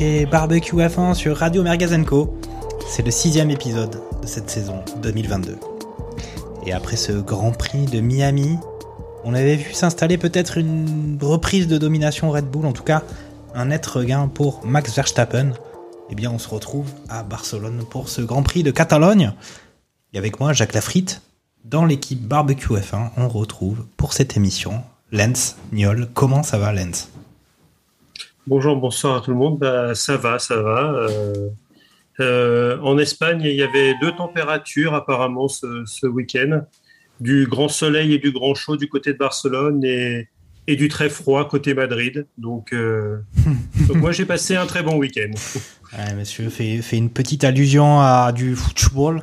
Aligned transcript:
chez 0.00 0.24
Barbecue 0.24 0.76
F1 0.76 1.12
sur 1.12 1.36
Radio 1.36 1.62
Mergazenco. 1.62 2.34
C'est 2.88 3.04
le 3.04 3.10
sixième 3.10 3.50
épisode 3.50 4.00
de 4.22 4.26
cette 4.26 4.48
saison 4.48 4.82
2022. 5.02 5.58
Et 6.64 6.72
après 6.72 6.96
ce 6.96 7.12
Grand 7.12 7.52
Prix 7.52 7.84
de 7.84 8.00
Miami, 8.00 8.56
on 9.24 9.34
avait 9.34 9.56
vu 9.56 9.74
s'installer 9.74 10.16
peut-être 10.16 10.56
une 10.56 11.18
reprise 11.20 11.68
de 11.68 11.76
domination 11.76 12.30
Red 12.30 12.46
Bull, 12.46 12.64
en 12.64 12.72
tout 12.72 12.82
cas 12.82 13.02
un 13.54 13.66
net 13.66 13.84
regain 13.84 14.26
pour 14.28 14.64
Max 14.64 14.94
Verstappen. 14.96 15.52
Eh 16.08 16.14
bien 16.14 16.30
on 16.30 16.38
se 16.38 16.48
retrouve 16.48 16.86
à 17.10 17.22
Barcelone 17.22 17.84
pour 17.90 18.08
ce 18.08 18.22
Grand 18.22 18.42
Prix 18.42 18.62
de 18.62 18.70
Catalogne. 18.70 19.34
Et 20.14 20.18
avec 20.18 20.40
moi 20.40 20.54
Jacques 20.54 20.72
Lafritte, 20.72 21.20
dans 21.66 21.84
l'équipe 21.84 22.26
Barbecue 22.26 22.72
F1, 22.72 23.10
on 23.18 23.28
retrouve 23.28 23.84
pour 23.98 24.14
cette 24.14 24.34
émission 24.34 24.80
Lens 25.12 25.56
Niol. 25.72 26.08
Comment 26.14 26.42
ça 26.42 26.56
va 26.56 26.72
Lens? 26.72 27.10
Bonjour, 28.46 28.76
bonsoir 28.76 29.16
à 29.16 29.20
tout 29.20 29.30
le 29.30 29.36
monde. 29.36 29.58
Bah, 29.58 29.94
ça 29.94 30.16
va, 30.16 30.38
ça 30.38 30.60
va. 30.60 30.92
Euh, 30.94 31.50
euh, 32.20 32.78
en 32.80 32.98
Espagne, 32.98 33.42
il 33.44 33.54
y 33.54 33.62
avait 33.62 33.94
deux 34.00 34.12
températures 34.12 34.94
apparemment 34.94 35.48
ce, 35.48 35.84
ce 35.86 36.06
week-end. 36.06 36.62
Du 37.20 37.46
grand 37.46 37.68
soleil 37.68 38.14
et 38.14 38.18
du 38.18 38.32
grand 38.32 38.54
chaud 38.54 38.76
du 38.76 38.88
côté 38.88 39.12
de 39.12 39.18
Barcelone 39.18 39.84
et, 39.84 40.28
et 40.66 40.76
du 40.76 40.88
très 40.88 41.10
froid 41.10 41.48
côté 41.48 41.74
Madrid. 41.74 42.26
Donc, 42.38 42.72
euh, 42.72 43.18
donc 43.88 43.96
moi, 43.96 44.12
j'ai 44.12 44.24
passé 44.24 44.56
un 44.56 44.66
très 44.66 44.82
bon 44.82 44.96
week-end. 44.96 45.30
Ouais, 45.92 46.14
monsieur 46.14 46.48
fait, 46.48 46.80
fait 46.82 46.96
une 46.96 47.10
petite 47.10 47.44
allusion 47.44 48.00
à 48.00 48.32
du 48.32 48.56
football. 48.56 49.22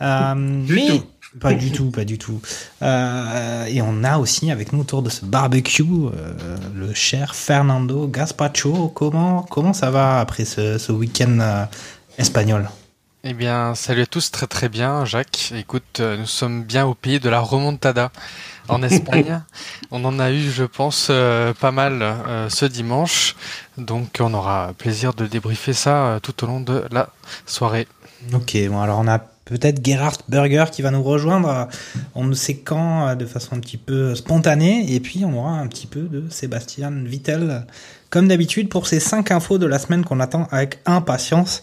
Euh, 0.00 0.34
mais 0.36 0.88
tout. 0.88 1.04
Pas 1.40 1.52
du 1.52 1.70
tout, 1.70 1.90
pas 1.90 2.04
du 2.04 2.16
tout. 2.16 2.40
Euh, 2.82 3.66
et 3.66 3.82
on 3.82 4.02
a 4.02 4.18
aussi 4.18 4.50
avec 4.50 4.72
nous 4.72 4.80
autour 4.80 5.02
de 5.02 5.10
ce 5.10 5.24
barbecue 5.24 5.82
euh, 5.82 6.56
le 6.74 6.94
cher 6.94 7.34
Fernando 7.34 8.06
Gaspacho. 8.08 8.88
Comment, 8.88 9.42
comment 9.42 9.74
ça 9.74 9.90
va 9.90 10.20
après 10.20 10.44
ce, 10.44 10.78
ce 10.78 10.90
week-end 10.90 11.38
euh, 11.40 11.64
espagnol? 12.16 12.70
Eh 13.24 13.34
bien, 13.34 13.74
salut 13.74 14.02
à 14.02 14.06
tous, 14.06 14.30
très 14.30 14.46
très 14.46 14.68
bien, 14.70 15.04
Jacques. 15.04 15.52
Écoute, 15.54 16.00
nous 16.00 16.26
sommes 16.26 16.62
bien 16.62 16.86
au 16.86 16.94
pays 16.94 17.20
de 17.20 17.28
la 17.28 17.40
remontada 17.40 18.10
en 18.68 18.82
Espagne. 18.82 19.42
on 19.90 20.04
en 20.04 20.18
a 20.18 20.30
eu, 20.30 20.50
je 20.50 20.64
pense, 20.64 21.08
pas 21.60 21.70
mal 21.72 22.16
ce 22.48 22.64
dimanche. 22.64 23.34
Donc, 23.76 24.18
on 24.20 24.32
aura 24.32 24.72
plaisir 24.78 25.14
de 25.14 25.26
débriefer 25.26 25.72
ça 25.72 26.20
tout 26.22 26.44
au 26.44 26.46
long 26.46 26.60
de 26.60 26.84
la 26.92 27.10
soirée. 27.44 27.88
Ok, 28.32 28.56
bon 28.68 28.80
alors 28.80 28.98
on 29.00 29.08
a 29.08 29.18
peut-être 29.48 29.84
Gerhard 29.84 30.18
Berger 30.28 30.66
qui 30.70 30.82
va 30.82 30.90
nous 30.90 31.02
rejoindre, 31.02 31.68
on 32.14 32.24
ne 32.24 32.34
sait 32.34 32.56
quand, 32.56 33.16
de 33.16 33.24
façon 33.24 33.56
un 33.56 33.60
petit 33.60 33.78
peu 33.78 34.14
spontanée, 34.14 34.94
et 34.94 35.00
puis 35.00 35.24
on 35.24 35.36
aura 35.38 35.52
un 35.52 35.66
petit 35.66 35.86
peu 35.86 36.02
de 36.02 36.24
Sébastien 36.28 36.90
Vittel, 36.90 37.66
comme 38.10 38.28
d'habitude, 38.28 38.68
pour 38.68 38.86
ces 38.86 39.00
cinq 39.00 39.30
infos 39.30 39.58
de 39.58 39.66
la 39.66 39.78
semaine 39.78 40.04
qu'on 40.04 40.20
attend 40.20 40.48
avec 40.50 40.80
impatience. 40.84 41.62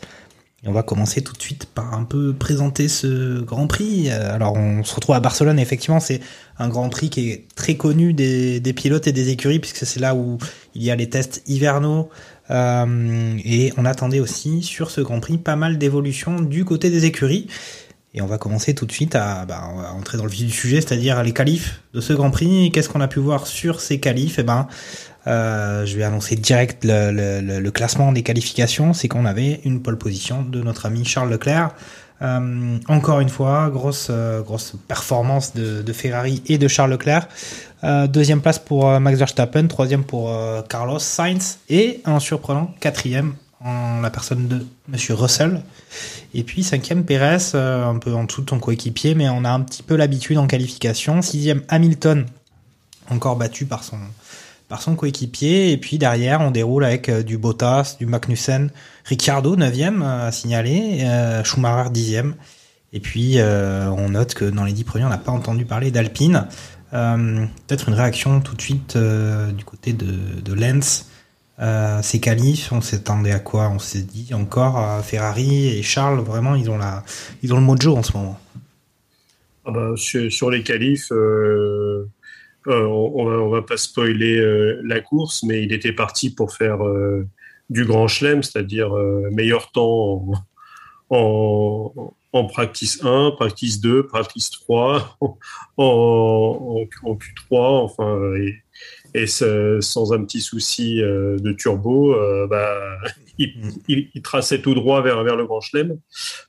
Et 0.64 0.68
on 0.68 0.72
va 0.72 0.82
commencer 0.82 1.22
tout 1.22 1.34
de 1.34 1.42
suite 1.42 1.68
par 1.68 1.94
un 1.94 2.04
peu 2.04 2.34
présenter 2.34 2.88
ce 2.88 3.40
Grand 3.42 3.68
Prix. 3.68 4.10
Alors 4.10 4.54
on 4.56 4.84
se 4.84 4.96
retrouve 4.96 5.14
à 5.14 5.20
Barcelone, 5.20 5.60
effectivement 5.60 6.00
c'est 6.00 6.22
un 6.58 6.70
Grand 6.70 6.90
Prix 6.90 7.12
qui 7.12 7.30
est 7.30 7.46
très 7.56 7.76
connu 7.76 8.14
des, 8.14 8.74
pilotes 8.76 9.06
et 9.06 9.12
des 9.12 9.30
écuries, 9.30 9.60
puisque 9.60 9.86
c'est 9.86 10.00
là 10.00 10.16
où 10.16 10.40
il 10.74 10.82
y 10.82 10.90
a 10.90 10.96
les 10.96 11.08
tests 11.08 11.44
hivernaux, 11.46 12.10
et 12.50 13.74
on 13.78 13.86
attendait 13.86 14.20
aussi 14.20 14.62
sur 14.62 14.92
ce 14.92 15.02
Grand 15.02 15.20
Prix 15.20 15.38
pas 15.38 15.56
mal 15.56 15.78
d'évolutions 15.78 16.42
du 16.42 16.66
côté 16.66 16.90
des 16.90 17.06
écuries. 17.06 17.48
Et 18.14 18.22
on 18.22 18.28
va 18.28 18.38
commencer 18.38 18.74
tout 18.74 18.86
de 18.86 18.94
suite 18.94 19.14
à, 19.14 19.46
bah, 19.46 19.70
on 19.74 19.82
va 19.82 19.92
entrer 19.92 20.18
dans 20.18 20.24
le 20.24 20.30
vif 20.30 20.46
du 20.46 20.52
sujet, 20.52 20.80
c'est-à-dire 20.80 21.22
les 21.22 21.34
qualifs 21.34 21.82
de 21.94 22.00
ce 22.00 22.14
Grand 22.14 22.32
Prix. 22.32 22.72
Qu'est-ce 22.72 22.88
qu'on 22.88 23.02
a 23.02 23.10
pu 23.10 23.20
voir 23.20 23.46
sur 23.46 23.82
ces 23.82 24.00
qualifs? 24.00 24.40
Eh 24.40 24.44
ben, 24.44 24.68
euh, 25.28 25.86
je 25.86 25.98
vais 25.98 26.04
annoncer 26.04 26.38
direct 26.38 26.86
le 26.86 27.70
classement 27.72 28.14
des 28.14 28.24
qualifications. 28.24 28.94
C'est 28.94 29.10
qu'on 29.10 29.26
avait 29.26 29.60
une 29.66 29.82
pole 29.82 29.98
position 29.98 30.44
de 30.44 30.62
notre 30.62 30.86
ami 30.86 31.04
Charles 31.04 31.30
Leclerc. 31.30 31.72
Euh, 32.22 32.78
encore 32.88 33.20
une 33.20 33.30
fois, 33.30 33.70
grosse, 33.70 34.08
euh, 34.10 34.42
performance 34.88 35.54
de, 35.54 35.94
Ferrari 35.94 36.42
et 36.48 36.58
de 36.58 36.68
Charles 36.68 36.92
Leclerc. 36.92 37.28
Euh, 37.84 38.08
deuxième 38.08 38.42
place 38.42 38.60
pour 38.60 39.00
Max 39.00 39.20
Verstappen, 39.20 39.68
troisième 39.68 40.04
pour 40.04 40.34
Carlos 40.70 41.00
Sainz 41.00 41.60
et 41.70 42.02
un 42.06 42.20
surprenant 42.20 42.74
quatrième 42.80 43.36
en 43.66 44.02
la 44.02 44.10
personne 44.10 44.48
de 44.48 44.66
Monsieur 44.88 45.16
Russell. 45.16 45.62
Et 46.34 46.44
puis 46.44 46.64
cinquième 46.64 47.04
Perez, 47.04 47.56
euh, 47.56 47.86
un 47.86 47.98
peu 47.98 48.14
en 48.14 48.24
dessous 48.24 48.42
de 48.42 48.46
ton 48.46 48.60
coéquipier, 48.60 49.16
mais 49.16 49.28
on 49.28 49.44
a 49.44 49.50
un 49.50 49.62
petit 49.62 49.84
peu 49.84 49.96
l'habitude 49.96 50.38
en 50.38 50.48
qualification. 50.48 51.22
Sixième 51.22 51.64
Hamilton, 51.68 52.26
encore 53.10 53.36
battu 53.36 53.66
par 53.66 53.84
son 53.84 53.98
par 54.68 54.82
son 54.82 54.96
coéquipier. 54.96 55.72
Et 55.72 55.78
puis 55.78 55.98
derrière, 55.98 56.42
on 56.42 56.52
déroule 56.52 56.84
avec 56.84 57.10
euh, 57.10 57.24
du 57.24 57.38
Bottas, 57.38 57.96
du 58.00 58.06
Magnussen, 58.06 58.72
Ricciardo 59.06 59.56
9e 59.56 60.04
à 60.04 60.32
signaler, 60.32 61.00
euh, 61.04 61.44
Schumacher 61.44 61.90
10e. 61.90 62.34
Et 62.94 63.00
puis 63.00 63.40
euh, 63.40 63.90
on 63.90 64.10
note 64.10 64.34
que 64.34 64.46
dans 64.46 64.64
les 64.64 64.72
dix 64.74 64.84
premiers, 64.84 65.06
on 65.06 65.10
n'a 65.10 65.18
pas 65.18 65.32
entendu 65.32 65.66
parler 65.66 65.92
d'Alpine. 65.92 66.48
Euh, 66.94 67.46
Peut-être 67.68 67.90
une 67.90 67.96
réaction 67.96 68.42
tout 68.42 68.56
de 68.56 68.62
suite 68.62 68.96
euh, 68.96 69.52
du 69.52 69.64
côté 69.66 69.94
de, 69.94 70.40
de 70.42 70.54
Lens. 70.54 71.10
Euh, 71.60 72.02
ces 72.02 72.20
qualifs, 72.20 72.72
on 72.72 72.82
s'attendait 72.82 73.32
à 73.32 73.40
quoi? 73.40 73.70
On 73.70 73.80
s'est 73.80 74.02
dit 74.02 74.34
encore 74.34 75.04
Ferrari 75.04 75.68
et 75.68 75.84
Charles, 75.84 76.20
vraiment, 76.20 76.56
ils 76.56 76.70
ont, 76.70 76.78
la, 76.78 77.04
ils 77.44 77.54
ont 77.54 77.58
le 77.58 77.64
mojo 77.64 77.96
en 77.96 78.04
ce 78.04 78.16
moment. 78.16 78.40
Ah 79.66 79.72
bah, 79.72 79.92
sur, 79.96 80.32
sur 80.32 80.50
les 80.52 80.64
qualifs, 80.64 81.12
euh, 82.68 82.86
on, 82.86 83.28
on 83.28 83.50
va, 83.50 83.62
pas 83.62 83.78
spoiler 83.78 84.38
euh, 84.38 84.82
la 84.84 85.00
course, 85.00 85.44
mais 85.44 85.64
il 85.64 85.74
était 85.74 85.94
parti 85.94 86.34
pour 86.34 86.54
faire 86.54 86.84
euh, 86.86 87.28
du 87.70 87.86
grand 87.86 88.08
chelem, 88.08 88.44
c'est-à-dire 88.44 88.94
meilleur 89.32 89.72
temps 89.72 90.34
en, 91.10 91.16
en, 91.18 92.14
en 92.32 92.46
practice 92.46 93.04
1, 93.04 93.32
practice 93.32 93.82
2, 93.82 94.08
practice 94.08 94.52
3, 94.52 95.18
en, 95.22 95.38
en, 95.78 96.86
en 97.04 97.16
Q3, 97.16 97.46
enfin, 97.52 98.20
et, 99.14 99.28
sans 99.28 100.14
un 100.14 100.24
petit 100.26 100.42
souci 100.42 100.98
de 100.98 101.52
turbo, 101.54 102.16
bah, 102.48 102.98
il, 103.40 103.54
il, 103.88 104.10
il 104.14 104.22
traçait 104.22 104.62
tout 104.62 104.76
droit 104.76 105.02
vers, 105.02 105.24
vers 105.24 105.38
le 105.38 105.46
grand 105.46 105.62
chelem. 105.62 105.98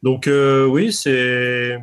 Donc 0.03 0.29
oui, 0.69 0.93
c'est 0.93 1.79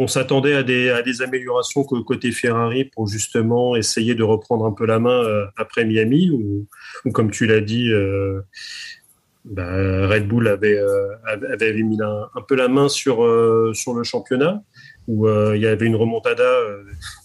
on 0.00 0.06
s'attendait 0.06 0.54
à 0.54 0.62
des, 0.62 0.88
à 0.88 1.02
des 1.02 1.20
améliorations 1.20 1.84
côté 1.84 2.32
Ferrari 2.32 2.86
pour 2.86 3.06
justement 3.06 3.76
essayer 3.76 4.14
de 4.14 4.22
reprendre 4.22 4.64
un 4.64 4.72
peu 4.72 4.86
la 4.86 4.98
main 4.98 5.22
euh, 5.24 5.44
après 5.58 5.84
Miami, 5.84 6.30
où, 6.30 6.66
où, 7.04 7.12
comme 7.12 7.30
tu 7.30 7.44
l'as 7.44 7.60
dit, 7.60 7.92
euh, 7.92 8.40
bah, 9.44 10.08
Red 10.08 10.26
Bull 10.26 10.48
avait, 10.48 10.78
euh, 10.78 11.06
avait 11.26 11.74
mis 11.82 12.00
un, 12.00 12.30
un 12.34 12.40
peu 12.40 12.54
la 12.54 12.68
main 12.68 12.88
sur, 12.88 13.22
euh, 13.22 13.72
sur 13.74 13.92
le 13.92 14.02
championnat, 14.02 14.62
où 15.06 15.28
il 15.28 15.60
y 15.60 15.66
avait 15.66 15.84
une 15.84 15.96
remontada, 15.96 16.50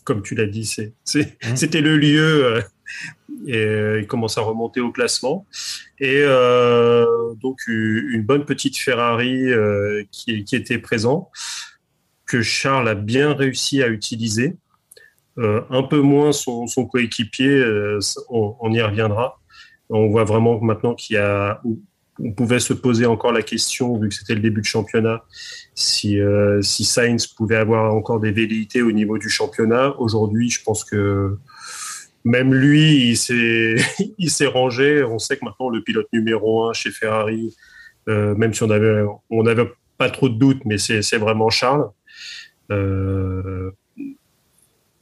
comme 0.04 0.22
tu 0.22 0.36
l'as 0.36 0.48
dit, 0.48 0.70
Mhm. 1.16 1.56
c'était 1.56 1.82
le 1.82 1.96
lieu. 1.98 2.62
et 3.48 4.00
il 4.00 4.08
commence 4.08 4.38
à 4.38 4.42
remonter 4.42 4.82
au 4.82 4.92
classement. 4.92 5.46
Et 6.00 6.24
donc 7.42 7.60
une 7.68 8.24
bonne 8.24 8.44
petite 8.44 8.78
Ferrari 8.78 9.48
qui, 10.12 10.44
qui 10.44 10.56
était 10.56 10.80
présent 10.80 11.30
que 12.26 12.42
Charles 12.42 12.88
a 12.88 12.96
bien 12.96 13.34
réussi 13.34 13.84
à 13.84 13.88
utiliser. 13.88 14.58
Euh, 15.38 15.62
un 15.70 15.84
peu 15.84 16.00
moins 16.00 16.32
son, 16.32 16.66
coéquipier, 16.90 17.50
euh, 17.50 18.00
on, 18.30 18.72
y 18.72 18.82
reviendra. 18.82 19.40
On 19.90 20.08
voit 20.08 20.24
vraiment 20.24 20.60
maintenant 20.62 20.96
qu'il 20.96 21.16
y 21.16 21.20
a, 21.20 21.62
on 22.20 22.32
pouvait 22.32 22.60
se 22.60 22.72
poser 22.72 23.06
encore 23.06 23.34
la 23.34 23.42
question, 23.42 24.00
vu 24.00 24.08
que 24.08 24.16
c'était 24.16 24.36
le 24.36 24.40
début 24.40 24.62
de 24.62 24.66
championnat, 24.66 25.26
si, 25.76 26.20
euh, 26.22 26.62
si 26.62 26.86
Sainz 26.86 27.28
pouvait 27.28 27.58
avoir 27.58 27.94
encore 27.94 28.22
des 28.22 28.32
velléités 28.32 28.82
au 28.82 28.94
niveau 28.94 29.18
du 29.18 29.30
championnat. 29.30 29.94
Aujourd'hui, 30.00 30.50
je 30.50 30.64
pense 30.64 30.86
que 30.86 31.38
même 32.24 32.54
lui, 32.54 33.10
il 33.10 33.18
s'est, 33.18 34.46
rangé. 34.48 35.04
On 35.04 35.20
sait 35.20 35.36
que 35.36 35.44
maintenant, 35.44 35.70
le 35.70 35.84
pilote 35.84 36.08
numéro 36.14 36.70
un 36.70 36.74
chez 36.74 36.92
Ferrari, 36.92 37.54
même 38.08 38.54
si 38.54 38.64
on 38.64 38.70
avait, 38.70 39.04
on 39.30 39.44
n'avait 39.44 39.70
pas 39.98 40.10
trop 40.10 40.30
de 40.30 40.36
doutes, 40.36 40.64
mais 40.64 40.78
c'est 40.78 41.18
vraiment 41.18 41.50
Charles. 41.50 41.90
Euh, 42.72 43.72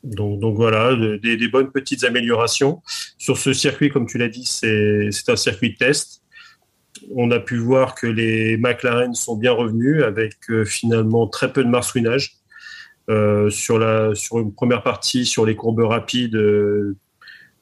donc, 0.03 0.55
voilà, 0.55 0.95
des, 0.95 1.47
bonnes 1.47 1.71
petites 1.71 2.03
améliorations. 2.03 2.81
Sur 3.17 3.37
ce 3.37 3.53
circuit, 3.53 3.89
comme 3.89 4.05
tu 4.05 4.17
l'as 4.17 4.27
dit, 4.27 4.45
c'est 4.45 5.29
un 5.29 5.35
circuit 5.35 5.73
de 5.73 5.77
test. 5.77 6.21
On 7.15 7.31
a 7.31 7.39
pu 7.39 7.57
voir 7.57 7.95
que 7.95 8.07
les 8.07 8.57
McLaren 8.57 9.13
sont 9.13 9.35
bien 9.35 9.51
revenus 9.51 10.03
avec 10.03 10.35
euh, 10.49 10.63
finalement 10.63 11.27
très 11.27 11.51
peu 11.51 11.63
de 11.63 11.69
marsouinage. 11.69 12.37
Euh, 13.09 13.49
sur, 13.49 13.79
la, 13.79 14.11
une 14.33 14.53
première 14.53 14.83
partie, 14.83 15.25
sur 15.25 15.45
les 15.45 15.55
courbes 15.55 15.81
rapides, 15.81 16.37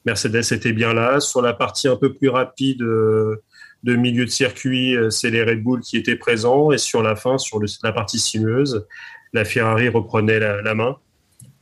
Mercedes 0.04 0.52
était 0.52 0.72
bien 0.72 0.94
là. 0.94 1.20
Sur 1.20 1.42
la 1.42 1.52
partie 1.52 1.86
un 1.88 1.96
peu 1.96 2.12
plus 2.12 2.28
rapide 2.28 2.78
de 2.78 3.96
milieu 3.96 4.24
de 4.24 4.30
circuit, 4.30 4.96
c'est 5.10 5.30
les 5.30 5.42
Red 5.44 5.62
Bull 5.62 5.80
qui 5.80 5.96
étaient 5.96 6.16
présents. 6.16 6.72
Et 6.72 6.78
sur 6.78 7.02
la 7.02 7.14
fin, 7.14 7.38
sur 7.38 7.60
la 7.82 7.92
partie 7.92 8.18
sinueuse, 8.18 8.84
la 9.32 9.44
Ferrari 9.44 9.88
reprenait 9.88 10.38
la, 10.38 10.62
la 10.62 10.74
main 10.74 10.96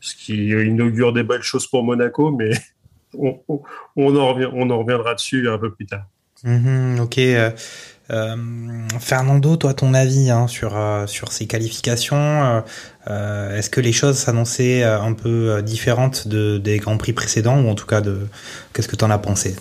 ce 0.01 0.15
qui 0.15 0.49
inaugure 0.49 1.13
des 1.13 1.23
belles 1.23 1.43
choses 1.43 1.67
pour 1.67 1.85
Monaco, 1.85 2.31
mais 2.31 2.51
on, 3.19 3.39
on, 3.49 3.63
on, 3.97 4.17
en, 4.17 4.35
revient, 4.35 4.49
on 4.53 4.71
en 4.71 4.79
reviendra 4.79 5.15
dessus 5.15 5.49
un 5.49 5.59
peu 5.59 5.73
plus 5.73 5.87
tard. 5.87 6.07
Mmh, 6.43 7.01
ok. 7.01 7.19
Euh, 7.19 7.51
euh, 8.11 8.37
Fernando, 8.99 9.57
toi, 9.57 9.75
ton 9.75 9.95
avis 9.95 10.31
hein, 10.31 10.49
sur, 10.49 10.77
euh, 10.77 11.07
sur 11.07 11.31
ces 11.31 11.47
qualifications 11.47 12.65
euh, 13.09 13.57
Est-ce 13.57 13.71
que 13.71 13.81
les 13.81 13.93
choses 13.93 14.17
s'annonçaient 14.17 14.83
un 14.83 15.13
peu 15.13 15.63
différentes 15.63 16.27
de, 16.27 16.59
des 16.59 16.79
Grands 16.79 16.97
Prix 16.97 17.13
précédents, 17.13 17.61
ou 17.61 17.69
en 17.69 17.75
tout 17.75 17.87
cas, 17.87 18.01
de 18.01 18.27
qu'est-ce 18.73 18.89
que 18.89 18.97
tu 18.97 19.05
en 19.05 19.11
as 19.11 19.19
pensé? 19.19 19.55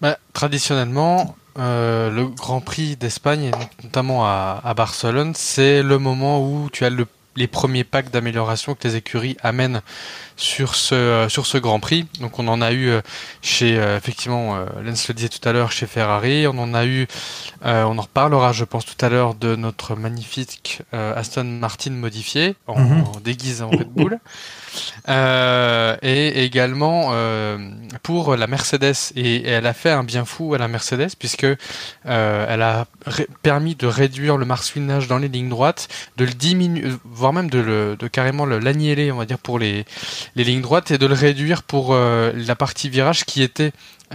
Bah, 0.00 0.18
Traditionnellement, 0.34 1.36
le 1.56 2.26
Grand 2.26 2.60
Prix 2.60 2.96
d'Espagne, 2.96 3.50
notamment 3.82 4.26
à, 4.26 4.60
à 4.62 4.74
Barcelone, 4.74 5.32
c'est 5.34 5.82
le 5.82 5.98
moment 5.98 6.46
où 6.46 6.68
tu 6.70 6.84
as 6.84 6.90
le 6.90 7.06
les 7.36 7.46
premiers 7.46 7.84
packs 7.84 8.10
d'amélioration 8.10 8.74
que 8.74 8.86
les 8.86 8.96
écuries 8.96 9.36
amènent 9.42 9.82
sur 10.36 10.74
ce 10.74 10.94
euh, 10.94 11.28
sur 11.28 11.46
ce 11.46 11.58
Grand 11.58 11.80
Prix. 11.80 12.06
Donc 12.20 12.38
on 12.38 12.48
en 12.48 12.60
a 12.60 12.72
eu 12.72 12.88
euh, 12.88 13.00
chez 13.42 13.78
euh, 13.78 13.96
effectivement 13.96 14.56
Lens 14.82 15.08
le 15.08 15.14
disait 15.14 15.28
tout 15.28 15.46
à 15.48 15.52
l'heure 15.52 15.72
chez 15.72 15.86
Ferrari, 15.86 16.46
on 16.46 16.58
en 16.58 16.74
a 16.74 16.84
eu 16.86 17.06
on 17.62 17.98
en 17.98 18.02
reparlera 18.02 18.52
je 18.52 18.64
pense 18.64 18.84
tout 18.84 19.04
à 19.04 19.08
l'heure 19.08 19.34
de 19.34 19.56
notre 19.56 19.94
magnifique 19.96 20.82
Aston 20.92 21.44
Martin 21.44 21.90
modifié 21.90 22.54
en, 22.66 22.78
mm 22.78 23.02
-hmm. 23.02 23.62
en 23.62 23.70
Red 23.70 23.88
Bull. 23.88 24.18
Euh, 25.08 25.96
et 26.02 26.44
également 26.44 27.10
euh, 27.12 27.58
pour 28.02 28.36
la 28.36 28.46
Mercedes. 28.46 29.12
Et, 29.14 29.46
elle 29.46 29.66
a 29.66 29.72
fait 29.72 29.90
un 29.90 30.04
bien 30.04 30.24
fou 30.24 30.54
à 30.54 30.58
la 30.58 30.68
Mercedes 30.68 31.10
puisque 31.18 31.44
euh, 31.44 32.46
elle 32.48 32.62
a 32.62 32.86
permis 33.42 33.74
de 33.74 33.86
réduire 33.86 34.36
le 34.36 34.46
marsouinage 34.46 35.08
dans 35.08 35.18
les 35.18 35.28
lignes 35.28 35.48
droites, 35.48 35.88
de 36.16 36.24
le 36.24 36.32
diminuer, 36.32 36.90
voire 37.04 37.32
même 37.32 37.50
de, 37.50 37.58
le, 37.58 37.96
de 37.98 38.08
carrément 38.08 38.46
l'annihiler, 38.46 39.12
on 39.12 39.16
va 39.16 39.26
dire 39.26 39.38
pour 39.38 39.58
les, 39.58 39.84
lignes 40.34 40.62
droites 40.62 40.90
et 40.90 40.98
de 40.98 41.06
le 41.06 41.14
réduire 41.14 41.62
pour 41.62 41.94
la 41.94 42.56
partie 42.56 42.88
virage 42.88 43.24
qui 43.24 43.42
était 43.42 43.72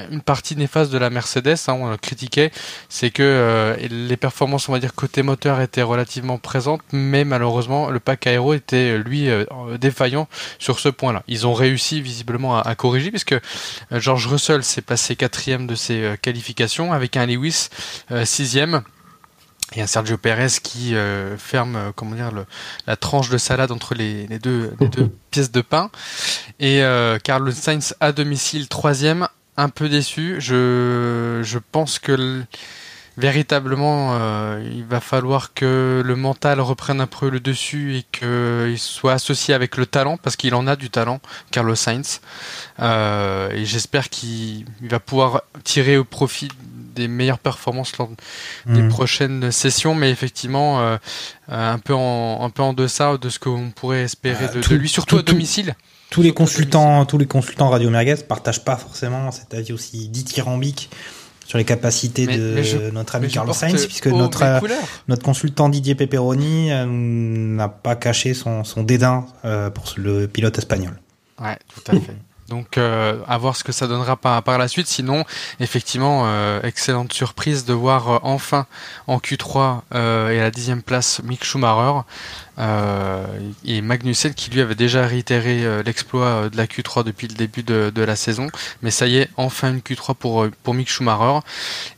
une 0.10 0.22
partie 0.22 0.56
néfaste 0.56 0.92
de 0.92 0.98
la 0.98 1.10
Mercedes, 1.10 1.58
hein, 1.68 1.74
on 1.74 1.90
le 1.90 1.98
critiquait, 1.98 2.52
c'est 2.90 3.12
que 3.12 3.24
euh, 3.24 3.76
les 3.90 4.18
performances, 4.18 4.70
on 4.70 4.72
va 4.72 4.80
dire 4.80 4.94
côté 4.94 5.22
moteur, 5.22 5.60
étaient 5.62 5.82
relativement 5.82 6.38
présentes, 6.38 6.82
mais 6.92 7.26
malheureusement 7.26 7.90
le 7.90 8.00
pack 8.00 8.28
aéro 8.28 8.54
était 8.54 8.98
lui 8.98 9.30
euh, 9.30 9.46
défaillant 9.80 10.28
sur 10.60 10.80
ce 10.80 10.90
point-là. 10.90 11.24
Ils 11.28 11.46
ont 11.46 11.54
réussi 11.54 12.02
visiblement 12.02 12.58
à, 12.58 12.62
à 12.62 12.76
corriger 12.76 13.12
puisque 13.12 13.34
euh, 13.34 13.40
George 13.92 14.28
Russell 14.28 14.64
s'est 14.64 14.82
placé 14.82 15.16
quatrième 15.16 15.68
de 15.68 15.76
ses 15.76 16.04
euh, 16.04 16.16
qualifications 16.16 16.94
avec 16.94 17.18
un 17.18 17.26
Lewis 17.26 17.70
euh, 18.12 18.26
sixième 18.26 18.84
et 19.76 19.82
un 19.82 19.88
Sergio 19.88 20.18
Perez 20.18 20.60
qui 20.62 20.96
euh, 20.96 21.38
ferme 21.38 21.76
euh, 21.76 21.92
comment 21.96 22.16
dire 22.16 22.32
le, 22.32 22.46
la 22.88 22.96
tranche 22.96 23.30
de 23.30 23.38
salade 23.38 23.72
entre 23.72 23.94
les, 23.94 24.28
les 24.28 24.40
deux, 24.40 24.74
les 24.80 24.90
deux 24.90 25.10
pièces 25.32 25.52
de 25.52 25.62
pain 25.62 25.90
et 26.60 26.84
euh, 26.84 27.20
Carlos 27.20 27.52
Sainz 27.52 27.96
à 28.00 28.12
domicile 28.12 28.68
troisième 28.68 29.28
un 29.58 29.70
peu 29.70 29.90
déçu. 29.90 30.36
Je, 30.40 31.42
je 31.44 31.60
pense 31.72 32.00
que 32.00 32.12
le, 32.12 32.44
véritablement 33.18 34.18
euh, 34.20 34.64
il 34.74 34.86
va 34.86 35.00
falloir 35.00 35.54
que 35.54 36.02
le 36.04 36.16
mental 36.16 36.60
reprenne 36.62 37.02
un 37.02 37.08
peu 37.08 37.30
le 37.30 37.40
dessus 37.40 37.98
et 37.98 38.06
qu'il 38.12 38.80
soit 38.80 39.14
associé 39.14 39.54
avec 39.54 39.78
le 39.78 39.86
talent 39.86 40.18
parce 40.18 40.36
qu'il 40.36 40.56
en 40.56 40.66
a 40.68 40.76
du 40.76 40.90
talent 40.90 41.20
Carlos 41.52 41.76
Sainz. 41.76 42.22
Euh, 42.80 43.50
et 43.52 43.66
j'espère 43.66 44.10
qu'il 44.10 44.66
va 44.82 45.00
pouvoir 45.00 45.44
tirer 45.64 45.98
au 45.98 46.04
profit 46.04 46.50
des 46.96 47.08
meilleures 47.08 47.40
performances 47.40 47.98
lors 47.98 48.10
des 48.66 48.82
mmh. 48.82 48.90
prochaines 48.90 49.52
sessions. 49.52 49.94
Mais 49.94 50.10
effectivement 50.10 50.82
euh, 50.82 50.98
un 51.50 51.80
peu 51.80 51.94
en 51.94 52.44
un 52.44 52.50
peu 52.50 52.64
en 52.64 52.74
deçà 52.74 53.18
de 53.18 53.30
ce 53.30 53.40
qu'on 53.40 53.72
pourrait 53.72 54.04
espérer 54.04 54.48
de, 54.48 54.62
tout, 54.62 54.72
de, 54.72 54.76
lui 54.76 54.90
surtout 54.90 55.16
tout, 55.16 55.20
à 55.20 55.24
domicile 55.24 55.76
tous 56.12 56.22
les 56.22 56.34
consultants 56.34 57.06
tous 57.06 57.18
les 57.18 57.26
consultants 57.26 57.70
Radio 57.70 57.90
Merguez 57.90 58.18
partagent 58.28 58.64
pas 58.64 58.76
forcément 58.76 59.32
cet 59.32 59.56
avis 59.56 59.74
aussi 59.74 60.08
dithyrambique 60.10 60.92
sur 61.52 61.58
les 61.58 61.66
capacités 61.66 62.28
mais, 62.28 62.38
de 62.38 62.54
mais 62.56 62.64
je, 62.64 62.78
notre 62.92 63.16
ami 63.16 63.28
Carlos 63.28 63.52
Sainz, 63.52 63.86
puisque 63.86 64.08
notre, 64.08 64.44
euh, 64.44 64.60
notre 65.10 65.22
consultant 65.22 65.68
Didier 65.68 65.96
Pepperoni 65.96 66.72
euh, 66.72 66.86
n'a 66.86 67.68
pas 67.68 67.96
caché 67.98 68.34
son, 68.34 68.64
son 68.64 68.84
dédain 68.84 69.26
euh, 69.44 69.70
pour 69.70 69.84
le 69.98 70.28
pilote 70.28 70.58
espagnol. 70.58 70.94
Ouais, 71.42 71.58
tout 71.76 71.92
à 71.92 72.00
fait. 72.00 72.16
Donc 72.52 72.78
euh, 72.78 73.18
à 73.30 73.38
voir 73.38 73.56
ce 73.56 73.64
que 73.64 73.72
ça 73.72 73.88
donnera 73.88 74.18
par, 74.18 74.44
par 74.44 74.58
la 74.58 74.68
suite. 74.68 74.88
Sinon, 74.88 75.24
effectivement, 75.62 76.24
euh, 76.26 76.60
excellente 76.64 77.14
surprise 77.14 77.64
de 77.64 77.72
voir 77.72 78.10
euh, 78.10 78.20
enfin 78.24 78.68
en 79.08 79.20
Q3 79.20 79.82
euh, 79.96 80.30
et 80.32 80.40
à 80.40 80.44
la 80.44 80.52
dixième 80.52 80.82
place 80.82 81.22
Mick 81.24 81.46
Schumacher 81.46 82.02
et 83.66 83.82
Magnussen 83.82 84.34
qui 84.36 84.52
lui 84.52 84.62
avait 84.62 84.76
déjà 84.76 85.08
réitéré 85.08 85.82
l'exploit 85.84 86.50
de 86.50 86.58
la 86.58 86.68
Q3 86.68 87.04
depuis 87.04 87.28
le 87.28 87.34
début 87.34 87.64
de, 87.64 87.92
de, 87.96 88.04
la 88.04 88.16
saison. 88.16 88.50
Mais 88.84 88.92
ça 88.92 89.08
y 89.08 89.18
est, 89.18 89.30
enfin 89.36 89.72
une 89.72 89.80
Q3 89.80 90.14
pour, 90.14 90.46
pour 90.62 90.76
Mick 90.76 90.88
Schumacher. 90.88 91.40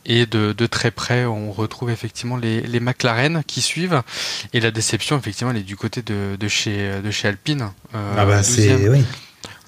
Et 0.06 0.24
de, 0.24 0.52
de 0.52 0.66
très 0.66 0.90
près, 0.90 1.26
on 1.26 1.52
retrouve 1.52 1.90
effectivement 1.90 2.38
les, 2.38 2.62
les 2.62 2.80
McLaren 2.80 3.42
qui 3.46 3.60
suivent. 3.60 4.00
Et 4.54 4.60
la 4.60 4.70
déception, 4.70 5.18
effectivement, 5.18 5.50
elle 5.50 5.58
est 5.58 5.64
du 5.64 5.76
côté 5.76 6.00
de, 6.00 6.36
de, 6.40 6.48
chez, 6.48 7.02
de 7.02 7.10
chez 7.10 7.28
Alpine. 7.28 7.70
ah 7.92 8.24
bah 8.24 8.42
c'est... 8.42 8.88
Oui. 8.88 9.04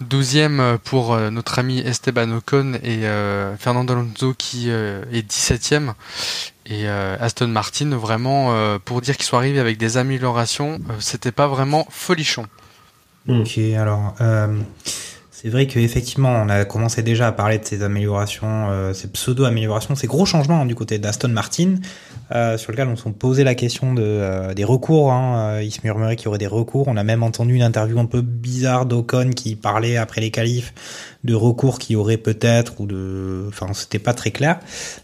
12e 0.02 0.78
pour 0.78 1.14
euh, 1.14 1.30
notre 1.30 1.58
ami 1.58 1.78
Esteban 1.78 2.30
Ocon 2.32 2.74
et 2.82 3.06
euh, 3.06 3.56
Fernando 3.56 3.94
Alonso 3.94 4.34
qui 4.36 4.70
euh, 4.70 5.02
est 5.12 5.28
17e 5.30 5.92
et 6.66 6.88
euh, 6.88 7.16
Aston 7.20 7.48
Martin 7.48 7.90
vraiment 7.96 8.52
euh, 8.52 8.78
pour 8.84 9.00
dire 9.00 9.16
qu'ils 9.16 9.24
sont 9.24 9.36
arrivés 9.36 9.60
avec 9.60 9.78
des 9.78 9.96
améliorations 9.96 10.80
c'était 10.98 11.32
pas 11.32 11.46
vraiment 11.48 11.86
folichon. 11.90 12.46
Ok 13.28 13.58
alors 13.58 14.14
c'est 15.38 15.50
vrai 15.50 15.66
qu'effectivement, 15.66 16.30
on 16.30 16.48
a 16.48 16.64
commencé 16.64 17.02
déjà 17.02 17.28
à 17.28 17.32
parler 17.32 17.58
de 17.58 17.64
ces 17.64 17.82
améliorations, 17.82 18.70
euh, 18.70 18.94
ces 18.94 19.06
pseudo-améliorations, 19.08 19.94
ces 19.94 20.06
gros 20.06 20.24
changements 20.24 20.62
hein, 20.62 20.66
du 20.66 20.74
côté 20.74 20.98
d'Aston 20.98 21.28
Martin, 21.28 21.74
euh, 22.34 22.58
sur 22.58 22.72
lequel 22.72 22.88
on 22.88 22.96
s'est 22.96 23.10
posé 23.10 23.44
la 23.44 23.54
question 23.54 23.94
de, 23.94 24.02
euh, 24.02 24.54
des 24.54 24.64
recours. 24.64 25.12
Hein, 25.12 25.60
il 25.60 25.70
se 25.70 25.80
murmurait 25.84 26.16
qu'il 26.16 26.26
y 26.26 26.28
aurait 26.28 26.38
des 26.38 26.46
recours. 26.46 26.88
On 26.88 26.96
a 26.96 27.04
même 27.04 27.22
entendu 27.22 27.54
une 27.54 27.62
interview 27.62 27.98
un 27.98 28.06
peu 28.06 28.20
bizarre 28.20 28.86
d'Ocon 28.86 29.30
qui 29.30 29.54
parlait 29.54 29.96
après 29.96 30.20
les 30.20 30.30
qualifs 30.30 30.72
de 31.24 31.34
recours 31.34 31.78
qui 31.78 31.96
aurait 31.96 32.16
peut-être 32.16 32.80
ou 32.80 32.86
de, 32.86 33.46
enfin, 33.48 33.72
c'était 33.74 33.98
pas 33.98 34.14
très 34.14 34.30
clair. 34.30 34.58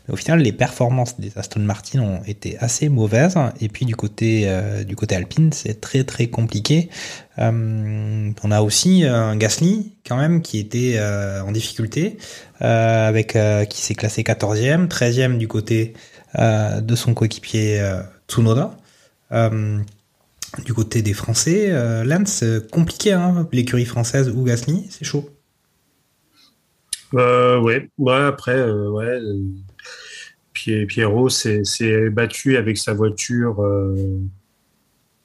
Mais 0.06 0.14
au 0.14 0.16
final, 0.16 0.40
les 0.40 0.52
performances 0.52 1.18
des 1.20 1.32
Aston 1.36 1.60
Martin 1.60 2.00
ont 2.00 2.22
été 2.26 2.56
assez 2.58 2.88
mauvaises. 2.88 3.36
Et 3.60 3.68
puis 3.68 3.84
du 3.84 3.96
côté 3.96 4.44
euh, 4.46 4.84
du 4.84 4.96
côté 4.96 5.16
Alpine, 5.16 5.52
c'est 5.52 5.80
très 5.80 6.04
très 6.04 6.26
compliqué. 6.28 6.90
Euh, 7.38 8.30
on 8.42 8.50
a 8.50 8.62
aussi 8.62 9.04
un 9.04 9.36
Gasly 9.36 9.92
quand 10.06 10.16
même 10.16 10.42
qui 10.42 10.58
était 10.58 10.94
euh, 10.96 11.42
en 11.42 11.52
difficulté, 11.52 12.18
euh, 12.62 13.08
avec 13.08 13.36
qui 13.68 13.80
s'est 13.80 13.94
classé 13.94 14.22
14e, 14.22 14.88
13e 14.88 15.38
du 15.38 15.48
côté 15.48 15.94
de 16.34 16.94
son 16.94 17.14
coéquipier 17.14 17.82
Tsunoda. 18.28 18.76
du 20.64 20.74
côté 20.74 21.02
des 21.02 21.14
Français, 21.14 21.70
Lance, 22.04 22.44
compliqué, 22.70 23.12
hein, 23.12 23.48
l'écurie 23.52 23.84
française 23.84 24.28
ou 24.30 24.44
Gasly, 24.44 24.86
c'est 24.90 25.04
chaud. 25.04 25.28
Euh, 27.14 27.60
ouais, 27.60 27.88
ouais, 27.98 28.14
après, 28.14 28.56
euh, 28.56 28.88
ouais. 28.90 29.18
Pierrot 30.86 31.28
s'est 31.28 32.10
battu 32.10 32.56
avec 32.56 32.78
sa 32.78 32.94
voiture 32.94 33.62
euh, 33.62 34.20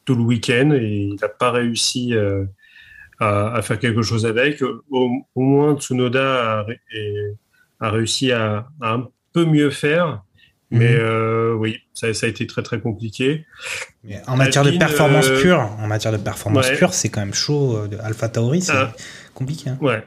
tout 0.05 0.15
le 0.15 0.21
week-end 0.21 0.71
et 0.71 1.09
il 1.11 1.15
n'a 1.21 1.29
pas 1.29 1.51
réussi 1.51 2.15
euh, 2.15 2.45
à, 3.19 3.61
faire 3.61 3.77
quelque 3.79 4.01
chose 4.01 4.25
avec. 4.25 4.61
Au, 4.61 5.11
au 5.35 5.41
moins, 5.41 5.75
Tsunoda 5.77 6.61
a, 6.61 6.65
a 7.79 7.89
réussi 7.91 8.31
à, 8.31 8.67
à, 8.81 8.93
un 8.93 9.07
peu 9.31 9.45
mieux 9.45 9.69
faire. 9.69 10.23
Mais 10.69 10.93
mmh. 10.93 10.99
euh, 10.99 11.53
oui, 11.53 11.77
ça, 11.93 12.13
ça, 12.13 12.25
a 12.25 12.29
été 12.29 12.45
très 12.45 12.61
très 12.61 12.79
compliqué. 12.79 13.45
Mais 14.03 14.21
en 14.27 14.35
matière 14.35 14.63
Alpine, 14.63 14.79
de 14.79 14.85
performance 14.85 15.27
euh, 15.29 15.41
pure, 15.41 15.59
en 15.59 15.87
matière 15.87 16.11
de 16.11 16.17
performance 16.17 16.69
ouais. 16.69 16.75
pure, 16.75 16.93
c'est 16.93 17.09
quand 17.09 17.21
même 17.21 17.33
chaud. 17.33 17.79
Alpha 18.03 18.27
Tauri, 18.27 18.61
c'est 18.61 18.73
ah. 18.73 18.93
compliqué. 19.33 19.69
Hein. 19.69 19.77
Ouais, 19.79 20.03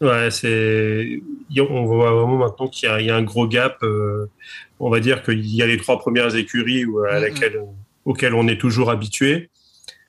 Ouais, 0.00 0.30
c'est. 0.30 1.20
On 1.58 1.84
voit 1.84 2.12
vraiment 2.12 2.36
maintenant 2.36 2.68
qu'il 2.68 2.90
y, 3.00 3.04
y, 3.04 3.10
a 3.10 3.16
un 3.16 3.22
gros 3.22 3.46
gap. 3.46 3.78
Euh, 3.82 4.26
on 4.80 4.90
va 4.90 5.00
dire 5.00 5.22
qu'il 5.22 5.46
y 5.46 5.62
a 5.62 5.66
les 5.66 5.76
trois 5.76 5.98
premières 5.98 6.34
écuries 6.34 6.84
où, 6.84 7.00
à 7.04 7.20
laquelle, 7.20 7.60
auxquelles 8.04 8.34
on 8.34 8.48
est 8.48 8.60
toujours 8.60 8.90
habitué. 8.90 9.50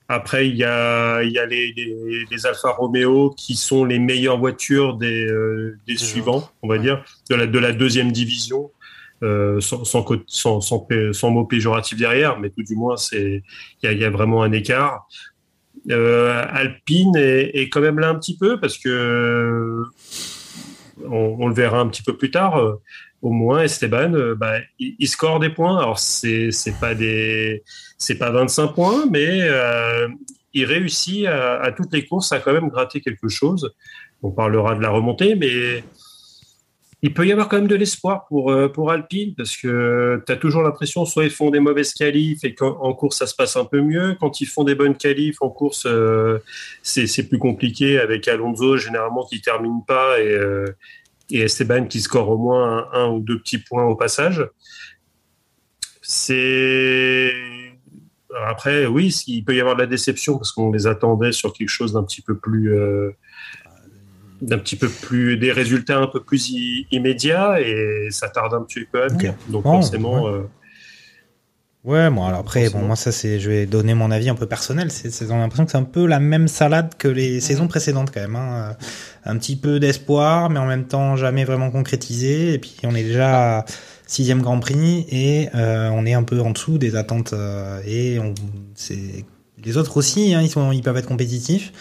Après, 0.08 0.48
il 0.48 0.56
y 0.56 0.64
a, 0.64 1.24
il 1.24 1.32
y 1.32 1.40
a 1.40 1.46
les, 1.46 1.74
les, 1.74 2.26
les 2.30 2.46
Alfa 2.46 2.70
Romeo 2.70 3.32
qui 3.32 3.56
sont 3.56 3.86
les 3.86 3.98
meilleures 3.98 4.38
voitures 4.38 4.98
des, 4.98 5.26
euh, 5.26 5.80
des 5.88 5.98
suivants, 5.98 6.50
on 6.62 6.68
va 6.68 6.78
dire, 6.78 7.04
de 7.30 7.36
la, 7.36 7.48
de 7.48 7.60
la 7.60 7.72
deuxième 7.72 8.12
division, 8.12 8.72
euh, 9.26 9.60
sans, 9.60 9.84
sans, 9.84 10.62
sans, 11.12 11.30
mot 11.32 11.46
péjoratif 11.46 11.98
derrière, 11.98 12.40
mais 12.40 12.50
tout 12.50 12.64
du 12.64 12.76
moins, 12.76 12.96
il 13.12 13.42
y 13.84 14.04
a, 14.06 14.10
vraiment 14.10 14.44
un 14.44 14.52
écart. 14.52 15.08
Euh, 15.92 16.44
Alpine 16.50 17.16
est, 17.16 17.70
quand 17.70 17.82
même 17.82 18.00
là 18.00 18.10
un 18.10 18.16
petit 18.16 18.38
peu 18.38 18.60
parce 18.60 18.78
que 18.78 19.84
on, 21.04 21.38
on 21.40 21.48
le 21.48 21.54
verra 21.54 21.80
un 21.80 21.88
petit 21.88 22.04
peu 22.04 22.16
plus 22.16 22.32
tard. 22.32 22.58
euh, 22.58 22.82
Au 23.22 23.32
moins, 23.32 23.64
Esteban, 23.64 24.14
euh, 24.14 24.36
bah, 24.36 24.60
il, 24.80 25.08
score 25.08 25.40
des 25.40 25.50
points. 25.50 25.78
Alors 25.80 26.00
c'est 26.00 26.52
pas 26.80 26.94
pas 26.94 28.32
25 28.32 28.68
points, 28.74 29.06
mais 29.10 29.42
euh, 29.42 30.08
il 30.54 30.66
réussit 30.66 31.26
à 31.26 31.72
toutes 31.76 31.92
les 31.92 32.06
courses 32.06 32.32
à 32.32 32.40
quand 32.40 32.54
même 32.54 32.70
gratter 32.70 33.02
quelque 33.02 33.28
chose. 33.28 33.74
On 34.22 34.32
parlera 34.32 34.76
de 34.76 34.82
la 34.82 34.90
remontée, 34.90 35.36
mais 35.36 35.84
il 37.06 37.14
peut 37.14 37.28
y 37.28 37.32
avoir 37.32 37.50
quand 37.50 37.58
même 37.58 37.68
de 37.68 37.76
l'espoir 37.76 38.26
pour, 38.26 38.52
euh, 38.52 38.88
Alpine 38.90 39.36
parce 39.36 39.56
que 39.58 40.24
tu 40.26 40.32
as 40.32 40.38
toujours 40.38 40.64
l'impression 40.64 41.06
soit 41.06 41.26
ils 41.26 41.30
font 41.30 41.52
des 41.52 41.60
mauvaises 41.60 41.94
qualifs 41.94 42.44
et 42.44 42.56
qu'en 42.56 42.80
en 42.82 42.96
course 42.96 43.20
ça 43.20 43.28
se 43.28 43.36
passe 43.36 43.56
un 43.58 43.66
peu 43.66 43.80
mieux. 43.80 44.16
Quand 44.20 44.42
ils 44.42 44.48
font 44.48 44.64
des 44.64 44.74
bonnes 44.74 44.98
qualifs 44.98 45.40
en 45.42 45.52
course, 45.52 45.86
euh, 45.86 46.40
c'est 46.82 47.30
plus 47.30 47.38
compliqué 47.38 48.00
avec 48.00 48.28
Alonso 48.28 48.78
généralement 48.78 49.24
qui 49.24 49.40
termine 49.40 49.86
pas 49.86 50.20
et, 50.20 50.32
euh, 50.32 50.66
Esteban 51.30 51.86
qui 51.86 52.02
score 52.02 52.28
au 52.28 52.40
moins 52.40 52.88
un, 52.92 53.10
ou 53.10 53.20
deux 53.20 53.38
petits 53.38 53.60
points 53.60 53.86
au 53.86 53.96
passage. 53.96 54.44
Après, 58.48 58.88
oui, 58.88 59.16
il 59.28 59.46
peut 59.46 59.56
y 59.56 59.60
avoir 59.60 59.76
de 59.76 59.82
la 59.82 59.88
déception 59.88 60.38
parce 60.38 60.52
qu'on 60.52 60.72
les 60.72 60.88
attendait 60.88 61.32
sur 61.32 61.54
quelque 61.54 61.70
chose 61.70 61.94
d'un 61.94 62.04
petit 62.04 62.22
peu 62.22 62.36
plus, 62.36 62.76
euh, 62.76 63.12
d'un 64.46 64.58
petit 64.60 64.76
peu 64.76 64.90
plus, 64.90 65.38
des 65.38 65.52
résultats 65.52 65.98
un 65.98 66.08
peu 66.08 66.22
plus 66.24 66.52
immédiats 66.92 67.60
et 67.62 68.08
ça 68.12 68.30
tarde 68.30 68.54
un 68.54 68.62
petit 68.64 68.86
peu 68.86 69.04
à 69.04 69.08
venir. 69.08 69.34
Donc 69.48 69.64
Bon, 69.64 69.82
forcément, 69.82 70.24
ouais. 70.24 70.32
euh, 70.32 70.42
Ouais, 71.84 72.10
bon, 72.10 72.26
alors 72.26 72.40
après, 72.40 72.68
bon, 72.72 72.80
moi, 72.80 72.96
ça, 72.96 73.12
c'est, 73.12 73.40
je 73.40 73.48
vais 73.48 73.68
donner 73.68 73.94
mon 73.94 74.10
avis 74.10 74.28
un 74.30 74.34
peu 74.34 74.48
personnel. 74.48 74.90
C'est, 74.90 75.12
c'est, 75.12 75.28
j'ai 75.28 75.34
l'impression 75.34 75.66
que 75.66 75.72
c'est 75.72 75.78
un 75.78 75.84
peu 75.84 76.08
la 76.08 76.20
même 76.20 76.48
salade 76.48 76.96
que 76.98 77.08
les 77.08 77.40
saisons 77.40 77.68
précédentes, 77.68 78.10
quand 78.12 78.22
même. 78.22 78.36
Hein. 78.36 78.72
Euh, 78.72 78.86
Un 79.32 79.38
petit 79.38 79.56
peu 79.56 79.80
d'espoir, 79.80 80.50
mais 80.50 80.58
en 80.60 80.66
même 80.66 80.86
temps, 80.88 81.16
jamais 81.16 81.44
vraiment 81.46 81.70
concrétisé. 81.70 82.54
Et 82.54 82.58
puis, 82.60 82.76
on 82.86 82.96
est 82.96 83.04
déjà 83.04 83.60
à 83.60 83.66
sixième 84.08 84.42
Grand 84.42 84.60
Prix 84.60 85.06
et 85.10 85.50
euh, 85.54 85.90
on 85.92 86.08
est 86.08 86.14
un 86.16 86.24
peu 86.24 86.40
en 86.40 86.50
dessous 86.52 86.80
des 86.80 86.96
attentes. 86.96 87.34
euh, 87.34 87.80
et 87.86 88.18
on, 88.18 88.34
c'est, 88.74 89.26
les 89.64 89.78
autres 89.78 89.98
aussi, 89.98 90.34
hein, 90.34 90.42
ils 90.42 90.50
sont, 90.50 90.72
ils 90.72 90.82
peuvent 90.82 90.98
être 90.98 91.08
compétitifs. 91.08 91.72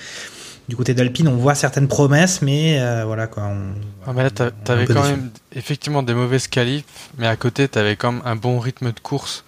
Du 0.69 0.77
côté 0.77 0.95
d'Alpine, 0.95 1.29
on 1.29 1.37
voit 1.37 1.55
certaines 1.55 1.89
promesses, 1.89 2.41
mais 2.41 2.81
euh, 2.81 3.05
voilà, 3.05 3.27
quoi. 3.27 3.45
On, 3.45 3.75
Ah, 4.07 4.13
mais 4.15 4.23
là, 4.23 4.31
t'avais 4.31 4.87
quand 4.87 5.03
même 5.03 5.31
effectivement 5.55 6.03
des 6.03 6.15
mauvaises 6.15 6.47
qualifs, 6.49 6.85
mais 7.19 7.27
à 7.27 7.37
côté, 7.37 7.69
t'avais 7.69 7.97
quand 7.97 8.13
même 8.13 8.23
un 8.25 8.37
bon 8.37 8.59
rythme 8.59 8.93
de 8.93 9.01
course. 9.01 9.45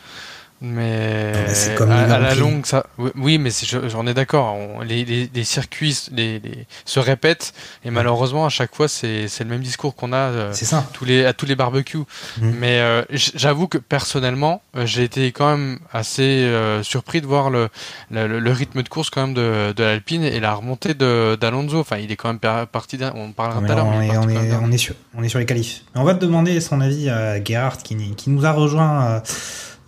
Mais 0.61 1.33
comme 1.77 1.91
à, 1.91 2.07
la 2.19 2.35
longue, 2.35 2.65
ça, 2.65 2.87
oui, 3.17 3.39
mais 3.39 3.51
j'en 3.89 4.07
ai 4.07 4.15
d'accord. 4.15 4.57
Les, 4.85 5.05
les, 5.05 5.31
les 5.33 5.45
circuits 5.45 6.07
les, 6.13 6.41
se 6.85 6.99
répètent 6.99 7.53
et 7.85 7.91
malheureusement, 7.91 8.47
à 8.47 8.49
chaque 8.49 8.75
fois, 8.75 8.89
c'est 8.89 9.27
le 9.41 9.45
même 9.47 9.61
discours 9.61 9.95
qu'on 9.95 10.13
a 10.13 10.17
euh, 10.17 10.51
C'est 10.53 10.65
ça. 10.65 10.89
tous 10.95 11.05
les, 11.05 11.25
à 11.27 11.33
tous 11.35 11.47
les 11.47 11.57
barbecues. 11.57 11.99
Mhm. 12.41 12.55
Mais 12.59 12.81
euh, 12.81 13.03
j'avoue 13.11 13.69
que 13.69 13.79
personnellement, 13.79 14.63
euh, 14.77 14.87
j'ai 14.87 15.05
été 15.05 15.31
quand 15.33 15.51
même 15.51 15.79
assez 15.93 16.23
euh, 16.23 16.83
surpris 16.83 17.21
de 17.21 17.27
voir 17.27 17.51
le, 17.51 17.69
le, 18.11 18.27
le- 18.27 18.41
le 18.41 18.53
rythme 18.53 18.83
de 18.83 18.89
course 18.89 19.11
quand 19.11 19.27
même 19.27 19.35
de, 19.35 19.73
de 19.77 19.83
l'Alpine 19.83 20.23
et 20.25 20.41
la 20.41 20.55
remontée 20.55 20.95
d'Alonso. 20.95 21.81
Enfin, 21.81 21.99
il 21.99 22.11
est 22.13 22.17
quand 22.17 22.29
même 22.29 22.39
parti. 22.67 22.99
On 23.15 23.33
parlera 23.33 23.61
tout 23.61 23.73
à 23.73 23.75
l'heure. 23.75 23.87
on, 23.87 24.01
est, 24.01 24.17
on, 24.17 24.63
on, 24.73 24.79
sur, 24.79 24.95
on 25.15 25.23
est 25.23 25.29
sur 25.29 25.39
les 25.39 25.47
qualifs. 25.47 25.83
Mais 25.95 26.01
on 26.01 26.05
va 26.05 26.15
te 26.15 26.21
demander 26.25 26.61
son 26.61 26.81
avis 26.81 27.11
à 27.11 27.43
Gerhardt 27.45 27.83
qui, 27.83 27.97
qui 28.15 28.31
nous 28.31 28.47
a 28.47 28.53
rejoint 28.53 29.23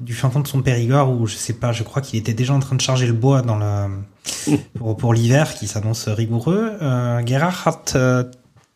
du 0.00 0.14
fond 0.14 0.40
de 0.40 0.46
son 0.46 0.62
Périgord 0.62 1.10
où 1.10 1.26
je 1.26 1.34
sais 1.34 1.54
pas, 1.54 1.72
je 1.72 1.82
crois 1.82 2.02
qu'il 2.02 2.18
était 2.18 2.34
déjà 2.34 2.54
en 2.54 2.60
train 2.60 2.76
de 2.76 2.80
charger 2.80 3.06
le 3.06 3.12
bois 3.12 3.42
pour, 4.98 5.14
l'hiver 5.14 5.54
qui 5.54 5.66
s'annonce 5.66 6.08
rigoureux. 6.08 6.72
Euh, 6.80 7.24
Gerhardt, 7.26 7.94
euh, 7.96 8.24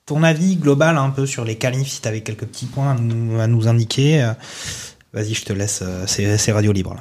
ton 0.06 0.22
avis 0.22 0.56
global 0.56 0.98
un 0.98 1.10
peu 1.10 1.26
sur 1.26 1.44
les 1.44 1.56
qualifs, 1.56 1.88
si 1.88 2.00
tu 2.00 2.08
avais 2.08 2.22
quelques 2.22 2.46
petits 2.46 2.66
points 2.66 2.92
à 2.92 3.46
nous, 3.46 3.68
indiquer. 3.68 4.22
euh, 4.22 4.32
Vas-y, 5.12 5.34
je 5.34 5.44
te 5.44 5.52
laisse, 5.52 5.82
euh, 5.82 6.04
c'est 6.06 6.52
radio 6.52 6.72
libre 6.72 6.96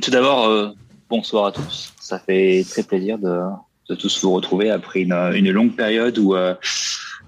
tout 0.00 0.10
d'abord, 0.10 0.72
bonsoir 1.10 1.46
à 1.46 1.52
tous. 1.52 1.92
Ça 2.00 2.18
fait 2.18 2.64
très 2.70 2.82
plaisir 2.82 3.18
de, 3.18 3.94
tous 3.94 4.22
vous 4.22 4.32
retrouver 4.32 4.70
après 4.70 5.00
une, 5.02 5.50
longue 5.50 5.76
période 5.76 6.16
où 6.18 6.34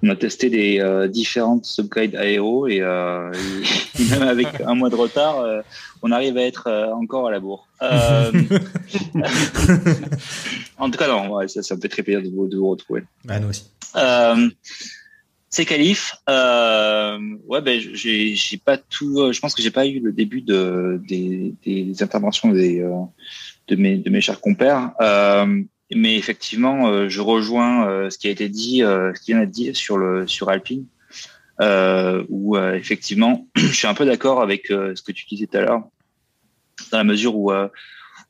on 0.03 0.09
a 0.11 0.17
testé 0.17 0.51
des 0.51 0.81
euh, 0.81 1.09
différentes 1.09 1.65
subguides 1.65 2.15
aéro 2.17 2.67
et, 2.69 2.81
euh, 2.81 3.33
et 3.99 4.05
même 4.05 4.23
avec 4.23 4.61
un 4.61 4.75
mois 4.75 4.91
de 4.91 4.95
retard, 4.95 5.41
euh, 5.41 5.63
on 6.03 6.13
arrive 6.13 6.37
à 6.37 6.43
être 6.43 6.71
encore 6.95 7.29
à 7.29 7.31
la 7.31 7.41
bourre. 7.41 7.69
En 10.81 10.91
tout 10.91 10.99
cas, 10.99 11.09
non, 11.09 11.35
ouais, 11.35 11.49
ça, 11.49 11.61
ça 11.65 11.75
me 11.75 11.81
fait 11.81 11.89
très 11.89 12.05
plaisir 12.05 12.23
de 12.23 12.29
vous, 12.29 12.47
de 12.47 12.57
vous 12.57 12.69
retrouver. 12.69 13.03
Ah, 13.29 13.41
nous 13.41 13.49
aussi. 13.49 13.65
Ces 15.51 15.65
qualifs, 15.65 16.15
euh, 16.29 17.19
ouais, 17.49 17.61
ben 17.63 17.81
j'ai 17.81 18.37
pas 18.65 18.77
tout. 18.77 19.33
Je 19.33 19.41
pense 19.41 19.55
que 19.55 19.63
j'ai 19.63 19.73
pas 19.73 19.87
eu 19.87 19.99
le 19.99 20.13
début 20.13 20.43
de 20.43 21.01
des, 21.09 21.55
des 21.65 22.03
interventions 22.03 22.51
des 22.51 22.87
de 23.67 23.77
mes 23.77 23.97
de 23.97 24.11
mes 24.11 24.21
chers 24.21 24.41
compères. 24.41 24.93
Mais 25.95 26.17
effectivement, 26.17 26.89
euh, 26.89 27.09
je 27.09 27.21
rejoins 27.21 27.89
euh, 27.89 28.11
ce 28.11 28.19
qui 28.19 28.29
a 28.29 28.31
été 28.31 28.49
dit, 28.49 28.83
euh, 28.83 29.15
ce 29.15 29.21
qui 29.21 29.33
vient 29.33 29.41
d'être 29.41 29.51
dit 29.51 29.75
sur 29.75 29.97
le 29.97 30.27
sur 30.27 30.51
Alpine, 30.51 30.87
où 32.29 32.57
effectivement, 32.57 33.49
je 33.57 33.73
suis 33.73 33.87
un 33.87 33.95
peu 33.95 34.05
d'accord 34.05 34.43
avec 34.43 34.67
ce 34.69 35.03
que 35.03 35.13
tu 35.13 35.27
disais 35.27 35.47
tout 35.47 35.57
à 35.57 35.61
l'heure, 35.63 35.83
dans 36.93 36.99
la 36.99 37.05
mesure 37.05 37.37
où 37.37 37.51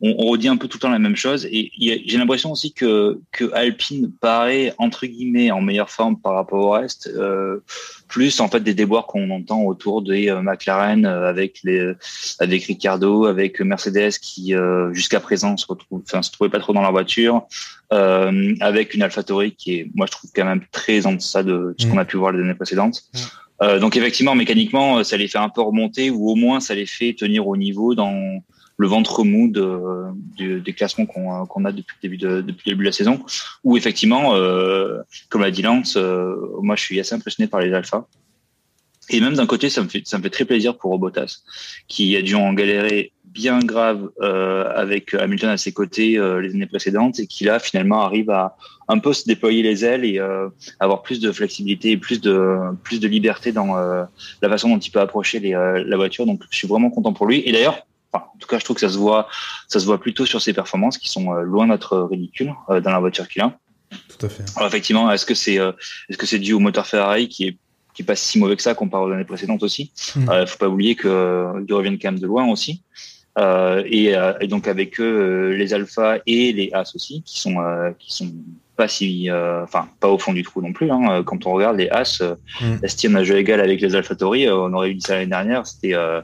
on, 0.00 0.14
on 0.18 0.26
redit 0.30 0.48
un 0.48 0.56
peu 0.56 0.68
tout 0.68 0.78
le 0.78 0.82
temps 0.82 0.90
la 0.90 0.98
même 1.00 1.16
chose. 1.16 1.46
Et 1.50 1.72
j'ai 1.78 2.18
l'impression 2.18 2.52
aussi 2.52 2.72
que, 2.72 3.18
que 3.32 3.52
Alpine 3.52 4.12
paraît 4.20 4.72
entre 4.78 5.06
guillemets 5.06 5.50
en 5.50 5.60
meilleure 5.60 5.90
forme 5.90 6.20
par 6.20 6.34
rapport 6.34 6.64
au 6.64 6.70
reste, 6.70 7.10
euh, 7.16 7.58
plus 8.06 8.38
en 8.40 8.48
fait 8.48 8.60
des 8.60 8.74
déboires 8.74 9.06
qu'on 9.06 9.28
entend 9.30 9.62
autour 9.62 10.02
des 10.02 10.30
euh, 10.30 10.40
McLaren 10.40 11.04
euh, 11.04 11.28
avec 11.28 11.60
les 11.64 11.92
avec 12.38 12.64
Ricardo, 12.64 13.26
avec 13.26 13.60
Mercedes 13.60 14.12
qui 14.22 14.54
euh, 14.54 14.92
jusqu'à 14.94 15.18
présent 15.18 15.56
se 15.56 15.66
retrouve, 15.66 16.02
enfin 16.04 16.22
se 16.22 16.30
trouvait 16.30 16.50
pas 16.50 16.60
trop 16.60 16.72
dans 16.72 16.82
la 16.82 16.90
voiture, 16.90 17.46
euh, 17.92 18.54
avec 18.60 18.94
une 18.94 19.02
AlphaTauri 19.02 19.52
qui 19.52 19.74
est, 19.74 19.90
moi 19.94 20.06
je 20.06 20.12
trouve 20.12 20.30
quand 20.34 20.44
même 20.44 20.62
très 20.70 21.06
en 21.06 21.12
deçà 21.12 21.42
de 21.42 21.74
ce 21.76 21.88
Mm. 21.88 21.90
qu'on 21.90 21.98
a 21.98 22.04
pu 22.04 22.16
voir 22.16 22.32
les 22.32 22.42
années 22.42 22.54
précédentes. 22.54 23.04
Mm. 23.14 23.18
Euh, 23.60 23.78
donc 23.80 23.96
effectivement, 23.96 24.34
mécaniquement, 24.34 25.02
ça 25.02 25.16
les 25.16 25.26
fait 25.26 25.38
un 25.38 25.48
peu 25.48 25.62
remonter 25.62 26.10
ou 26.10 26.30
au 26.30 26.36
moins 26.36 26.60
ça 26.60 26.74
les 26.74 26.86
fait 26.86 27.14
tenir 27.14 27.46
au 27.46 27.56
niveau 27.56 27.94
dans 27.94 28.40
le 28.78 28.86
ventre 28.86 29.24
mou 29.24 29.48
de, 29.48 29.66
du- 30.36 30.60
des 30.60 30.72
classements 30.72 31.04
qu'on 31.04 31.44
qu'on 31.46 31.64
a 31.64 31.72
depuis 31.72 31.96
le 32.00 32.08
début 32.08 32.16
de, 32.16 32.40
depuis 32.40 32.70
le 32.70 32.72
début 32.72 32.84
de 32.84 32.88
la 32.88 32.92
saison. 32.92 33.20
Où 33.64 33.76
effectivement, 33.76 34.34
euh, 34.34 34.98
comme 35.28 35.42
l'a 35.42 35.50
dit 35.50 35.62
Lance, 35.62 35.96
euh, 35.96 36.34
moi 36.62 36.76
je 36.76 36.82
suis 36.82 36.98
assez 37.00 37.14
impressionné 37.14 37.48
par 37.48 37.60
les 37.60 37.72
alphas. 37.74 38.06
Et 39.10 39.20
même 39.20 39.34
d'un 39.34 39.46
côté, 39.46 39.70
ça 39.70 39.82
me 39.82 39.88
fait 39.88 40.02
ça 40.06 40.18
me 40.18 40.22
fait 40.22 40.30
très 40.30 40.44
plaisir 40.44 40.76
pour 40.76 40.90
Robotas, 40.92 41.38
qui 41.88 42.14
a 42.16 42.22
dû 42.22 42.34
en 42.34 42.52
galérer 42.52 43.12
bien 43.24 43.58
grave 43.58 44.10
euh, 44.20 44.70
avec 44.74 45.14
Hamilton 45.14 45.50
à 45.50 45.56
ses 45.56 45.72
côtés 45.72 46.18
euh, 46.18 46.40
les 46.40 46.54
années 46.54 46.66
précédentes 46.66 47.18
et 47.18 47.26
qui 47.26 47.44
là 47.44 47.58
finalement 47.58 48.00
arrive 48.02 48.30
à 48.30 48.56
un 48.86 48.98
peu 48.98 49.12
se 49.12 49.24
déployer 49.26 49.62
les 49.62 49.84
ailes 49.84 50.04
et 50.04 50.18
euh, 50.18 50.48
avoir 50.78 51.02
plus 51.02 51.20
de 51.20 51.32
flexibilité 51.32 51.90
et 51.92 51.96
plus 51.96 52.20
de 52.20 52.58
plus 52.84 53.00
de 53.00 53.08
liberté 53.08 53.50
dans 53.50 53.76
euh, 53.76 54.04
la 54.42 54.48
façon 54.48 54.68
dont 54.68 54.78
il 54.78 54.90
peut 54.90 55.00
approcher 55.00 55.40
les, 55.40 55.54
euh, 55.54 55.82
la 55.84 55.96
voiture. 55.96 56.24
Donc 56.26 56.42
je 56.50 56.56
suis 56.56 56.68
vraiment 56.68 56.90
content 56.90 57.12
pour 57.12 57.26
lui. 57.26 57.42
Et 57.46 57.52
d'ailleurs, 57.52 57.86
enfin, 58.12 58.24
en 58.34 58.38
tout 58.38 58.48
cas, 58.48 58.58
je 58.58 58.64
trouve 58.64 58.74
que 58.76 58.80
ça 58.80 58.88
se 58.88 58.98
voit 58.98 59.28
ça 59.68 59.80
se 59.80 59.86
voit 59.86 60.00
plutôt 60.00 60.26
sur 60.26 60.40
ses 60.40 60.52
performances 60.52 60.98
qui 60.98 61.08
sont 61.08 61.32
euh, 61.32 61.42
loin 61.42 61.66
d'être 61.68 61.98
ridicules 62.10 62.54
euh, 62.70 62.80
dans 62.80 62.90
la 62.90 63.00
voiture 63.00 63.28
qu'il 63.28 63.42
a. 63.42 63.58
Tout 63.90 64.26
à 64.26 64.28
fait. 64.28 64.44
Alors 64.56 64.68
effectivement, 64.68 65.10
est-ce 65.10 65.24
que 65.24 65.34
c'est 65.34 65.58
euh, 65.58 65.72
est-ce 66.08 66.18
que 66.18 66.26
c'est 66.26 66.38
dû 66.38 66.52
au 66.52 66.58
moteur 66.58 66.86
Ferrari 66.86 67.28
qui 67.28 67.48
est 67.48 67.56
qui 67.94 68.02
est 68.02 68.04
pas 68.04 68.16
si 68.16 68.38
mauvais 68.38 68.54
que 68.54 68.62
ça 68.62 68.74
comparé 68.74 69.04
aux 69.04 69.12
années 69.12 69.24
précédentes 69.24 69.62
aussi? 69.62 69.92
Mhm. 70.14 70.28
euh, 70.28 70.46
Faut 70.46 70.58
pas 70.58 70.68
oublier 70.68 70.94
que 70.94 71.08
euh, 71.08 71.64
ils 71.66 71.74
reviennent 71.74 71.98
quand 71.98 72.12
même 72.12 72.20
de 72.20 72.26
loin 72.26 72.46
aussi. 72.46 72.82
Euh, 73.38 73.84
et, 73.86 74.16
euh, 74.16 74.32
et 74.40 74.48
donc 74.48 74.66
avec 74.66 74.98
eux, 75.00 75.04
euh, 75.04 75.56
les 75.56 75.72
Alpha 75.72 76.18
et 76.26 76.52
les 76.52 76.70
As 76.72 76.94
aussi, 76.96 77.22
qui 77.22 77.38
sont 77.40 77.60
euh, 77.60 77.92
qui 77.98 78.12
sont 78.12 78.32
pas 78.76 78.88
si, 78.88 79.30
euh, 79.30 79.62
enfin 79.62 79.88
pas 80.00 80.08
au 80.08 80.18
fond 80.18 80.32
du 80.32 80.42
trou 80.42 80.60
non 80.60 80.72
plus. 80.72 80.90
Hein. 80.90 81.22
Quand 81.24 81.46
on 81.46 81.52
regarde 81.52 81.76
les 81.76 81.88
As, 81.88 82.20
euh. 82.20 82.34
Esti, 82.82 83.08
on 83.08 83.14
a 83.14 83.22
jeu 83.22 83.36
égal 83.36 83.60
avec 83.60 83.80
les 83.80 83.94
AlphaTauri, 83.94 84.46
euh, 84.46 84.56
on 84.56 84.72
aurait 84.72 84.90
eu 84.90 84.94
dit 84.94 85.06
ça 85.06 85.14
l'année 85.14 85.26
dernière, 85.26 85.66
c'était 85.66 85.94
euh, 85.94 86.20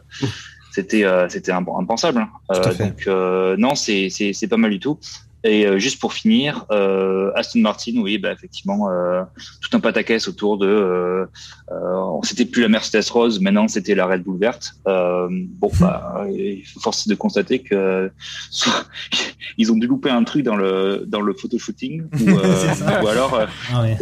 c'était 0.74 1.04
euh, 1.04 1.28
c'était 1.28 1.52
imp- 1.52 1.68
impensable. 1.78 2.18
hein. 2.18 2.28
Euh, 2.52 2.74
donc 2.74 2.98
euh, 3.06 3.56
non, 3.56 3.74
c'est 3.74 4.08
c'est 4.10 4.32
c'est 4.32 4.48
pas 4.48 4.56
mal 4.56 4.70
du 4.72 4.80
tout. 4.80 4.98
Et 5.46 5.66
euh, 5.66 5.78
juste 5.78 6.00
pour 6.00 6.14
finir, 6.14 6.64
euh, 6.70 7.30
Aston 7.34 7.58
Martin, 7.60 7.92
oui, 7.98 8.16
bah, 8.16 8.32
effectivement, 8.32 8.88
euh, 8.88 9.22
tout 9.60 9.76
un 9.76 9.80
pataquès 9.80 10.26
autour 10.26 10.56
de. 10.56 10.66
Euh, 10.66 11.26
euh, 11.70 12.18
c'était 12.22 12.46
plus 12.46 12.62
la 12.62 12.68
Mercedes 12.70 13.04
rose, 13.10 13.40
maintenant 13.40 13.68
c'était 13.68 13.94
la 13.94 14.06
Red 14.06 14.22
Bull 14.22 14.38
verte. 14.40 14.72
Euh, 14.88 15.28
bon, 15.60 15.70
bah, 15.78 16.24
il 16.34 16.64
faut 16.66 16.80
force 16.80 17.06
de 17.06 17.14
constater 17.14 17.58
que 17.58 18.10
soit- 18.50 18.86
ils 19.58 19.70
ont 19.70 19.76
dû 19.76 19.86
louper 19.86 20.08
un 20.08 20.24
truc 20.24 20.44
dans 20.44 20.56
le 20.56 21.04
dans 21.06 21.20
le 21.20 21.34
photoshooting, 21.34 22.02
ou, 22.02 22.28
euh, 22.38 23.02
ou 23.02 23.06
alors. 23.06 23.34
euh, 23.34 23.46
Ah 23.74 23.82
ouais. 23.82 23.98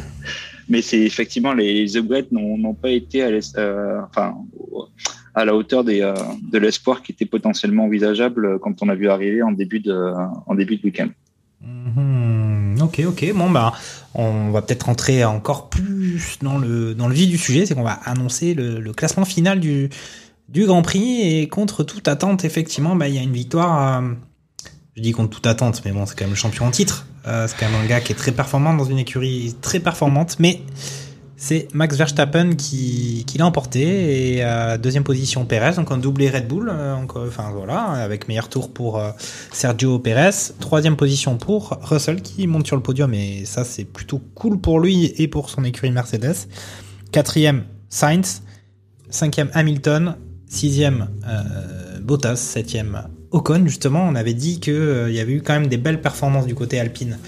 mais 0.68 0.80
c'est 0.80 1.00
effectivement 1.00 1.54
les 1.54 1.96
upgrades 1.96 2.30
n'ont 2.30 2.56
n'ont 2.56 2.74
pas 2.84 2.90
été 2.90 3.20
à, 3.24 3.30
euh, 3.58 4.00
enfin, 4.08 4.36
à 5.34 5.44
la 5.44 5.54
hauteur 5.54 5.84
euh, 5.86 6.14
de 6.42 6.58
l'espoir 6.58 7.02
qui 7.02 7.12
était 7.12 7.26
potentiellement 7.26 7.84
envisageable 7.84 8.58
quand 8.60 8.82
on 8.82 8.88
a 8.88 8.94
vu 8.94 9.08
arriver 9.08 9.42
en 9.42 9.52
début 9.52 9.80
de 9.80 9.92
de 9.92 10.84
week-end. 10.84 11.08
Mhm. 11.62 12.78
Ok, 12.82 13.02
ok. 13.06 13.32
Bon, 13.34 13.50
bah, 13.50 13.72
on 14.14 14.50
va 14.50 14.62
peut-être 14.62 14.84
rentrer 14.84 15.24
encore 15.24 15.68
plus 15.68 16.38
dans 16.42 16.58
le, 16.58 16.94
dans 16.94 17.08
vif 17.08 17.28
du 17.28 17.38
sujet. 17.38 17.66
C'est 17.66 17.74
qu'on 17.74 17.82
va 17.82 17.98
annoncer 18.04 18.54
le, 18.54 18.92
classement 18.92 19.24
final 19.24 19.60
du, 19.60 19.90
Grand 20.50 20.82
Prix. 20.82 21.20
Et 21.22 21.48
contre 21.48 21.84
toute 21.84 22.08
attente, 22.08 22.44
effectivement, 22.44 22.96
bah, 22.96 23.08
il 23.08 23.14
y 23.14 23.18
a 23.18 23.22
une 23.22 23.32
victoire. 23.32 24.02
euh, 24.02 24.12
je 24.96 25.02
dis 25.02 25.12
contre 25.12 25.30
toute 25.30 25.46
attente, 25.46 25.82
mais 25.84 25.92
bon, 25.92 26.04
c'est 26.04 26.18
quand 26.18 26.24
même 26.24 26.32
le 26.32 26.36
champion 26.36 26.66
en 26.66 26.70
titre. 26.70 27.06
Euh, 27.26 27.46
c'est 27.46 27.56
quand 27.58 27.70
même 27.70 27.80
un 27.80 27.86
gars 27.86 28.00
qui 28.00 28.12
est 28.12 28.16
très 28.16 28.32
performant 28.32 28.74
dans 28.74 28.84
une 28.84 28.98
écurie 28.98 29.54
très 29.60 29.80
performante. 29.80 30.36
Mais 30.38 30.60
c'est 31.42 31.66
Max 31.74 31.96
Verstappen 31.96 32.54
qui, 32.54 33.26
l'a 33.36 33.46
emporté. 33.46 34.36
Et 34.36 34.44
euh, 34.44 34.78
deuxième 34.78 35.02
position, 35.02 35.44
Perez. 35.44 35.74
Donc 35.74 35.90
un 35.90 35.98
doublé 35.98 36.30
Red 36.30 36.46
Bull. 36.46 36.70
euh, 36.72 36.94
enfin 37.16 37.50
voilà, 37.52 37.80
avec 37.80 38.28
meilleur 38.28 38.48
tour 38.48 38.72
pour 38.72 39.00
euh, 39.00 39.10
Sergio 39.50 39.98
Perez. 39.98 40.52
Troisième 40.60 40.94
position 40.94 41.38
pour 41.38 41.76
Russell 41.82 42.22
qui 42.22 42.46
monte 42.46 42.68
sur 42.68 42.76
le 42.76 42.82
podium. 42.82 43.12
Et 43.12 43.44
ça, 43.44 43.64
c'est 43.64 43.82
plutôt 43.82 44.20
cool 44.36 44.60
pour 44.60 44.78
lui 44.78 45.14
et 45.18 45.26
pour 45.26 45.50
son 45.50 45.64
écurie 45.64 45.90
Mercedes. 45.90 46.46
Quatrième, 47.10 47.64
Sainz. 47.88 48.42
Cinquième, 49.10 49.50
Hamilton. 49.52 50.14
Sixième, 50.46 51.08
Bottas. 52.02 52.36
Septième, 52.36 53.02
Ocon. 53.32 53.64
Justement, 53.66 54.04
on 54.04 54.14
avait 54.14 54.34
dit 54.34 54.60
qu'il 54.60 55.06
il 55.08 55.14
y 55.14 55.18
avait 55.18 55.32
eu 55.32 55.42
quand 55.42 55.54
même 55.54 55.66
des 55.66 55.76
belles 55.76 56.00
performances 56.00 56.46
du 56.46 56.54
côté 56.54 56.78
Alpine 56.78 57.18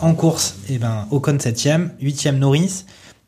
en 0.00 0.14
course. 0.14 0.54
Et 0.68 0.78
ben, 0.78 1.08
Ocon 1.10 1.40
septième. 1.40 1.90
Huitième, 2.00 2.38
Norris. 2.38 2.84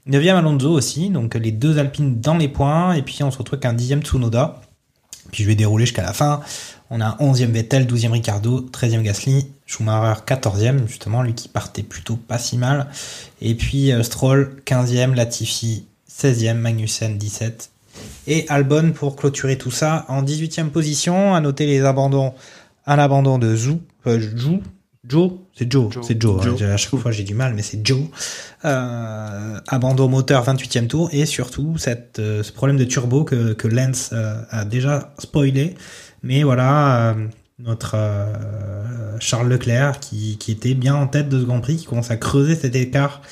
Neuvième, 0.06 0.36
Alonso 0.36 0.70
aussi. 0.70 1.10
Donc 1.10 1.34
les 1.34 1.52
deux 1.52 1.78
Alpines 1.78 2.20
dans 2.20 2.36
les 2.36 2.48
points. 2.48 2.94
Et 2.94 3.02
puis 3.02 3.22
on 3.22 3.30
se 3.30 3.38
retrouve 3.38 3.58
avec 3.58 3.66
un 3.66 3.74
dixième 3.74 4.02
Tsunoda. 4.02 4.60
Puis 5.30 5.44
je 5.44 5.48
vais 5.48 5.54
dérouler 5.54 5.86
jusqu'à 5.86 6.02
la 6.02 6.12
fin. 6.12 6.40
On 6.90 7.00
a 7.00 7.16
11e 7.18 7.52
Vettel, 7.52 7.86
12e 7.86 8.10
Ricardo, 8.10 8.60
13e 8.60 9.02
Gasly, 9.02 9.46
Schumacher 9.66 10.22
14e, 10.26 10.88
justement, 10.88 11.22
lui 11.22 11.34
qui 11.34 11.48
partait 11.48 11.84
plutôt 11.84 12.16
pas 12.16 12.38
si 12.38 12.56
mal. 12.58 12.88
Et 13.40 13.54
puis 13.54 13.92
euh, 13.92 14.02
Stroll 14.02 14.56
15e, 14.66 15.14
Latifi 15.14 15.86
16e, 16.10 16.54
Magnussen 16.54 17.16
17. 17.16 17.70
Et 18.26 18.46
Albon 18.48 18.92
pour 18.92 19.14
clôturer 19.16 19.58
tout 19.58 19.70
ça 19.70 20.04
en 20.08 20.22
18e 20.22 20.70
position. 20.70 21.34
À 21.34 21.40
noter 21.40 21.66
les 21.66 21.80
abandons 21.82 22.34
à 22.86 22.96
l'abandon 22.96 23.38
de 23.38 23.54
Zou, 23.54 23.80
euh, 24.06 24.18
Joe, 25.08 25.32
c'est 25.54 25.70
Joe, 25.72 25.90
c'est 26.02 26.20
Joe. 26.20 26.40
hein. 26.46 26.56
Joe. 26.58 26.62
À 26.62 26.76
chaque 26.76 26.94
fois 26.96 27.10
j'ai 27.10 27.24
du 27.24 27.34
mal, 27.34 27.54
mais 27.54 27.62
c'est 27.62 27.80
Joe. 27.84 28.02
Euh, 28.66 29.58
abandon 29.66 30.08
moteur 30.08 30.44
28e 30.44 30.88
tour 30.88 31.08
et 31.12 31.24
surtout 31.24 31.78
cette, 31.78 32.18
euh, 32.18 32.42
ce 32.42 32.52
problème 32.52 32.76
de 32.76 32.84
turbo 32.84 33.24
que, 33.24 33.54
que 33.54 33.66
Lance 33.66 34.10
euh, 34.12 34.42
a 34.50 34.64
déjà 34.66 35.14
spoilé. 35.18 35.74
Mais 36.22 36.42
voilà, 36.42 37.12
euh, 37.12 37.26
notre 37.58 37.92
euh, 37.96 39.16
Charles 39.20 39.48
Leclerc 39.48 40.00
qui, 40.00 40.36
qui 40.38 40.52
était 40.52 40.74
bien 40.74 40.94
en 40.94 41.06
tête 41.06 41.30
de 41.30 41.40
ce 41.40 41.44
Grand 41.46 41.60
Prix, 41.60 41.76
qui 41.76 41.86
commence 41.86 42.10
à 42.10 42.16
creuser 42.18 42.54
cet 42.54 42.76
écart 42.76 43.22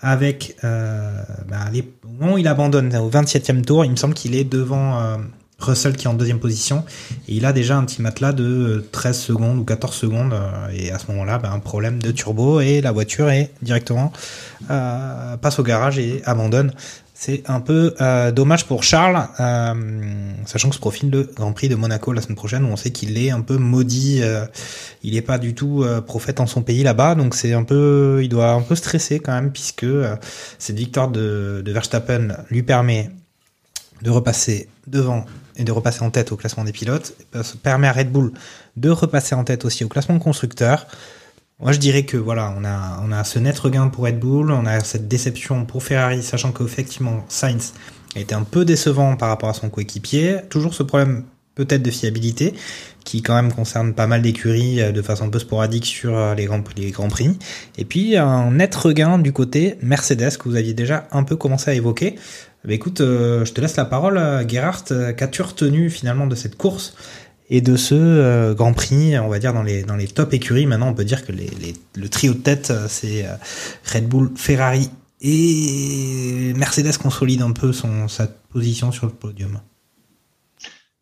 avec 0.00 0.56
euh, 0.62 1.10
bah, 1.48 1.64
les, 1.72 1.80
au 2.04 2.12
moment 2.20 2.34
où 2.34 2.38
il 2.38 2.46
abandonne 2.46 2.94
au 2.96 3.10
27e 3.10 3.62
tour, 3.62 3.84
il 3.84 3.90
me 3.90 3.96
semble 3.96 4.14
qu'il 4.14 4.36
est 4.36 4.44
devant 4.44 5.00
euh, 5.00 5.16
Russell 5.58 5.96
qui 5.96 6.06
est 6.06 6.10
en 6.10 6.14
deuxième 6.14 6.38
position 6.38 6.84
et 7.28 7.34
il 7.34 7.46
a 7.46 7.52
déjà 7.52 7.76
un 7.76 7.84
petit 7.84 8.02
matelas 8.02 8.32
de 8.32 8.44
euh, 8.44 8.88
13 8.92 9.18
secondes 9.18 9.58
ou 9.58 9.64
14 9.64 9.94
secondes 9.94 10.32
euh, 10.32 10.68
et 10.72 10.90
à 10.92 10.98
ce 10.98 11.06
moment-là 11.12 11.38
bah, 11.38 11.50
un 11.52 11.58
problème 11.60 12.00
de 12.02 12.10
turbo 12.10 12.60
et 12.60 12.80
la 12.80 12.92
voiture 12.92 13.30
est 13.30 13.50
directement 13.62 14.12
euh, 14.70 15.36
passe 15.36 15.58
au 15.58 15.62
garage 15.62 15.98
et 15.98 16.22
abandonne. 16.24 16.72
C'est 17.18 17.48
un 17.48 17.60
peu 17.60 17.94
euh, 18.02 18.30
dommage 18.30 18.66
pour 18.66 18.82
Charles, 18.82 19.26
euh, 19.40 20.32
sachant 20.44 20.68
que 20.68 20.74
se 20.74 20.80
profile 20.80 21.08
le 21.08 21.22
Grand 21.22 21.52
Prix 21.52 21.70
de 21.70 21.74
Monaco 21.74 22.12
la 22.12 22.20
semaine 22.20 22.36
prochaine 22.36 22.64
où 22.66 22.68
on 22.68 22.76
sait 22.76 22.90
qu'il 22.90 23.16
est 23.16 23.30
un 23.30 23.40
peu 23.40 23.56
maudit. 23.56 24.20
euh, 24.22 24.44
il 25.02 25.14
n'est 25.14 25.22
pas 25.22 25.38
du 25.38 25.54
tout 25.54 25.82
euh, 25.82 26.02
prophète 26.02 26.40
en 26.40 26.46
son 26.46 26.60
pays 26.60 26.82
là-bas, 26.82 27.14
donc 27.14 27.34
c'est 27.34 27.54
un 27.54 27.62
peu, 27.62 28.20
il 28.22 28.28
doit 28.28 28.50
un 28.50 28.60
peu 28.60 28.74
stresser 28.74 29.18
quand 29.18 29.32
même 29.32 29.50
puisque 29.50 29.84
euh, 29.84 30.14
cette 30.58 30.76
victoire 30.76 31.08
de, 31.08 31.62
de 31.64 31.72
Verstappen 31.72 32.36
lui 32.50 32.62
permet 32.62 33.10
de 34.02 34.10
repasser 34.10 34.68
devant 34.86 35.24
et 35.56 35.64
de 35.64 35.72
repasser 35.72 36.02
en 36.02 36.10
tête 36.10 36.32
au 36.32 36.36
classement 36.36 36.64
des 36.64 36.72
pilotes, 36.72 37.14
Ça 37.32 37.54
permet 37.62 37.88
à 37.88 37.92
Red 37.92 38.12
Bull 38.12 38.32
de 38.76 38.90
repasser 38.90 39.34
en 39.34 39.44
tête 39.44 39.64
aussi 39.64 39.84
au 39.84 39.88
classement 39.88 40.16
de 40.16 40.22
constructeurs. 40.22 40.86
Moi, 41.58 41.72
je 41.72 41.78
dirais 41.78 42.04
que 42.04 42.18
voilà, 42.18 42.54
on 42.58 43.12
a, 43.12 43.24
ce 43.24 43.38
net 43.38 43.58
regain 43.58 43.88
pour 43.88 44.04
Red 44.04 44.20
Bull, 44.20 44.50
on 44.50 44.66
a 44.66 44.80
cette 44.80 45.08
déception 45.08 45.64
pour 45.64 45.82
Ferrari, 45.82 46.22
sachant 46.22 46.52
qu'effectivement, 46.52 47.24
Sainz 47.28 47.72
a 48.14 48.20
été 48.20 48.34
un 48.34 48.42
peu 48.42 48.66
décevant 48.66 49.16
par 49.16 49.30
rapport 49.30 49.48
à 49.48 49.54
son 49.54 49.70
coéquipier. 49.70 50.40
Toujours 50.50 50.74
ce 50.74 50.82
problème 50.82 51.24
peut-être 51.54 51.82
de 51.82 51.90
fiabilité, 51.90 52.52
qui 53.04 53.22
quand 53.22 53.34
même 53.34 53.50
concerne 53.50 53.94
pas 53.94 54.06
mal 54.06 54.20
d'écuries 54.20 54.82
euh, 54.82 54.92
de 54.92 55.00
façon 55.00 55.24
un 55.24 55.30
peu 55.30 55.38
sporadique 55.38 55.86
sur 55.86 56.14
euh, 56.14 56.34
les 56.34 56.44
grands 56.44 56.60
prix. 56.60 57.38
Et 57.78 57.84
puis, 57.86 58.16
un 58.16 58.50
net 58.50 58.74
regain 58.74 59.18
du 59.18 59.32
côté 59.32 59.78
Mercedes, 59.80 60.36
que 60.36 60.50
vous 60.50 60.56
aviez 60.56 60.74
déjà 60.74 61.08
un 61.10 61.22
peu 61.22 61.36
commencé 61.36 61.70
à 61.70 61.74
évoquer. 61.74 62.16
Bah, 62.66 62.72
écoute, 62.72 63.00
euh, 63.00 63.44
je 63.44 63.52
te 63.52 63.60
laisse 63.60 63.76
la 63.76 63.84
parole, 63.84 64.18
euh, 64.18 64.46
Gerhard. 64.46 64.82
Euh, 64.90 65.12
Qu'as-tu 65.12 65.40
retenu 65.42 65.88
finalement 65.88 66.26
de 66.26 66.34
cette 66.34 66.56
course 66.56 66.96
et 67.48 67.60
de 67.60 67.76
ce 67.76 68.54
Grand 68.54 68.72
Prix, 68.72 69.16
on 69.20 69.28
va 69.28 69.38
dire 69.38 69.54
dans 69.54 69.62
les 69.62 69.84
dans 69.84 69.94
les 69.94 70.08
top 70.08 70.34
écuries? 70.34 70.66
Maintenant, 70.66 70.88
on 70.88 70.94
peut 70.94 71.04
dire 71.04 71.24
que 71.24 71.30
le 71.30 72.08
trio 72.08 72.34
de 72.34 72.38
tête, 72.38 72.72
c'est 72.88 73.24
Red 73.84 74.08
Bull, 74.08 74.32
Ferrari 74.34 74.90
et 75.20 76.52
Mercedes 76.56 76.96
consolide 77.00 77.42
un 77.42 77.52
peu 77.52 77.72
son 77.72 78.08
sa 78.08 78.26
position 78.26 78.90
sur 78.90 79.06
le 79.06 79.12
podium. 79.12 79.60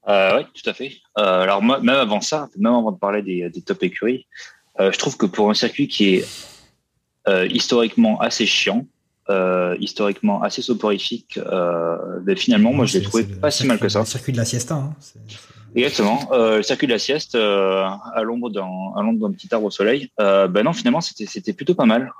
Oui, 0.06 0.42
tout 0.52 0.68
à 0.68 0.74
fait. 0.74 0.92
Alors 1.16 1.62
moi, 1.62 1.80
même 1.80 1.96
avant 1.96 2.20
ça, 2.20 2.50
même 2.58 2.74
avant 2.74 2.92
de 2.92 2.98
parler 2.98 3.22
des, 3.22 3.48
des 3.48 3.62
top 3.62 3.82
écuries, 3.82 4.26
je 4.78 4.98
trouve 4.98 5.16
que 5.16 5.24
pour 5.24 5.48
un 5.48 5.54
circuit 5.54 5.88
qui 5.88 6.16
est 6.16 6.26
historiquement 7.48 8.20
assez 8.20 8.44
chiant, 8.44 8.84
euh, 9.30 9.76
historiquement 9.80 10.42
assez 10.42 10.62
soporifique, 10.62 11.38
euh, 11.38 11.96
ben, 12.20 12.36
finalement, 12.36 12.72
moi, 12.72 12.84
je 12.84 12.98
l'ai 12.98 13.04
trouvé 13.04 13.24
le 13.24 13.36
pas 13.36 13.50
si 13.50 13.66
mal 13.66 13.78
que 13.78 13.88
ça. 13.88 14.00
Le 14.00 14.04
circuit 14.04 14.32
de 14.32 14.36
la 14.36 14.44
siesta. 14.44 14.74
Hein. 14.74 14.94
Exactement. 15.74 16.30
Euh, 16.32 16.58
le 16.58 16.62
circuit 16.62 16.86
de 16.86 16.92
la 16.92 16.98
sieste 16.98 17.34
à 17.34 18.22
l'ombre 18.22 18.50
d'un 18.50 18.68
à 18.96 19.02
l'ombre 19.02 19.26
d'un 19.26 19.32
petit 19.32 19.48
arbre 19.52 19.66
au 19.66 19.70
soleil. 19.70 20.10
Euh, 20.20 20.46
ben 20.46 20.62
non, 20.62 20.72
finalement, 20.72 21.00
c'était 21.00 21.26
c'était 21.26 21.52
plutôt 21.52 21.74
pas 21.74 21.86
mal. 21.86 22.12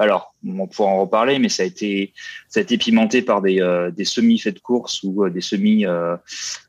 Alors, 0.00 0.34
on 0.46 0.66
pourra 0.66 0.90
en 0.90 1.00
reparler, 1.02 1.38
mais 1.38 1.48
ça 1.48 1.62
a 1.62 1.66
été 1.66 2.12
ça 2.48 2.60
a 2.60 2.62
été 2.62 2.78
pimenté 2.78 3.22
par 3.22 3.42
des 3.42 3.60
euh, 3.60 3.90
des 3.90 4.04
semi 4.04 4.38
faits 4.38 4.54
de 4.54 4.60
course 4.60 5.02
ou 5.02 5.24
euh, 5.24 5.30
des 5.30 5.40
semi 5.40 5.84
euh, 5.86 6.16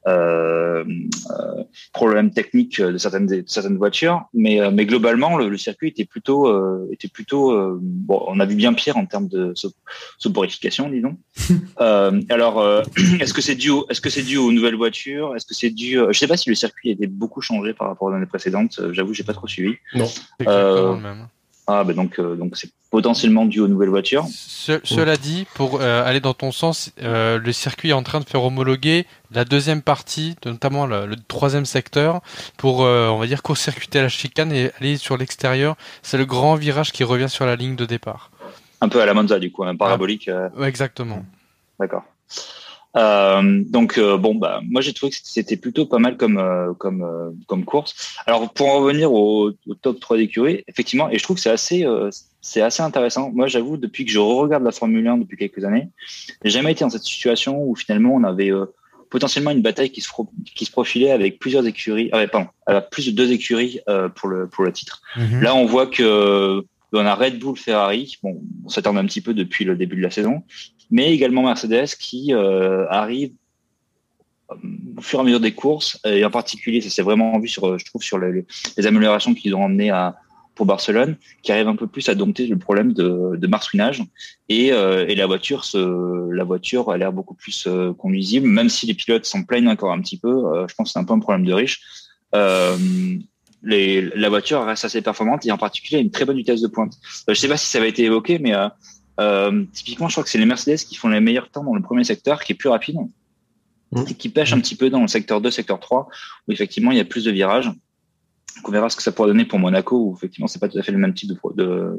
euh, 0.07 0.83
euh, 1.31 1.63
problèmes 1.93 2.31
techniques 2.31 2.81
de 2.81 2.97
certaines 2.97 3.27
de 3.27 3.43
certaines 3.47 3.77
voitures. 3.77 4.23
Mais 4.33 4.59
euh, 4.61 4.71
mais 4.71 4.85
globalement, 4.85 5.37
le, 5.37 5.49
le 5.49 5.57
circuit 5.57 5.89
était 5.89 6.05
plutôt 6.05 6.47
euh, 6.47 6.87
était 6.91 7.07
plutôt 7.07 7.51
euh, 7.51 7.77
bon. 7.81 8.23
On 8.27 8.39
a 8.39 8.45
vu 8.45 8.55
bien 8.55 8.73
pire 8.73 8.97
en 8.97 9.05
termes 9.05 9.27
de 9.27 9.53
so- 9.55 9.71
soporification, 10.17 10.89
disons. 10.89 11.17
Euh, 11.81 12.21
alors, 12.29 12.59
euh, 12.59 12.81
est-ce 13.21 13.33
que 13.33 13.41
c'est 13.41 13.55
dû, 13.55 13.71
est-ce 13.89 14.01
que 14.01 14.09
c'est 14.09 14.21
dû 14.23 14.35
aux 14.37 14.51
nouvelles 14.51 14.75
voitures? 14.75 15.33
Est-ce 15.35 15.45
que 15.45 15.53
c'est 15.55 15.69
dû 15.69 15.97
euh, 15.97 16.11
Je 16.11 16.19
sais 16.19 16.27
pas 16.27 16.35
si 16.35 16.49
le 16.49 16.55
circuit 16.55 16.89
a 16.89 16.93
été 16.93 17.07
beaucoup 17.07 17.39
changé 17.41 17.73
par 17.73 17.87
rapport 17.87 18.09
aux 18.09 18.11
années 18.13 18.25
précédentes. 18.25 18.79
Euh, 18.79 18.91
J'avoue, 18.91 19.13
j'ai 19.13 19.23
pas 19.23 19.33
trop 19.33 19.47
suivi. 19.47 19.75
Non. 19.95 20.05
C'est 20.05 20.21
exactement 20.41 20.57
Euh, 20.57 20.95
le 20.95 21.01
même. 21.01 21.27
Ah, 21.71 21.83
bah 21.83 21.93
donc, 21.93 22.17
euh, 22.17 22.35
donc 22.35 22.57
c'est 22.57 22.71
potentiellement 22.89 23.45
dû 23.45 23.59
aux 23.59 23.67
nouvelles 23.67 23.89
voitures. 23.89 24.25
Ce- 24.27 24.79
cela 24.83 25.17
dit, 25.17 25.45
pour 25.53 25.79
euh, 25.81 26.03
aller 26.03 26.19
dans 26.19 26.33
ton 26.33 26.51
sens, 26.51 26.91
euh, 27.03 27.37
le 27.37 27.51
circuit 27.51 27.89
est 27.91 27.93
en 27.93 28.01
train 28.01 28.19
de 28.19 28.25
faire 28.25 28.43
homologuer 28.43 29.05
la 29.31 29.45
deuxième 29.45 29.83
partie, 29.83 30.35
notamment 30.45 30.87
le, 30.87 31.05
le 31.05 31.15
troisième 31.27 31.67
secteur, 31.67 32.21
pour, 32.57 32.79
on 32.79 33.17
va 33.19 33.27
dire, 33.27 33.43
court-circuiter 33.43 34.01
la 34.01 34.09
chicane 34.09 34.51
et 34.51 34.71
aller 34.81 34.97
sur 34.97 35.15
l'extérieur. 35.15 35.75
C'est 36.01 36.17
le 36.17 36.25
grand 36.25 36.55
virage 36.55 36.91
qui 36.91 37.03
revient 37.03 37.29
sur 37.29 37.45
la 37.45 37.55
ligne 37.55 37.75
de 37.75 37.85
départ. 37.85 38.31
Un 38.81 38.89
peu 38.89 38.99
à 39.01 39.05
la 39.05 39.13
Monza, 39.13 39.37
du 39.37 39.51
coup, 39.51 39.63
un 39.63 39.75
parabolique. 39.75 40.27
Ouais, 40.57 40.67
exactement. 40.67 41.23
D'accord. 41.79 42.03
Euh, 42.99 43.63
donc 43.65 43.97
euh, 43.97 44.17
bon 44.17 44.35
bah 44.35 44.61
moi 44.67 44.81
j'ai 44.81 44.91
trouvé 44.91 45.11
que 45.11 45.17
c'était 45.23 45.55
plutôt 45.55 45.85
pas 45.85 45.99
mal 45.99 46.17
comme 46.17 46.37
euh, 46.37 46.73
comme 46.73 47.33
comme 47.47 47.63
course. 47.63 48.15
Alors 48.25 48.51
pour 48.51 48.67
en 48.67 48.79
revenir 48.79 49.13
au, 49.13 49.51
au 49.67 49.75
top 49.75 49.99
3 49.99 50.17
d'écurie, 50.17 50.63
effectivement 50.67 51.09
et 51.09 51.17
je 51.17 51.23
trouve 51.23 51.37
que 51.37 51.41
c'est 51.41 51.49
assez 51.49 51.85
c'est 52.41 52.61
assez 52.61 52.83
intéressant. 52.83 53.31
Moi 53.31 53.47
j'avoue 53.47 53.77
depuis 53.77 54.05
que 54.05 54.11
je 54.11 54.19
regarde 54.19 54.63
la 54.63 54.71
Formule 54.71 55.07
1 55.07 55.17
depuis 55.19 55.37
quelques 55.37 55.63
années, 55.63 55.87
j'ai 56.43 56.51
jamais 56.51 56.73
été 56.73 56.83
dans 56.83 56.89
cette 56.89 57.03
situation 57.03 57.63
où 57.63 57.75
finalement 57.75 58.13
on 58.13 58.23
avait 58.23 58.51
potentiellement 59.09 59.51
une 59.51 59.61
bataille 59.61 59.91
qui 59.91 60.01
se, 60.01 60.09
qui 60.55 60.65
se 60.65 60.71
profilait 60.71 61.11
avec 61.11 61.39
plusieurs 61.39 61.65
écuries, 61.65 62.09
ah, 62.11 62.27
pardon, 62.27 62.49
plus 62.91 63.07
de 63.07 63.11
deux 63.11 63.31
écuries 63.31 63.79
pour 64.15 64.27
le 64.27 64.47
pour 64.47 64.65
le 64.65 64.73
titre. 64.73 65.01
Mhm. 65.15 65.41
Là, 65.41 65.55
on 65.55 65.65
voit 65.65 65.87
que 65.87 66.65
on 66.91 67.05
a 67.05 67.15
Red 67.15 67.39
Bull, 67.39 67.55
Ferrari, 67.55 68.17
bon, 68.23 68.41
on 68.65 68.69
s'attend 68.69 68.95
un 68.95 69.05
petit 69.05 69.21
peu 69.21 69.33
depuis 69.33 69.63
le 69.63 69.75
début 69.75 69.95
de 69.95 70.01
la 70.01 70.11
saison, 70.11 70.43
mais 70.89 71.13
également 71.13 71.43
Mercedes 71.43 71.95
qui 71.99 72.33
arrive 72.33 73.31
au 74.97 75.01
fur 75.01 75.19
et 75.19 75.21
à 75.21 75.25
mesure 75.25 75.39
des 75.39 75.53
courses, 75.53 75.99
et 76.05 76.25
en 76.25 76.31
particulier, 76.31 76.81
ça 76.81 76.89
s'est 76.89 77.03
vraiment 77.03 77.39
vu 77.39 77.47
sur, 77.47 77.77
je 77.77 77.85
trouve, 77.85 78.01
sur 78.01 78.17
les, 78.17 78.45
les 78.77 78.87
améliorations 78.87 79.33
qu'ils 79.33 79.53
ont 79.53 79.63
emmenées 79.63 79.91
à, 79.91 80.15
pour 80.59 80.65
Barcelone, 80.65 81.15
qui 81.41 81.53
arrive 81.53 81.69
un 81.69 81.77
peu 81.77 81.87
plus 81.87 82.09
à 82.09 82.15
dompter 82.15 82.45
le 82.45 82.57
problème 82.57 82.91
de, 82.91 83.37
de 83.37 83.47
marsouinage. 83.47 84.03
Et, 84.49 84.73
euh, 84.73 85.07
et 85.07 85.15
la 85.15 85.25
voiture, 85.25 85.63
se, 85.63 85.77
la 86.31 86.43
voiture 86.43 86.91
a 86.91 86.97
l'air 86.97 87.13
beaucoup 87.13 87.33
plus 87.33 87.65
euh, 87.65 87.93
conduisible, 87.93 88.45
même 88.45 88.67
si 88.67 88.85
les 88.85 88.93
pilotes 88.93 89.23
s'en 89.23 89.43
plaignent 89.43 89.69
encore 89.69 89.93
un 89.93 90.01
petit 90.01 90.17
peu. 90.17 90.27
Euh, 90.27 90.67
je 90.67 90.75
pense 90.75 90.89
que 90.89 90.91
c'est 90.91 90.99
un 90.99 91.05
peu 91.05 91.13
un 91.13 91.19
problème 91.19 91.45
de 91.45 91.53
riche. 91.53 91.79
Les, 93.61 94.01
la 94.01 94.27
voiture 94.27 94.65
reste 94.65 94.83
assez 94.83 95.01
performante 95.01 95.45
et 95.45 95.51
en 95.53 95.57
particulier 95.57 96.01
une 96.01 96.11
très 96.11 96.25
bonne 96.25 96.37
vitesse 96.37 96.61
de 96.61 96.67
pointe. 96.67 96.93
je 97.27 97.33
sais 97.33 97.47
pas 97.47 97.57
si 97.57 97.67
ça 97.67 97.77
avait 97.77 97.89
été 97.89 98.03
évoqué, 98.03 98.37
mais 98.39 98.53
typiquement, 99.73 100.07
je 100.07 100.13
crois 100.13 100.23
que 100.23 100.29
c'est 100.29 100.37
les 100.37 100.45
Mercedes 100.45 100.77
qui 100.77 100.95
font 100.95 101.09
les 101.09 101.19
meilleurs 101.19 101.49
temps 101.49 101.63
dans 101.63 101.75
le 101.75 101.81
premier 101.81 102.03
secteur, 102.03 102.43
qui 102.43 102.53
est 102.53 102.55
plus 102.55 102.69
rapide, 102.69 102.97
mmh. 103.91 104.03
et 104.09 104.13
qui 104.13 104.29
pêche 104.29 104.53
un 104.53 104.59
petit 104.59 104.75
peu 104.75 104.89
dans 104.89 105.01
le 105.01 105.07
secteur 105.07 105.41
2, 105.41 105.51
secteur 105.51 105.79
3, 105.79 106.07
où 106.47 106.51
effectivement 106.51 106.91
il 106.91 106.97
y 106.97 107.01
a 107.01 107.05
plus 107.05 107.25
de 107.25 107.31
virages 107.31 107.71
on 108.65 108.71
verra 108.71 108.89
ce 108.89 108.95
que 108.95 109.03
ça 109.03 109.11
pourra 109.11 109.27
donner 109.27 109.45
pour 109.45 109.59
Monaco, 109.59 109.97
où 109.97 110.15
effectivement 110.15 110.47
c'est 110.47 110.59
pas 110.59 110.67
tout 110.67 110.77
à 110.77 110.83
fait 110.83 110.91
le 110.91 110.97
même 110.97 111.13
type 111.13 111.29
de, 111.29 111.37
de 111.55 111.97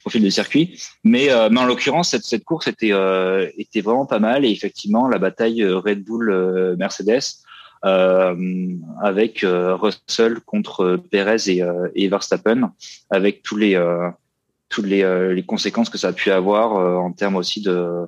profil 0.00 0.22
de 0.22 0.30
circuit. 0.30 0.80
Mais, 1.04 1.30
euh, 1.30 1.48
mais 1.50 1.60
en 1.60 1.64
l'occurrence, 1.64 2.10
cette, 2.10 2.24
cette 2.24 2.44
course 2.44 2.66
était, 2.66 2.92
euh, 2.92 3.48
était 3.56 3.80
vraiment 3.80 4.06
pas 4.06 4.18
mal 4.18 4.44
et 4.44 4.50
effectivement 4.50 5.08
la 5.08 5.18
bataille 5.18 5.62
euh, 5.62 5.78
Red 5.78 6.04
Bull 6.04 6.76
Mercedes 6.78 7.42
avec 7.84 9.44
Russell 9.44 10.38
contre 10.46 11.02
Perez 11.10 11.48
et, 11.48 11.64
et 11.96 12.06
Verstappen, 12.06 12.72
avec 13.10 13.42
tous 13.42 13.56
les 13.56 13.74
toutes 14.72 14.86
les, 14.86 15.04
euh, 15.04 15.34
les, 15.34 15.44
conséquences 15.44 15.90
que 15.90 15.98
ça 15.98 16.08
a 16.08 16.12
pu 16.12 16.30
avoir 16.30 16.76
euh, 16.76 16.96
en 16.96 17.12
termes 17.12 17.36
aussi 17.36 17.60
de 17.60 18.06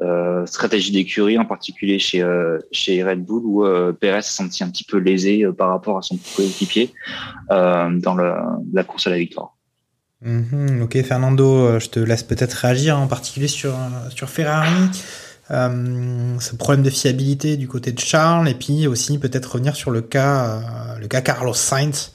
euh, 0.00 0.46
stratégie 0.46 0.92
d'écurie, 0.92 1.36
en 1.38 1.44
particulier 1.44 1.98
chez, 1.98 2.24
chez 2.72 3.02
Red 3.02 3.24
Bull, 3.24 3.42
où 3.44 3.92
Perez 4.00 4.22
s'est 4.22 4.36
senti 4.42 4.64
un 4.64 4.70
petit 4.70 4.84
peu 4.84 4.96
lésé 4.98 5.44
par 5.58 5.68
rapport 5.68 5.98
à 5.98 6.02
son 6.02 6.16
coéquipier 6.36 6.92
dans 7.50 8.16
la 8.16 8.84
course 8.84 9.06
à 9.06 9.10
la 9.10 9.18
victoire. 9.18 9.56
Mhm, 10.22 10.82
ok, 10.82 11.02
Fernando, 11.02 11.78
je 11.78 11.88
te 11.88 12.00
laisse 12.00 12.22
peut-être 12.22 12.54
réagir, 12.54 12.98
en 12.98 13.08
particulier 13.08 13.48
sur, 13.48 13.74
sur 14.14 14.30
Ferrari. 14.30 14.90
ce 15.48 16.56
problème 16.56 16.84
de 16.84 16.90
fiabilité 16.90 17.56
du 17.56 17.66
côté 17.66 17.92
de 17.92 17.98
Charles, 17.98 18.48
et 18.48 18.54
puis 18.54 18.86
aussi 18.86 19.18
peut-être 19.18 19.52
revenir 19.52 19.74
sur 19.74 19.90
le 19.90 20.00
cas, 20.00 20.62
le 21.00 21.08
cas 21.08 21.20
Carlos 21.20 21.54
Sainz, 21.54 22.12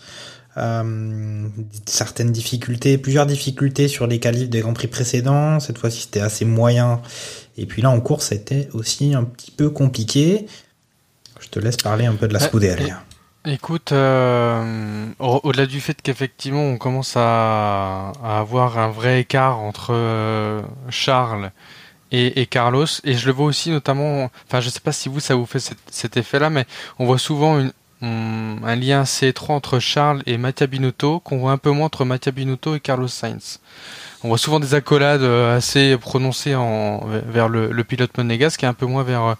euh, 0.60 1.48
certaines 1.86 2.32
difficultés, 2.32 2.98
plusieurs 2.98 3.26
difficultés 3.26 3.88
sur 3.88 4.08
les 4.08 4.20
qualifs 4.20 4.50
des 4.50 4.62
Grands 4.62 4.74
Prix 4.74 4.88
précédents. 4.88 5.60
Cette 5.60 5.78
fois-ci, 5.78 6.02
c'était 6.02 6.22
assez 6.22 6.46
moyen. 6.46 7.02
Et 7.58 7.66
puis 7.66 7.82
là, 7.82 7.90
en 7.90 8.00
course, 8.00 8.28
c'était 8.28 8.70
aussi 8.74 9.14
un 9.14 9.24
petit 9.24 9.52
peu 9.52 9.70
compliqué. 9.70 10.46
Je 11.40 11.48
te 11.48 11.60
laisse 11.60 11.78
parler 11.78 12.06
un 12.06 12.16
peu 12.16 12.28
de 12.28 12.34
la 12.34 12.40
Scuderia. 12.40 13.04
Écoute, 13.46 13.94
euh, 13.94 15.06
au-delà 15.20 15.66
du 15.66 15.80
fait 15.80 16.02
qu'effectivement 16.02 16.64
on 16.64 16.78
commence 16.78 17.14
à, 17.16 18.12
avoir 18.22 18.78
un 18.78 18.90
vrai 18.90 19.22
écart 19.22 19.60
entre 19.60 19.94
euh, 19.94 20.62
Charles 20.90 21.52
et, 22.12 22.46
Carlos, 22.48 22.86
et 23.04 23.14
je 23.14 23.28
le 23.28 23.32
vois 23.32 23.46
aussi 23.46 23.70
notamment, 23.70 24.30
enfin 24.48 24.60
je 24.60 24.70
sais 24.70 24.82
pas 24.82 24.92
si 24.92 25.08
vous 25.10 25.20
ça 25.20 25.36
vous 25.36 25.46
fait 25.46 25.74
cet 25.90 26.18
effet-là, 26.18 26.50
mais 26.50 26.66
on 26.98 27.06
voit 27.06 27.20
souvent 27.20 27.60
une, 27.60 27.72
un 28.02 28.76
lien 28.76 29.02
assez 29.02 29.28
étroit 29.28 29.56
entre 29.56 29.80
Charles 29.80 30.24
et 30.26 30.38
Mattia 30.38 30.68
Binotto, 30.68 31.20
qu'on 31.20 31.38
voit 31.38 31.52
un 31.52 31.58
peu 31.58 31.72
moins 31.72 31.88
entre 31.88 32.06
Mattia 32.06 32.32
Binotto 32.32 32.76
et 32.76 32.80
Carlos 32.80 33.08
Sainz. 33.08 33.60
On 34.24 34.28
voit 34.28 34.38
souvent 34.38 34.60
des 34.60 34.74
accolades 34.74 35.22
euh, 35.22 35.56
assez 35.56 35.98
prononcées 35.98 36.54
en, 36.54 37.06
vers 37.06 37.48
le, 37.48 37.72
le 37.72 37.84
pilote 37.86 38.18
monégasque 38.18 38.64
et 38.64 38.68
un 38.68 38.74
peu 38.74 38.86
moins 38.86 39.04
vers, 39.04 39.38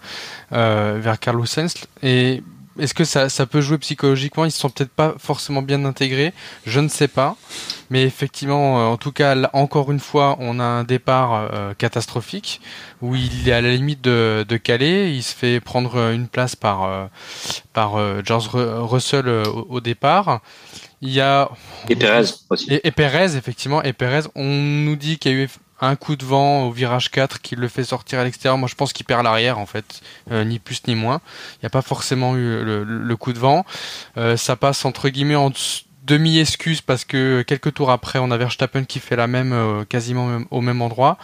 euh, 0.52 0.98
vers 1.00 1.18
Carlos 1.18 1.44
Sainz. 1.44 1.74
Et 2.02 2.42
est-ce 2.80 2.94
que 2.94 3.04
ça, 3.04 3.28
ça, 3.28 3.46
peut 3.46 3.60
jouer 3.60 3.78
psychologiquement? 3.78 4.44
Ils 4.44 4.50
sont 4.50 4.70
peut-être 4.70 4.90
pas 4.90 5.14
forcément 5.18 5.62
bien 5.62 5.84
intégrés, 5.84 6.32
je 6.66 6.80
ne 6.80 6.88
sais 6.88 7.08
pas. 7.08 7.36
Mais 7.90 8.04
effectivement, 8.04 8.80
euh, 8.80 8.92
en 8.92 8.96
tout 8.96 9.12
cas, 9.12 9.36
encore 9.52 9.90
une 9.90 10.00
fois, 10.00 10.36
on 10.38 10.60
a 10.60 10.64
un 10.64 10.84
départ 10.84 11.34
euh, 11.34 11.74
catastrophique 11.74 12.60
où 13.02 13.14
il 13.16 13.48
est 13.48 13.52
à 13.52 13.60
la 13.60 13.70
limite 13.72 14.00
de, 14.00 14.46
de 14.48 14.56
Calais. 14.56 15.14
Il 15.14 15.22
se 15.22 15.34
fait 15.34 15.60
prendre 15.60 16.10
une 16.12 16.28
place 16.28 16.56
par 16.56 16.84
euh, 16.84 17.06
par 17.72 17.98
George 18.24 18.48
Russell 18.52 19.28
au, 19.28 19.80
départ. 19.80 20.40
Il 21.02 21.10
y 21.10 21.20
a 21.20 21.50
et 21.88 21.96
Perez 21.96 22.24
aussi. 22.48 22.72
Et, 22.72 22.86
et 22.86 22.90
Perez, 22.90 23.36
effectivement, 23.36 23.82
et 23.82 23.92
Perez. 23.92 24.22
On 24.34 24.44
nous 24.44 24.96
dit 24.96 25.18
qu'il 25.18 25.32
y 25.32 25.34
a 25.34 25.38
eu 25.44 25.48
un 25.80 25.96
coup 25.96 26.16
de 26.16 26.24
vent 26.24 26.64
au 26.64 26.70
virage 26.70 27.10
4 27.10 27.40
qui 27.40 27.56
le 27.56 27.68
fait 27.68 27.84
sortir 27.84 28.18
à 28.20 28.24
l'extérieur. 28.24 28.58
Moi, 28.58 28.68
je 28.68 28.74
pense 28.74 28.92
qu'il 28.92 29.06
perd 29.06 29.24
l'arrière, 29.24 29.58
en 29.58 29.66
fait, 29.66 30.00
euh, 30.30 30.44
ni 30.44 30.58
plus 30.58 30.82
ni 30.86 30.94
moins. 30.94 31.20
Il 31.54 31.58
n'y 31.62 31.66
a 31.66 31.70
pas 31.70 31.82
forcément 31.82 32.36
eu 32.36 32.62
le, 32.64 33.16
coup 33.16 33.32
de 33.32 33.38
vent. 33.38 33.64
Euh, 34.16 34.36
ça 34.36 34.56
passe 34.56 34.84
entre 34.84 35.08
guillemets 35.08 35.36
en 35.36 35.50
demi-excuse 36.04 36.80
parce 36.80 37.04
que 37.04 37.42
quelques 37.42 37.74
tours 37.74 37.90
après, 37.90 38.18
on 38.18 38.30
a 38.30 38.36
Verstappen 38.36 38.84
qui 38.84 38.98
fait 38.98 39.16
la 39.16 39.26
même, 39.26 39.52
euh, 39.52 39.84
quasiment 39.84 40.40
au 40.50 40.60
même 40.60 40.82
endroit. 40.82 41.18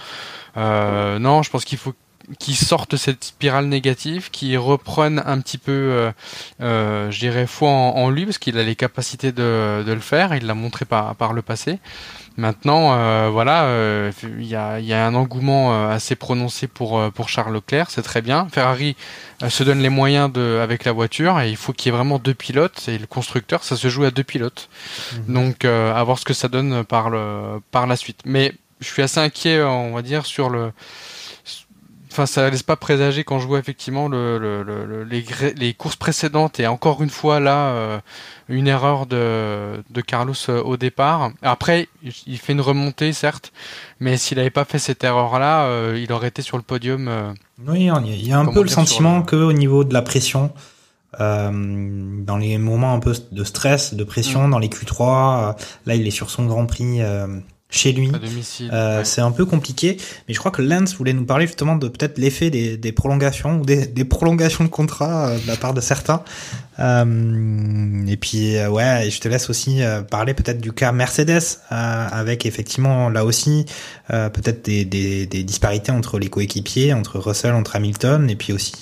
non, 0.57 1.43
je 1.43 1.51
pense 1.51 1.65
qu'il 1.65 1.79
faut 1.79 1.95
qui 2.39 2.55
sortent 2.55 2.97
cette 2.97 3.25
spirale 3.25 3.67
négative, 3.67 4.31
qui 4.31 4.57
reprennent 4.57 5.23
un 5.27 5.41
petit 5.41 5.59
peu, 5.59 6.11
euh, 6.61 7.11
je 7.11 7.19
dirais, 7.19 7.47
foi 7.47 7.69
en, 7.69 8.11
lui, 8.11 8.25
parce 8.25 8.39
qu'il 8.39 8.59
a 8.59 8.65
les 8.65 8.77
capacités 8.77 9.33
de, 9.33 9.85
de 9.87 9.93
le 9.93 10.01
faire, 10.01 10.35
il 10.35 10.47
l'a 10.47 10.55
montré 10.55 10.85
par, 10.85 11.15
par 11.15 11.33
le 11.33 11.43
passé. 11.43 11.79
Maintenant, 12.37 12.93
euh, 12.93 13.31
voilà, 13.33 13.65
euh, 13.65 14.13
il 14.39 14.47
y, 14.47 14.55
a, 14.55 14.79
y, 14.79 14.93
a, 14.93 15.07
un 15.07 15.15
engouement 15.15 15.73
euh, 15.73 15.89
assez 15.89 16.17
prononcé 16.17 16.67
pour 16.67 17.11
pour 17.13 17.31
Charles 17.31 17.55
Leclerc, 17.55 17.91
c'est 17.91 18.03
très 18.03 18.21
bien. 18.21 18.47
Ferrari 18.53 18.95
se 19.49 19.65
donne 19.65 19.81
les 19.81 19.89
moyens 19.89 20.31
de 20.31 20.61
avec 20.63 20.85
la 20.85 20.93
voiture 20.93 21.41
et 21.41 21.51
il 21.51 21.57
faut 21.57 21.73
qu'il 21.73 21.91
y 21.91 21.95
ait 21.95 21.97
vraiment 21.97 22.19
deux 22.19 22.35
pilotes 22.35 22.89
et 22.89 22.99
le 22.99 23.07
constructeur, 23.07 23.65
ça 23.65 23.77
se 23.77 23.89
joue 23.89 24.05
à 24.05 24.11
deux 24.11 24.25
pilotes. 24.25 24.69
Mhm. 25.29 25.35
Donc, 25.35 25.65
à 25.65 26.03
voir 26.05 26.19
ce 26.19 26.25
que 26.25 26.35
ça 26.35 26.49
donne 26.49 26.85
par 26.85 27.09
le 27.09 27.61
par 27.71 27.87
la 27.87 27.97
suite. 27.97 28.21
Mais 28.27 28.53
je 28.81 28.87
suis 28.87 29.03
assez 29.03 29.21
inquiet, 29.21 29.63
on 29.63 29.95
va 29.95 30.03
dire, 30.03 30.27
sur 30.27 30.51
le 30.51 30.73
enfin 32.17 32.25
ça 32.25 32.49
laisse 32.49 32.63
pas 32.63 32.77
présager 32.77 33.25
quand 33.25 33.39
je 33.39 33.47
vois 33.47 33.59
effectivement 33.59 34.09
le, 34.09 34.39
le, 34.39 35.05
les, 35.05 35.25
les, 35.55 35.75
courses 35.75 35.97
précédentes 35.97 36.59
et 36.61 36.67
encore 36.67 37.03
une 37.03 37.11
fois 37.11 37.41
là 37.41 37.69
euh, 37.69 37.99
une 38.49 38.69
erreur 38.69 39.05
de, 39.05 39.83
de 39.91 40.01
Carlos 40.01 40.35
euh, 40.49 40.63
au 40.63 40.79
départ. 40.79 41.31
Après 41.43 41.89
il 42.27 42.39
fait 42.39 42.55
une 42.55 42.63
remontée 42.63 43.13
certes, 43.13 43.53
mais 44.01 44.17
s'il 44.17 44.39
n'avait 44.39 44.49
pas 44.49 44.65
fait 44.65 44.79
cette 44.79 45.05
erreur 45.05 45.39
là, 45.39 45.67
euh, 45.67 46.01
il 46.03 46.11
aurait 46.11 46.29
été 46.29 46.41
sur 46.41 46.57
le 46.57 46.63
podium. 46.63 47.35
oui, 47.67 47.91
il 48.07 48.27
y 48.27 48.33
a 48.33 48.39
un 48.39 48.47
peu 48.47 48.63
le 48.63 48.69
sentiment 48.69 49.23
que 49.23 49.37
au 49.37 49.53
niveau 49.53 49.85
de 49.85 49.93
la 49.93 50.01
pression. 50.01 50.53
dans 51.19 52.37
les 52.39 52.57
moments 52.57 52.95
un 52.95 53.01
peu 53.01 53.15
de 53.31 53.45
stress, 53.45 53.93
de 53.93 54.05
pression, 54.05 54.49
mm. 54.49 54.51
dans 54.53 54.59
les 54.59 54.69
Q3, 54.69 55.55
là 55.85 55.95
il 55.95 56.07
est 56.07 56.11
sur 56.11 56.31
son 56.31 56.47
Grand 56.47 56.65
Prix 56.65 57.03
chez 57.69 57.93
lui. 57.93 58.13
Euh, 58.73 59.03
c'est 59.05 59.21
un 59.21 59.33
peu 59.33 59.45
compliqué, 59.45 59.97
mais 60.29 60.35
je 60.35 60.39
crois 60.39 60.53
que 60.53 60.63
Lance 60.63 60.95
voulait 60.95 61.13
nous 61.13 61.25
parler 61.25 61.47
justement 61.47 61.75
de 61.75 61.89
peut-être 61.89 62.17
l'effet 62.17 62.49
des, 62.49 62.77
des, 62.77 62.93
prolongations 62.93 63.61
ou 63.61 63.65
des, 63.65 63.87
des, 63.87 64.05
prolongations 64.05 64.63
de 64.63 64.69
contrat 64.69 65.31
euh, 65.31 65.39
de 65.39 65.47
la 65.49 65.57
part 65.57 65.75
de 65.75 65.81
certains. 65.81 66.23
Euh, 66.79 68.07
et 68.07 68.17
puis 68.17 68.57
euh, 68.57 68.69
ouais, 68.69 69.09
je 69.11 69.21
te 69.21 69.29
laisse 69.29 69.51
aussi 69.51 69.81
parler 70.11 70.35
peut-être 70.35 70.61
du 70.61 70.73
cas 70.73 70.93
Mercedes 70.93 71.59
avec 71.71 72.47
effectivement 72.47 73.09
là 73.09 73.25
aussi 73.25 73.65
peut-être 74.09 74.65
des, 74.65 74.85
des, 74.85 75.27
des, 75.27 75.43
disparités 75.43 75.91
entre 75.91 76.19
les 76.19 76.29
coéquipiers, 76.29 76.93
entre 76.93 77.19
Russell, 77.19 77.55
entre 77.55 77.77
Hamilton, 77.77 78.31
et 78.31 78.37
puis 78.37 78.53
aussi 78.53 78.75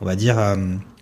on 0.00 0.04
va 0.04 0.16
dire 0.16 0.36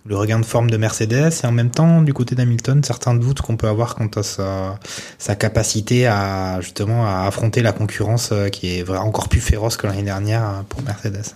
le 0.05 0.15
regain 0.15 0.39
de 0.39 0.45
forme 0.45 0.69
de 0.69 0.77
Mercedes 0.77 1.31
et 1.43 1.47
en 1.47 1.51
même 1.51 1.71
temps 1.71 2.01
du 2.01 2.13
côté 2.13 2.35
d'Hamilton 2.35 2.83
certains 2.83 3.13
doutes 3.13 3.41
qu'on 3.41 3.57
peut 3.57 3.67
avoir 3.67 3.95
quant 3.95 4.09
à 4.15 4.23
sa, 4.23 5.35
capacité 5.35 6.07
à 6.07 6.59
justement 6.61 7.05
affronter 7.05 7.61
la 7.61 7.71
concurrence 7.71 8.31
euh, 8.31 8.49
qui 8.49 8.77
est 8.77 8.89
encore 8.89 9.29
plus 9.29 9.41
féroce 9.41 9.77
que 9.77 9.87
l'année 9.87 10.03
dernière 10.03 10.43
euh, 10.43 10.61
pour 10.67 10.81
Mercedes. 10.83 11.35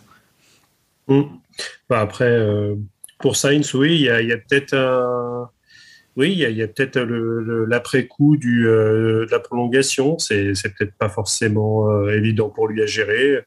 Mmh. 1.07 1.21
Bah, 1.89 2.01
après 2.01 2.31
euh, 2.31 2.75
pour 3.19 3.35
Sainz 3.35 3.73
oui 3.75 3.95
il 3.95 4.01
y 4.01 4.33
a, 4.33 4.37
peut-être 4.37 4.75
oui, 6.17 6.31
il 6.31 6.55
y 6.55 6.63
a, 6.63 6.67
peut-être 6.67 6.97
l'après-coup 6.97 8.37
de 8.37 9.27
la 9.29 9.39
prolongation. 9.41 10.17
C'est, 10.17 10.53
peut-être 10.77 10.93
pas 10.93 11.09
forcément 11.09 12.07
évident 12.07 12.49
pour 12.49 12.69
lui 12.69 12.81
à 12.81 12.85
gérer. 12.85 13.39
Un 13.39 13.41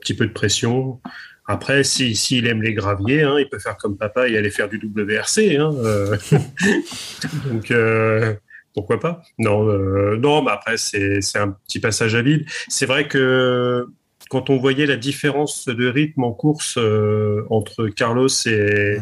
petit 0.00 0.14
peu 0.14 0.26
de 0.26 0.32
pression. 0.32 0.98
Après, 1.46 1.84
s'il 1.84 2.16
si, 2.16 2.38
aime 2.38 2.62
les 2.62 2.74
graviers, 2.74 3.22
hein, 3.22 3.36
il 3.38 3.48
peut 3.48 3.58
faire 3.58 3.76
comme 3.76 3.96
papa 3.96 4.28
et 4.28 4.36
aller 4.36 4.50
faire 4.50 4.68
du 4.68 4.78
WRC. 4.78 5.56
Hein, 5.56 5.72
euh. 5.76 6.16
Donc, 7.46 7.70
euh, 7.70 8.34
pourquoi 8.76 9.00
pas? 9.00 9.22
Non, 9.38 9.66
euh, 9.68 10.18
non, 10.18 10.42
mais 10.42 10.50
après, 10.50 10.76
c'est 10.76 11.20
un 11.36 11.56
petit 11.66 11.80
passage 11.80 12.14
à 12.14 12.22
vide. 12.22 12.44
C'est 12.68 12.84
vrai 12.84 13.08
que 13.08 13.86
quand 14.28 14.50
on 14.50 14.58
voyait 14.58 14.84
la 14.84 14.96
différence 14.96 15.66
de 15.66 15.88
rythme 15.88 16.24
en 16.24 16.32
course 16.32 16.76
euh, 16.76 17.44
entre 17.48 17.88
Carlos 17.88 18.28
et, 18.46 18.98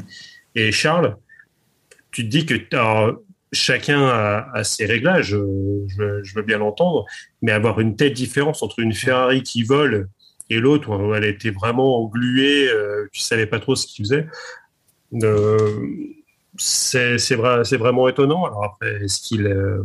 et 0.55 0.71
Charles, 0.71 1.17
tu 2.13 2.23
te 2.25 2.29
dis 2.29 2.47
que 2.47 2.55
alors, 2.73 3.19
chacun 3.53 4.07
a, 4.07 4.49
a, 4.55 4.63
ses 4.63 4.87
réglages, 4.87 5.35
euh, 5.35 5.87
je 6.23 6.35
veux 6.35 6.43
bien 6.43 6.59
l'entendre, 6.59 7.05
mais 7.43 7.51
avoir 7.51 7.81
une 7.81 7.97
telle 7.97 8.13
différence 8.13 8.63
entre 8.63 8.79
une 8.79 8.93
Ferrari 8.93 9.43
qui 9.43 9.65
vole 9.65 10.09
et 10.51 10.59
l'autre 10.59 11.15
elle 11.17 11.25
était 11.25 11.51
vraiment 11.51 12.03
engluée, 12.03 12.69
euh, 12.69 13.09
tu 13.13 13.21
savais 13.21 13.47
pas 13.47 13.61
trop 13.61 13.77
ce 13.77 13.87
qu'il 13.87 14.05
faisait. 14.05 14.27
Euh, 15.23 15.87
c'est 16.57 17.19
c'est 17.19 17.35
vrai, 17.35 17.65
c'est 17.65 17.77
vraiment 17.77 18.09
étonnant. 18.09 18.45
Alors 18.45 18.65
après, 18.65 19.05
est-ce 19.05 19.21
qu'il 19.21 19.47
euh, 19.47 19.83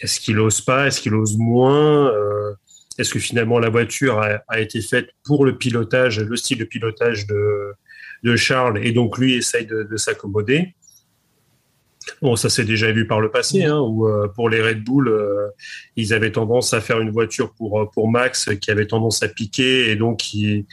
est-ce 0.00 0.20
qu'il 0.20 0.38
ose 0.38 0.60
pas, 0.60 0.86
est-ce 0.86 1.00
qu'il 1.00 1.14
ose 1.14 1.36
moins? 1.38 2.12
Euh, 2.12 2.54
Est-ce 2.98 3.12
que 3.12 3.18
finalement 3.18 3.58
la 3.58 3.70
voiture 3.70 4.20
a, 4.48 4.60
été 4.60 4.80
faite 4.80 5.10
pour 5.24 5.44
le 5.44 5.56
pilotage, 5.58 6.20
le 6.20 6.36
style 6.36 6.58
de 6.58 6.64
pilotage 6.64 7.26
de, 7.26 8.36
Charles, 8.36 8.78
et 8.86 8.92
donc 8.92 9.18
lui 9.18 9.34
essaye 9.34 9.66
de 9.66 9.96
s'accommoder? 9.96 10.74
Bon, 12.22 12.36
ça 12.36 12.48
s'est 12.48 12.64
déjà 12.64 12.92
vu 12.92 13.06
par 13.06 13.20
le 13.20 13.30
passé, 13.30 13.64
hein, 13.64 13.80
où 13.80 14.06
euh, 14.06 14.28
pour 14.28 14.48
les 14.48 14.62
Red 14.62 14.82
Bull, 14.84 15.08
euh, 15.08 15.48
ils 15.96 16.12
avaient 16.12 16.32
tendance 16.32 16.74
à 16.74 16.80
faire 16.80 17.00
une 17.00 17.10
voiture 17.10 17.52
pour 17.54 17.80
euh, 17.80 17.86
pour 17.86 18.10
Max 18.10 18.50
qui 18.60 18.70
avait 18.70 18.86
tendance 18.86 19.22
à 19.22 19.28
piquer 19.28 19.90
et 19.90 19.96
donc 19.96 20.34
il, 20.34 20.66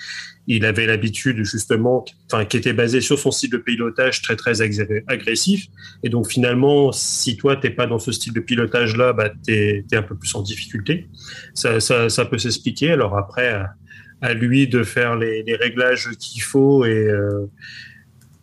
il 0.47 0.65
avait 0.65 0.85
l'habitude 0.85 1.43
justement, 1.43 2.05
enfin 2.31 2.45
qui 2.45 2.57
était 2.57 2.73
basé 2.73 3.01
sur 3.01 3.17
son 3.17 3.31
style 3.31 3.49
de 3.49 3.57
pilotage 3.57 4.21
très 4.21 4.35
très 4.35 4.61
agressif. 4.61 5.67
Et 6.03 6.09
donc 6.09 6.29
finalement, 6.29 6.91
si 6.91 7.37
toi 7.37 7.55
t'es 7.55 7.69
pas 7.69 7.87
dans 7.87 7.99
ce 7.99 8.11
style 8.11 8.33
de 8.33 8.41
pilotage 8.41 8.97
là, 8.97 9.13
bah 9.13 9.31
t'es 9.45 9.85
es 9.91 9.95
un 9.95 10.03
peu 10.03 10.15
plus 10.15 10.33
en 10.35 10.41
difficulté. 10.41 11.07
Ça 11.53 11.79
ça, 11.79 12.09
ça 12.09 12.25
peut 12.25 12.37
s'expliquer. 12.37 12.91
Alors 12.91 13.17
après, 13.17 13.49
à, 13.49 13.73
à, 14.21 14.33
lui 14.33 14.67
de 14.67 14.83
faire 14.83 15.15
les, 15.15 15.43
les 15.43 15.55
réglages 15.55 16.09
qu'il 16.19 16.41
faut 16.41 16.85
et 16.85 17.09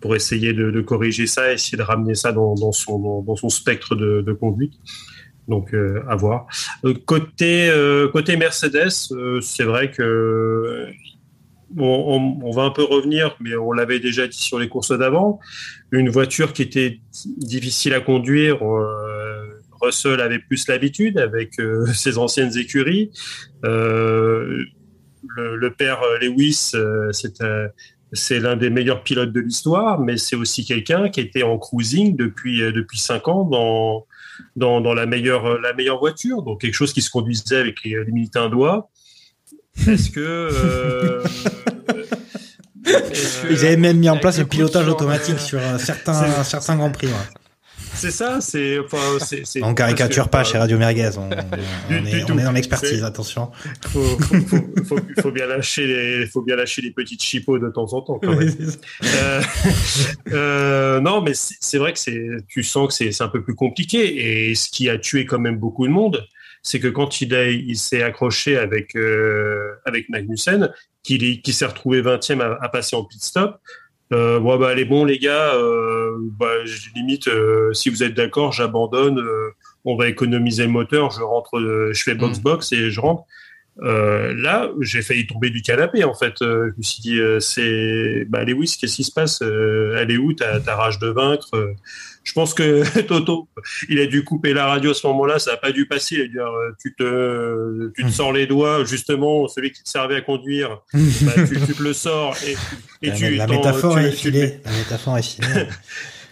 pour 0.00 0.14
essayer 0.14 0.52
de, 0.52 0.80
corriger 0.80 1.26
ça, 1.26 1.52
essayer 1.52 1.76
de 1.76 1.82
ramener 1.82 2.14
ça 2.14 2.32
dans, 2.32 2.72
son, 2.72 3.22
dans, 3.22 3.36
son 3.36 3.48
spectre 3.48 3.96
de, 3.96 4.32
conduite. 4.32 4.74
Donc, 5.48 5.72
euh, 5.72 6.02
à 6.08 6.14
voir. 6.14 6.46
Euh, 6.84 6.94
côté, 7.06 7.70
euh, 7.70 8.08
côté 8.08 8.36
Mercedes, 8.36 8.90
c'est 9.40 9.64
vrai 9.64 9.90
que 9.90 10.86
on, 11.76 12.50
va 12.50 12.62
un 12.62 12.70
peu 12.70 12.82
revenir, 12.82 13.36
mais 13.40 13.56
on 13.56 13.72
l'avait 13.72 14.00
déjà 14.00 14.26
dit 14.26 14.38
sur 14.38 14.58
les 14.58 14.68
courses 14.68 14.96
d'avant. 14.96 15.40
Une 15.90 16.10
voiture 16.10 16.52
qui 16.52 16.62
était 16.62 17.00
difficile 17.38 17.94
à 17.94 18.00
conduire. 18.00 18.58
Russell 19.80 20.20
avait 20.20 20.38
plus 20.38 20.66
l'habitude 20.68 21.18
avec 21.18 21.54
ses 21.94 22.18
anciennes 22.18 22.56
écuries. 22.56 23.10
Le, 23.62 24.66
le, 25.56 25.70
père 25.72 26.00
Lewis, 26.20 26.72
c'était 27.12 27.68
c'est 28.12 28.40
l'un 28.40 28.56
des 28.56 28.70
meilleurs 28.70 29.02
pilotes 29.02 29.32
de 29.32 29.40
l'histoire, 29.40 30.00
mais 30.00 30.16
c'est 30.16 30.36
aussi 30.36 30.64
quelqu'un 30.64 31.08
qui 31.08 31.20
était 31.20 31.42
en 31.42 31.58
cruising 31.58 32.16
depuis 32.16 32.60
depuis 32.72 32.98
cinq 32.98 33.28
ans 33.28 33.44
dans 33.44 34.06
dans, 34.56 34.80
dans 34.80 34.94
la 34.94 35.06
meilleure 35.06 35.58
la 35.60 35.72
meilleure 35.72 35.98
voiture, 35.98 36.42
donc 36.42 36.60
quelque 36.60 36.74
chose 36.74 36.92
qui 36.92 37.02
se 37.02 37.10
conduisait 37.10 37.56
avec 37.56 37.82
les 37.84 38.04
limites 38.04 38.36
un 38.36 38.48
doigt. 38.48 38.90
Est-ce 39.86 40.10
que 40.10 40.20
euh, 40.20 41.22
Ils 43.50 43.66
avaient 43.66 43.76
même 43.76 43.98
mis 43.98 44.08
en 44.08 44.18
place 44.18 44.38
le 44.38 44.46
pilotage 44.46 44.88
automatique 44.88 45.38
sur 45.38 45.60
certains 45.78 46.42
certains 46.42 46.76
grands 46.78 46.90
prix. 46.90 47.08
Ouais. 47.08 47.37
C'est 47.98 48.12
ça, 48.12 48.40
c'est. 48.40 48.78
Enfin, 48.78 49.18
on 49.60 49.74
caricature 49.74 50.28
pas 50.28 50.44
chez 50.44 50.56
Radio 50.56 50.78
Merguez, 50.78 51.10
on, 51.18 51.28
on, 51.90 52.04
du, 52.04 52.18
est, 52.18 52.30
on 52.30 52.38
est, 52.38 52.46
en 52.46 52.54
expertise, 52.54 53.02
attention. 53.02 53.50
Faut, 53.88 54.00
faut, 54.02 54.40
faut, 54.40 54.84
faut, 54.84 54.98
faut, 55.20 55.30
bien 55.32 55.46
lâcher 55.46 55.86
les, 55.86 56.26
faut 56.26 56.42
bien 56.42 56.54
lâcher 56.54 56.80
les 56.80 56.92
petites 56.92 57.22
chipots 57.22 57.58
de 57.58 57.68
temps 57.70 57.92
en 57.94 58.02
temps. 58.02 58.20
Quand 58.22 58.36
même. 58.36 58.54
euh, 59.04 59.42
euh, 60.32 61.00
non, 61.00 61.22
mais 61.22 61.32
c'est 61.34 61.78
vrai 61.78 61.92
que 61.92 62.40
tu 62.46 62.62
sens 62.62 62.96
que 62.96 63.10
c'est 63.10 63.22
un 63.22 63.28
peu 63.28 63.42
plus 63.42 63.56
compliqué 63.56 64.50
et 64.50 64.54
ce 64.54 64.68
qui 64.70 64.88
a 64.88 64.96
tué 64.96 65.26
quand 65.26 65.40
même 65.40 65.58
beaucoup 65.58 65.86
de 65.86 65.92
monde, 65.92 66.24
c'est 66.62 66.78
que 66.78 66.88
quand 66.88 67.20
il, 67.20 67.34
a, 67.34 67.50
il 67.50 67.76
s'est 67.76 68.04
accroché 68.04 68.56
avec 68.56 68.94
euh, 68.94 69.72
avec 69.84 70.08
Magnussen, 70.08 70.70
qu'il 71.02 71.42
qui 71.42 71.52
s'est 71.52 71.66
retrouvé 71.66 72.00
20e 72.00 72.40
à, 72.42 72.58
à 72.62 72.68
passer 72.68 72.94
en 72.94 73.04
pit 73.04 73.22
stop. 73.22 73.58
Euh, 74.12 74.40
bon, 74.40 74.58
bah, 74.58 74.68
allez, 74.68 74.84
bon, 74.84 75.04
les 75.04 75.18
gars, 75.18 75.54
euh, 75.54 76.16
bah, 76.38 76.64
limite, 76.94 77.28
euh, 77.28 77.72
si 77.72 77.90
vous 77.90 78.02
êtes 78.02 78.14
d'accord, 78.14 78.52
j'abandonne, 78.52 79.18
euh, 79.18 79.50
on 79.84 79.96
va 79.96 80.08
économiser 80.08 80.64
le 80.64 80.70
moteur, 80.70 81.10
je 81.10 81.22
rentre, 81.22 81.58
euh, 81.58 81.92
je 81.92 82.02
fais 82.02 82.14
box-box 82.14 82.72
et 82.72 82.90
je 82.90 83.00
rentre. 83.00 83.24
là, 83.80 84.70
j'ai 84.80 85.02
failli 85.02 85.26
tomber 85.26 85.50
du 85.50 85.62
canapé, 85.62 86.04
en 86.04 86.14
fait. 86.14 86.34
je 86.40 86.76
me 86.76 86.82
suis 86.82 87.00
dit, 87.00 87.20
c'est, 87.40 88.24
bah, 88.28 88.44
Lewis, 88.44 88.76
qu'est-ce 88.80 88.96
qui 88.96 89.04
se 89.04 89.12
passe? 89.12 89.40
Elle 89.42 90.10
est 90.10 90.16
où? 90.16 90.32
Ta, 90.32 90.58
ta 90.60 90.74
rage 90.74 90.98
de 90.98 91.08
vaincre? 91.08 91.50
Je 92.28 92.34
pense 92.34 92.52
que 92.52 92.84
Toto, 93.06 93.48
il 93.88 93.98
a 94.00 94.06
dû 94.06 94.22
couper 94.22 94.52
la 94.52 94.66
radio 94.66 94.90
à 94.90 94.94
ce 94.94 95.06
moment-là, 95.06 95.38
ça 95.38 95.52
n'a 95.52 95.56
pas 95.56 95.72
dû 95.72 95.86
passer. 95.86 96.16
Il 96.16 96.20
a 96.20 96.24
dû 96.24 96.32
dire, 96.32 96.50
tu 96.78 96.94
te, 96.94 97.90
tu 97.96 98.04
te 98.04 98.10
sors 98.10 98.34
les 98.34 98.46
doigts, 98.46 98.84
justement, 98.84 99.48
celui 99.48 99.72
qui 99.72 99.82
te 99.82 99.88
servait 99.88 100.16
à 100.16 100.20
conduire, 100.20 100.82
bah, 100.92 101.32
tu, 101.48 101.58
tu, 101.58 101.72
te 101.72 101.82
le 101.82 101.94
sors 101.94 102.36
et, 103.02 103.12
tu. 103.12 103.30
La 103.30 103.46
métaphore 103.46 103.98
est 103.98 104.12
filée. 104.12 104.60
La 104.66 104.72
métaphore 104.78 105.16
est 105.16 105.22
filée. 105.22 105.68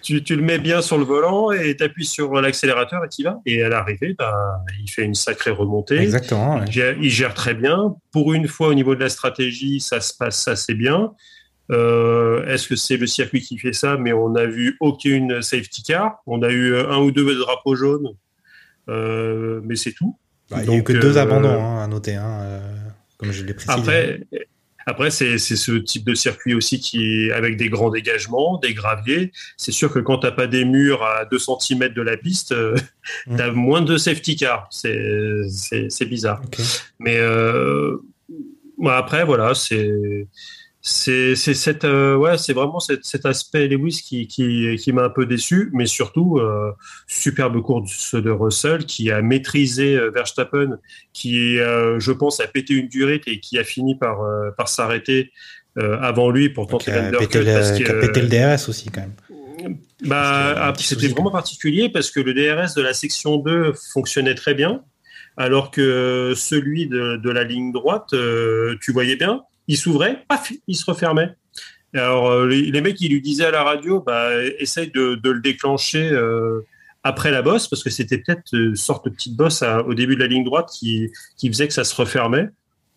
tu, 0.03 0.23
tu, 0.23 0.37
le 0.37 0.43
mets 0.43 0.59
bien 0.59 0.83
sur 0.83 0.99
le 0.99 1.05
volant 1.05 1.51
et 1.51 1.75
tu 1.75 1.85
appuies 1.85 2.05
sur 2.05 2.35
l'accélérateur 2.43 3.03
et 3.03 3.09
tu 3.09 3.23
vas. 3.23 3.39
Et 3.47 3.63
à 3.63 3.71
l'arrivée, 3.71 4.15
bah, 4.19 4.35
il 4.79 4.91
fait 4.91 5.03
une 5.03 5.15
sacrée 5.15 5.51
remontée. 5.51 5.97
Exactement. 5.97 6.57
Ouais. 6.57 6.65
Il, 6.67 6.73
gère, 6.73 6.97
il, 7.01 7.11
gère, 7.11 7.33
très 7.33 7.55
bien. 7.55 7.95
Pour 8.13 8.35
une 8.35 8.49
fois, 8.49 8.69
au 8.69 8.75
niveau 8.75 8.95
de 8.95 9.01
la 9.01 9.09
stratégie, 9.09 9.81
ça 9.81 10.03
se 10.03 10.13
passe 10.15 10.47
assez 10.47 10.75
bien. 10.75 11.13
Euh, 11.71 12.47
Est-ce 12.47 12.69
que 12.69 12.77
c'est 12.77 12.97
le 12.97 13.07
circuit 13.07 13.41
qui 13.41 13.59
fait 13.59 13.73
ça? 13.73 13.97
Mais 13.97 14.13
on 14.13 14.31
n'a 14.31 14.47
vu 14.47 14.77
aucune 14.81 15.43
safety 15.43 15.83
car. 15.83 16.23
On 16.27 16.43
a 16.43 16.51
eu 16.51 16.77
un 16.77 16.99
ou 16.99 17.11
deux 17.11 17.37
drapeaux 17.39 17.75
jaunes, 17.75 18.11
euh, 18.89 19.61
mais 19.65 19.77
c'est 19.77 19.93
tout. 19.93 20.19
Bah, 20.51 20.59
il 20.63 20.69
n'y 20.69 20.77
a 20.77 20.79
eu 20.79 20.85
que 20.85 20.93
deux 20.93 21.19
euh, 21.19 21.23
abandons 21.23 21.63
hein, 21.63 21.83
à 21.83 21.87
noter, 21.89 22.15
hein, 22.15 22.61
comme 23.19 23.33
je 23.33 23.45
l'ai 23.45 23.55
précisé. 23.55 23.73
Après, 23.81 24.21
après 24.87 25.11
c'est 25.11 25.39
ce 25.39 25.73
type 25.73 26.05
de 26.05 26.15
circuit 26.15 26.55
aussi 26.55 26.79
qui 26.79 27.31
avec 27.33 27.57
des 27.57 27.69
grands 27.69 27.91
dégagements, 27.91 28.59
des 28.59 28.73
graviers. 28.73 29.33
C'est 29.57 29.73
sûr 29.73 29.93
que 29.93 29.99
quand 29.99 30.19
tu 30.19 30.27
n'as 30.27 30.33
pas 30.33 30.47
des 30.47 30.65
murs 30.65 31.03
à 31.03 31.25
2 31.25 31.37
cm 31.39 31.93
de 31.93 32.03
la 32.03 32.17
piste, 32.17 32.53
euh, 32.53 32.77
mmh. 33.27 33.37
tu 33.37 33.43
as 33.43 33.51
moins 33.51 33.83
de 33.83 33.97
safety 33.99 34.37
car. 34.37 34.69
C'est 34.71 36.09
bizarre. 36.09 36.41
Okay. 36.47 36.63
Mais 37.01 37.17
euh, 37.19 37.97
après, 38.87 39.25
voilà, 39.25 39.55
c'est 39.55 39.91
c'est 40.89 41.35
cette 41.35 41.85
euh, 41.85 42.15
ouais 42.15 42.39
c'est 42.39 42.53
vraiment 42.53 42.79
cet, 42.79 43.05
cet, 43.05 43.27
aspect 43.27 43.67
Lewis 43.67 44.03
qui 44.05 44.29
qui, 44.29 44.77
qui 44.77 44.93
m'a 44.93 45.03
un 45.03 45.11
peu 45.11 45.27
déçu 45.27 45.69
mais 45.73 45.87
surtout 45.87 46.39
euh, 46.39 46.71
superbe 47.09 47.61
course 47.61 48.15
de 48.15 48.31
Russell 48.31 48.85
qui 48.85 49.11
a 49.11 49.21
maîtrisé 49.21 49.97
euh, 49.97 50.11
Verstappen 50.11 50.79
qui 51.13 51.59
euh, 51.59 51.99
je 51.99 52.13
pense 52.13 52.39
a 52.39 52.47
pété 52.47 52.75
une 52.75 52.87
durée 52.87 53.21
et 53.27 53.41
qui 53.41 53.59
a 53.59 53.65
fini 53.65 53.97
par 53.97 54.23
euh, 54.23 54.53
par 54.57 54.69
s'arrêter 54.69 55.33
euh, 55.77 55.99
avant 56.01 56.31
lui 56.31 56.51
pour 56.51 56.69
tenter 56.69 56.93
le, 56.93 57.11
parce 57.11 57.25
a 57.27 57.95
pété 57.95 58.21
le 58.23 58.29
DRS 58.29 58.69
aussi 58.69 58.89
quand 58.89 59.01
même. 59.01 59.79
Bah 60.05 60.73
c'était 60.79 61.09
vraiment 61.09 61.33
particulier 61.33 61.89
parce 61.89 62.13
que 62.13 62.21
le 62.21 62.33
DRS 62.33 62.75
de 62.77 62.83
la 62.83 62.95
section 62.95 63.39
2 63.39 63.73
fonctionnait 63.93 64.37
très 64.37 64.55
bien 64.55 64.85
alors 65.37 65.73
que 65.73 66.33
celui 66.37 66.87
de, 66.87 67.17
de 67.17 67.31
la 67.31 67.43
ligne 67.43 67.73
droite 67.73 68.15
tu 68.81 68.93
voyais 68.93 69.17
bien 69.17 69.43
il 69.69 69.77
s'ouvrait, 69.77 70.25
paf, 70.29 70.53
il 70.67 70.77
se 70.77 70.85
refermait. 70.89 71.35
Alors 71.95 72.31
euh, 72.31 72.47
les, 72.47 72.71
les, 72.71 72.81
mecs, 72.81 73.01
ils 73.01 73.11
lui 73.11 73.23
disaient 73.23 73.47
à 73.47 73.51
la 73.51 73.63
radio, 73.63 74.01
bah, 74.01 74.31
essaye 74.59 74.91
de, 74.91 75.15
de 75.15 75.31
le 75.31 75.41
déclencher 75.41 76.11
euh, 76.11 76.61
après 77.03 77.31
la 77.31 77.43
bosse, 77.43 77.69
parce 77.69 77.83
que 77.83 77.91
c'était 77.91 78.19
peut-être 78.19 78.43
une 78.53 78.77
sorte 78.77 79.07
de 79.07 79.11
petite 79.11 79.37
bosse 79.37 79.63
à, 79.63 79.83
au 79.83 79.95
début 79.95 80.17
de 80.17 80.21
la 80.21 80.27
ligne 80.27 80.45
droite 80.45 80.69
qui, 80.73 81.11
qui 81.37 81.49
faisait 81.49 81.69
que 81.69 81.75
ça 81.75 81.85
se 81.85 81.95
refermait. 81.95 82.49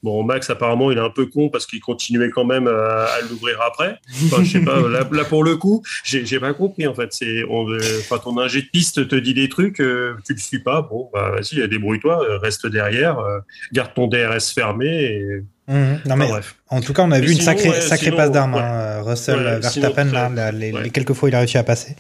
Bon, 0.02 0.24
Max, 0.24 0.50
apparemment, 0.50 0.92
il 0.92 0.98
est 0.98 1.02
un 1.02 1.10
peu 1.10 1.26
con 1.26 1.50
parce 1.50 1.66
qu'il 1.66 1.82
continuait 1.82 2.30
quand 2.30 2.46
même 2.46 2.68
à, 2.68 3.04
à 3.06 3.22
l'ouvrir 3.30 3.60
après. 3.62 3.98
Enfin, 4.26 4.44
je 4.44 4.52
sais 4.52 4.62
pas, 4.62 4.80
là, 4.88 5.08
là, 5.12 5.24
pour 5.26 5.44
le 5.44 5.58
coup, 5.58 5.84
j'ai 6.04 6.40
pas 6.40 6.54
compris, 6.54 6.88
en 6.88 6.94
fait. 6.94 7.10
C'est, 7.12 7.44
on, 7.50 7.66
enfin, 8.00 8.18
ton 8.18 8.38
ingé 8.38 8.62
de 8.62 8.68
piste 8.68 9.08
te 9.08 9.16
dit 9.16 9.34
des 9.34 9.50
trucs, 9.50 9.82
euh, 9.82 10.16
tu 10.26 10.34
le 10.34 10.40
suis 10.40 10.60
pas. 10.60 10.82
Bon, 10.82 11.10
bah, 11.14 11.32
vas-y, 11.32 11.68
débrouille-toi, 11.68 12.40
reste 12.42 12.66
derrière, 12.68 13.20
euh, 13.20 13.40
garde 13.74 13.94
ton 13.94 14.08
DRS 14.08 14.54
fermé 14.54 14.88
et, 14.88 15.44
Mmh, 15.70 15.98
non 16.08 16.16
mais 16.16 16.28
bref. 16.28 16.56
en 16.70 16.82
tout 16.82 16.94
cas 16.94 17.04
on 17.04 17.12
a 17.12 17.20
Mais 17.20 17.28
vu 17.28 17.32
une 17.34 17.42
sacrée 17.42 17.70
ouais, 17.70 17.80
sacrée 17.80 18.06
sinon, 18.06 18.18
passe 18.18 18.32
d'armes 18.32 18.56
ouais. 18.56 18.60
hein, 18.60 19.04
Russell 19.04 19.36
Ouais, 19.38 19.60
Verstappen 19.60 20.08
sinon, 20.08 20.30
là, 20.32 20.52
les, 20.52 20.90
quelques 20.90 21.14
fois 21.14 21.28
où 21.28 21.30
il 21.30 21.36
a 21.36 21.40
réussi 21.40 21.60
à 21.60 21.64
passer 21.64 21.96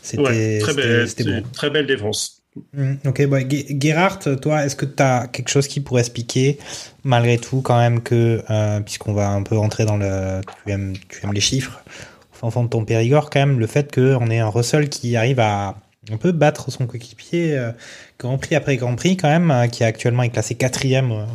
c'était 0.00 0.58
très 0.60 1.42
très 1.52 1.68
belle 1.70 1.86
défense. 1.86 2.39
Mmh, 2.72 2.94
ok 3.06 3.26
bon, 3.26 3.48
Gerhardt 3.80 4.36
toi 4.40 4.64
est-ce 4.64 4.74
que 4.74 4.84
tu 4.84 5.00
as 5.00 5.28
quelque 5.28 5.48
chose 5.48 5.68
qui 5.68 5.78
pourrait 5.78 6.00
expliquer 6.00 6.58
malgré 7.04 7.38
tout 7.38 7.60
quand 7.60 7.78
même 7.78 8.00
que 8.00 8.42
euh, 8.50 8.80
puisqu'on 8.80 9.12
va 9.12 9.28
un 9.28 9.44
peu 9.44 9.56
rentrer 9.56 9.84
dans 9.84 9.96
le 9.96 10.40
tu 10.66 10.72
aimes 10.72 10.94
les 11.32 11.40
chiffres 11.40 11.80
au 12.42 12.50
fond 12.50 12.64
de 12.64 12.68
ton 12.68 12.84
Périgord 12.84 13.30
quand 13.30 13.38
même 13.38 13.60
le 13.60 13.68
fait 13.68 13.94
qu'on 13.94 14.28
ait 14.30 14.40
un 14.40 14.48
Russell 14.48 14.88
qui 14.88 15.14
arrive 15.14 15.38
à 15.38 15.76
un 16.10 16.16
peu 16.16 16.32
battre 16.32 16.72
son 16.72 16.88
coéquipier 16.88 17.56
euh, 17.56 17.70
Grand 18.18 18.36
Prix 18.36 18.56
après 18.56 18.76
Grand 18.76 18.96
Prix 18.96 19.16
quand 19.16 19.28
même 19.28 19.52
euh, 19.52 19.68
qui 19.68 19.84
actuellement 19.84 20.24
est 20.24 20.30
classé 20.30 20.56
quatrième 20.56 21.26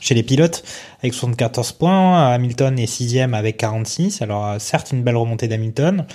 chez 0.00 0.14
les 0.14 0.22
pilotes 0.22 0.64
avec 0.98 1.14
74 1.14 1.72
points. 1.72 2.30
Hamilton 2.30 2.78
est 2.78 2.86
sixième 2.86 3.32
avec 3.32 3.56
46. 3.56 4.20
Alors 4.20 4.60
certes 4.60 4.92
une 4.92 5.02
belle 5.02 5.16
remontée 5.16 5.48
d'Hamilton, 5.48 6.06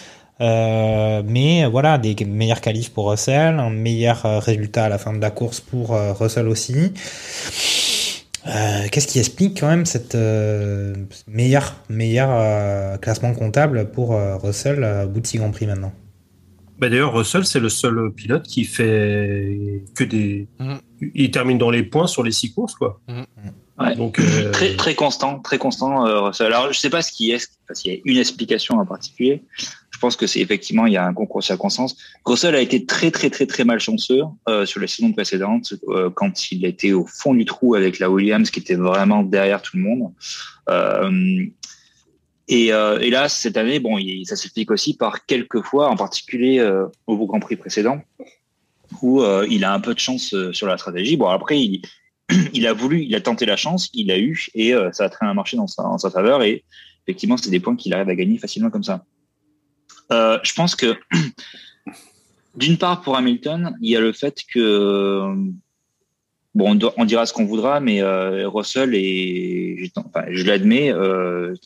euh, 0.42 1.24
mais 1.26 1.66
voilà 1.66 1.98
des 1.98 2.16
meilleurs 2.26 2.62
qualifs 2.62 2.92
pour 2.92 3.10
Russell, 3.10 3.60
un 3.60 3.70
meilleur 3.70 4.26
euh, 4.26 4.40
résultat 4.40 4.86
à 4.86 4.90
la 4.90 4.98
fin 4.98 5.14
de 5.14 5.22
la 5.22 5.32
course 5.32 5.62
pour 5.62 5.94
euh, 5.94 6.14
Russell 6.14 6.48
aussi. 6.48 6.94
Euh, 8.48 8.88
Qu'est-ce 8.92 9.08
qui 9.08 9.20
explique 9.20 9.60
quand 9.60 9.68
même 9.68 9.86
cette 9.86 10.16
euh, 10.16 10.94
meilleur 11.28 11.76
meilleur 11.90 12.30
euh, 12.32 12.98
classement 12.98 13.34
comptable 13.34 13.90
pour 13.92 14.14
euh, 14.14 14.38
Russell 14.38 14.84
à 14.84 15.06
bout 15.06 15.20
de 15.22 15.28
six 15.28 15.38
Grands 15.38 15.52
Prix 15.52 15.66
maintenant? 15.66 15.94
Bah, 16.78 16.90
D'ailleurs, 16.90 17.14
Russell, 17.14 17.46
c'est 17.46 17.62
le 17.62 17.70
seul 17.70 18.12
pilote 18.12 18.44
qui 18.44 18.66
fait 18.66 19.82
que 19.96 20.04
des. 20.04 20.48
Mhm. 20.60 20.80
Il 21.14 21.32
termine 21.32 21.58
dans 21.58 21.72
les 21.72 21.84
points 21.84 22.08
sur 22.08 22.24
les 22.24 22.32
six 22.32 22.54
courses, 22.54 22.76
quoi. 22.76 23.00
Ouais. 23.78 23.96
Donc, 23.96 24.20
euh, 24.20 24.52
Très, 24.52 24.76
très 24.76 24.96
constant, 24.96 25.40
très 25.40 25.58
constant. 25.58 26.08
euh, 26.08 26.22
Russell. 26.22 26.48
Alors, 26.48 26.72
je 26.72 26.80
sais 26.80 26.90
pas 26.90 27.02
ce 27.02 27.12
qui 27.12 27.32
est, 27.32 27.50
qu'il 27.76 27.94
y 27.94 27.96
a 27.96 28.00
une 28.06 28.18
explication 28.18 28.80
en 28.80 28.86
particulier. 28.86 29.44
Je 29.92 30.00
pense 30.00 30.16
que 30.16 30.28
c'est 30.28 30.40
effectivement, 30.40 30.86
il 30.86 30.94
y 30.94 30.98
a 30.98 31.06
un 31.06 31.14
concours 31.14 31.42
de 31.42 31.46
circonstances. 31.46 31.96
Russell 32.26 32.56
a 32.56 32.62
été 32.62 32.86
très, 32.86 33.12
très, 33.12 33.30
très, 33.30 33.46
très 33.46 33.64
malchanceux 33.66 34.22
euh, 34.48 34.66
sur 34.66 34.80
les 34.80 34.88
saisons 34.88 35.12
précédentes, 35.12 35.74
euh, 35.90 36.10
quand 36.10 36.52
il 36.52 36.66
était 36.66 36.94
au 36.94 37.06
fond 37.06 37.34
du 37.34 37.46
trou 37.46 37.76
avec 37.76 38.00
la 38.00 38.10
Williams, 38.10 38.50
qui 38.50 38.60
était 38.60 38.76
vraiment 38.76 39.24
derrière 39.24 39.62
tout 39.62 39.76
le 39.78 39.84
monde. 39.84 40.14
Euh, 40.70 41.46
et, 42.48 42.68
et 42.68 43.10
là, 43.10 43.28
cette 43.28 43.58
année, 43.58 43.80
bon, 43.80 43.98
il, 43.98 44.26
ça 44.26 44.36
s'explique 44.36 44.70
aussi 44.70 44.96
par 44.96 45.26
quelques 45.26 45.64
fois, 45.64 45.90
en 45.90 45.96
particulier 45.96 46.62
au 47.08 47.26
Grand 47.26 47.40
Prix 47.40 47.56
précédent, 47.56 48.02
où 49.02 49.24
il 49.50 49.64
a 49.64 49.74
un 49.74 49.80
peu 49.80 49.96
de 49.96 50.00
chance 50.00 50.36
sur 50.52 50.68
la 50.68 50.78
stratégie. 50.78 51.18
Bon, 51.18 51.28
après, 51.28 51.60
il, 51.60 51.82
il 52.54 52.68
a 52.68 52.74
voulu, 52.74 53.04
il 53.04 53.16
a 53.16 53.22
tenté 53.22 53.46
la 53.46 53.56
chance, 53.56 53.90
il 53.94 54.08
l'a 54.08 54.20
eu, 54.20 54.48
et 54.54 54.74
euh, 54.74 54.92
ça 54.92 55.06
a 55.06 55.10
très 55.10 55.26
bien 55.26 55.34
marché 55.34 55.58
dans 55.58 55.68
sa, 55.68 55.84
en 55.84 55.98
sa 55.98 56.10
faveur. 56.10 56.44
Et 56.44 56.64
effectivement, 57.06 57.38
c'est 57.38 57.50
des 57.50 57.60
points 57.60 57.76
qu'il 57.76 57.94
arrive 57.94 58.10
à 58.10 58.16
gagner 58.16 58.38
facilement 58.38 58.70
comme 58.70 58.84
ça. 58.84 59.06
Euh, 60.12 60.40
je 60.44 60.54
pense 60.54 60.76
que, 60.76 60.96
d'une 62.56 62.78
part, 62.78 63.02
pour 63.02 63.16
Hamilton, 63.16 63.76
il 63.82 63.90
y 63.90 63.96
a 63.96 64.02
le 64.02 64.14
fait 64.14 64.42
que 64.54 65.34
Bon, 66.54 66.80
on, 66.96 67.04
dira 67.04 67.26
ce 67.26 67.34
qu'on 67.34 67.44
voudra, 67.44 67.82
mais 67.82 68.02
euh, 68.02 68.48
Russell 68.48 68.96
est, 68.96 69.92
je, 70.30 70.46
l'admets, 70.46 70.90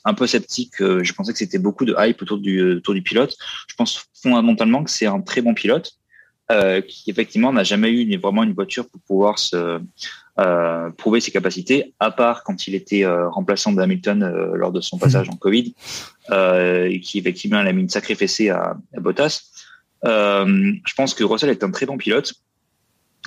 un 0.04 0.14
peu 0.16 0.26
sceptique. 0.26 0.74
je 0.80 1.14
pensais 1.14 1.32
que 1.32 1.38
c'était 1.38 1.60
beaucoup 1.60 1.86
de 1.86 1.94
hype 1.96 2.20
autour 2.24 2.40
du, 2.40 2.78
autour 2.78 2.96
du 2.96 3.04
pilote. 3.04 3.38
Je 3.68 3.76
pense 3.76 4.08
fondamentalement 4.20 4.84
que 4.84 4.90
c'est 4.90 5.06
un 5.06 5.22
très 5.22 5.44
bon 5.44 5.54
pilote 5.54 5.92
qui 6.88 7.12
effectivement 7.12 7.54
n'a 7.54 7.64
jamais 7.64 7.92
eu 7.92 8.18
vraiment 8.18 8.42
une 8.42 8.54
voiture 8.54 8.90
pour 8.90 9.00
pouvoir 9.02 9.38
se 9.38 9.80
euh, 10.40 10.90
prouver 10.92 11.20
ses 11.20 11.32
capacités, 11.32 11.94
à 12.00 12.12
part 12.12 12.44
quand 12.44 12.68
il 12.68 12.74
était 12.74 13.04
euh, 13.04 13.28
remplaçant 13.30 13.74
de 13.74 13.82
Hamilton 13.82 14.24
euh, 14.24 14.56
lors 14.56 14.72
de 14.72 14.80
son 14.80 14.98
passage 14.98 15.28
en 15.30 15.36
Covid, 15.36 15.74
et 16.32 17.02
qui 17.02 17.20
effectivement 17.20 17.58
a 17.58 17.74
mis 17.74 17.82
une 17.82 17.90
sacrée 17.90 18.16
fessée 18.16 18.50
à, 18.50 18.78
à 18.96 19.00
Bottas. 19.00 19.42
Je 20.04 20.94
pense 20.96 21.14
que 21.14 21.24
Russell 21.24 21.50
est 21.50 21.64
un 21.64 21.72
très 21.72 21.86
bon 21.86 21.98
pilote 21.98 22.34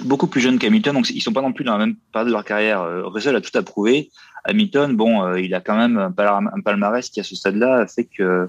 beaucoup 0.05 0.27
plus 0.27 0.41
jeune 0.41 0.59
qu'Hamilton, 0.59 0.95
donc 0.95 1.11
ils 1.11 1.21
sont 1.21 1.35
pas 1.35 1.43
non 1.43 1.53
plus 1.53 1.65
dans 1.65 1.77
la 1.77 1.87
même 1.87 1.97
période 2.13 2.29
de 2.29 2.33
leur 2.33 2.47
carrière. 2.47 2.83
Russell 3.05 3.37
a 3.37 3.43
tout 3.43 3.57
à 3.59 3.63
prouver. 3.63 4.11
Hamilton, 4.45 4.97
bon, 4.97 5.35
il 5.37 5.53
a 5.55 5.61
quand 5.61 5.77
même 5.77 5.99
un 5.99 6.61
palmarès 6.63 7.11
qui 7.11 7.21
à 7.21 7.25
ce 7.25 7.37
stade-là 7.37 7.87
fait 7.89 8.05
que 8.05 8.49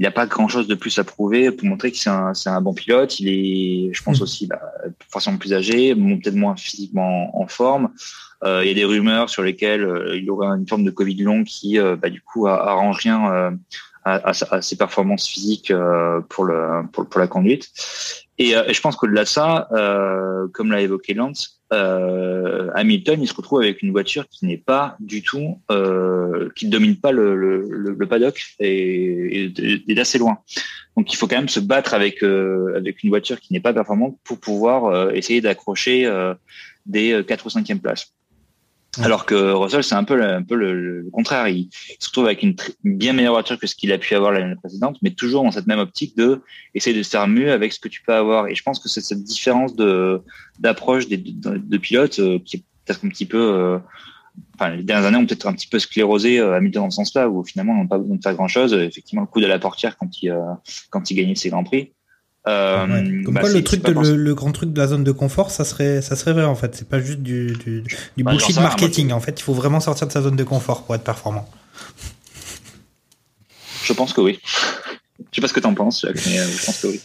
il 0.00 0.04
n'a 0.04 0.10
pas 0.10 0.24
grand-chose 0.26 0.66
de 0.66 0.74
plus 0.74 0.98
à 0.98 1.04
prouver 1.04 1.50
pour 1.52 1.68
montrer 1.68 1.92
que 1.92 1.98
c'est 1.98 2.08
un, 2.08 2.32
c'est 2.32 2.48
un 2.48 2.62
bon 2.62 2.72
pilote. 2.72 3.20
Il 3.20 3.28
est, 3.28 3.92
je 3.92 4.02
pense 4.02 4.22
aussi, 4.22 4.46
bah, 4.46 4.58
forcément 5.10 5.36
plus 5.36 5.52
âgé, 5.52 5.94
peut-être 5.94 6.34
moins 6.34 6.56
physiquement 6.56 7.38
en 7.38 7.46
forme. 7.46 7.90
Euh, 8.42 8.64
il 8.64 8.68
y 8.68 8.70
a 8.70 8.74
des 8.74 8.86
rumeurs 8.86 9.28
sur 9.28 9.42
lesquelles 9.42 9.84
euh, 9.84 10.16
il 10.16 10.30
aurait 10.30 10.48
une 10.56 10.66
forme 10.66 10.84
de 10.84 10.90
Covid 10.90 11.16
long 11.16 11.44
qui, 11.44 11.78
euh, 11.78 11.96
bah, 11.96 12.08
du 12.08 12.22
coup, 12.22 12.46
arrange 12.48 12.96
rien 13.02 13.30
euh, 13.30 13.50
à, 14.06 14.30
à 14.30 14.32
sa- 14.32 14.46
à 14.50 14.62
ses 14.62 14.76
performances 14.78 15.28
physiques 15.28 15.70
pour, 16.30 16.44
le, 16.44 16.86
pour, 16.92 17.06
pour 17.06 17.20
la 17.20 17.26
conduite. 17.26 17.68
Et, 18.40 18.56
euh, 18.56 18.64
et 18.66 18.72
je 18.72 18.80
pense 18.80 18.96
qu'au-delà 18.96 19.24
de 19.24 19.28
ça, 19.28 19.68
euh, 19.72 20.48
comme 20.54 20.72
l'a 20.72 20.80
évoqué 20.80 21.12
Lance, 21.12 21.60
euh, 21.74 22.70
Hamilton, 22.74 23.20
il 23.20 23.28
se 23.28 23.34
retrouve 23.34 23.60
avec 23.60 23.82
une 23.82 23.90
voiture 23.92 24.26
qui 24.28 24.46
n'est 24.46 24.56
pas 24.56 24.96
du 24.98 25.22
tout, 25.22 25.60
euh, 25.70 26.48
qui 26.56 26.64
ne 26.64 26.70
domine 26.70 26.96
pas 26.96 27.12
le, 27.12 27.36
le, 27.36 27.68
le, 27.68 28.06
paddock 28.06 28.42
et, 28.58 29.52
et, 29.88 29.94
d'assez 29.94 30.18
loin. 30.18 30.38
Donc 30.96 31.12
il 31.12 31.16
faut 31.16 31.28
quand 31.28 31.36
même 31.36 31.50
se 31.50 31.60
battre 31.60 31.92
avec 31.92 32.24
euh, 32.24 32.72
avec 32.76 33.02
une 33.02 33.10
voiture 33.10 33.38
qui 33.40 33.52
n'est 33.52 33.60
pas 33.60 33.74
performante 33.74 34.18
pour 34.24 34.40
pouvoir 34.40 34.86
euh, 34.86 35.10
essayer 35.10 35.42
d'accrocher 35.42 36.10
des 36.86 37.22
4 37.26 37.44
ou 37.46 37.48
5e 37.50 37.78
places. 37.78 38.14
Alors 38.98 39.24
que 39.24 39.52
Russell, 39.52 39.84
c'est 39.84 39.94
un 39.94 40.02
peu, 40.02 40.16
le, 40.16 40.24
un 40.24 40.42
peu 40.42 40.56
le, 40.56 41.08
contraire. 41.12 41.46
Il, 41.46 41.68
se 42.00 42.08
retrouve 42.08 42.26
avec 42.26 42.42
une, 42.42 42.56
une 42.82 42.96
bien 42.96 43.12
meilleure 43.12 43.34
voiture 43.34 43.58
que 43.58 43.68
ce 43.68 43.76
qu'il 43.76 43.92
a 43.92 43.98
pu 43.98 44.14
avoir 44.14 44.32
l'année 44.32 44.56
précédente, 44.56 44.98
mais 45.00 45.10
toujours 45.10 45.44
dans 45.44 45.52
cette 45.52 45.68
même 45.68 45.78
optique 45.78 46.16
de 46.16 46.42
essayer 46.74 46.96
de 46.96 47.02
faire 47.04 47.28
mieux 47.28 47.52
avec 47.52 47.72
ce 47.72 47.78
que 47.78 47.88
tu 47.88 48.02
peux 48.02 48.12
avoir. 48.12 48.48
Et 48.48 48.56
je 48.56 48.62
pense 48.64 48.80
que 48.80 48.88
c'est 48.88 49.00
cette 49.00 49.22
différence 49.22 49.76
de 49.76 50.20
d'approche 50.58 51.06
des 51.06 51.18
de, 51.18 51.58
de 51.58 51.78
pilotes 51.78 52.18
euh, 52.18 52.40
qui 52.44 52.56
est 52.56 52.64
peut-être 52.84 53.04
un 53.04 53.08
petit 53.08 53.26
peu, 53.26 53.38
euh, 53.38 53.78
enfin 54.54 54.70
les 54.70 54.82
dernières 54.82 55.06
années 55.06 55.18
ont 55.18 55.26
peut-être 55.26 55.46
un 55.46 55.52
petit 55.52 55.68
peu 55.68 55.78
sclérosé 55.78 56.38
euh, 56.38 56.56
Hamilton 56.56 56.84
dans 56.84 56.90
ce 56.90 56.96
sens-là, 56.96 57.28
où 57.28 57.44
finalement 57.44 57.74
on 57.74 57.82
n'a 57.82 57.88
pas 57.88 57.98
besoin 57.98 58.16
de 58.16 58.22
faire 58.22 58.34
grand-chose. 58.34 58.74
Effectivement, 58.74 59.22
le 59.22 59.28
coup 59.28 59.40
de 59.40 59.46
la 59.46 59.58
portière 59.58 59.96
quand 59.96 60.22
il 60.22 60.30
euh, 60.30 60.40
quand 60.90 61.10
il 61.10 61.14
gagnait 61.14 61.34
ses 61.34 61.50
grands 61.50 61.64
prix. 61.64 61.92
Euh, 62.48 62.86
Ouais. 62.86 63.22
Comme 63.24 63.34
bah, 63.34 63.40
quoi, 63.42 63.50
le 63.50 63.62
truc, 63.62 63.68
c'est 63.68 63.76
de, 63.78 63.82
pas 63.82 63.88
le, 63.90 63.94
forcément- 63.96 64.16
le 64.16 64.34
grand 64.34 64.52
truc 64.52 64.72
de 64.72 64.78
la 64.80 64.86
zone 64.86 65.04
de 65.04 65.12
confort, 65.12 65.50
ça 65.50 65.64
serait, 65.64 66.00
ça 66.00 66.16
serait 66.16 66.32
vrai 66.32 66.44
en 66.44 66.54
fait. 66.54 66.74
C'est 66.74 66.88
pas 66.88 67.00
juste 67.00 67.20
du, 67.20 67.52
du, 67.52 67.82
du 68.16 68.24
Bah, 68.24 68.32
bullshit 68.32 68.56
marketing. 68.56 69.12
En 69.12 69.20
fait, 69.20 69.38
il 69.38 69.42
faut 69.42 69.52
vraiment 69.54 69.80
sortir 69.80 70.06
de 70.06 70.12
sa 70.12 70.22
zone 70.22 70.36
de 70.36 70.44
confort 70.44 70.84
pour 70.84 70.94
être 70.94 71.04
performant. 71.04 71.48
Je 73.84 73.92
pense 73.92 74.12
que 74.12 74.20
oui. 74.20 74.38
Je 75.32 75.36
sais 75.36 75.40
pas 75.42 75.48
ce 75.48 75.52
que 75.52 75.60
t'en 75.60 75.74
penses, 75.74 76.00
Jacques, 76.00 76.24
mais 76.26 76.38
euh, 76.38 76.46
je 76.46 76.64
pense 76.64 76.80
que 76.80 76.86
oui. 76.86 77.00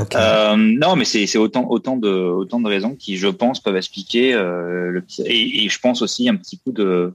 Ok. 0.00 0.14
Euh, 0.16 0.56
non, 0.56 0.96
mais 0.96 1.04
c'est 1.04 1.38
autant 1.38 1.66
autant 1.70 1.96
de 1.96 2.08
autant 2.08 2.60
de 2.60 2.68
raisons 2.68 2.96
qui, 2.96 3.16
je 3.16 3.28
pense, 3.28 3.60
peuvent 3.60 3.76
expliquer 3.76 4.34
euh, 4.34 4.90
le 4.90 5.00
petit 5.00 5.22
et, 5.22 5.64
et 5.64 5.68
je 5.68 5.78
pense 5.78 6.02
aussi 6.02 6.28
un 6.28 6.34
petit 6.36 6.58
coup 6.58 6.72
de 6.72 7.14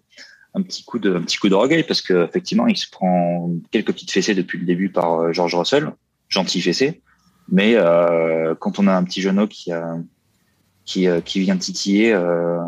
un 0.55 0.61
petit 0.61 0.83
coup 0.83 0.97
de 0.97 1.13
un 1.15 1.21
petit 1.21 1.37
coup 1.37 1.49
regret 1.49 1.83
parce 1.83 2.01
que 2.01 2.25
effectivement, 2.25 2.67
il 2.67 2.77
se 2.77 2.89
prend 2.89 3.51
quelques 3.71 3.91
petites 3.91 4.11
fessées 4.11 4.33
depuis 4.33 4.57
le 4.59 4.65
début 4.65 4.89
par 4.89 5.33
George 5.33 5.53
Russell, 5.55 5.91
gentil 6.29 6.61
fessé, 6.61 7.01
mais 7.51 7.73
euh, 7.75 8.55
quand 8.55 8.79
on 8.79 8.87
a 8.87 8.93
un 8.93 9.03
petit 9.03 9.21
genou 9.21 9.47
qui 9.47 9.71
a 9.71 9.97
qui 10.85 11.07
euh, 11.07 11.21
qui 11.21 11.39
vient 11.39 11.57
titiller 11.57 12.13
euh, 12.13 12.59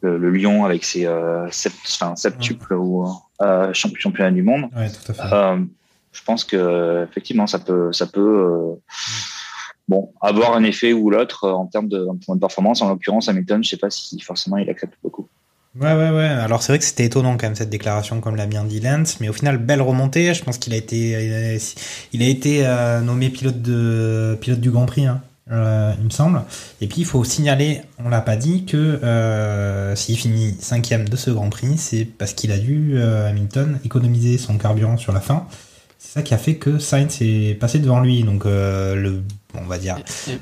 le, 0.00 0.16
le 0.18 0.30
lion 0.30 0.64
avec 0.64 0.84
ses 0.84 1.06
euh, 1.06 1.50
sept, 1.50 1.74
enfin, 1.84 2.16
septuples 2.16 2.74
ou 2.74 3.06
euh, 3.42 3.72
champ- 3.74 3.94
championnat 3.94 4.30
du 4.30 4.42
monde. 4.42 4.70
Ouais, 4.74 4.88
tout 4.90 5.12
à 5.12 5.14
fait. 5.14 5.34
Euh, 5.34 5.58
je 6.12 6.22
pense 6.24 6.44
que 6.44 7.06
effectivement 7.08 7.46
ça 7.46 7.58
peut 7.58 7.92
ça 7.92 8.06
peut 8.06 8.20
euh, 8.20 8.74
bon 9.86 10.12
avoir 10.20 10.54
un 10.54 10.64
effet 10.64 10.92
ou 10.92 11.10
l'autre 11.10 11.44
euh, 11.44 11.52
en 11.52 11.66
termes 11.66 11.88
de, 11.88 12.06
en 12.06 12.16
termes 12.16 12.38
de 12.38 12.40
performance. 12.40 12.80
En 12.82 12.88
l'occurrence, 12.88 13.28
Hamilton, 13.28 13.62
je 13.62 13.70
sais 13.70 13.76
pas 13.76 13.90
si 13.90 14.18
forcément 14.20 14.56
il 14.56 14.68
accepte 14.70 14.94
beaucoup. 15.02 15.28
Ouais, 15.78 15.92
ouais, 15.94 16.10
ouais. 16.10 16.24
Alors 16.24 16.62
c'est 16.62 16.72
vrai 16.72 16.78
que 16.80 16.84
c'était 16.84 17.04
étonnant 17.04 17.36
quand 17.36 17.46
même 17.46 17.54
cette 17.54 17.70
déclaration, 17.70 18.20
comme 18.20 18.34
l'a 18.34 18.46
bien 18.46 18.64
dit 18.64 18.80
Lance, 18.80 19.20
mais 19.20 19.28
au 19.28 19.32
final 19.32 19.56
belle 19.58 19.80
remontée. 19.82 20.34
Je 20.34 20.42
pense 20.42 20.58
qu'il 20.58 20.72
a 20.74 20.76
été, 20.76 21.14
euh, 21.14 21.58
il 22.12 22.22
a 22.22 22.26
été 22.26 22.66
euh, 22.66 23.00
nommé 23.00 23.30
pilote 23.30 23.62
de 23.62 24.36
pilote 24.40 24.58
du 24.60 24.72
Grand 24.72 24.86
Prix, 24.86 25.06
hein, 25.06 25.22
euh, 25.52 25.92
il 25.98 26.04
me 26.06 26.10
semble. 26.10 26.42
Et 26.80 26.88
puis 26.88 27.02
il 27.02 27.04
faut 27.04 27.22
signaler, 27.22 27.82
on 28.04 28.08
l'a 28.08 28.20
pas 28.20 28.34
dit, 28.34 28.64
que 28.66 28.76
euh, 28.76 29.94
s'il 29.94 30.16
finit 30.18 30.56
cinquième 30.58 31.08
de 31.08 31.16
ce 31.16 31.30
Grand 31.30 31.50
Prix, 31.50 31.78
c'est 31.78 32.04
parce 32.04 32.32
qu'il 32.32 32.50
a 32.50 32.58
dû 32.58 33.00
Hamilton 33.00 33.78
économiser 33.84 34.38
son 34.38 34.58
carburant 34.58 34.96
sur 34.96 35.12
la 35.12 35.20
fin. 35.20 35.46
C'est 36.00 36.14
ça 36.14 36.22
qui 36.22 36.34
a 36.34 36.38
fait 36.38 36.56
que 36.56 36.80
Sainz 36.80 37.18
est 37.20 37.54
passé 37.60 37.78
devant 37.78 38.00
lui. 38.00 38.24
Donc 38.24 38.44
le, 38.44 39.22
bon, 39.54 39.60
on 39.62 39.66
va 39.66 39.78
dire. 39.78 39.98
Et- 40.28 40.38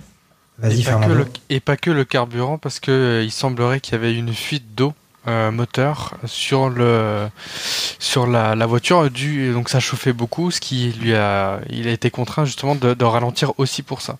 Vas-y 0.61 0.81
et, 0.81 0.85
le, 1.15 1.27
et 1.51 1.61
pas 1.61 1.77
que 1.77 1.89
le 1.93 2.05
carburant, 2.05 2.59
parce 2.59 2.81
que 2.81 3.23
il 3.25 3.31
semblerait 3.31 3.79
qu'il 3.79 3.93
y 3.93 3.95
avait 3.95 4.13
une 4.13 4.35
fuite 4.35 4.75
d'eau 4.75 4.93
euh, 5.27 5.51
moteur 5.51 6.15
sur 6.27 6.69
le 6.71 7.29
sur 7.99 8.27
la, 8.27 8.55
la 8.55 8.67
voiture 8.67 9.11
du 9.11 9.53
donc 9.53 9.69
ça 9.69 9.81
chauffait 9.81 10.13
beaucoup 10.13 10.51
ce 10.51 10.61
qui 10.61 10.93
lui 11.01 11.15
a 11.15 11.61
il 11.69 11.89
a 11.89 11.91
été 11.91 12.11
contraint 12.11 12.45
justement 12.45 12.75
de, 12.75 12.95
de 12.95 13.05
ralentir 13.05 13.53
aussi 13.59 13.83
pour 13.83 14.01
ça 14.01 14.17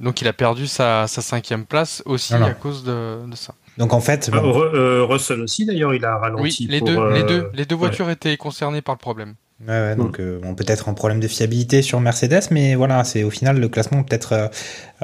donc 0.00 0.20
il 0.20 0.28
a 0.28 0.32
perdu 0.32 0.66
sa, 0.66 1.06
sa 1.06 1.22
cinquième 1.22 1.64
place 1.64 2.02
aussi 2.06 2.32
Voilà. 2.32 2.46
à 2.46 2.54
cause 2.54 2.82
de, 2.84 3.18
de 3.26 3.36
ça 3.36 3.54
Donc 3.78 3.92
en 3.92 4.00
fait, 4.00 4.30
Ah, 4.32 4.40
bon, 4.40 4.60
euh, 4.60 5.04
Russell 5.04 5.40
aussi, 5.40 5.64
d'ailleurs, 5.64 5.94
il 5.94 6.04
a 6.04 6.18
ralenti. 6.18 6.42
oui 6.42 6.66
les 6.68 6.78
pour, 6.80 6.88
deux 6.88 7.10
les 7.12 7.22
euh, 7.22 7.26
deux 7.26 7.50
les 7.54 7.64
deux 7.64 7.74
ouais. 7.76 7.78
voitures 7.78 8.10
étaient 8.10 8.36
concernées 8.36 8.82
par 8.82 8.94
le 8.94 8.98
problème 8.98 9.34
Ouais, 9.60 9.68
ouais, 9.68 9.94
donc 9.94 10.18
euh, 10.18 10.40
bon, 10.40 10.56
peut-être 10.56 10.88
un 10.88 10.94
problème 10.94 11.20
de 11.20 11.28
fiabilité 11.28 11.82
sur 11.82 12.00
Mercedes, 12.00 12.48
mais 12.50 12.74
voilà, 12.74 13.04
c'est 13.04 13.22
au 13.22 13.30
final 13.30 13.60
le 13.60 13.68
classement 13.68 14.02
peut-être 14.02 14.32
euh, 14.32 14.48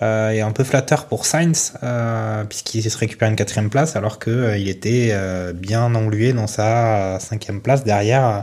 euh, 0.02 0.30
est 0.30 0.40
un 0.40 0.50
peu 0.50 0.64
flatteur 0.64 1.06
pour 1.06 1.26
Sainz 1.26 1.74
euh, 1.84 2.42
puisqu'il 2.42 2.82
se 2.82 2.98
récupère 2.98 3.28
une 3.28 3.36
quatrième 3.36 3.70
place 3.70 3.94
alors 3.94 4.18
que 4.18 4.30
euh, 4.30 4.58
il 4.58 4.68
était 4.68 5.10
euh, 5.12 5.52
bien 5.52 5.94
englué 5.94 6.32
dans 6.32 6.48
sa 6.48 7.20
cinquième 7.20 7.60
place 7.60 7.84
derrière 7.84 8.26
euh, 8.26 8.40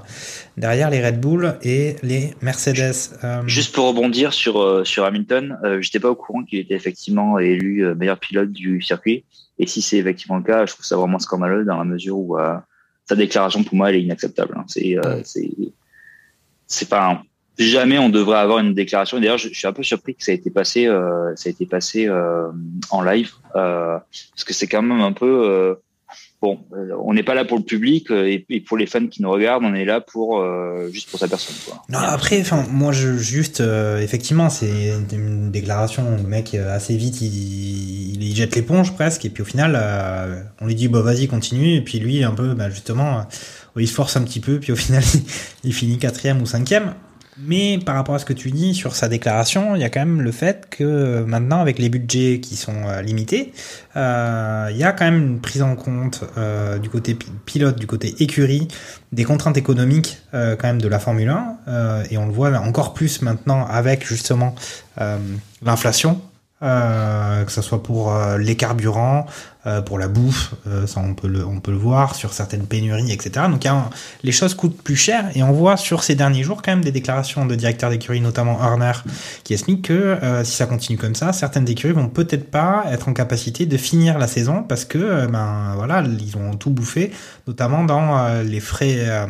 derrière 0.55 0.89
les 0.89 1.05
Red 1.05 1.19
Bull 1.19 1.57
et 1.63 1.97
les 2.01 2.33
Mercedes. 2.41 2.93
Euh, 3.25 3.41
Juste 3.45 3.75
pour 3.75 3.85
rebondir 3.87 4.31
sur 4.31 4.61
euh, 4.61 4.85
sur 4.85 5.03
Hamilton, 5.03 5.57
euh, 5.65 5.81
j'étais 5.81 5.99
pas 5.99 6.09
au 6.09 6.15
courant 6.15 6.43
qu'il 6.43 6.59
était 6.59 6.75
effectivement 6.75 7.39
élu 7.39 7.85
euh, 7.85 7.93
meilleur 7.93 8.19
pilote 8.19 8.53
du 8.53 8.81
circuit. 8.81 9.25
Et 9.59 9.67
si 9.67 9.81
c'est 9.81 9.97
effectivement 9.97 10.37
le 10.37 10.43
cas, 10.43 10.65
je 10.65 10.71
trouve 10.71 10.85
ça 10.85 10.95
vraiment 10.95 11.19
scandaleux 11.19 11.65
dans 11.65 11.77
la 11.77 11.83
mesure 11.83 12.17
où 12.17 12.39
euh, 12.39 12.55
sa 13.09 13.17
déclaration 13.17 13.65
pour 13.65 13.75
moi 13.75 13.89
elle 13.89 13.97
est 13.97 14.03
inacceptable. 14.03 14.55
hein. 14.57 14.63
C'est 14.67 14.97
euh, 14.97 15.21
c'est 16.67 16.89
pas 16.89 17.21
jamais 17.57 17.97
on 17.97 18.09
devrait 18.09 18.39
avoir 18.39 18.59
une 18.59 18.73
déclaration. 18.73 19.19
D'ailleurs, 19.19 19.37
je, 19.37 19.49
suis 19.49 19.67
un 19.67 19.73
peu 19.73 19.83
surpris 19.83 20.15
que 20.15 20.23
ça 20.23 20.31
a 20.31 20.35
été 20.35 20.49
passé 20.49 20.87
euh, 20.87 21.35
ça 21.35 21.49
a 21.49 21.51
été 21.51 21.65
passé 21.65 22.07
euh, 22.07 22.49
en 22.89 23.01
live 23.01 23.31
euh, 23.55 23.97
parce 24.31 24.43
que 24.43 24.53
c'est 24.53 24.67
quand 24.67 24.81
même 24.81 25.01
un 25.01 25.13
peu 25.13 25.49
euh, 25.49 25.75
bon. 26.41 26.59
euh, 26.73 26.89
on 27.03 27.13
n'est 27.13 27.23
pas 27.23 27.33
là 27.33 27.45
pour 27.45 27.57
le 27.57 27.63
public 27.63 28.11
euh, 28.11 28.27
et, 28.27 28.45
et 28.49 28.59
pour 28.59 28.77
les 28.77 28.85
fans 28.85 29.07
qui 29.07 29.21
nous 29.21 29.31
regardent, 29.31 29.63
on 29.63 29.73
est 29.73 29.85
là 29.85 30.01
pour 30.01 30.43
juste 30.91 31.09
pour 31.09 31.19
sa 31.19 31.27
personne. 31.27 31.55
Quoi. 31.65 31.81
Non, 31.89 31.99
après, 31.99 32.41
enfin, 32.41 32.65
moi, 32.69 32.91
je 32.91 33.17
juste, 33.17 33.61
effectivement, 34.01 34.49
c'est 34.49 34.93
une 35.11 35.51
déclaration 35.51 36.17
le 36.17 36.27
mec 36.27 36.53
assez 36.53 36.95
vite, 36.97 37.21
il, 37.21 38.15
il, 38.15 38.23
il 38.23 38.35
jette 38.35 38.55
l'éponge 38.55 38.93
presque, 38.93 39.25
et 39.25 39.29
puis 39.29 39.43
au 39.43 39.45
final, 39.45 40.45
on 40.61 40.67
lui 40.67 40.75
dit 40.75 40.87
bah 40.87 41.01
vas-y 41.01 41.27
continue, 41.27 41.75
et 41.75 41.81
puis 41.81 41.99
lui 41.99 42.23
un 42.23 42.31
peu, 42.31 42.53
bah, 42.53 42.69
justement, 42.69 43.25
il 43.81 43.87
se 43.87 43.93
force 43.93 44.15
un 44.17 44.23
petit 44.23 44.39
peu, 44.39 44.59
puis 44.59 44.71
au 44.71 44.75
final, 44.85 45.03
il, 45.63 45.73
finit 45.73 45.97
quatrième 45.97 46.41
ou 46.41 46.45
cinquième. 46.45 46.93
Mais 47.37 47.79
par 47.85 47.95
rapport 47.95 48.15
à 48.15 48.19
ce 48.19 48.23
que 48.23 48.31
tu 48.31 48.49
dis 48.49 48.73
sur 48.73 48.95
sa 48.95 49.09
déclaration, 49.09 49.75
il 49.75 49.81
y 49.81 49.83
a 49.83 49.89
quand 49.89 49.99
même 49.99 50.21
le 50.21 50.31
fait 50.31 50.67
que 50.69 51.21
maintenant, 51.27 51.59
avec 51.59 51.79
les 51.79 51.89
budgets 51.89 52.39
qui 52.39 52.55
sont 52.55 52.87
euh, 52.87 53.01
limités, 53.01 53.51
euh, 53.97 54.69
il 54.71 54.77
y 54.77 54.85
a 54.85 54.93
quand 54.93 55.03
même 55.03 55.21
une 55.21 55.41
prise 55.41 55.61
en 55.61 55.75
compte 55.75 56.23
euh, 56.37 56.77
du 56.79 56.89
côté 56.89 57.13
pi- 57.13 57.27
pilote, 57.43 57.77
du 57.77 57.87
côté 57.87 58.15
écurie, 58.19 58.69
des 59.11 59.25
contraintes 59.25 59.57
économiques 59.57 60.21
quand 60.31 60.63
même 60.63 60.81
de 60.81 60.87
la 60.87 60.99
Formule 60.99 61.27
1, 61.29 61.57
euh, 61.67 62.03
et 62.09 62.17
on 62.17 62.25
le 62.25 62.31
voit 62.31 62.57
encore 62.57 62.93
plus 62.93 63.21
maintenant 63.21 63.65
avec 63.67 64.07
justement 64.07 64.55
l'inflation. 65.61 66.21
Euh, 66.65 67.43
que 67.43 67.51
ce 67.51 67.61
soit 67.61 67.83
pour 67.83 68.11
euh, 68.11 68.39
les 68.39 68.55
carburants, 68.55 69.27
euh, 69.67 69.81
pour 69.81 69.99
la 69.99 70.07
bouffe, 70.07 70.55
ça 70.87 70.99
on 70.99 71.13
peut 71.13 71.27
le 71.27 71.77
voir 71.77 72.15
sur 72.15 72.33
certaines 72.33 72.65
pénuries, 72.65 73.11
etc. 73.11 73.45
Donc 73.49 73.65
les 74.23 74.31
choses 74.31 74.55
coûtent 74.55 74.81
plus 74.81 74.95
cher 74.95 75.29
et 75.35 75.43
on 75.43 75.51
voit 75.51 75.77
sur 75.77 76.03
ces 76.03 76.15
derniers 76.15 76.43
jours 76.43 76.63
quand 76.63 76.71
même 76.71 76.83
des 76.83 76.91
déclarations 76.91 77.45
de 77.45 77.53
directeurs 77.53 77.91
d'écurie, 77.91 78.21
notamment 78.21 78.59
Horner, 78.61 78.93
qui 79.43 79.53
expliquent 79.53 79.85
que 79.85 80.17
si 80.43 80.55
ça 80.55 80.65
continue 80.65 80.97
comme 80.97 81.15
ça, 81.15 81.33
certaines 81.33 81.67
écuries 81.67 81.93
vont 81.93 82.09
peut-être 82.09 82.49
pas 82.49 82.85
être 82.91 83.09
en 83.09 83.13
capacité 83.13 83.65
de 83.65 83.77
finir 83.77 84.17
la 84.17 84.27
saison 84.27 84.63
parce 84.63 84.85
que 84.85 85.25
ben 85.27 85.73
voilà 85.75 86.01
ils 86.01 86.37
ont 86.37 86.55
tout 86.55 86.69
bouffé, 86.69 87.11
notamment 87.47 87.83
dans 87.83 88.43
les 88.43 88.59
frais 88.59 89.27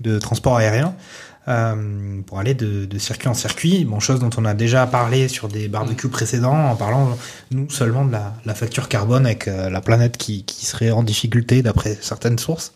de 0.00 0.18
transport 0.18 0.56
aérien. 0.56 0.94
Euh, 1.48 2.20
pour 2.26 2.38
aller 2.38 2.54
de, 2.54 2.84
de 2.84 2.98
circuit 2.98 3.28
en 3.28 3.34
circuit, 3.34 3.84
bon 3.84 3.98
chose 3.98 4.20
dont 4.20 4.30
on 4.36 4.44
a 4.44 4.54
déjà 4.54 4.86
parlé 4.86 5.28
sur 5.28 5.48
des 5.48 5.68
barbecues 5.68 6.08
précédents 6.08 6.70
en 6.70 6.76
parlant 6.76 7.16
nous 7.50 7.68
seulement 7.70 8.04
de 8.04 8.12
la, 8.12 8.34
la 8.44 8.54
facture 8.54 8.88
carbone 8.88 9.26
avec 9.26 9.48
euh, 9.48 9.70
la 9.70 9.80
planète 9.80 10.16
qui, 10.16 10.44
qui 10.44 10.66
serait 10.66 10.90
en 10.90 11.02
difficulté 11.02 11.62
d'après 11.62 11.98
certaines 12.00 12.38
sources. 12.38 12.72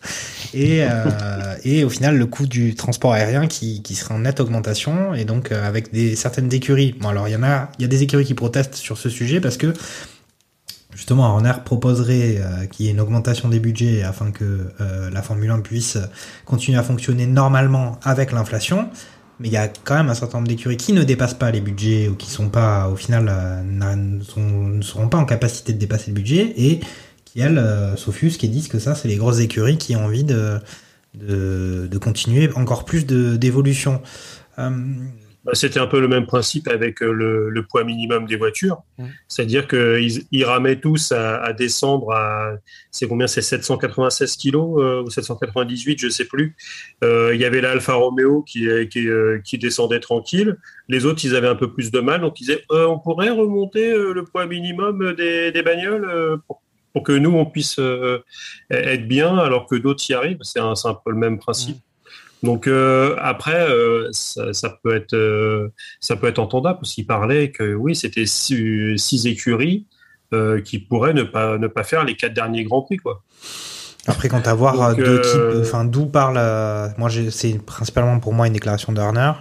Et, 0.53 0.83
euh, 0.89 1.57
et 1.63 1.85
au 1.85 1.91
final 1.91 2.17
le 2.17 2.27
coût 2.27 2.47
du 2.47 2.75
transport 2.75 3.13
aérien 3.13 3.47
qui, 3.47 3.83
qui 3.83 3.95
serait 3.95 4.15
en 4.15 4.21
nette 4.21 4.41
augmentation. 4.41 5.15
Et 5.15 5.25
donc 5.25 5.53
euh, 5.53 5.67
avec 5.67 5.93
des 5.93 6.17
certaines 6.17 6.53
écuries 6.53 6.95
bon 6.99 7.09
alors 7.09 7.29
il 7.29 7.33
y 7.33 7.37
en 7.37 7.43
a 7.43 7.71
il 7.79 7.83
y 7.83 7.85
a 7.85 7.89
des 7.89 8.03
écuries 8.03 8.25
qui 8.25 8.35
protestent 8.35 8.77
sur 8.77 8.99
ce 8.99 9.09
sujet 9.09 9.41
parce 9.41 9.57
que 9.57 9.75
justement 10.95 11.25
Horner 11.35 11.53
proposerait 11.65 12.39
euh, 12.39 12.67
qu'il 12.67 12.87
y 12.87 12.89
ait 12.89 12.93
une 12.93 13.01
augmentation 13.01 13.49
des 13.49 13.61
budgets 13.61 14.03
afin 14.03 14.31
que 14.31 14.69
euh, 14.81 15.11
la 15.11 15.23
Formule 15.23 15.51
1 15.51 15.61
puisse 15.61 15.99
continuer 16.45 16.79
à 16.79 16.83
fonctionner 16.83 17.27
normalement 17.27 17.99
avec 18.03 18.33
l'inflation 18.33 18.89
mais 19.41 19.49
il 19.49 19.53
y 19.53 19.57
a 19.57 19.67
quand 19.69 19.97
même 19.97 20.09
un 20.11 20.15
certain 20.15 20.39
nombre 20.39 20.49
d'écuries 20.49 20.77
qui 20.77 20.93
ne 20.93 21.03
dépassent 21.03 21.35
pas 21.35 21.51
les 21.51 21.61
budgets 21.61 22.07
ou 22.09 22.15
qui 22.15 22.31
sont 22.31 22.49
pas 22.51 22.89
au 22.89 22.95
final 22.97 23.27
euh, 23.29 23.63
ne, 23.65 24.23
sont- 24.23 24.41
ne 24.69 24.83
seront 24.83 25.09
pas 25.09 25.19
en 25.19 25.25
capacité 25.25 25.73
de 25.73 25.79
dépasser 25.79 26.11
le 26.11 26.15
budget 26.15 26.55
et 26.57 26.81
qui 27.25 27.41
elles 27.41 27.59
euh, 27.59 27.97
s'offusquent 27.97 28.45
et 28.45 28.49
disent 28.49 28.69
que 28.69 28.79
ça 28.79 28.95
c'est 28.95 29.09
les 29.09 29.17
grosses 29.17 29.41
écuries 29.41 29.77
qui 29.79 29.97
ont 29.97 30.05
envie 30.05 30.25
de 30.25 30.59
de, 31.15 31.87
de 31.91 31.99
continuer 31.99 32.51
encore 32.57 32.85
plus 32.85 33.07
d'évolution. 33.07 34.03
Euh, 34.59 34.71
Bah, 35.45 35.53
C'était 35.55 35.81
un 35.81 35.87
peu 35.87 36.01
le 36.01 36.09
même 36.09 36.27
principe 36.27 36.69
avec 36.69 37.03
euh, 37.03 37.13
le, 37.13 37.51
le 37.51 37.63
poids 37.67 37.85
minimum 37.85 38.27
des 38.27 38.37
voitures. 38.37 38.83
Mm. 38.99 39.05
C'est-à-dire 39.29 39.69
qu'ils 39.69 40.23
ils 40.33 40.45
ramaient 40.45 40.81
tous 40.81 41.13
à, 41.13 41.37
à 41.37 41.53
descendre 41.53 42.13
à, 42.13 42.55
c'est 42.91 43.07
combien, 43.07 43.27
c'est 43.27 43.43
796 43.43 44.37
kilos 44.37 44.83
euh, 44.83 45.03
ou 45.03 45.11
798, 45.11 46.01
je 46.01 46.09
sais 46.09 46.25
plus. 46.25 46.57
Euh, 47.03 47.33
Il 47.35 47.41
y 47.41 47.45
avait 47.45 47.61
l'Alfa 47.61 47.95
Romeo 47.95 48.43
qui, 48.43 48.67
qui, 48.89 49.07
euh, 49.09 49.41
qui 49.45 49.59
descendait 49.59 50.01
tranquille. 50.01 50.57
Les 50.89 51.05
autres, 51.07 51.25
ils 51.25 51.35
avaient 51.37 51.49
un 51.49 51.57
peu 51.57 51.73
plus 51.73 51.91
de 51.91 52.01
mal. 52.01 52.21
Donc, 52.23 52.41
ils 52.41 52.45
disaient, 52.45 52.65
Euh, 52.71 52.87
on 52.87 52.99
pourrait 52.99 53.31
remonter 53.31 53.91
euh, 53.93 54.13
le 54.13 54.25
poids 54.25 54.47
minimum 54.47 55.15
des, 55.15 55.53
des 55.53 55.63
bagnoles 55.63 56.05
euh, 56.09 56.37
pour, 56.47 56.63
pour 56.93 57.03
que 57.03 57.13
nous, 57.13 57.31
on 57.31 57.47
puisse 57.47 57.79
euh, 57.79 58.19
être 58.71 59.07
bien, 59.07 59.37
alors 59.37 59.67
que 59.67 59.75
d'autres 59.77 60.09
y 60.09 60.15
arrivent. 60.15 60.39
C'est 60.43 60.61
un, 60.61 60.75
c'est 60.75 60.89
un 60.89 60.95
peu 60.95 61.11
le 61.11 61.19
même 61.19 61.39
principe. 61.39 61.79
Donc 62.45 62.67
euh, 62.67 63.17
après, 63.21 63.69
euh, 63.71 64.09
ça, 64.13 64.53
ça 64.53 64.79
peut 64.83 64.95
être 64.95 65.15
euh, 65.15 65.69
ça 66.01 66.15
peut 66.17 66.27
être 66.29 66.39
entendable 66.39 66.79
parce 66.81 66.93
qu'il 66.93 67.07
parlait 67.07 67.51
que 67.51 67.75
oui, 67.75 67.97
c'était 67.97 68.27
six, 68.27 68.97
six 68.99 69.27
écuries 69.27 69.87
qui 70.65 70.81
pourraient 70.81 71.15
ne 71.15 71.23
pas 71.23 71.59
ne 71.59 71.69
pas 71.69 71.85
faire 71.85 72.03
les 72.05 72.17
quatre 72.17 72.35
derniers 72.35 72.65
grands 72.65 72.83
prix 72.83 72.97
quoi. 72.97 73.23
Après, 74.07 74.29
quand 74.29 74.47
à 74.49 74.53
voir 74.53 74.95
deux 74.97 75.21
types, 75.21 75.61
enfin 75.63 75.85
d'où 75.85 76.07
parle, 76.07 76.35
moi 76.99 77.09
c'est 77.31 77.59
principalement 77.65 78.19
pour 78.19 78.33
moi 78.35 78.47
une 78.49 78.53
déclaration 78.53 78.93
d'Horner. 78.93 79.33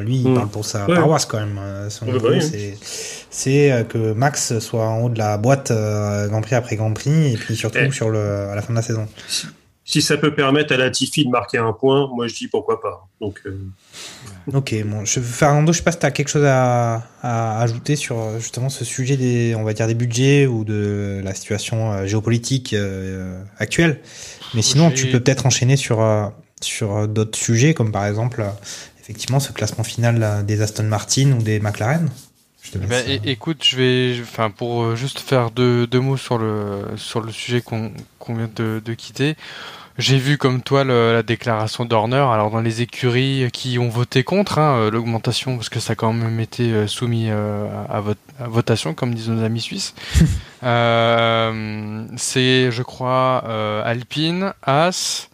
Lui, 0.00 0.16
il 0.22 0.30
Mm. 0.30 0.34
parle 0.34 0.48
pour 0.48 0.64
sa 0.64 0.86
Ouais. 0.86 0.94
paroisse 0.94 1.26
quand 1.26 1.40
même. 1.40 1.58
Son 1.90 2.06
bah 2.06 2.12
oui. 2.30 2.76
c'est 3.30 3.86
que 3.88 4.12
Max 4.12 4.58
soit 4.60 4.86
en 4.86 5.00
haut 5.02 5.08
de 5.10 5.18
la 5.18 5.36
boîte 5.38 5.72
Grand 5.72 6.40
Prix 6.40 6.54
après 6.54 6.76
Grand 6.76 6.92
Prix 6.94 7.32
et 7.32 7.36
puis 7.36 7.56
surtout 7.56 7.78
Eh. 7.82 7.90
sur 7.90 8.08
le 8.08 8.20
à 8.20 8.54
la 8.54 8.62
fin 8.62 8.72
de 8.72 8.78
la 8.78 8.82
saison. 8.82 9.06
Si 9.88 10.02
ça 10.02 10.18
peut 10.18 10.34
permettre 10.34 10.74
à 10.74 10.76
Latifi 10.76 11.24
de 11.24 11.30
marquer 11.30 11.56
un 11.56 11.72
point, 11.72 12.10
moi 12.14 12.26
je 12.26 12.34
dis 12.34 12.46
pourquoi 12.46 12.78
pas. 12.78 13.08
Donc 13.22 13.40
euh, 13.46 13.58
Ok, 14.52 14.74
bon, 14.84 15.06
je, 15.06 15.18
Fernando, 15.18 15.72
je 15.72 15.78
sais 15.78 15.82
pas 15.82 15.92
si 15.92 15.98
tu 15.98 16.04
as 16.04 16.10
quelque 16.10 16.28
chose 16.28 16.44
à, 16.44 17.06
à 17.22 17.62
ajouter 17.62 17.96
sur 17.96 18.18
euh, 18.18 18.38
justement 18.38 18.68
ce 18.68 18.84
sujet 18.84 19.16
des, 19.16 19.54
on 19.56 19.64
va 19.64 19.72
dire 19.72 19.86
des 19.86 19.94
budgets 19.94 20.46
ou 20.46 20.64
de 20.64 21.22
la 21.24 21.32
situation 21.32 21.90
euh, 21.90 22.06
géopolitique 22.06 22.74
euh, 22.74 23.42
actuelle. 23.56 24.00
Mais 24.52 24.60
sinon, 24.60 24.90
tu 24.90 25.06
peux 25.06 25.20
peut-être 25.20 25.46
enchaîner 25.46 25.78
sur 25.78 26.06
sur 26.60 27.08
d'autres 27.08 27.38
sujets, 27.38 27.72
comme 27.72 27.90
par 27.90 28.04
exemple, 28.04 28.44
effectivement, 29.00 29.40
ce 29.40 29.52
classement 29.52 29.84
final 29.84 30.44
des 30.44 30.60
Aston 30.60 30.82
Martin 30.82 31.32
ou 31.32 31.42
des 31.42 31.60
McLaren. 31.60 32.10
Je 32.62 32.78
laisse, 32.78 32.88
Ben, 32.88 33.20
écoute, 33.24 33.64
je 33.64 33.76
vais, 33.76 34.20
enfin, 34.20 34.50
pour 34.50 34.96
juste 34.96 35.20
faire 35.20 35.50
deux, 35.50 35.86
deux 35.86 36.00
mots 36.00 36.18
sur 36.18 36.36
le 36.36 36.82
sur 36.96 37.20
le 37.20 37.32
sujet 37.32 37.62
qu'on 37.62 37.92
vient 38.28 38.50
de, 38.54 38.82
de 38.84 38.94
quitter. 38.94 39.34
J'ai 39.98 40.16
vu 40.18 40.38
comme 40.38 40.62
toi 40.62 40.84
le- 40.84 41.12
la 41.12 41.24
déclaration 41.24 41.84
d'Horner. 41.84 42.16
Alors 42.32 42.50
dans 42.52 42.60
les 42.60 42.82
écuries 42.82 43.48
qui 43.52 43.80
ont 43.80 43.88
voté 43.88 44.22
contre 44.22 44.58
hein, 44.60 44.76
euh, 44.78 44.90
l'augmentation, 44.92 45.56
parce 45.56 45.68
que 45.68 45.80
ça 45.80 45.94
a 45.94 45.96
quand 45.96 46.12
même 46.12 46.38
été 46.38 46.70
euh, 46.72 46.86
soumis 46.86 47.26
euh, 47.30 47.66
à, 47.90 48.00
vote- 48.00 48.18
à 48.40 48.46
votation, 48.46 48.94
comme 48.94 49.12
disent 49.12 49.28
nos 49.30 49.44
amis 49.44 49.60
suisses. 49.60 49.94
Euh, 50.64 52.04
C'est, 52.16 52.72
je 52.72 52.82
crois, 52.82 53.44
euh, 53.46 53.80
Alpine, 53.84 54.54
As, 54.64 55.28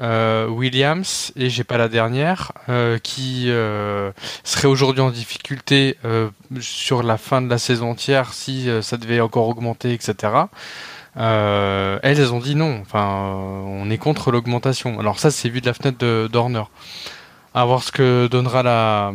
euh, 0.00 0.48
Williams 0.48 1.32
et 1.36 1.50
j'ai 1.50 1.64
pas 1.64 1.76
la 1.76 1.88
dernière 1.88 2.52
euh, 2.70 2.98
qui 2.98 3.44
euh, 3.48 4.10
serait 4.42 4.66
aujourd'hui 4.66 5.02
en 5.02 5.10
difficulté 5.10 5.98
euh, 6.06 6.30
sur 6.60 7.02
la 7.02 7.18
fin 7.18 7.42
de 7.42 7.50
la 7.50 7.58
saison 7.58 7.90
entière 7.90 8.32
si 8.32 8.70
euh, 8.70 8.80
ça 8.80 8.96
devait 8.96 9.20
encore 9.20 9.46
augmenter, 9.48 9.92
etc. 9.92 10.32
Euh, 11.16 11.98
elles, 12.02 12.32
ont 12.32 12.40
dit 12.40 12.54
non. 12.54 12.78
Enfin, 12.80 13.04
euh, 13.06 13.62
on 13.66 13.90
est 13.90 13.98
contre 13.98 14.30
l'augmentation. 14.30 14.98
Alors 14.98 15.18
ça, 15.18 15.30
c'est 15.30 15.48
vu 15.48 15.60
de 15.60 15.66
la 15.66 15.74
fenêtre 15.74 15.98
de 15.98 16.28
d'Horner. 16.30 16.64
À 17.54 17.64
voir 17.64 17.82
ce 17.82 17.92
que 17.92 18.26
donnera 18.26 18.62
la 18.62 19.12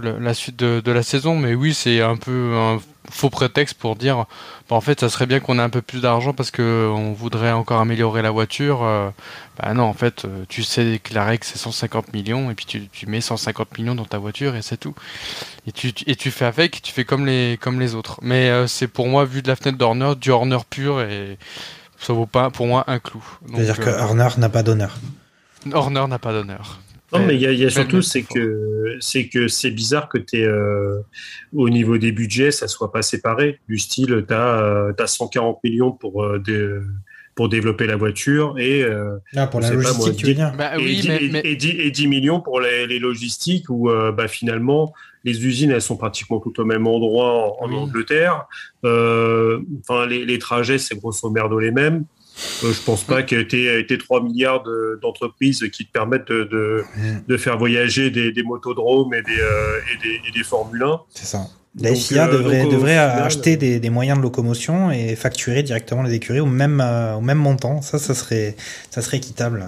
la 0.00 0.34
suite 0.34 0.56
de, 0.56 0.80
de 0.80 0.92
la 0.92 1.02
saison. 1.02 1.36
Mais 1.36 1.54
oui, 1.54 1.74
c'est 1.74 2.00
un 2.00 2.16
peu 2.16 2.54
un 2.54 2.78
faux 3.10 3.30
prétexte 3.30 3.78
pour 3.78 3.96
dire, 3.96 4.26
bah, 4.68 4.76
en 4.76 4.80
fait, 4.80 5.00
ça 5.00 5.08
serait 5.08 5.26
bien 5.26 5.40
qu'on 5.40 5.58
ait 5.58 5.62
un 5.62 5.70
peu 5.70 5.82
plus 5.82 6.00
d'argent 6.00 6.32
parce 6.32 6.50
que 6.50 6.90
on 6.92 7.12
voudrait 7.12 7.52
encore 7.52 7.80
améliorer 7.80 8.22
la 8.22 8.30
voiture. 8.30 8.82
Euh, 8.82 9.10
bah 9.58 9.72
non, 9.74 9.84
en 9.84 9.94
fait, 9.94 10.24
euh, 10.24 10.44
tu 10.48 10.62
sais 10.62 10.84
déclarer 10.84 11.38
que 11.38 11.46
c'est 11.46 11.58
150 11.58 12.12
millions 12.12 12.50
et 12.50 12.54
puis 12.54 12.66
tu, 12.66 12.88
tu 12.88 13.06
mets 13.06 13.20
150 13.20 13.78
millions 13.78 13.94
dans 13.94 14.04
ta 14.04 14.18
voiture 14.18 14.54
et 14.56 14.62
c'est 14.62 14.76
tout. 14.76 14.94
Et 15.66 15.72
tu, 15.72 15.92
et 16.06 16.16
tu 16.16 16.30
fais 16.30 16.44
avec, 16.44 16.82
tu 16.82 16.92
fais 16.92 17.04
comme 17.04 17.26
les, 17.26 17.58
comme 17.60 17.80
les 17.80 17.94
autres. 17.94 18.18
Mais 18.22 18.50
euh, 18.50 18.66
c'est 18.66 18.88
pour 18.88 19.08
moi, 19.08 19.24
vu 19.24 19.42
de 19.42 19.48
la 19.48 19.56
fenêtre 19.56 19.78
d'Horner, 19.78 20.14
du 20.16 20.30
Horner 20.30 20.58
pur 20.68 21.00
et 21.00 21.38
ça 21.98 22.12
vaut 22.12 22.26
pas 22.26 22.50
pour 22.50 22.66
moi 22.66 22.84
un 22.86 22.98
clou. 22.98 23.24
Donc, 23.48 23.56
C'est-à-dire 23.56 23.78
que 23.78 23.90
euh, 23.90 24.02
Horner 24.02 24.28
n'a 24.36 24.48
pas 24.48 24.62
d'honneur. 24.62 24.96
Horner 25.72 26.06
n'a 26.08 26.18
pas 26.18 26.32
d'honneur. 26.32 26.80
Non, 27.20 27.26
mais 27.26 27.34
il 27.34 27.40
y 27.40 27.46
a, 27.46 27.52
il 27.52 27.58
y 27.58 27.64
a 27.64 27.70
surtout, 27.70 28.02
c'est 28.02 28.22
que 28.22 28.96
c'est 29.00 29.28
que 29.28 29.48
c'est 29.48 29.70
bizarre 29.70 30.08
que 30.08 30.18
t'es 30.18 30.42
euh, 30.44 31.00
au 31.54 31.68
niveau 31.68 31.98
des 31.98 32.12
budgets, 32.12 32.50
ça 32.50 32.68
soit 32.68 32.92
pas 32.92 33.02
séparé. 33.02 33.58
Du 33.68 33.78
style, 33.78 34.24
t'as 34.26 34.62
euh, 34.62 34.92
t'as 34.96 35.06
140 35.06 35.62
millions 35.64 35.92
pour 35.92 36.24
euh, 36.24 36.40
pour 37.34 37.50
développer 37.50 37.86
la 37.86 37.96
voiture 37.96 38.54
et 38.58 38.82
euh, 38.82 39.16
Là, 39.34 39.46
pour 39.46 39.60
la 39.60 39.70
logistique, 39.70 39.98
moi, 39.98 40.06
tu 40.14 40.24
veux 40.26 40.32
dix- 40.32 40.34
dire 40.36 40.54
Bah 40.56 40.78
et, 40.78 40.82
oui, 40.82 41.00
dix- 41.02 41.08
mais, 41.08 41.22
et- 41.24 41.28
mais- 41.28 41.42
et 41.44 41.56
dix- 41.56 41.76
et 41.78 41.90
10 41.90 42.06
millions 42.08 42.40
pour 42.40 42.60
les, 42.60 42.86
les 42.86 42.98
logistiques 42.98 43.66
où 43.68 43.90
euh, 43.90 44.10
bah, 44.10 44.26
finalement 44.26 44.94
les 45.24 45.44
usines 45.46 45.70
elles 45.70 45.82
sont 45.82 45.96
pratiquement 45.98 46.38
toutes 46.40 46.58
au 46.60 46.64
même 46.64 46.86
endroit 46.86 47.58
en, 47.60 47.66
en 47.66 47.68
Oui. 47.68 47.76
Angleterre. 47.76 48.46
Euh, 48.84 49.60
Enfin 49.80 50.06
les, 50.06 50.24
les 50.24 50.38
trajets 50.38 50.78
c'est 50.78 50.96
grosso 50.96 51.28
merdo 51.30 51.58
les 51.58 51.72
mêmes. 51.72 52.04
Euh, 52.64 52.72
je 52.72 52.80
pense 52.82 53.02
pas 53.04 53.22
que 53.22 53.40
tu 53.42 53.66
aies 53.66 53.98
3 53.98 54.22
milliards 54.22 54.62
de- 54.62 54.98
d'entreprises 55.00 55.64
qui 55.72 55.86
te 55.86 55.92
permettent 55.92 56.28
de, 56.28 56.44
de, 56.44 56.84
de 57.26 57.36
faire 57.36 57.56
voyager 57.58 58.10
des, 58.10 58.30
des 58.32 58.42
motodromes 58.42 59.14
et 59.14 59.22
des, 59.22 59.40
euh, 59.40 59.78
et 59.94 60.02
des, 60.02 60.20
et 60.28 60.32
des 60.32 60.44
Formule 60.44 60.82
1. 60.82 61.00
C'est 61.14 61.24
ça. 61.26 61.46
La 61.80 61.90
Donc, 61.90 61.98
FIA 61.98 62.28
euh, 62.28 62.32
devrait, 62.38 62.62
donc, 62.62 62.68
au 62.68 62.72
devrait 62.76 62.92
final, 62.92 63.22
acheter 63.22 63.56
des, 63.56 63.80
des 63.80 63.90
moyens 63.90 64.18
de 64.18 64.22
locomotion 64.22 64.90
et 64.90 65.14
facturer 65.16 65.62
directement 65.62 66.02
les 66.02 66.14
écuries 66.14 66.40
au 66.40 66.46
même, 66.46 66.80
euh, 66.82 67.14
au 67.16 67.20
même 67.20 67.38
montant. 67.38 67.80
Ça, 67.82 67.98
ça 67.98 68.14
serait, 68.14 68.54
ça 68.90 69.02
serait 69.02 69.16
équitable. 69.18 69.60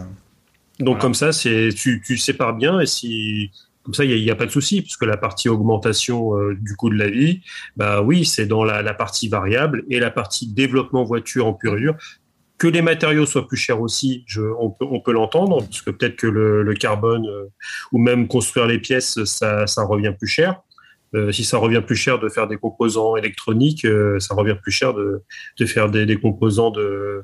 Donc 0.79 0.87
Voilà. 0.89 1.01
comme 1.01 1.15
ça, 1.15 1.33
c'est 1.33 1.71
tu, 1.75 2.03
tu 2.05 2.17
sépares 2.19 2.55
bien 2.55 2.81
et 2.81 2.87
si 2.87 3.51
comme 3.83 3.95
ça, 3.95 4.05
il 4.05 4.11
n'y 4.23 4.31
a, 4.31 4.35
y 4.35 4.37
pas 4.37 4.45
de 4.45 4.51
souci 4.51 4.83
puisque 4.83 5.05
la 5.05 5.17
partie 5.17 5.49
augmentation 5.49 6.37
euh, 6.37 6.55
du 6.61 6.77
coût 6.77 6.91
de 6.91 6.95
la 6.99 7.09
vie, 7.09 7.41
bah 7.77 8.03
oui, 8.03 8.27
c'est 8.27 8.45
dans 8.45 8.63
la, 8.63 8.83
la 8.83 8.93
partie 8.93 9.29
variable 9.29 9.85
et 9.89 9.99
la 9.99 10.11
partie 10.11 10.47
développement 10.47 11.05
voiture 11.05 11.47
en 11.47 11.55
pur 11.55 11.75
et 11.77 11.81
dur. 11.81 11.95
Que 12.59 12.67
les 12.67 12.83
matériaux 12.83 13.25
soient 13.25 13.47
plus 13.47 13.57
chers 13.57 13.81
aussi, 13.81 14.25
je, 14.27 14.43
on 14.43 14.71
peut, 14.71 14.85
on 14.91 15.01
peut 15.01 15.13
l'entendre 15.13 15.63
parce 15.63 15.81
que 15.81 15.91
peut-être 15.91 16.17
que 16.17 16.27
le, 16.27 16.63
le 16.63 16.75
carbone 16.75 17.27
euh, 17.27 17.45
ou 17.93 17.99
même 17.99 18.27
construire 18.27 18.67
les 18.67 18.79
pièces, 18.79 19.23
ça, 19.25 19.67
ça 19.67 19.85
revient 19.85 20.13
plus 20.19 20.27
cher. 20.29 20.61
Euh, 21.15 21.33
si 21.33 21.45
ça 21.45 21.57
revient 21.57 21.83
plus 21.87 21.97
cher 21.97 22.19
de 22.19 22.29
faire 22.29 22.49
des 22.49 22.57
composants 22.57 23.17
électroniques, 23.17 23.85
euh, 23.85 24.19
ça 24.19 24.35
revient 24.35 24.57
plus 24.61 24.73
cher 24.73 24.93
de, 24.93 25.23
de 25.59 25.67
faire 25.67 25.89
des, 25.89 26.05
des 26.05 26.17
composants 26.17 26.71
de, 26.71 27.23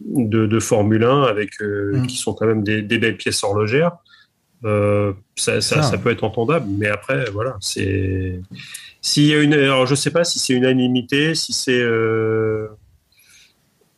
de, 0.00 0.46
de 0.46 0.60
Formule 0.60 1.04
1 1.04 1.22
avec 1.22 1.60
euh, 1.60 1.92
Mm. 1.96 2.06
qui 2.06 2.16
sont 2.18 2.34
quand 2.34 2.46
même 2.46 2.62
des, 2.62 2.82
des 2.82 2.98
belles 2.98 3.16
pièces 3.16 3.42
horlogères. 3.42 3.92
Euh, 4.64 5.12
ça, 5.36 5.60
ça, 5.60 5.76
Ça. 5.76 5.82
ça 5.82 5.98
peut 5.98 6.10
être 6.10 6.24
entendable, 6.24 6.66
mais 6.78 6.88
après, 6.88 7.30
voilà, 7.30 7.56
c'est 7.60 8.40
s'il 9.00 9.24
y 9.26 9.34
a 9.34 9.40
une, 9.40 9.52
alors 9.54 9.86
je 9.86 9.94
sais 9.94 10.10
pas 10.10 10.24
si 10.24 10.38
c'est 10.38 10.54
unanimité, 10.54 11.34
si 11.34 11.52
c'est 11.52 11.80
euh, 11.80 12.66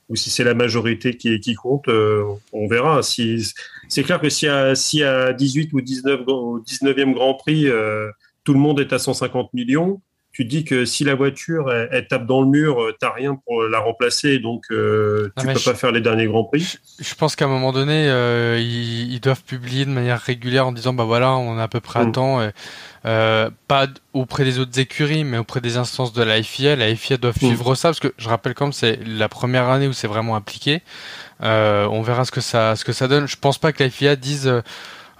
ou 0.08 0.16
si 0.16 0.30
c'est 0.30 0.44
la 0.44 0.54
majorité 0.54 1.16
qui, 1.16 1.38
qui 1.40 1.54
compte, 1.54 1.88
euh, 1.88 2.24
on 2.52 2.66
verra. 2.68 3.02
Si 3.02 3.42
c'est 3.88 4.02
clair 4.02 4.20
que 4.20 4.28
si 4.30 4.46
à, 4.48 4.74
si 4.74 5.02
à 5.02 5.32
18 5.32 5.72
ou 5.72 5.80
19 5.80 6.22
gr- 6.22 6.30
au 6.32 6.60
19e 6.60 7.12
Grand 7.14 7.34
Prix, 7.34 7.66
euh, 7.68 8.08
tout 8.44 8.54
le 8.54 8.58
monde 8.60 8.80
est 8.80 8.92
à 8.92 8.98
150 8.98 9.52
millions, 9.52 10.00
tu 10.38 10.44
te 10.44 10.50
dis 10.50 10.62
que 10.64 10.84
si 10.84 11.02
la 11.02 11.16
voiture 11.16 11.72
elle, 11.72 11.88
elle 11.90 12.06
tape 12.06 12.24
dans 12.24 12.42
le 12.42 12.46
mur, 12.46 12.80
euh, 12.80 12.94
t'as 13.00 13.10
rien 13.12 13.34
pour 13.44 13.64
la 13.64 13.80
remplacer, 13.80 14.38
donc 14.38 14.66
euh, 14.70 15.32
Non, 15.36 15.40
tu 15.42 15.46
mais 15.48 15.52
peux 15.54 15.58
je- 15.58 15.64
pas 15.64 15.74
faire 15.74 15.90
les 15.90 16.00
derniers 16.00 16.26
Grands 16.28 16.44
Prix. 16.44 16.76
Je 17.00 17.14
pense 17.16 17.34
qu'à 17.34 17.46
un 17.46 17.48
moment 17.48 17.72
donné, 17.72 18.08
euh, 18.08 18.56
ils, 18.60 19.12
ils 19.12 19.18
doivent 19.20 19.42
publier 19.42 19.84
de 19.84 19.90
manière 19.90 20.20
régulière 20.20 20.68
en 20.68 20.70
disant 20.70 20.92
bah 20.92 21.02
voilà, 21.02 21.32
on 21.32 21.58
est 21.58 21.62
à 21.62 21.66
peu 21.66 21.80
près 21.80 21.98
à 21.98 22.04
Mm. 22.04 22.12
temps. 22.12 22.40
et, 22.40 22.50
euh, 23.06 23.50
pas 23.66 23.86
auprès 24.12 24.44
des 24.44 24.60
autres 24.60 24.78
écuries, 24.78 25.24
mais 25.24 25.38
auprès 25.38 25.60
des 25.60 25.76
instances 25.76 26.12
de 26.12 26.22
la 26.22 26.40
FIA. 26.40 26.76
La 26.76 26.94
FIA 26.94 27.16
doit 27.16 27.30
Mm. 27.30 27.46
suivre 27.46 27.74
ça 27.74 27.88
parce 27.88 27.98
que 28.00 28.12
je 28.16 28.28
rappelle 28.28 28.54
comme 28.54 28.72
c'est 28.72 29.00
la 29.04 29.28
première 29.28 29.68
année 29.68 29.88
où 29.88 29.92
c'est 29.92 30.06
vraiment 30.08 30.36
appliqué. 30.36 30.82
Euh, 31.42 31.86
on 31.90 32.02
verra 32.02 32.24
ce 32.24 32.30
que 32.30 32.40
ça, 32.40 32.76
ce 32.76 32.84
que 32.84 32.92
ça 32.92 33.08
donne. 33.08 33.26
Je 33.26 33.36
pense 33.36 33.58
pas 33.58 33.72
que 33.72 33.82
la 33.82 33.90
FIA 33.90 34.14
dise 34.14 34.62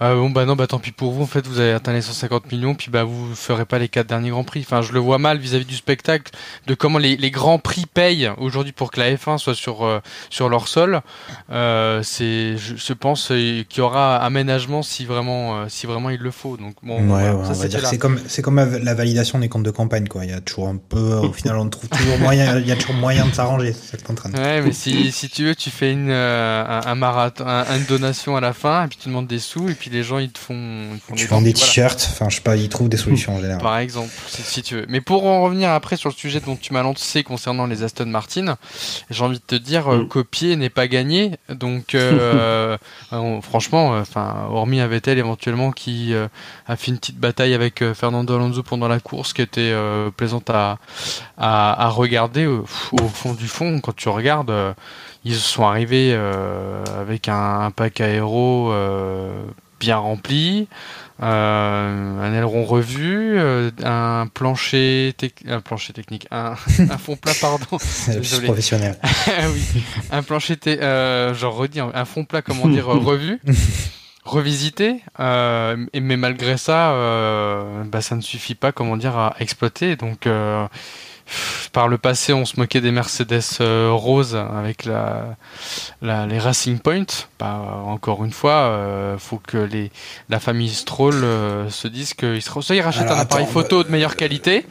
euh, 0.01 0.15
bon 0.15 0.29
bah 0.29 0.45
non 0.45 0.55
bah 0.55 0.67
tant 0.67 0.79
pis 0.79 0.91
pour 0.91 1.11
vous 1.11 1.23
en 1.23 1.27
fait 1.27 1.45
vous 1.47 1.59
avez 1.59 1.73
atteint 1.73 1.93
les 1.93 2.01
150 2.01 2.51
millions 2.51 2.73
puis 2.75 2.89
bah 2.91 3.03
vous 3.03 3.35
ferez 3.35 3.65
pas 3.65 3.79
les 3.79 3.89
quatre 3.89 4.07
derniers 4.07 4.29
grands 4.29 4.43
prix. 4.43 4.61
Enfin 4.61 4.81
je 4.81 4.93
le 4.93 4.99
vois 4.99 5.17
mal 5.17 5.37
vis-à-vis 5.37 5.65
du 5.65 5.75
spectacle 5.75 6.31
de 6.67 6.73
comment 6.73 6.97
les, 6.99 7.17
les 7.17 7.31
grands 7.31 7.59
prix 7.59 7.85
payent 7.85 8.31
aujourd'hui 8.37 8.71
pour 8.73 8.91
que 8.91 8.99
la 8.99 9.11
F1 9.13 9.37
soit 9.37 9.55
sur 9.55 9.83
euh, 9.85 9.99
sur 10.29 10.49
leur 10.49 10.67
sol. 10.67 11.01
Euh, 11.51 12.01
c'est 12.03 12.57
je, 12.57 12.75
je 12.75 12.93
pense 12.93 13.31
euh, 13.31 13.63
qu'il 13.67 13.79
y 13.79 13.81
aura 13.81 14.17
aménagement 14.17 14.83
si 14.83 15.05
vraiment 15.05 15.61
euh, 15.61 15.65
si 15.69 15.85
vraiment 15.85 16.09
il 16.09 16.19
le 16.19 16.31
faut. 16.31 16.57
Donc 16.57 16.75
bon 16.83 17.01
ouais, 17.15 17.29
ouais, 17.31 17.53
c'est 17.89 17.97
comme, 17.97 18.19
c'est 18.27 18.41
comme 18.41 18.57
la 18.59 18.93
validation 18.93 19.39
des 19.39 19.49
comptes 19.49 19.63
de 19.63 19.71
campagne, 19.71 20.07
quoi. 20.07 20.25
Il 20.25 20.31
y 20.31 20.33
a 20.33 20.41
toujours 20.41 20.67
un 20.67 20.77
peu, 20.77 21.15
au 21.15 21.31
final, 21.33 21.57
on 21.57 21.69
trouve 21.69 21.89
toujours 21.89 22.17
moyen, 22.19 22.57
il 22.59 22.67
y 22.67 22.71
a 22.71 22.75
toujours 22.75 22.95
moyen 22.95 23.25
de 23.25 23.33
s'arranger, 23.33 23.73
c'est 23.73 23.91
ça 23.91 23.97
que 23.97 24.03
t'es 24.03 24.11
en 24.11 24.15
train 24.15 24.29
de 24.29 24.35
dire. 24.35 24.43
Ouais, 24.43 24.61
mais 24.61 24.71
si, 24.71 25.11
si 25.11 25.29
tu 25.29 25.45
veux, 25.45 25.55
tu 25.55 25.69
fais 25.69 25.91
une, 25.91 26.09
euh, 26.09 26.63
un, 26.67 26.87
un 26.91 26.95
marathon, 26.95 27.45
un- 27.47 27.65
une 27.77 27.85
donation 27.85 28.35
à 28.35 28.41
la 28.41 28.53
fin, 28.53 28.85
et 28.85 28.87
puis 28.87 28.97
tu 29.01 29.09
demandes 29.09 29.27
des 29.27 29.39
sous, 29.39 29.69
et 29.69 29.73
puis 29.73 29.88
les 29.91 30.03
gens 30.03 30.17
ils 30.19 30.31
te 30.31 30.39
font, 30.39 30.53
ils 30.93 30.99
font 30.99 31.15
Tu 31.15 31.23
des 31.23 31.27
vends 31.29 31.41
des 31.41 31.51
voilà. 31.53 31.65
t-shirts, 31.65 32.07
enfin, 32.11 32.29
je 32.29 32.35
sais 32.35 32.41
pas, 32.41 32.55
ils 32.55 32.69
trouvent 32.69 32.89
des 32.89 32.97
solutions 32.97 33.35
en 33.35 33.41
général. 33.41 33.61
Par 33.61 33.77
exemple, 33.77 34.09
si, 34.27 34.41
si 34.41 34.61
tu 34.63 34.75
veux. 34.75 34.85
Mais 34.89 35.01
pour 35.01 35.25
en 35.25 35.41
revenir 35.43 35.69
après 35.71 35.95
sur 35.97 36.09
le 36.09 36.15
sujet 36.15 36.39
dont 36.39 36.55
tu 36.55 36.73
m'as 36.73 36.83
lancé 36.83 37.23
concernant 37.23 37.65
les 37.65 37.83
Aston 37.83 38.05
Martin, 38.07 38.57
j'ai 39.09 39.23
envie 39.23 39.39
de 39.39 39.43
te 39.43 39.55
dire, 39.55 39.87
euh, 39.91 40.03
Mm. 40.03 40.07
copier 40.07 40.55
n'est 40.55 40.69
pas 40.69 40.87
gagné. 40.87 41.31
Donc, 41.49 41.93
euh, 41.95 42.77
on- 43.11 43.41
franchement, 43.41 43.93
euh, 43.95 44.01
enfin, 44.01 44.47
hormis 44.49 44.79
un 44.79 44.87
Vettel 44.87 45.17
éventuellement 45.17 45.71
qui 45.71 46.13
euh, 46.13 46.27
a 46.67 46.75
fait 46.75 46.91
une 46.91 46.97
petite 46.97 47.17
bataille 47.19 47.53
avec 47.53 47.81
euh, 47.81 47.93
Fernando 47.93 48.35
Alonso 48.35 48.63
pendant 48.63 48.87
la 48.87 48.99
course, 48.99 49.33
qui 49.33 49.41
était 49.41 49.61
euh, 49.73 50.09
plaisante 50.11 50.49
à, 50.49 50.77
à, 51.37 51.85
à 51.85 51.89
regarder. 51.89 52.45
euh, 52.45 52.63
au 52.91 53.07
fond 53.07 53.33
du 53.33 53.47
fond, 53.47 53.79
quand 53.81 53.95
tu 53.95 54.09
regardes, 54.09 54.49
euh, 54.51 54.73
ils 55.25 55.35
sont 55.35 55.65
arrivés 55.65 56.11
euh, 56.13 56.83
avec 56.99 57.27
un, 57.27 57.61
un 57.61 57.71
pack 57.71 57.99
aéro 58.01 58.71
euh, 58.71 59.31
bien 59.79 59.97
rempli. 59.97 60.67
Euh, 61.21 62.21
un 62.21 62.33
aileron 62.33 62.63
revu, 62.63 63.37
euh, 63.37 63.71
un 63.83 64.27
plancher, 64.33 65.13
un 65.47 65.59
plancher 65.59 65.91
technique, 65.91 66.27
un, 66.31 66.53
un 66.89 66.97
fond 66.97 67.17
plat, 67.17 67.33
pardon. 67.41 67.77
Désolé. 68.07 68.45
professionnel. 68.47 68.97
Ah 69.27 69.49
oui, 69.53 69.61
un 70.11 70.23
plancher, 70.23 70.57
euh, 70.67 71.33
genre 71.33 71.55
redis, 71.55 71.81
un 71.81 72.05
fond 72.05 72.23
plat, 72.23 72.41
comment 72.41 72.67
dire, 72.69 72.85
revu, 72.87 73.41
revisité. 74.23 75.01
Euh, 75.19 75.85
et- 75.93 75.99
mais 75.99 76.15
malgré 76.17 76.57
ça, 76.57 76.93
bah, 77.85 78.01
ça 78.01 78.15
ne 78.15 78.21
suffit 78.21 78.55
pas, 78.55 78.71
comment 78.71 78.95
dire, 78.95 79.17
à 79.17 79.35
exploiter. 79.39 79.95
Donc, 79.97 80.25
par 81.73 81.87
le 81.87 81.97
passé, 81.97 82.33
on 82.33 82.45
se 82.45 82.59
moquait 82.59 82.81
des 82.81 82.91
Mercedes 82.91 83.41
euh, 83.61 83.89
roses 83.91 84.35
avec 84.35 84.85
la, 84.85 85.35
la- 86.01 86.25
les 86.25 86.39
Racing 86.39 86.79
Point. 86.79 87.05
Bah, 87.39 87.61
encore 87.85 88.23
une 88.25 88.31
fois, 88.33 88.51
euh, 88.53 89.17
faut 89.17 89.37
que 89.45 89.57
les, 89.57 89.91
la 90.29 90.39
famille 90.39 90.69
Stroll 90.69 91.15
euh, 91.23 91.69
se 91.69 91.87
dise 91.87 92.13
qu'ils 92.13 92.39
ils 92.69 92.81
rachètent 92.81 93.03
Alors, 93.03 93.17
un 93.17 93.21
appareil 93.21 93.45
photo 93.45 93.83
de 93.83 93.89
meilleure 93.89 94.15
qualité. 94.15 94.65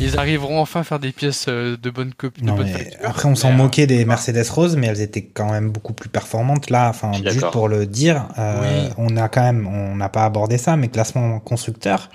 Ils 0.00 0.18
arriveront 0.18 0.60
enfin 0.60 0.80
à 0.80 0.82
faire 0.82 0.98
des 0.98 1.12
pièces 1.12 1.46
euh, 1.48 1.76
de 1.80 1.90
bonne 1.90 2.12
copie. 2.12 2.42
de 2.42 2.50
bonne 2.50 2.68
après, 3.04 3.28
on 3.28 3.36
s'en 3.36 3.50
euh, 3.50 3.52
moquait 3.52 3.86
des 3.86 4.04
Mercedes 4.04 4.44
roses, 4.50 4.76
mais 4.76 4.88
elles 4.88 5.00
étaient 5.00 5.22
quand 5.22 5.48
même 5.52 5.70
beaucoup 5.70 5.92
plus 5.92 6.08
performantes. 6.08 6.70
Là, 6.70 6.88
enfin, 6.88 7.12
juste 7.12 7.50
pour 7.52 7.68
le 7.68 7.86
dire, 7.86 8.26
euh, 8.36 8.88
Oui. 8.88 8.92
on 8.98 9.16
a 9.16 9.28
quand 9.28 9.42
même, 9.42 9.64
on 9.68 9.94
n'a 9.94 10.08
pas 10.08 10.24
abordé 10.24 10.58
ça, 10.58 10.76
mais 10.76 10.88
classement 10.88 11.38
constructeur, 11.38 12.08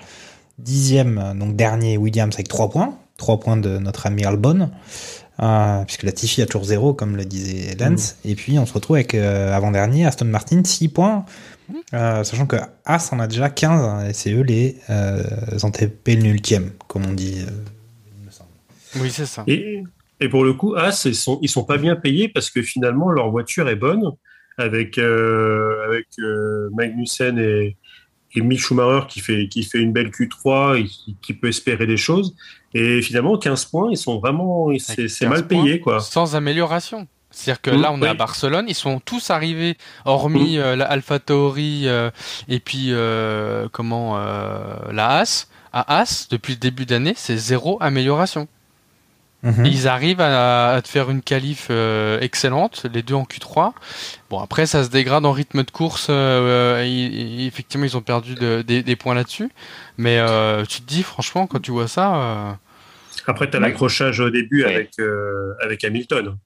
dixième, 0.58 1.32
donc 1.38 1.56
dernier 1.56 1.96
Williams 1.96 2.34
avec 2.34 2.48
trois 2.48 2.68
points, 2.68 2.94
trois 3.22 3.38
points 3.38 3.56
de 3.56 3.78
notre 3.78 4.06
ami 4.06 4.24
Albon, 4.24 4.70
euh, 5.40 5.84
puisque 5.84 6.02
la 6.02 6.12
Tiffy 6.12 6.42
a 6.42 6.46
toujours 6.46 6.64
zéro, 6.64 6.92
comme 6.92 7.16
le 7.16 7.24
disait 7.24 7.74
Lance. 7.78 8.16
Et 8.24 8.34
puis, 8.34 8.58
on 8.58 8.66
se 8.66 8.72
retrouve 8.74 8.96
avec 8.96 9.14
euh, 9.14 9.54
avant-dernier 9.54 10.04
Aston 10.06 10.26
Martin, 10.26 10.62
six 10.64 10.88
points. 10.88 11.24
Euh, 11.94 12.22
sachant 12.24 12.46
que 12.46 12.56
As 12.84 13.12
en 13.12 13.20
a 13.20 13.26
déjà 13.28 13.48
15, 13.48 13.84
hein, 13.84 14.08
et 14.08 14.12
c'est 14.12 14.32
eux 14.32 14.42
les 14.42 14.76
euh, 14.90 15.22
antépénultièmes, 15.62 16.72
comme 16.88 17.06
on 17.06 17.12
dit. 17.14 17.38
euh, 17.46 17.50
il 18.18 18.26
me 18.26 18.30
semble. 18.30 18.50
Oui, 19.00 19.10
c'est 19.10 19.26
ça. 19.26 19.44
Et, 19.46 19.82
et 20.20 20.28
pour 20.28 20.44
le 20.44 20.52
coup, 20.52 20.74
As, 20.74 21.04
ils 21.06 21.14
sont, 21.14 21.38
ils 21.42 21.48
sont 21.48 21.64
pas 21.64 21.78
bien 21.78 21.94
payés 21.96 22.28
parce 22.28 22.50
que 22.50 22.60
finalement, 22.60 23.10
leur 23.10 23.30
voiture 23.30 23.68
est 23.68 23.76
bonne 23.76 24.02
avec, 24.58 24.98
euh, 24.98 25.86
avec 25.86 26.08
euh, 26.18 26.68
Magnussen 26.76 27.38
et, 27.38 27.76
et 28.34 28.40
Mick 28.42 28.60
Schumacher 28.60 29.06
qui 29.08 29.20
fait, 29.20 29.48
qui 29.48 29.62
fait 29.62 29.78
une 29.78 29.92
belle 29.92 30.10
Q3 30.10 30.78
et 30.78 30.84
qui, 30.84 31.16
qui 31.22 31.32
peut 31.32 31.48
espérer 31.48 31.86
des 31.86 31.96
choses. 31.96 32.34
Et 32.74 33.02
finalement, 33.02 33.36
15 33.36 33.66
points, 33.66 33.88
ils 33.90 33.96
sont 33.96 34.18
vraiment, 34.18 34.68
c'est 34.78 34.92
Avec 34.98 35.10
c'est 35.10 35.24
15 35.26 35.30
mal 35.30 35.46
payé, 35.46 35.80
quoi. 35.80 36.00
Sans 36.00 36.36
amélioration. 36.36 37.06
C'est-à-dire 37.30 37.62
que 37.62 37.70
Mmh, 37.70 37.80
là, 37.80 37.92
on 37.92 38.02
est 38.02 38.08
à. 38.08 38.14
Barcelone, 38.14 38.66
ils 38.68 38.74
sont 38.74 39.00
tous 39.00 39.30
arrivés, 39.30 39.76
hormis 40.04 40.58
euh, 40.58 40.76
la 40.76 40.84
Alpha 40.84 41.18
Tauri 41.18 41.82
euh, 41.86 42.10
et 42.48 42.60
puis 42.60 42.88
euh, 42.90 43.68
comment 43.72 44.18
euh, 44.18 44.74
la 44.92 45.18
As. 45.18 45.48
À 45.72 46.00
As, 46.00 46.28
depuis 46.30 46.52
le 46.52 46.58
début 46.58 46.84
d'année, 46.84 47.14
c'est 47.16 47.36
zéro 47.38 47.78
amélioration. 47.80 48.46
Mhm. 49.42 49.66
Ils 49.66 49.88
arrivent 49.88 50.20
à, 50.20 50.70
à 50.74 50.82
te 50.82 50.88
faire 50.88 51.10
une 51.10 51.20
qualif 51.20 51.66
euh, 51.70 52.20
excellente, 52.20 52.86
les 52.92 53.02
deux 53.02 53.14
en 53.16 53.24
Q3. 53.24 53.72
Bon, 54.30 54.38
après, 54.38 54.66
ça 54.66 54.84
se 54.84 54.88
dégrade 54.90 55.26
en 55.26 55.32
rythme 55.32 55.64
de 55.64 55.70
course. 55.70 56.06
euh, 56.10 56.12
euh, 56.78 56.84
et- 56.84 56.88
et 57.42 57.46
effectivement, 57.46 57.84
ils 57.84 57.96
ont 57.96 58.02
perdu 58.02 58.34
de- 58.36 58.62
des, 58.62 58.82
des 58.84 58.94
points 58.96 59.14
là-dessus. 59.14 59.50
Mais 59.98 60.18
euh, 60.18 60.64
tu 60.64 60.80
te 60.82 60.86
dis, 60.86 61.02
franchement, 61.02 61.46
quand 61.48 61.60
tu 61.60 61.72
vois 61.72 61.88
ça, 61.88 62.14
euh, 62.14 62.52
Après, 63.26 63.50
tu 63.50 63.56
as 63.56 63.60
Ouais. 63.60 63.66
l'accrochage 63.68 64.20
au 64.20 64.30
début 64.30 64.64
Ouais. 64.64 64.74
avec, 64.74 64.90
euh, 65.00 65.54
avec 65.62 65.82
Hamilton. 65.84 66.36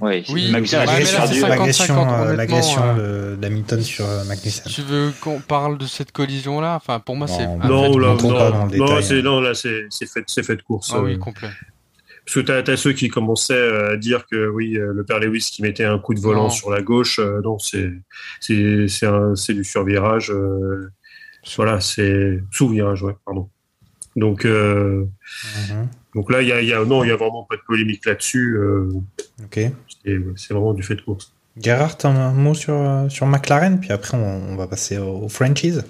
Ouais, 0.00 0.22
Oui, 0.28 0.50
Magnussen 0.52 0.80
a 0.80 0.86
mais 0.86 1.00
juste 1.00 1.12
là, 1.12 1.18
perdu. 1.20 1.34
c'est 1.34 1.40
50, 1.40 1.58
L'agression 1.58 1.84
50, 1.86 2.06
honnêtement, 2.08 2.34
l'agression 2.36 2.96
de- 2.96 3.36
d'Hamilton 3.40 3.82
sur 3.82 4.06
Magnussen. 4.28 4.64
Tu 4.72 4.82
veux 4.82 5.12
qu'on 5.20 5.40
parle 5.40 5.76
de 5.78 5.86
cette 5.86 6.12
collision-là? 6.12 6.76
Enfin, 6.76 7.00
pour 7.00 7.16
moi, 7.16 7.26
c'est. 7.26 7.46
Non, 7.46 7.58
là, 7.98 8.14
non, 8.14 8.16
non, 8.76 9.02
c'est, 9.02 9.22
non, 9.22 9.40
là, 9.40 9.54
c'est, 9.54 9.86
c'est 9.90 10.06
fait, 10.06 10.22
c'est 10.26 10.42
fait 10.44 10.56
de 10.56 10.62
course. 10.62 10.92
Ah 10.94 11.00
oui, 11.00 11.18
complet. 11.18 11.48
Parce 12.24 12.34
que 12.36 12.40
t'as, 12.40 12.62
t'as 12.62 12.76
ceux 12.76 12.92
qui 12.92 13.08
commençaient 13.08 13.76
à 13.92 13.96
dire 13.96 14.26
que 14.26 14.48
oui, 14.48 14.76
euh, 14.78 14.92
le 14.92 15.04
père 15.04 15.18
Lewis 15.18 15.48
qui 15.52 15.62
mettait 15.62 15.84
un 15.84 15.98
coup 15.98 16.14
de 16.14 16.20
volant 16.20 16.44
Non. 16.44 16.50
sur 16.50 16.70
la 16.70 16.80
gauche, 16.80 17.18
euh, 17.18 17.40
non, 17.42 17.58
c'est, 17.58 17.90
c'est, 18.40 18.86
c'est, 18.88 19.06
un, 19.06 19.34
c'est 19.34 19.54
du 19.54 19.64
survirage. 19.64 20.30
euh, 20.30 20.88
voilà, 21.56 21.80
c'est 21.80 22.40
sous-virage, 22.52 23.02
ouais, 23.02 23.14
pardon. 23.24 23.48
Donc, 24.14 24.44
euh, 24.44 25.04
Mhm. 25.70 25.88
donc 26.14 26.30
là, 26.30 26.42
il 26.42 26.48
y 26.48 26.52
a, 26.52 26.60
il 26.62 26.68
y 26.68 26.72
a, 26.72 26.84
non, 26.84 27.02
il 27.02 27.08
y 27.08 27.10
a 27.10 27.16
vraiment 27.16 27.44
pas 27.48 27.56
de 27.56 27.62
polémique 27.66 28.06
là-dessus. 28.06 28.56
euh, 28.56 28.88
Ok. 29.44 29.58
c'est, 30.04 30.18
c'est 30.36 30.54
vraiment 30.54 30.74
du 30.74 30.82
fait 30.84 30.94
de 30.94 31.00
course. 31.00 31.34
Gerhard, 31.60 31.96
un 32.04 32.32
mot 32.32 32.54
sur, 32.54 32.74
euh, 32.74 33.08
sur 33.08 33.26
McLaren, 33.26 33.80
puis 33.80 33.90
après 33.90 34.16
on, 34.16 34.52
on 34.52 34.56
va 34.56 34.66
passer 34.68 34.96
au, 34.98 35.24
au 35.24 35.28
franchise. 35.28 35.84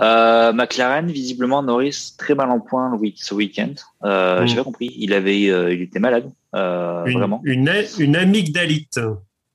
Euh, 0.00 0.52
McLaren, 0.52 1.06
visiblement, 1.06 1.62
Norris 1.62 2.14
très 2.18 2.34
mal 2.34 2.50
en 2.50 2.58
point 2.60 2.90
le 2.90 2.96
week- 2.98 3.22
ce 3.22 3.34
week-end. 3.34 3.74
Euh, 4.04 4.42
Mm. 4.42 4.46
J'ai 4.48 4.56
pas 4.56 4.64
compris. 4.64 4.92
Il 4.98 5.12
avait, 5.12 5.48
euh, 5.50 5.72
il 5.72 5.82
était 5.82 6.00
malade, 6.00 6.30
euh, 6.56 7.04
Une, 7.04 7.18
vraiment. 7.18 7.40
une, 7.44 7.70
une 7.98 8.16
amygdalite. 8.16 9.00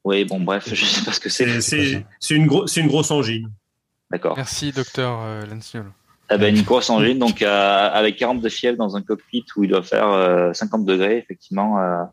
Oui, 0.06 0.24
bon, 0.26 0.40
bref, 0.40 0.70
je 0.74 0.86
sais 0.86 1.04
pas 1.04 1.12
ce 1.12 1.20
que 1.20 1.30
c'est. 1.30 1.60
C'est, 1.62 2.36
une, 2.36 2.48
grosse 2.48 3.12
angine. 3.12 3.50
D'accord. 4.12 4.36
Merci, 4.38 4.72
docteur 4.72 5.20
euh, 5.24 5.42
Lansniol. 5.46 5.86
Eh 6.32 6.38
ben, 6.38 6.56
une 6.56 6.62
grosse 6.64 6.90
angine, 6.92 7.18
donc 7.18 7.42
euh, 7.42 7.90
avec 7.92 8.16
40 8.18 8.40
de 8.42 8.50
fièvre 8.50 8.78
dans 8.78 8.96
un 8.96 9.02
cockpit 9.02 9.46
où 9.58 9.64
il 9.64 9.70
doit 9.72 9.82
faire 9.82 10.08
euh, 10.10 10.54
50 10.54 10.86
degrés, 10.86 11.18
effectivement, 11.18 11.80
euh, 11.80 12.04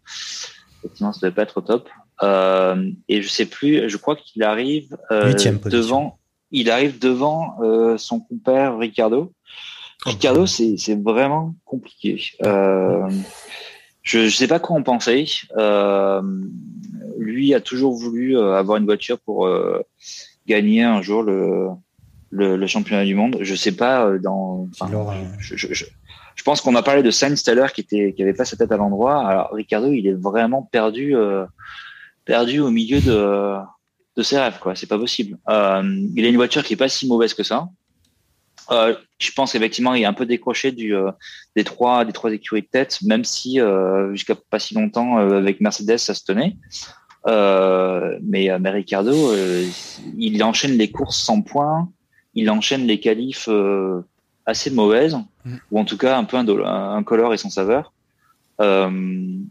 effectivement, 0.80 1.12
ça 1.12 1.20
devait 1.22 1.34
pas 1.34 1.42
être 1.42 1.58
au 1.58 1.60
top. 1.60 1.88
Euh, 2.22 2.90
et 3.08 3.20
je 3.20 3.28
sais 3.28 3.44
plus, 3.44 3.90
je 3.90 3.96
crois 3.98 4.16
qu'il 4.16 4.42
arrive 4.42 4.96
euh, 5.10 5.34
devant, 5.66 6.18
il 6.50 6.70
arrive 6.70 6.98
devant 6.98 7.56
euh, 7.62 7.96
son 7.98 8.20
compère 8.20 8.78
Ricardo. 8.78 9.32
Ricardo, 10.04 10.46
c'est 10.46 10.76
c'est 10.76 11.00
vraiment 11.02 11.54
compliqué. 11.64 12.22
Euh, 12.44 13.08
je 14.02 14.20
ne 14.20 14.28
sais 14.28 14.46
pas 14.46 14.60
quoi 14.60 14.76
en 14.76 14.82
penser. 14.82 15.26
Euh, 15.56 16.22
lui 17.18 17.54
a 17.54 17.60
toujours 17.60 17.94
voulu 17.94 18.36
euh, 18.38 18.54
avoir 18.54 18.78
une 18.78 18.84
voiture 18.84 19.18
pour 19.18 19.46
euh, 19.46 19.82
gagner 20.46 20.82
un 20.84 21.02
jour 21.02 21.22
le, 21.24 21.68
le, 22.30 22.56
le 22.56 22.66
championnat 22.66 23.04
du 23.04 23.14
monde. 23.16 23.38
Je 23.40 23.54
sais 23.54 23.72
pas 23.74 24.06
euh, 24.06 24.18
dans. 24.18 24.68
enfin, 24.70 24.86
Il 24.88 24.94
aura- 24.94 25.14
je, 25.40 25.56
je, 25.56 25.72
je, 25.74 25.84
je 26.36 26.42
pense 26.44 26.60
qu'on 26.60 26.76
a 26.76 26.82
parlé 26.82 27.02
de 27.02 27.10
Sainz 27.10 27.42
tout 27.42 27.50
à 27.50 27.54
l'heure 27.54 27.72
qui 27.72 27.80
était 27.80 28.12
qui 28.12 28.22
avait 28.22 28.34
pas 28.34 28.44
sa 28.44 28.56
tête 28.56 28.70
à 28.70 28.76
l'endroit. 28.76 29.26
Alors 29.26 29.50
Ricardo, 29.52 29.90
il 29.90 30.06
est 30.06 30.12
vraiment 30.12 30.62
perdu 30.62 31.16
euh, 31.16 31.46
perdu 32.24 32.60
au 32.60 32.70
milieu 32.70 33.00
de 33.00 33.56
de 34.16 34.22
ses 34.22 34.38
rêves 34.38 34.58
quoi. 34.60 34.74
C'est 34.74 34.86
pas 34.86 34.98
possible. 34.98 35.38
Euh, 35.48 36.06
il 36.14 36.24
a 36.24 36.28
une 36.28 36.36
voiture 36.36 36.62
qui 36.64 36.74
est 36.74 36.76
pas 36.76 36.88
si 36.88 37.06
mauvaise 37.06 37.34
que 37.34 37.42
ça. 37.42 37.68
Euh, 38.70 38.96
je 39.18 39.30
pense 39.30 39.54
effectivement 39.54 39.94
il 39.94 40.02
est 40.02 40.06
un 40.06 40.12
peu 40.12 40.26
décroché 40.26 40.72
du 40.72 40.94
euh, 40.94 41.12
des 41.54 41.62
trois 41.62 42.04
des 42.04 42.12
trois 42.12 42.32
écuries 42.32 42.62
de 42.62 42.66
tête, 42.66 42.98
même 43.02 43.24
si 43.24 43.60
euh, 43.60 44.10
jusqu'à 44.12 44.34
pas 44.34 44.58
si 44.58 44.74
longtemps 44.74 45.18
euh, 45.18 45.38
avec 45.38 45.60
Mercedes 45.60 45.98
ça 45.98 46.14
se 46.14 46.24
tenait. 46.24 46.56
Euh, 47.28 48.18
mais, 48.22 48.50
euh, 48.50 48.58
mais 48.60 48.70
Ricardo, 48.70 49.32
euh, 49.32 49.66
il 50.16 50.42
enchaîne 50.44 50.78
les 50.78 50.92
courses 50.92 51.18
sans 51.18 51.42
points, 51.42 51.90
il 52.34 52.48
enchaîne 52.50 52.86
les 52.86 53.00
qualifs 53.00 53.48
euh, 53.48 54.00
assez 54.46 54.70
mauvaises, 54.70 55.18
Mm. 55.46 55.56
ou 55.70 55.80
en 55.80 55.84
tout 55.84 55.96
cas 55.96 56.18
un 56.18 56.24
peu 56.24 56.36
incolores 56.36 57.34
et 57.34 57.36
sans 57.36 57.50
saveur. 57.50 57.92
Euh, 58.60 58.90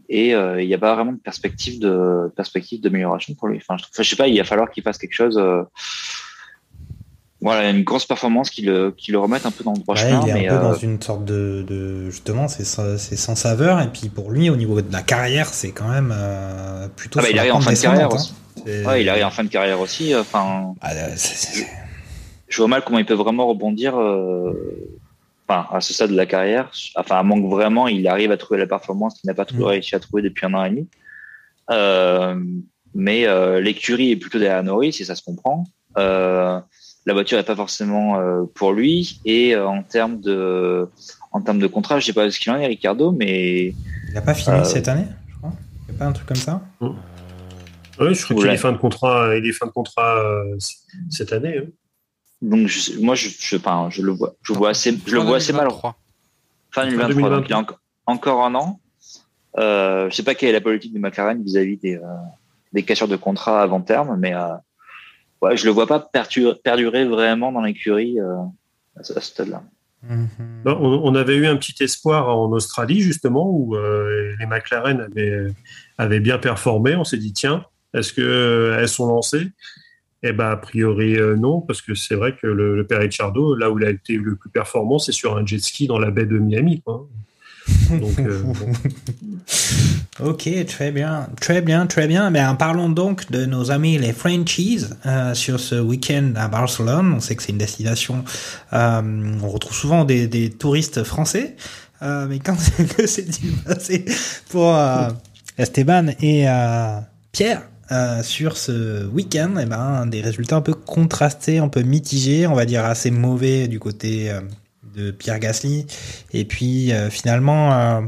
et 0.08 0.34
euh, 0.34 0.60
il 0.60 0.66
n'y 0.66 0.74
a 0.74 0.78
pas 0.78 0.94
vraiment 0.96 1.12
de 1.12 1.18
perspective 1.18 1.78
de 1.80 2.32
perspective 2.36 2.80
d'amélioration 2.80 3.34
pour 3.34 3.48
lui. 3.48 3.58
Enfin, 3.58 3.76
je, 3.78 3.84
enfin, 3.84 4.02
je 4.02 4.08
sais 4.10 4.16
pas, 4.16 4.26
il 4.28 4.36
va 4.38 4.44
falloir 4.44 4.70
qu'il 4.70 4.82
fasse 4.82 4.98
quelque 4.98 5.14
chose. 5.14 5.38
euh, 5.38 5.62
voilà, 7.40 7.68
une 7.70 7.84
grosse 7.84 8.06
performance 8.06 8.48
qui 8.50 8.62
le 8.62 8.90
qui 8.96 9.12
le 9.12 9.18
remette 9.18 9.44
un 9.46 9.50
peu 9.50 9.62
dans 9.62 9.74
le 9.74 9.78
droit 9.78 9.94
Ouais, 9.94 10.00
chemin. 10.00 10.22
il 10.24 10.30
est 10.30 10.34
mais 10.34 10.48
un 10.48 10.58
peu 10.58 10.66
euh, 10.66 10.70
dans 10.72 10.74
une 10.74 11.00
sorte 11.00 11.24
de, 11.24 11.64
de 11.68 12.10
justement, 12.10 12.48
c'est 12.48 12.64
sans, 12.64 13.34
saveur. 13.36 13.80
Et 13.80 13.88
puis 13.88 14.08
pour 14.08 14.30
lui, 14.32 14.48
au 14.50 14.56
niveau 14.56 14.80
de 14.80 14.90
la 14.92 15.02
carrière, 15.02 15.46
c'est 15.48 15.70
quand 15.70 15.88
même 15.88 16.12
euh, 16.16 16.88
plutôt. 16.88 17.20
ah 17.20 17.22
bah, 17.22 17.28
il 17.30 17.38
arrive 17.38 17.52
en 17.54 17.60
fin 17.60 17.72
de 17.74 17.78
carrière 17.78 18.08
hein. 18.12 18.22
Ouais, 18.86 19.02
il 19.02 19.08
arrive 19.08 19.24
en 19.26 19.30
fin 19.30 19.44
de 19.44 19.48
carrière 19.50 19.78
aussi. 19.80 20.14
euh, 20.14 20.22
Enfin, 20.22 20.74
Ah, 20.80 20.90
je 22.48 22.56
vois 22.56 22.68
mal 22.68 22.82
comment 22.84 22.98
il 22.98 23.06
peut 23.06 23.14
vraiment 23.14 23.46
rebondir. 23.46 23.94
Enfin, 25.48 25.66
à 25.70 25.80
ce 25.80 25.94
stade 25.94 26.10
de 26.10 26.16
la 26.16 26.26
carrière, 26.26 26.70
enfin, 26.96 27.16
à 27.18 27.22
moins 27.22 27.40
que 27.40 27.46
vraiment 27.46 27.86
il 27.86 28.06
arrive 28.08 28.32
à 28.32 28.36
trouver 28.36 28.58
la 28.58 28.66
performance 28.66 29.20
qu'il 29.20 29.28
n'a 29.28 29.34
pas 29.34 29.44
trouvé- 29.44 29.62
Mm. 29.62 29.66
réussi 29.68 29.94
à 29.94 30.00
trouver 30.00 30.22
depuis 30.22 30.44
un 30.46 30.54
an 30.54 30.64
et 30.64 30.70
demi. 30.70 30.88
Euh, 31.70 32.34
mais 32.94 33.26
euh, 33.26 33.60
l'écurie 33.60 34.10
est 34.10 34.16
plutôt 34.16 34.38
derrière 34.38 34.62
Norris, 34.64 34.96
et 35.00 35.04
ça 35.04 35.14
se 35.14 35.22
comprend. 35.22 35.64
Euh, 35.98 36.58
la 37.06 37.12
voiture 37.12 37.38
n'est 37.38 37.44
pas 37.44 37.54
forcément 37.54 38.18
euh, 38.18 38.42
pour 38.54 38.72
lui. 38.72 39.20
Et 39.24 39.54
euh, 39.54 39.66
en 39.68 39.82
termes 39.84 40.20
de, 40.20 40.88
en 41.30 41.40
termes 41.40 41.58
de 41.60 41.66
contrat, 41.68 42.00
je 42.00 42.06
sais 42.06 42.12
pas 42.12 42.28
ce 42.30 42.38
qu'il 42.40 42.50
en 42.52 42.56
est, 42.56 42.66
Ricardo, 42.66 43.12
mais 43.12 43.66
Il 44.08 44.14
n'a 44.14 44.22
pas 44.22 44.34
fini 44.34 44.56
Euh, 44.56 44.64
cette 44.64 44.88
année, 44.88 45.06
je 45.28 45.36
crois. 45.36 45.52
Il 45.88 45.92
n'y 45.92 45.96
a 45.96 45.98
pas 46.00 46.06
un 46.06 46.12
truc 46.12 46.26
comme 46.26 46.36
ça? 46.36 46.60
Oui, 46.80 48.14
je 48.14 48.24
crois 48.24 48.36
qu'il 48.36 48.46
est 48.48 48.56
fin 48.56 48.72
de 48.72 48.76
contrat, 48.78 49.36
il 49.36 49.46
est 49.46 49.52
fin 49.52 49.66
de 49.66 49.70
contrat 49.72 50.18
euh, 50.18 50.56
cette 51.10 51.32
année. 51.32 51.58
hein. 51.58 51.66
Donc 52.46 52.68
je, 52.68 52.98
moi 53.00 53.14
je, 53.14 53.28
je, 53.28 53.56
enfin, 53.56 53.88
je 53.90 54.02
le 54.02 54.12
vois, 54.12 54.34
je 54.42 54.52
le 54.52 54.58
vois 54.58 54.70
assez, 54.70 54.96
je 55.06 55.14
le 55.14 55.20
vois 55.20 55.38
assez 55.38 55.52
mal. 55.52 55.66
2023. 55.66 55.96
Fin 56.70 56.82
Fin 56.82 56.90
2023, 56.90 57.30
donc 57.30 57.48
il 57.48 57.52
a 57.52 57.56
2023. 57.56 57.62
enco- 57.62 57.80
encore 58.06 58.44
un 58.44 58.54
an. 58.54 58.80
Euh, 59.58 60.08
je 60.10 60.14
sais 60.14 60.22
pas 60.22 60.34
quelle 60.34 60.50
est 60.50 60.52
la 60.52 60.60
politique 60.60 60.92
de 60.92 60.98
McLaren 60.98 61.42
vis-à-vis 61.42 61.76
des, 61.78 61.96
euh, 61.96 62.02
des 62.72 62.82
cassures 62.82 63.08
de 63.08 63.16
contrat 63.16 63.62
avant 63.62 63.80
terme, 63.80 64.16
mais 64.18 64.34
euh, 64.34 64.54
ouais, 65.42 65.56
je 65.56 65.64
le 65.64 65.72
vois 65.72 65.86
pas 65.86 65.98
perdurer 66.00 67.04
vraiment 67.04 67.52
dans 67.52 67.62
l'écurie 67.62 68.20
euh, 68.20 68.36
à 68.98 69.02
ce, 69.02 69.18
stade-là. 69.18 69.62
Mhm. 70.02 70.28
Non, 70.64 70.78
on, 70.78 71.10
on 71.10 71.14
avait 71.14 71.36
eu 71.36 71.46
un 71.46 71.56
petit 71.56 71.82
espoir 71.82 72.28
en 72.28 72.52
Australie, 72.52 73.00
justement, 73.00 73.48
où 73.50 73.74
euh, 73.76 74.36
les 74.38 74.46
McLaren 74.46 75.00
avaient, 75.00 75.46
avaient 75.98 76.20
bien 76.20 76.38
performé. 76.38 76.94
On 76.94 77.04
s'est 77.04 77.16
dit, 77.16 77.32
tiens, 77.32 77.64
est-ce 77.94 78.12
qu'elles 78.12 78.88
sont 78.88 79.06
lancées? 79.06 79.48
Eh 80.28 80.32
ben, 80.32 80.50
a 80.50 80.56
priori, 80.56 81.16
euh, 81.16 81.36
non, 81.36 81.60
parce 81.60 81.80
que 81.80 81.94
c'est 81.94 82.16
vrai 82.16 82.34
que 82.34 82.48
le, 82.48 82.84
père 82.84 82.98
Ricciardo, 82.98 83.54
là 83.54 83.70
où 83.70 83.78
il 83.78 83.84
a 83.84 83.90
été 83.90 84.14
le 84.16 84.34
plus 84.34 84.50
performant, 84.50 84.98
c'est 84.98 85.12
sur 85.12 85.36
un 85.36 85.46
jet 85.46 85.60
ski 85.60 85.86
dans 85.86 86.00
la 86.00 86.10
baie 86.10 86.26
de 86.26 86.38
Miami. 86.38 86.82
Quoi. 86.82 87.08
Euh. 87.92 88.42
Ok, 90.18 90.48
très 90.66 90.92
bien, 90.92 91.28
très 91.38 91.60
bien, 91.60 91.86
très 91.86 92.06
bien. 92.06 92.30
Ben, 92.30 92.54
parlons 92.54 92.88
donc 92.88 93.30
de 93.30 93.44
nos 93.44 93.70
amis 93.70 93.98
les 93.98 94.14
Frenchies 94.14 94.86
euh, 95.04 95.34
sur 95.34 95.60
ce 95.60 95.74
week-end 95.74 96.32
à 96.36 96.48
Barcelone. 96.48 97.12
On 97.16 97.20
sait 97.20 97.36
que 97.36 97.42
c'est 97.42 97.52
une 97.52 97.58
destination. 97.58 98.24
on 98.72 99.48
retrouve 99.48 99.76
souvent 99.76 100.04
des, 100.06 100.50
touristes 100.58 101.04
français, 101.04 101.56
mais 102.00 102.38
quand 102.38 102.56
que 102.96 103.06
s'est-il 103.06 103.52
passé 103.58 104.06
pour 104.48 104.74
Esteban 105.58 106.06
et 106.22 106.46
Pierre? 107.30 107.62
Euh, 107.92 108.22
sur 108.22 108.56
ce 108.56 109.06
week-end 109.06 109.54
Eh 109.60 109.66
ben, 109.66 110.06
des 110.06 110.20
résultats 110.20 110.56
un 110.56 110.60
peu 110.60 110.74
contrastés, 110.74 111.58
un 111.58 111.68
peu 111.68 111.82
mitigés, 111.82 112.46
on 112.46 112.54
va 112.54 112.64
dire 112.64 112.84
assez 112.84 113.10
mauvais 113.10 113.68
du 113.68 113.78
côté 113.78 114.30
euh, 114.30 114.40
de 114.94 115.10
Pierre 115.10 115.38
Gasly, 115.38 115.86
et 116.32 116.44
puis 116.44 116.92
euh, 116.92 117.10
finalement. 117.10 118.02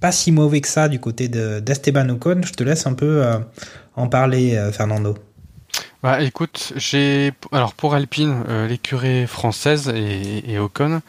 pas 0.00 0.12
si 0.12 0.32
mauvais 0.32 0.60
que 0.60 0.68
ça 0.68 0.88
du 0.88 0.98
côté 0.98 1.28
de 1.28 1.60
d'Esteban 1.60 2.08
Ocon. 2.08 2.40
Je 2.44 2.52
te 2.52 2.64
laisse 2.64 2.86
un 2.86 2.94
peu 2.94 3.22
en 3.96 4.08
parler, 4.08 4.58
Fernando. 4.72 5.16
Bah 6.02 6.22
écoute, 6.22 6.72
j'ai 6.76 7.30
alors 7.52 7.74
pour 7.74 7.92
Alpine, 7.92 8.44
euh, 8.48 8.66
l'écurie 8.66 9.26
française 9.26 9.92
et, 9.94 10.50
et 10.50 10.58
Ocon, 10.58 11.02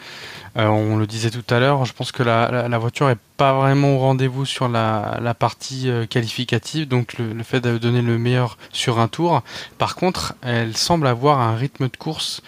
euh, 0.57 0.65
on 0.65 0.97
le 0.97 1.07
disait 1.07 1.29
tout 1.29 1.45
à 1.49 1.61
l'heure, 1.61 1.85
je 1.85 1.93
pense 1.93 2.11
que 2.11 2.23
la, 2.23 2.67
la, 2.67 2.77
voiture 2.77 3.09
est 3.09 3.17
pas 3.37 3.53
vraiment 3.53 3.95
au 3.95 3.99
rendez-vous 3.99 4.45
sur 4.45 4.67
la, 4.67 5.17
la 5.21 5.33
partie 5.33 5.89
euh, 5.89 6.05
qualificative, 6.05 6.89
donc 6.89 7.13
le, 7.17 7.41
fait 7.41 7.61
de 7.61 7.77
donner 7.77 8.01
le 8.01 8.17
meilleur 8.17 8.57
sur 8.73 8.99
un 8.99 9.07
tour. 9.07 9.43
Par 9.77 9.95
contre, 9.95 10.33
elle 10.41 10.75
semble 10.75 11.07
avoir 11.07 11.39
un 11.39 11.55
rythme 11.55 11.87
de 11.87 11.95
course 11.95 12.41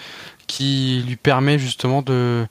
qui 0.45 1.01
lui 1.07 1.15
permet 1.15 1.57
justement 1.57 2.01
de, 2.01 2.45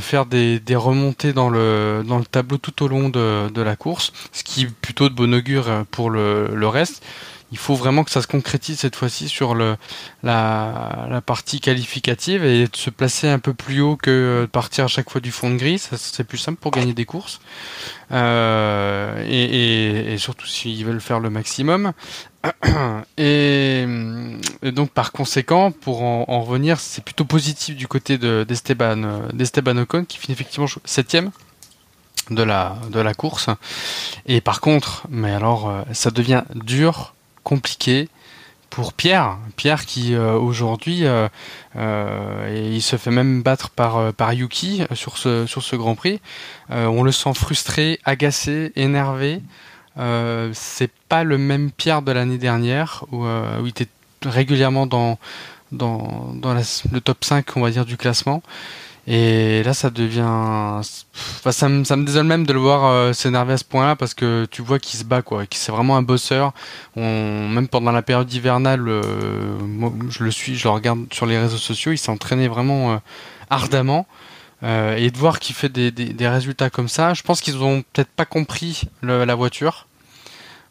faire 0.00 0.26
des, 0.26 0.60
remontées 0.74 1.32
dans 1.32 1.48
le, 1.48 2.02
dans 2.04 2.18
le 2.18 2.24
tableau 2.24 2.58
tout 2.58 2.82
au 2.82 2.88
long 2.88 3.08
de, 3.08 3.62
la 3.62 3.76
course, 3.76 4.12
ce 4.32 4.42
qui 4.42 4.62
est 4.62 4.70
plutôt 4.80 5.08
de 5.08 5.14
bon 5.14 5.32
augure 5.32 5.84
pour 5.92 6.10
le, 6.10 6.48
le 6.52 6.66
reste 6.66 7.04
il 7.52 7.58
faut 7.58 7.74
vraiment 7.74 8.02
que 8.02 8.10
ça 8.10 8.22
se 8.22 8.26
concrétise 8.26 8.78
cette 8.80 8.96
fois-ci 8.96 9.28
sur 9.28 9.54
la, 9.54 9.78
partie 11.24 11.60
qualificative 11.60 12.44
et 12.44 12.66
de 12.66 12.76
se 12.76 12.88
placer 12.88 13.28
un 13.28 13.38
peu 13.38 13.52
plus 13.52 13.82
haut 13.82 13.96
que 13.96 14.40
de 14.42 14.46
partir 14.46 14.86
à 14.86 14.88
chaque 14.88 15.10
fois 15.10 15.20
du 15.20 15.30
fond 15.30 15.54
de. 15.54 15.76
Ça, 15.76 15.98
c'est 15.98 16.24
plus 16.24 16.38
simple 16.38 16.58
pour 16.58 16.70
gagner 16.70 16.94
des 16.94 17.04
courses. 17.04 17.40
Euh, 18.10 19.22
et, 19.26 19.44
et, 19.44 20.12
et, 20.14 20.18
surtout 20.18 20.46
s'ils 20.46 20.84
veulent 20.84 21.00
faire 21.00 21.20
le 21.20 21.28
maximum. 21.30 21.92
Et, 23.18 23.86
donc 24.62 24.90
par 24.90 25.12
conséquent, 25.12 25.70
pour 25.70 26.02
en, 26.02 26.24
en 26.26 26.42
revenir, 26.42 26.80
c'est 26.80 27.04
plutôt 27.04 27.24
positif 27.24 27.76
du 27.76 27.86
côté 27.86 28.18
de, 28.18 28.44
d'Esteban, 28.48 29.28
d'Esteban 29.32 29.76
Ocon 29.76 30.04
qui 30.04 30.18
finit 30.18 30.32
effectivement 30.32 30.66
septième 30.84 31.30
de 32.30 32.42
la 32.42 33.14
course. 33.14 33.48
Et 34.26 34.40
par 34.40 34.60
contre, 34.60 35.06
mais 35.08 35.32
alors 35.32 35.68
euh, 35.68 35.82
ça 35.92 36.10
devient 36.10 36.42
dur, 36.54 37.14
compliqué 37.42 38.08
pour 38.70 38.94
Pierre. 38.94 39.36
Pierre 39.56 39.84
qui 39.84 40.14
euh, 40.14 40.32
aujourd'hui 40.32 41.02
euh, 41.04 41.28
il 42.74 42.80
se 42.80 42.96
fait 42.96 43.10
même 43.10 43.42
battre 43.42 43.70
par 43.70 44.12
par 44.14 44.32
Yuki 44.32 44.82
sur 44.94 45.18
ce 45.18 45.46
sur 45.46 45.62
ce 45.62 45.76
Grand 45.76 45.94
Prix. 45.94 46.20
on 46.70 47.02
le 47.02 47.12
sent 47.12 47.34
frustré, 47.34 48.00
agacé, 48.04 48.72
énervé. 48.76 49.42
c'est 50.52 50.90
pas 51.08 51.24
le 51.24 51.38
même 51.38 51.70
Pierre 51.70 52.02
de 52.02 52.12
l'année 52.12 52.38
dernière 52.38 53.04
où, 53.12 53.24
où 53.26 53.66
il 53.66 53.68
était 53.68 53.88
régulièrement 54.24 54.86
dans 54.86 55.18
dans, 55.70 56.32
dans 56.34 56.54
le 56.54 57.00
top 57.00 57.24
5 57.24 57.56
on 57.56 57.60
va 57.60 57.70
dire 57.70 57.84
du 57.84 57.96
classement. 57.96 58.42
Et 59.08 59.64
là, 59.64 59.74
ça 59.74 59.90
devient, 59.90 60.20
enfin, 60.22 61.50
ça 61.50 61.68
me, 61.68 61.82
ça 61.82 61.96
me 61.96 62.04
désole 62.04 62.24
même 62.24 62.46
de 62.46 62.52
le 62.52 62.60
voir 62.60 62.84
euh, 62.84 63.12
s'énerver 63.12 63.54
à 63.54 63.56
ce 63.56 63.64
point-là 63.64 63.96
parce 63.96 64.14
que 64.14 64.46
tu 64.48 64.62
vois 64.62 64.78
qu'il 64.78 64.98
se 64.98 65.04
bat 65.04 65.22
quoi, 65.22 65.44
qu'il 65.46 65.58
c'est 65.58 65.72
vraiment 65.72 65.96
un 65.96 66.02
bosseur. 66.02 66.52
Même 66.94 67.66
pendant 67.68 67.90
la 67.90 68.02
période 68.02 68.32
hivernale, 68.32 68.86
euh, 68.88 69.02
je 70.08 70.22
le 70.22 70.30
suis, 70.30 70.54
je 70.54 70.64
le 70.64 70.70
regarde 70.70 71.12
sur 71.12 71.26
les 71.26 71.36
réseaux 71.36 71.56
sociaux, 71.56 71.90
il 71.90 71.98
s'est 71.98 72.12
entraîné 72.12 72.46
vraiment 72.46 72.92
euh, 72.92 72.96
ardemment. 73.50 74.06
et 74.62 75.10
de 75.10 75.18
voir 75.18 75.40
qu'il 75.40 75.56
fait 75.56 75.68
des, 75.68 75.90
des, 75.90 76.28
résultats 76.28 76.70
comme 76.70 76.88
ça, 76.88 77.14
je 77.14 77.22
pense 77.22 77.40
qu'ils 77.40 77.56
ont 77.64 77.82
peut-être 77.92 78.10
pas 78.10 78.24
compris 78.24 78.82
la 79.02 79.34
voiture, 79.34 79.88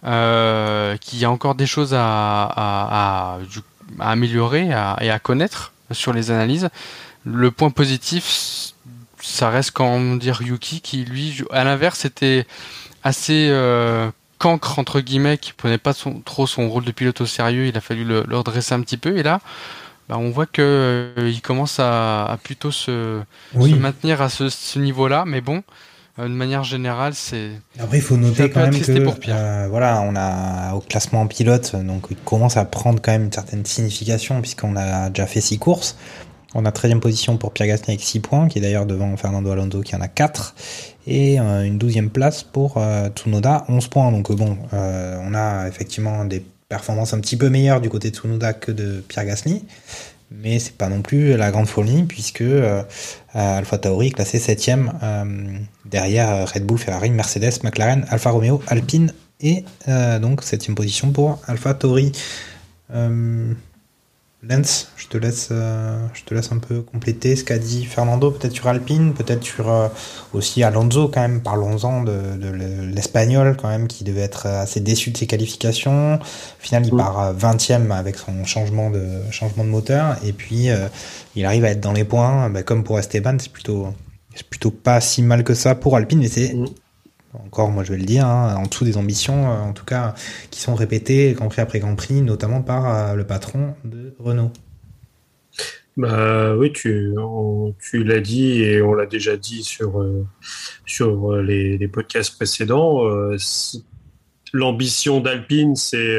qu'il 0.03 1.19
y 1.19 1.25
a 1.25 1.29
encore 1.29 1.55
des 1.55 1.67
choses 1.67 1.93
à, 1.93 2.45
à, 2.45 3.39
à 3.99 4.11
améliorer 4.11 4.69
et 5.01 5.09
à 5.09 5.19
connaître 5.19 5.73
sur 5.91 6.13
les 6.13 6.31
analyses. 6.31 6.69
Le 7.25 7.51
point 7.51 7.69
positif, 7.69 8.73
ça 9.21 9.49
reste 9.49 9.71
quand 9.71 10.15
dire 10.17 10.41
Yuki 10.41 10.81
qui 10.81 11.05
lui, 11.05 11.43
à 11.51 11.63
l'inverse, 11.63 12.05
était 12.05 12.45
assez 13.03 13.47
euh, 13.49 14.09
cancre 14.39 14.79
entre 14.79 15.01
guillemets, 15.01 15.37
qui 15.37 15.53
prenait 15.53 15.77
pas 15.77 15.93
son, 15.93 16.19
trop 16.21 16.47
son 16.47 16.69
rôle 16.69 16.85
de 16.85 16.91
pilote 16.91 17.21
au 17.21 17.25
sérieux. 17.25 17.67
Il 17.67 17.77
a 17.77 17.81
fallu 17.81 18.03
le, 18.03 18.23
le 18.27 18.37
redresser 18.37 18.73
un 18.73 18.81
petit 18.81 18.97
peu 18.97 19.17
et 19.17 19.23
là. 19.23 19.39
Bah, 20.09 20.17
on 20.17 20.29
voit 20.29 20.45
que 20.45 21.13
euh, 21.17 21.29
il 21.29 21.41
commence 21.41 21.79
à, 21.79 22.25
à 22.25 22.35
plutôt 22.35 22.71
se, 22.71 23.21
se, 23.53 23.75
maintenir 23.75 24.21
à 24.21 24.27
ce, 24.27 24.49
ce 24.49 24.77
niveau-là, 24.77 25.23
mais 25.25 25.39
bon, 25.39 25.63
euh, 26.19 26.23
de 26.23 26.33
manière 26.33 26.65
générale, 26.65 27.13
c'est. 27.13 27.51
Après, 27.79 27.99
il 27.99 28.03
faut 28.03 28.17
noter 28.17 28.49
quand 28.49 28.59
même 28.59 28.77
que 28.77 29.29
euh, 29.29 29.67
voilà, 29.69 30.01
on 30.01 30.13
a 30.17 30.73
au 30.73 30.81
classement 30.81 31.25
pilote, 31.27 31.75
donc 31.77 32.07
il 32.09 32.17
commence 32.17 32.57
à 32.57 32.65
prendre 32.65 33.01
quand 33.01 33.13
même 33.13 33.25
une 33.25 33.31
certaine 33.31 33.65
signification 33.65 34.41
puisqu'on 34.41 34.75
a 34.75 35.09
déjà 35.09 35.27
fait 35.27 35.39
six 35.39 35.59
courses. 35.59 35.95
On 36.53 36.65
a 36.65 36.71
13e 36.71 36.99
position 36.99 37.37
pour 37.37 37.53
Pierre 37.53 37.67
Gasly 37.67 37.91
avec 37.91 38.01
6 38.01 38.19
points, 38.19 38.47
qui 38.49 38.59
est 38.59 38.61
d'ailleurs 38.61 38.85
devant 38.85 39.15
Fernando 39.15 39.51
Alonso 39.51 39.81
qui 39.81 39.95
en 39.95 40.01
a 40.01 40.07
4. 40.07 40.55
Et 41.07 41.39
euh, 41.39 41.63
une 41.63 41.77
12e 41.77 42.09
place 42.09 42.43
pour 42.43 42.75
euh, 42.77 43.09
Tsunoda, 43.09 43.65
11 43.69 43.87
points. 43.87 44.11
Donc 44.11 44.29
euh, 44.29 44.35
bon, 44.35 44.57
on 44.71 45.33
a 45.33 45.67
effectivement 45.67 46.25
des 46.25 46.43
performances 46.67 47.13
un 47.13 47.19
petit 47.19 47.37
peu 47.37 47.49
meilleures 47.49 47.79
du 47.79 47.89
côté 47.89 48.11
de 48.11 48.15
Tsunoda 48.15 48.53
que 48.53 48.71
de 48.71 49.01
Pierre 49.07 49.25
Gasly. 49.25 49.63
Mais 50.29 50.59
c'est 50.59 50.75
pas 50.75 50.87
non 50.87 51.01
plus 51.01 51.35
la 51.35 51.51
grande 51.51 51.67
folie, 51.67 52.03
puisque 52.03 52.43
Alpha 53.33 53.77
Tauri 53.77 54.07
est 54.07 54.11
classé 54.11 54.37
7e 54.39 54.89
derrière 55.83 56.49
Red 56.49 56.65
Bull, 56.65 56.77
Ferrari, 56.77 57.09
Mercedes, 57.09 57.63
McLaren, 57.63 58.05
Alfa 58.07 58.29
Romeo, 58.29 58.61
Alpine 58.67 59.11
et 59.41 59.65
donc 59.87 60.41
7e 60.41 60.73
position 60.73 61.11
pour 61.11 61.41
Alpha 61.47 61.73
Tauri. 61.73 62.13
Lens, 64.43 64.91
je 64.97 65.07
te 65.07 65.19
laisse, 65.19 65.49
euh, 65.51 66.07
je 66.15 66.23
te 66.23 66.33
laisse 66.33 66.51
un 66.51 66.57
peu 66.57 66.81
compléter 66.81 67.35
ce 67.35 67.43
qu'a 67.43 67.59
dit 67.59 67.85
Fernando, 67.85 68.31
peut-être 68.31 68.53
sur 68.53 68.67
Alpine, 68.67 69.13
peut-être 69.13 69.43
sur 69.43 69.69
euh, 69.69 69.87
aussi 70.33 70.63
Alonso 70.63 71.09
quand 71.09 71.21
même. 71.21 71.41
Parlons-en 71.41 72.01
de, 72.01 72.37
de 72.37 72.49
l'espagnol 72.91 73.55
quand 73.55 73.67
même 73.67 73.87
qui 73.87 74.03
devait 74.03 74.21
être 74.21 74.47
assez 74.47 74.79
déçu 74.79 75.11
de 75.11 75.17
ses 75.17 75.27
qualifications. 75.27 76.15
Au 76.15 76.19
final, 76.59 76.87
il 76.87 76.95
part 76.95 77.35
20e 77.35 77.91
avec 77.91 78.17
son 78.17 78.43
changement 78.45 78.89
de 78.89 79.21
changement 79.29 79.63
de 79.63 79.69
moteur 79.69 80.17
et 80.25 80.33
puis 80.33 80.71
euh, 80.71 80.87
il 81.35 81.45
arrive 81.45 81.63
à 81.63 81.69
être 81.69 81.81
dans 81.81 81.93
les 81.93 82.03
points. 82.03 82.49
Bah, 82.49 82.63
comme 82.63 82.83
pour 82.83 82.97
Esteban, 82.97 83.37
c'est 83.37 83.51
plutôt 83.51 83.93
c'est 84.33 84.47
plutôt 84.47 84.71
pas 84.71 85.01
si 85.01 85.21
mal 85.21 85.43
que 85.43 85.53
ça 85.53 85.75
pour 85.75 85.95
Alpine, 85.95 86.19
mais 86.19 86.29
c'est 86.29 86.55
encore, 87.33 87.71
moi 87.71 87.83
je 87.83 87.93
vais 87.93 87.99
le 87.99 88.05
dire, 88.05 88.25
hein, 88.25 88.55
en 88.57 88.63
dessous 88.63 88.85
des 88.85 88.97
ambitions, 88.97 89.51
euh, 89.51 89.61
en 89.61 89.73
tout 89.73 89.85
cas, 89.85 90.15
qui 90.49 90.61
sont 90.61 90.75
répétées 90.75 91.33
Grand 91.33 91.47
Prix 91.47 91.61
après 91.61 91.79
Grand 91.79 91.95
Prix, 91.95 92.21
notamment 92.21 92.61
par 92.61 92.87
euh, 92.87 93.15
le 93.15 93.25
patron 93.25 93.75
de 93.83 94.13
Renault. 94.19 94.51
Bah 95.97 96.55
oui, 96.55 96.71
tu, 96.71 97.13
l'as 97.93 98.21
dit 98.21 98.63
et 98.63 98.81
on 98.81 98.93
l'a 98.93 99.05
déjà 99.05 99.35
dit 99.35 99.63
sur, 99.63 100.01
euh, 100.01 101.41
les, 101.41 101.87
podcasts 101.87 102.35
précédents. 102.35 103.03
L'ambition 104.53 105.19
d'Alpine, 105.19 105.75
c'est 105.75 106.17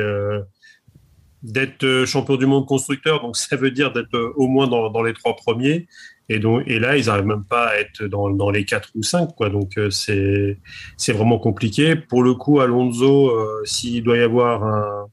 d'être 1.42 2.04
champion 2.06 2.36
du 2.36 2.46
monde 2.46 2.66
constructeur, 2.66 3.20
donc 3.22 3.36
ça 3.36 3.56
veut 3.56 3.70
dire 3.70 3.92
d'être 3.92 4.32
au 4.36 4.46
moins 4.46 4.68
dans 4.68 5.02
les 5.02 5.14
trois 5.14 5.36
premiers. 5.36 5.86
Et, 6.32 6.38
donc, 6.38 6.62
et 6.66 6.78
là, 6.78 6.96
ils 6.96 7.06
n'arrivent 7.06 7.26
même 7.26 7.44
pas 7.44 7.66
à 7.66 7.76
être 7.76 8.04
dans, 8.04 8.50
les 8.50 8.64
4 8.64 8.90
ou 8.94 9.02
5. 9.02 9.34
Quoi. 9.36 9.50
Donc, 9.50 9.76
euh, 9.76 9.90
c'est, 9.90 10.58
c'est 10.96 11.12
vraiment 11.12 11.38
compliqué. 11.38 11.94
Pour 11.94 12.22
le 12.22 12.32
coup, 12.32 12.60
Alonso, 12.60 13.28
euh, 13.28 13.60
s'il 13.64 14.02
doit 14.02 14.16
y 14.16 14.22
avoir 14.22 15.08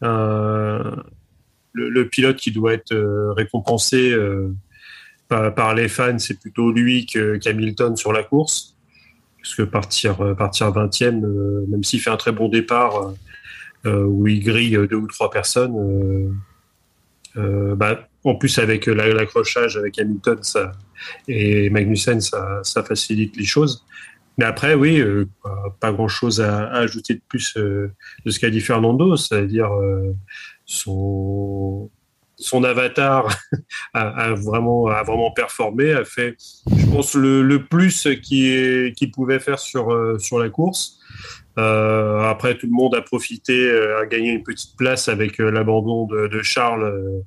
le, 0.00 2.08
pilote 2.08 2.36
qui 2.36 2.50
doit 2.50 2.72
être 2.72 2.92
euh, 2.92 3.34
récompensé 3.34 4.16
par, 5.28 5.74
les 5.74 5.88
fans, 5.88 6.18
c'est 6.18 6.40
plutôt 6.40 6.72
lui 6.72 7.04
qu'Hamilton 7.04 7.94
sur 7.94 8.14
la 8.14 8.22
course. 8.22 8.74
Parce 9.42 9.54
que 9.54 9.62
partir, 9.62 10.34
partir 10.34 10.72
20e, 10.72 11.66
même 11.68 11.84
s'il 11.84 12.00
fait 12.00 12.10
un 12.10 12.16
très 12.16 12.32
bon 12.32 12.48
départ, 12.48 13.12
où 13.84 14.26
il 14.26 14.42
grille 14.42 14.78
deux 14.88 14.96
ou 14.96 15.06
trois 15.06 15.30
personnes, 15.30 16.34
bah, 17.36 18.08
en 18.28 18.34
plus, 18.36 18.58
avec 18.58 18.86
l'accrochage 18.86 19.76
avec 19.76 19.98
Hamilton 19.98 20.38
et 21.28 21.70
Magnussen, 21.70 22.20
ça, 22.20 22.62
facilite 22.86 23.36
les 23.36 23.44
choses. 23.44 23.84
Mais 24.38 24.44
après, 24.44 24.74
oui, 24.74 25.00
euh, 25.00 25.26
pas, 25.80 25.92
grand-chose 25.92 26.40
à, 26.40 26.68
ajouter 26.68 27.14
de 27.14 27.22
plus 27.28 27.56
euh, 27.56 27.92
de 28.24 28.30
ce 28.30 28.38
qu'a 28.38 28.50
dit 28.50 28.60
Fernando, 28.60 29.16
c'est-à-dire 29.16 29.72
euh, 29.74 30.14
son, 30.64 31.90
son 32.38 32.64
avatar 32.64 33.28
a, 33.94 34.34
vraiment, 34.34 34.86
a 34.86 35.02
vraiment 35.02 35.32
performé, 35.32 35.92
a 35.92 36.04
fait, 36.04 36.36
je 36.76 36.86
pense, 36.86 37.14
le, 37.14 37.58
plus 37.68 38.08
qu'il 38.22 38.94
qu 38.94 39.10
pouvait 39.10 39.40
faire 39.40 39.58
sur, 39.58 39.92
euh, 39.92 40.18
sur 40.18 40.38
la 40.38 40.48
course. 40.48 41.00
Euh, 41.58 42.20
après, 42.22 42.56
tout 42.56 42.66
le 42.66 42.72
monde 42.72 42.94
a 42.94 43.02
profité, 43.02 43.68
a 44.00 44.06
gagné 44.06 44.30
une 44.30 44.44
petite 44.44 44.76
place 44.76 45.08
avec 45.08 45.38
l'abandon 45.38 46.06
de, 46.06 46.42
Charles 46.42 47.24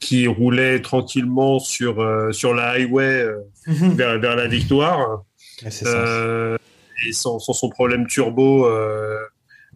qui 0.00 0.26
roulait 0.26 0.80
tranquillement 0.80 1.58
sur, 1.58 2.00
euh, 2.00 2.32
sur 2.32 2.54
la 2.54 2.70
highway 2.70 3.22
euh, 3.22 3.36
mhm. 3.66 3.94
vers, 3.94 4.18
vers, 4.18 4.36
la 4.36 4.46
victoire. 4.46 5.24
Euh, 5.84 6.56
et 7.06 7.12
sans, 7.12 7.38
sans, 7.38 7.52
son 7.52 7.70
problème 7.70 8.06
turbo, 8.06 8.66
euh, 8.66 9.18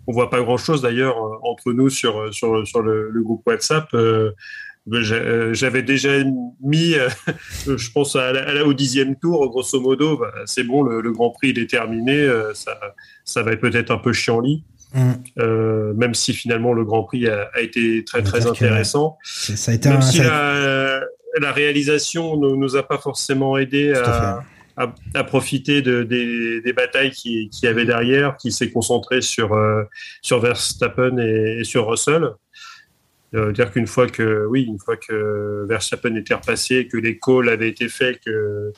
on 0.07 0.13
voit 0.13 0.31
pas 0.31 0.41
grand 0.41 0.57
chose 0.57 0.83
d'ailleurs 0.83 1.17
entre 1.43 1.73
nous 1.73 1.89
sur, 1.89 2.33
sur, 2.35 2.67
sur 2.67 2.83
le, 2.83 3.11
le 3.11 3.23
groupe 3.23 3.43
WhatsApp. 3.47 3.89
J'avais 4.87 5.83
déjà 5.83 6.11
mis, 6.63 6.95
je 7.67 7.91
pense, 7.93 8.17
à 8.17 8.33
la, 8.33 8.65
au 8.65 8.75
dixième 8.75 9.17
tour, 9.17 9.49
grosso 9.49 9.81
modo, 9.81 10.19
bah, 10.19 10.33
c'est 10.47 10.65
bon, 10.65 10.83
le, 10.83 11.01
le, 11.01 11.13
Grand 11.13 11.31
Prix 11.31 11.51
il 11.51 11.59
est 11.59 11.71
terminé, 11.71 12.29
ça, 12.55 12.79
ça 13.25 13.43
va 13.43 13.53
être 13.53 13.61
peut-être 13.61 13.91
un 13.91 13.99
peu 13.99 14.13
chiant-lit. 14.13 14.65
Mm. 14.95 15.13
Euh, 15.39 15.93
même 15.95 16.15
si 16.15 16.33
finalement 16.33 16.73
le 16.73 16.85
Grand 16.85 17.05
Prix 17.05 17.29
a, 17.29 17.51
a 17.55 17.61
été 17.61 18.05
très 18.05 18.23
très 18.23 18.47
intéressant. 18.47 19.19
Ça 19.23 19.71
a 19.71 19.75
été 19.75 19.89
même 19.89 19.99
un, 19.99 20.03
si 20.03 20.19
ça... 20.19 20.25
la, 20.25 21.01
la, 21.41 21.53
réalisation 21.53 22.37
ne 22.37 22.57
nous 22.57 22.77
a 22.77 22.83
pas 22.83 22.99
forcément 22.99 23.57
aidé 23.57 23.93
à, 23.93 24.43
à, 24.77 24.93
à, 25.15 25.25
profiter 25.25 25.81
de, 25.81 26.03
des, 26.03 26.61
des 26.61 26.73
batailles 26.73 27.13
qui, 27.13 27.49
qui 27.51 27.69
avait 27.69 27.85
derrière, 27.85 28.37
qui 28.37 28.51
s'est 28.51 28.71
concentré 28.71 29.21
sur 29.21 29.53
euh, 29.53 29.85
sur 30.23 30.41
Verstappen 30.41 31.19
et, 31.19 31.59
et 31.61 31.65
sur 31.65 31.89
Russell. 31.89 32.31
Euh, 33.33 33.53
dire 33.53 33.71
qu'une 33.71 33.87
fois 33.87 34.09
que 34.09 34.47
oui, 34.47 34.63
une 34.65 34.81
fois 34.81 34.97
que 34.97 35.65
Verstappen 35.69 36.17
était 36.17 36.35
repassé, 36.35 36.89
que 36.89 36.97
les 36.97 37.17
calls 37.17 37.49
avaient 37.49 37.69
été 37.69 37.89
faits, 37.89 38.19
que 38.25 38.73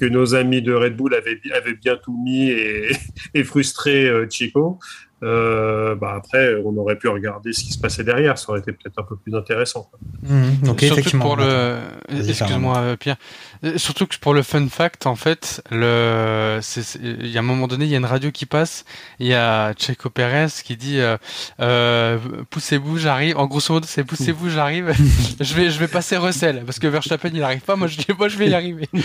que 0.00 0.06
nos 0.06 0.34
amis 0.34 0.60
de 0.60 0.72
Red 0.74 0.96
Bull 0.96 1.14
avaient 1.14 1.38
avaient 1.54 1.74
bien 1.74 1.96
tout 1.96 2.20
mis 2.20 2.50
et, 2.50 2.90
et 3.34 3.44
frustré 3.44 4.08
euh, 4.08 4.26
Chico, 4.28 4.80
euh, 5.22 5.94
bah 5.94 6.14
après, 6.16 6.56
on 6.64 6.76
aurait 6.76 6.96
pu 6.96 7.08
regarder 7.08 7.52
ce 7.52 7.64
qui 7.64 7.72
se 7.72 7.78
passait 7.78 8.04
derrière. 8.04 8.38
Ça 8.38 8.50
aurait 8.50 8.60
été 8.60 8.72
peut-être 8.72 8.98
un 8.98 9.04
peu 9.04 9.16
plus 9.16 9.34
intéressant. 9.34 9.90
Mmh, 10.22 10.64
donc 10.64 10.80
surtout 10.80 10.98
effectivement. 10.98 11.24
Pour 11.24 11.36
le, 11.36 11.78
excuse-moi 12.10 12.78
euh, 12.78 12.96
Pierre. 12.96 13.16
Euh, 13.64 13.78
surtout 13.78 14.06
que 14.06 14.16
pour 14.18 14.34
le 14.34 14.42
fun 14.42 14.66
fact, 14.68 15.06
en 15.06 15.14
fait, 15.14 15.62
le, 15.70 16.60
il 17.00 17.28
y 17.28 17.36
a 17.36 17.40
un 17.40 17.44
moment 17.44 17.68
donné, 17.68 17.84
il 17.84 17.90
y 17.90 17.94
a 17.94 17.98
une 17.98 18.04
radio 18.04 18.30
qui 18.30 18.46
passe. 18.46 18.84
Il 19.20 19.26
y 19.26 19.34
a 19.34 19.72
Checo 19.74 20.10
Pérez 20.10 20.48
qui 20.64 20.76
dit 20.76 20.98
euh, 20.98 21.16
euh, 21.60 22.18
poussez-vous, 22.50 22.98
j'arrive. 22.98 23.36
En 23.38 23.46
grosso 23.46 23.72
modo, 23.72 23.86
c'est 23.88 24.04
poussez-vous, 24.04 24.50
j'arrive. 24.50 24.92
je 25.40 25.54
vais, 25.54 25.70
je 25.70 25.78
vais 25.78 25.88
passer 25.88 26.16
Russell 26.16 26.62
parce 26.64 26.78
que 26.78 26.88
Verstappen 26.88 27.30
il 27.32 27.42
arrive 27.42 27.60
pas. 27.62 27.76
Moi, 27.76 27.86
je 27.86 27.98
dis, 27.98 28.06
moi, 28.18 28.28
je 28.28 28.36
vais 28.36 28.48
y 28.48 28.54
arriver. 28.54 28.88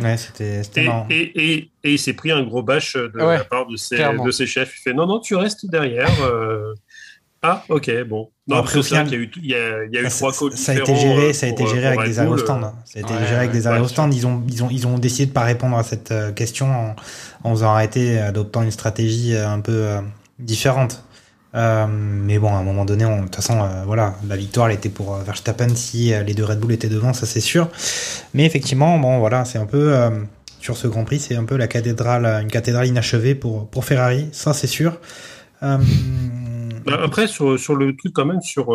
Ouais, 0.00 0.16
c'était 0.16 0.62
Et, 0.76 0.84
marrant. 0.86 1.06
et, 1.10 1.20
et, 1.54 1.70
et 1.84 1.92
il 1.92 1.98
s'est 1.98 2.12
pris 2.14 2.30
un 2.30 2.42
gros 2.42 2.62
bâche 2.62 2.94
de 2.96 3.10
Ouais, 3.18 3.38
la 3.38 3.44
part 3.44 3.66
de 3.66 3.76
ses, 3.76 3.96
de 3.98 4.30
ses 4.30 4.46
chefs. 4.46 4.72
Il 4.78 4.80
fait 4.82 4.94
non, 4.94 5.06
non, 5.06 5.20
tu 5.20 5.34
restes 5.36 5.66
derrière. 5.70 6.10
euh. 6.22 6.74
Ah, 7.44 7.64
ok, 7.68 7.90
bon. 8.04 8.30
Non, 8.46 8.56
Après, 8.58 8.68
après, 8.70 8.78
au 8.78 8.82
final- 8.84 9.06
qu'il 9.08 9.14
y 9.14 9.18
a 9.18 9.22
eu, 9.24 9.30
il 9.36 9.46
y 9.50 9.54
a, 9.54 9.84
il 9.84 9.92
y 9.92 9.98
a 9.98 10.02
eu 10.02 10.06
Ah, 10.06 10.10
trois 10.10 10.32
ça, 10.32 10.38
codes 10.38 10.56
ça 10.56 10.72
a 10.72 10.74
été 10.76 10.94
géré, 10.94 11.30
euh, 11.30 11.32
ça 11.32 11.46
a 11.46 11.48
été 11.48 11.66
géré 11.66 11.86
euh, 11.86 11.92
avec 11.92 12.04
des 12.08 12.18
arrêts 12.20 12.28
au 12.28 12.38
stand. 12.38 12.72
Ça 12.84 12.98
a 12.98 13.02
été 13.02 13.12
Ouais, 13.14 13.18
géré 13.26 13.34
avec 13.36 13.50
des 13.50 13.66
arrêts 13.66 13.80
au 13.80 13.88
stand. 13.88 14.14
Ils 14.14 14.26
ont, 14.28 14.44
ils 14.48 14.62
ont, 14.62 14.68
ils 14.70 14.86
ont 14.86 14.96
décidé 14.98 15.26
de 15.26 15.32
pas 15.32 15.42
répondre 15.42 15.76
à 15.76 15.82
cette 15.82 16.12
euh, 16.12 16.30
question 16.30 16.66
en, 16.70 16.96
en 17.42 17.50
faisant 17.54 17.72
arrêter, 17.74 18.18
adoptant 18.20 18.62
une 18.62 18.70
stratégie 18.70 19.36
un 19.36 19.58
peu 19.60 19.72
euh, 19.72 20.00
différente. 20.38 21.04
Euh, 21.54 21.86
mais 21.88 22.38
bon, 22.38 22.48
à 22.54 22.58
un 22.58 22.62
moment 22.62 22.84
donné, 22.84 23.04
on- 23.04 23.18
de 23.18 23.22
toute 23.24 23.36
façon, 23.36 23.60
euh, 23.62 23.84
voilà, 23.84 24.14
la 24.26 24.36
victoire, 24.36 24.70
était 24.70 24.88
pour 24.88 25.14
euh, 25.14 25.22
Verstappen 25.22 25.68
si 25.74 26.12
les 26.26 26.34
deux 26.34 26.44
Red 26.44 26.58
Bull 26.60 26.72
étaient 26.72 26.88
devant, 26.88 27.12
ça 27.12 27.26
c'est 27.26 27.40
sûr. 27.40 27.68
Mais 28.34 28.44
effectivement, 28.46 28.98
bon, 28.98 29.18
voilà, 29.18 29.44
c'est 29.44 29.58
un 29.58 29.66
peu 29.66 29.94
sur 30.60 30.76
ce 30.76 30.86
Grand 30.86 31.04
Prix, 31.04 31.20
c'est 31.20 31.36
un 31.36 31.44
peu 31.44 31.56
la 31.56 31.66
cathédrale, 31.66 32.24
une 32.42 32.50
cathédrale 32.50 32.86
inachevée 32.86 33.34
pour 33.34 33.84
Ferrari, 33.84 34.28
ça 34.32 34.54
c'est 34.54 34.66
sûr. 34.66 34.98
Bah, 35.60 35.78
Après, 37.02 37.26
sur, 37.28 37.58
sur 37.58 37.74
le 37.76 37.94
truc, 37.96 38.12
quand 38.14 38.24
même, 38.24 38.40
sur 38.40 38.66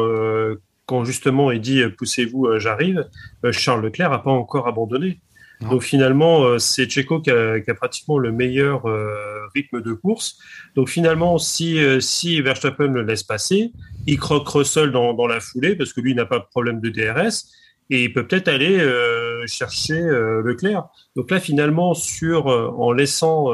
quand 0.86 1.04
justement 1.04 1.52
il 1.52 1.60
dit 1.62 1.82
poussez-vous, 1.98 2.60
j'arrive, 2.60 3.06
Charles 3.52 3.84
Leclerc 3.84 4.12
n'a 4.12 4.20
pas 4.20 4.32
encore 4.32 4.68
abandonné. 4.68 5.20
Donc 5.62 5.82
finalement, 5.82 6.44
euh, 6.44 6.60
c'est 6.60 6.90
Checo 6.90 7.20
qui 7.20 7.32
a, 7.32 7.60
qui 7.60 7.72
a 7.72 7.74
pratiquement 7.74 8.20
le 8.20 8.32
meilleur 8.32 8.88
euh, 8.88 9.48
rythme 9.56 9.82
de 9.82 9.94
course. 9.94 10.38
Donc 10.76 10.90
finalement, 10.90 11.38
si, 11.38 11.80
euh, 11.80 12.00
si 12.00 12.42
Verstappen 12.42 12.88
le 12.88 13.02
laisse 13.02 13.24
passer, 13.24 13.72
il 14.06 14.20
croque 14.20 14.48
Russell 14.48 14.92
dans, 14.92 15.14
dans 15.14 15.28
la 15.28 15.40
foulée 15.40 15.76
parce 15.76 15.94
que 15.94 16.02
lui 16.02 16.14
n'a 16.14 16.26
pas 16.26 16.40
de 16.40 16.46
problème 16.46 16.80
de 16.80 16.90
DRS 16.90 17.46
et 17.90 18.04
il 18.04 18.14
peut 18.14 18.28
peut-être 18.28 18.48
aller 18.48 18.80
euh, 18.80 19.46
chercher 19.48 20.00
euh, 20.00 20.42
Leclerc. 20.44 20.88
Donc 21.16 21.32
là, 21.32 21.40
finalement, 21.40 21.94
sur 21.94 22.48
euh, 22.48 22.68
en 22.78 22.92
laissant 22.92 23.48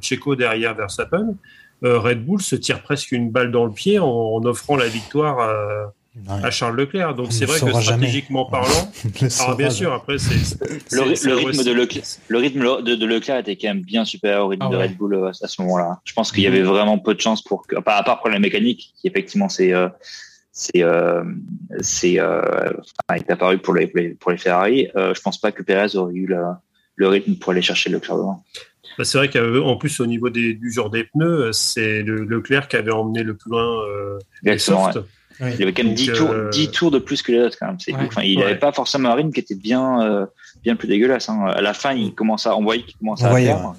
Checo 0.00 0.36
derrière 0.36 0.74
Verstappen, 0.74 1.34
Red 1.82 2.26
Bull 2.26 2.42
se 2.42 2.56
tire 2.56 2.82
presque 2.82 3.10
une 3.10 3.30
balle 3.30 3.50
dans 3.50 3.64
le 3.64 3.72
pied 3.72 3.98
en, 3.98 4.06
en 4.06 4.44
offrant 4.44 4.76
la 4.76 4.86
victoire 4.86 5.90
à, 6.28 6.50
Charles 6.50 6.76
Leclerc. 6.76 7.14
Donc 7.14 7.28
On 7.28 7.30
c'est 7.30 7.44
vrai 7.44 7.60
que 7.60 7.66
jamais. 7.66 7.82
stratégiquement 7.82 8.44
parlant, 8.50 8.66
alors 9.20 9.30
saura 9.32 9.54
bien 9.56 9.70
sûr, 9.70 9.92
après 9.92 10.18
c'est 10.18 10.58
Le, 10.92 11.02
rythme 11.34 11.64
de 11.64 11.72
Leclerc, 11.72 12.04
le 12.28 12.38
rythme 12.38 12.82
de, 12.82 12.94
de 12.94 13.06
Leclerc 13.06 13.38
était 13.38 13.56
quand 13.56 13.68
même 13.68 13.82
bien 13.82 14.04
supérieur 14.04 14.46
au 14.46 14.48
rythme 14.48 14.66
Ah 14.66 14.70
de 14.70 14.76
ouais. 14.76 14.82
Red 14.84 14.96
Bull 14.96 15.14
euh, 15.14 15.28
à 15.28 15.32
ce 15.48 15.62
moment-là. 15.62 16.00
Je 16.04 16.12
pense 16.12 16.32
qu'il 16.32 16.42
y 16.42 16.46
avait 16.46 16.62
vraiment 16.62 16.98
peu 16.98 17.14
de 17.14 17.20
chance 17.20 17.42
pour 17.42 17.66
que, 17.66 17.76
à 17.76 17.82
part, 17.82 18.20
pour 18.20 18.30
la 18.30 18.38
mécanique, 18.38 18.92
qui 19.00 19.06
effectivement 19.08 19.48
c'est 19.48 19.72
euh, 19.72 19.88
c'est 20.52 20.82
euh, 20.82 21.22
c'est 21.80 22.18
euh, 22.18 22.42
enfin, 23.08 23.20
est 23.20 23.30
apparu 23.30 23.58
pour 23.58 23.74
les 23.74 23.86
pour 24.18 24.32
Ferrari. 24.38 24.88
Euh, 24.96 25.14
je 25.14 25.20
pense 25.20 25.38
pas 25.38 25.52
que 25.52 25.62
Perez 25.62 25.96
aurait 25.96 26.14
eu 26.14 26.26
la- 26.26 26.60
le 26.96 27.08
rythme 27.08 27.34
pour 27.36 27.52
aller 27.52 27.62
chercher 27.62 27.88
Leclerc 27.90 28.16
devant. 28.16 28.44
Bah, 28.98 29.04
c'est 29.04 29.16
vrai 29.16 29.30
qu'en 29.30 29.76
plus 29.76 30.00
au 30.00 30.06
niveau 30.06 30.28
des, 30.28 30.54
du 30.54 30.70
genre 30.70 30.90
des 30.90 31.04
pneus, 31.04 31.52
c'est 31.52 32.02
le, 32.02 32.24
Leclerc 32.24 32.68
qui 32.68 32.76
avait 32.76 32.90
emmené 32.90 33.22
le 33.22 33.34
plus 33.34 33.50
loin 33.50 33.82
euh, 33.88 34.18
les 34.42 34.70
ouais. 34.70 35.02
Ouais. 35.40 35.54
Il 35.56 35.62
avait 35.62 35.72
quand 35.72 35.82
même 35.84 35.94
Donc, 35.94 36.04
10 36.04 36.12
tours, 36.12 36.30
euh, 36.30 36.50
10 36.50 36.70
tours 36.70 36.90
de 36.90 36.98
plus 36.98 37.22
que 37.22 37.32
les 37.32 37.38
autres 37.40 37.56
quand 37.58 37.66
même. 37.66 37.80
C'est 37.80 37.92
Ouais. 37.94 38.00
Enfin, 38.06 38.22
il 38.22 38.38
Ouais. 38.38 38.44
n'avait 38.44 38.58
pas 38.58 38.72
forcément 38.72 39.08
un 39.10 39.14
rythme 39.14 39.32
qui 39.32 39.40
était 39.40 39.54
bien, 39.54 40.02
euh, 40.02 40.26
bien 40.62 40.76
plus 40.76 40.88
dégueulasse. 40.88 41.28
Hein. 41.28 41.44
À 41.46 41.60
la 41.60 41.74
fin, 41.74 41.92
il 41.92 42.14
commence 42.14 42.46
à, 42.46 42.56
on 42.56 42.62
voyait 42.62 42.82
qu'il 42.82 42.96
commençait 42.96 43.24
On 43.26 43.34
à 43.34 43.40
perdre. 43.40 43.76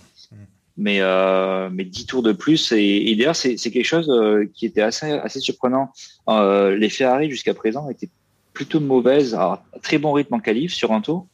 Mais, 0.77 0.97
euh, 1.01 1.69
mais 1.71 1.83
10 1.83 2.05
tours 2.07 2.23
de 2.23 2.31
plus. 2.31 2.71
Et, 2.71 3.11
et 3.11 3.15
d'ailleurs, 3.15 3.35
c'est 3.35 3.57
c'est 3.57 3.69
quelque 3.71 3.85
chose 3.85 4.09
euh, 4.09 4.49
qui 4.53 4.65
était 4.65 4.81
assez, 4.81 5.11
assez 5.11 5.39
surprenant. 5.39 5.91
Euh, 6.29 6.75
les 6.75 6.89
Ferrari 6.89 7.29
jusqu'à 7.29 7.53
présent 7.53 7.89
étaient 7.89 8.09
plutôt 8.53 8.79
mauvaises. 8.79 9.35
Alors, 9.35 9.61
très 9.83 9.97
bon 9.97 10.13
rythme 10.13 10.33
en 10.35 10.39
qualif 10.39 10.73
sur 10.73 10.91
un 10.93 11.01
tour, 11.01 11.27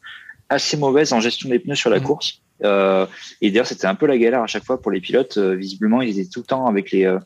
assez 0.48 0.76
mauvaise 0.76 1.12
en 1.12 1.20
gestion 1.20 1.48
des 1.48 1.58
pneus 1.60 1.76
sur 1.76 1.88
la 1.90 1.98
Mhm. 1.98 2.04
course. 2.04 2.40
Euh, 2.64 3.06
et 3.40 3.50
d'ailleurs, 3.50 3.66
c'était 3.68 3.86
un 3.86 3.94
peu 3.94 4.06
la 4.06 4.18
galère 4.18 4.42
à 4.42 4.46
chaque 4.48 4.64
fois 4.64 4.82
pour 4.82 4.90
les 4.90 5.00
pilotes. 5.00 5.38
Euh, 5.38 5.54
visiblement, 5.54 6.02
ils 6.02 6.18
étaient 6.18 6.28
tout 6.28 6.40
le 6.40 6.46
temps 6.46 6.66
avec 6.66 6.90
les, 6.90 7.04
euh, 7.06 7.18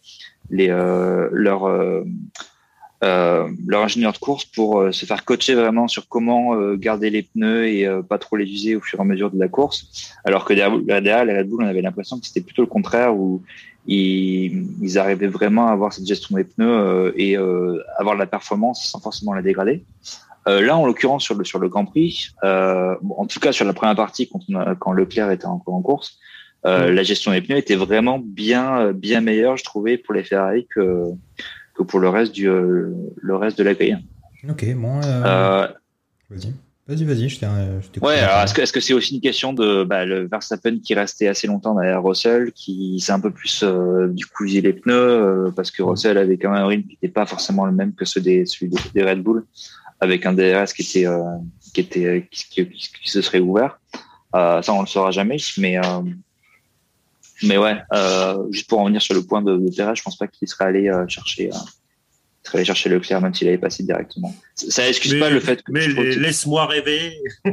les 0.51 0.69
euh, 0.69 1.29
leurs 1.33 1.65
euh, 1.65 2.03
euh, 2.03 2.05
leur 3.03 3.83
ingénieur 3.83 4.13
de 4.13 4.19
course 4.19 4.45
pour 4.45 4.81
euh, 4.81 4.93
se 4.93 5.05
faire 5.07 5.25
coacher 5.25 5.55
vraiment 5.55 5.89
sur 5.89 6.09
comment 6.09 6.55
euh, 6.55 6.77
garder 6.77 7.11
les 7.11 7.23
pneus 7.23 7.67
et 7.67 7.87
euh, 7.87 8.01
pas 8.03 8.19
trop 8.19 8.37
les 8.37 8.45
user 8.45 8.77
au 8.77 8.81
fur 8.81 8.99
et 9.01 9.03
à 9.03 9.05
mesure 9.05 9.31
de 9.31 9.39
la 9.39 9.49
course. 9.49 10.13
Alors 10.25 10.45
que 10.45 10.55
derrière, 10.55 10.79
derrière 11.03 11.25
les 11.25 11.37
Red 11.37 11.49
Bull, 11.49 11.63
on 11.65 11.67
avait 11.67 11.83
l'impression 11.83 12.19
que 12.21 12.27
c'était 12.27 12.43
plutôt 12.43 12.63
le 12.63 12.69
contraire 12.69 13.17
où 13.17 13.43
ils, 13.87 14.67
ils 14.81 14.99
arrivaient 14.99 15.27
vraiment 15.27 15.67
à 15.67 15.73
avoir 15.73 15.93
cette 15.93 16.07
gestion 16.07 16.37
des 16.37 16.45
pneus 16.45 16.67
euh, 16.69 17.13
et 17.17 17.37
euh, 17.37 17.83
avoir 17.99 18.15
de 18.15 18.21
la 18.21 18.27
performance 18.27 18.87
sans 18.87 19.01
forcément 19.01 19.35
la 19.35 19.43
dégrader. 19.43 19.83
Euh, 20.49 20.61
là, 20.61 20.77
en 20.77 20.87
l'occurrence, 20.87 21.25
sur 21.25 21.37
le, 21.37 21.45
sur 21.45 21.59
le 21.59 21.69
Grand 21.69 21.85
Prix, 21.85 22.29
euh, 22.45 22.95
bon, 23.03 23.17
en 23.19 23.27
tout 23.27 23.41
cas 23.41 23.53
sur 23.53 23.65
la 23.65 23.73
première 23.73 23.97
partie, 23.97 24.29
quand, 24.29 24.41
on 24.49 24.57
a- 24.57 24.75
quand 24.77 24.93
Leclerc 24.93 25.31
était 25.33 25.47
encore 25.47 25.75
en 25.75 25.83
course, 25.83 26.19
euh, 26.65 26.93
la 26.93 27.03
gestion 27.03 27.33
des 27.33 27.41
pneus 27.41 27.59
était 27.59 27.75
vraiment 27.75 28.21
bien, 28.21 28.79
euh, 28.79 28.93
bien 28.93 29.21
meilleure, 29.21 29.57
je 29.57 29.65
trouvais, 29.65 29.99
pour 29.99 30.15
les 30.15 30.23
Ferrari 30.23 30.69
que, 30.73 31.07
que 31.85 31.89
pour 31.91 32.01
le 32.01 32.09
reste 32.09 32.33
du, 32.33 32.49
euh, 32.49 32.93
le 33.17 33.37
reste 33.37 33.59
de 33.59 33.65
la 33.65 33.75
grille. 33.75 33.99
Ok, 34.49 34.65
bon. 34.75 35.01
euh, 35.05 35.23
Euh, 35.25 35.69
Vas-y, 36.31 36.53
vas-y, 36.89 37.05
vas-y, 37.05 37.29
je 37.29 37.39
t'ai 37.39 38.01
Ouais, 38.01 38.19
alors 38.19 38.43
est-ce 38.43 38.55
que 38.55 38.63
est-ce 38.63 38.73
que 38.73 38.81
c'est 38.81 38.95
aussi 38.95 39.15
une 39.15 39.21
question 39.21 39.53
de 39.53 39.85
bah, 39.85 40.05
le 40.05 40.27
Verstappen 40.27 40.79
qui 40.83 40.95
restait 40.95 41.29
assez 41.29 41.47
longtemps 41.47 41.75
derrière 41.75 42.03
Russell, 42.03 42.53
qui 42.53 42.99
s'est 43.01 43.13
un 43.13 43.21
peu 43.21 43.31
plus 43.31 43.63
euh, 43.63 44.09
du 44.09 44.27
coup 44.27 44.45
usé 44.45 44.61
les 44.63 44.73
pneus 44.73 44.95
euh, 44.95 45.51
parce 45.55 45.71
que 45.71 45.83
Russell 45.83 46.17
avait 46.19 46.39
quand 46.39 46.51
même 46.51 46.63
un 46.63 46.67
rythme 46.67 46.89
qui 46.89 46.95
n'était 47.01 47.13
pas 47.13 47.27
forcément 47.27 47.67
le 47.67 47.73
même 47.73 47.95
que 47.95 48.05
ceux 48.05 48.21
des 48.21 48.47
celui 48.47 48.69
des, 48.71 48.79
des 48.95 49.03
Red 49.05 49.23
Bull, 49.23 49.45
avec 50.01 50.25
un 50.27 50.33
DRS 50.33 50.73
qui 50.75 50.83
était 50.83 51.07
euh, 51.07 51.23
qui 51.75 51.81
était 51.83 52.27
qui, 52.31 52.45
qui- 52.49 52.67
qui- 52.69 52.93
qui 53.03 53.11
se 53.11 53.21
serait 53.21 53.41
ouvert. 53.41 53.79
Ça 54.35 54.63
on 54.71 54.81
le 54.81 54.87
saura 54.87 55.11
jamais, 55.11 55.37
mais 55.59 55.77
mais 57.43 57.59
ouais, 57.59 57.77
euh, 57.93 58.37
juste 58.51 58.69
pour 58.69 58.79
en 58.81 58.85
revenir 58.85 59.03
sur 59.03 59.15
le 59.15 59.23
point 59.23 59.43
de, 59.43 59.57
de 59.57 59.71
Perez, 59.75 59.97
je 59.97 60.03
pense 60.03 60.17
pas 60.17 60.27
qu'il 60.29 60.47
serait 60.49 60.67
allé 60.67 60.89
euh, 60.89 61.07
chercher. 61.09 61.51
Euh, 61.53 61.57
serait 62.45 62.59
allé 62.59 62.65
chercher 62.65 62.89
Leclerc 62.89 63.21
même 63.21 63.33
s'il 63.33 63.47
avait 63.49 63.59
passé 63.59 63.85
directement. 63.85 64.35
Ça 64.57 64.71
ça 64.71 64.89
excuse 64.89 65.15
Mais- 65.15 65.21
pas 65.21 65.31
le 65.31 65.39
fait 65.41 65.63
que 65.63 65.71
Mais 65.73 65.87
laisse-moi 65.87 66.67
rêver. 66.67 67.17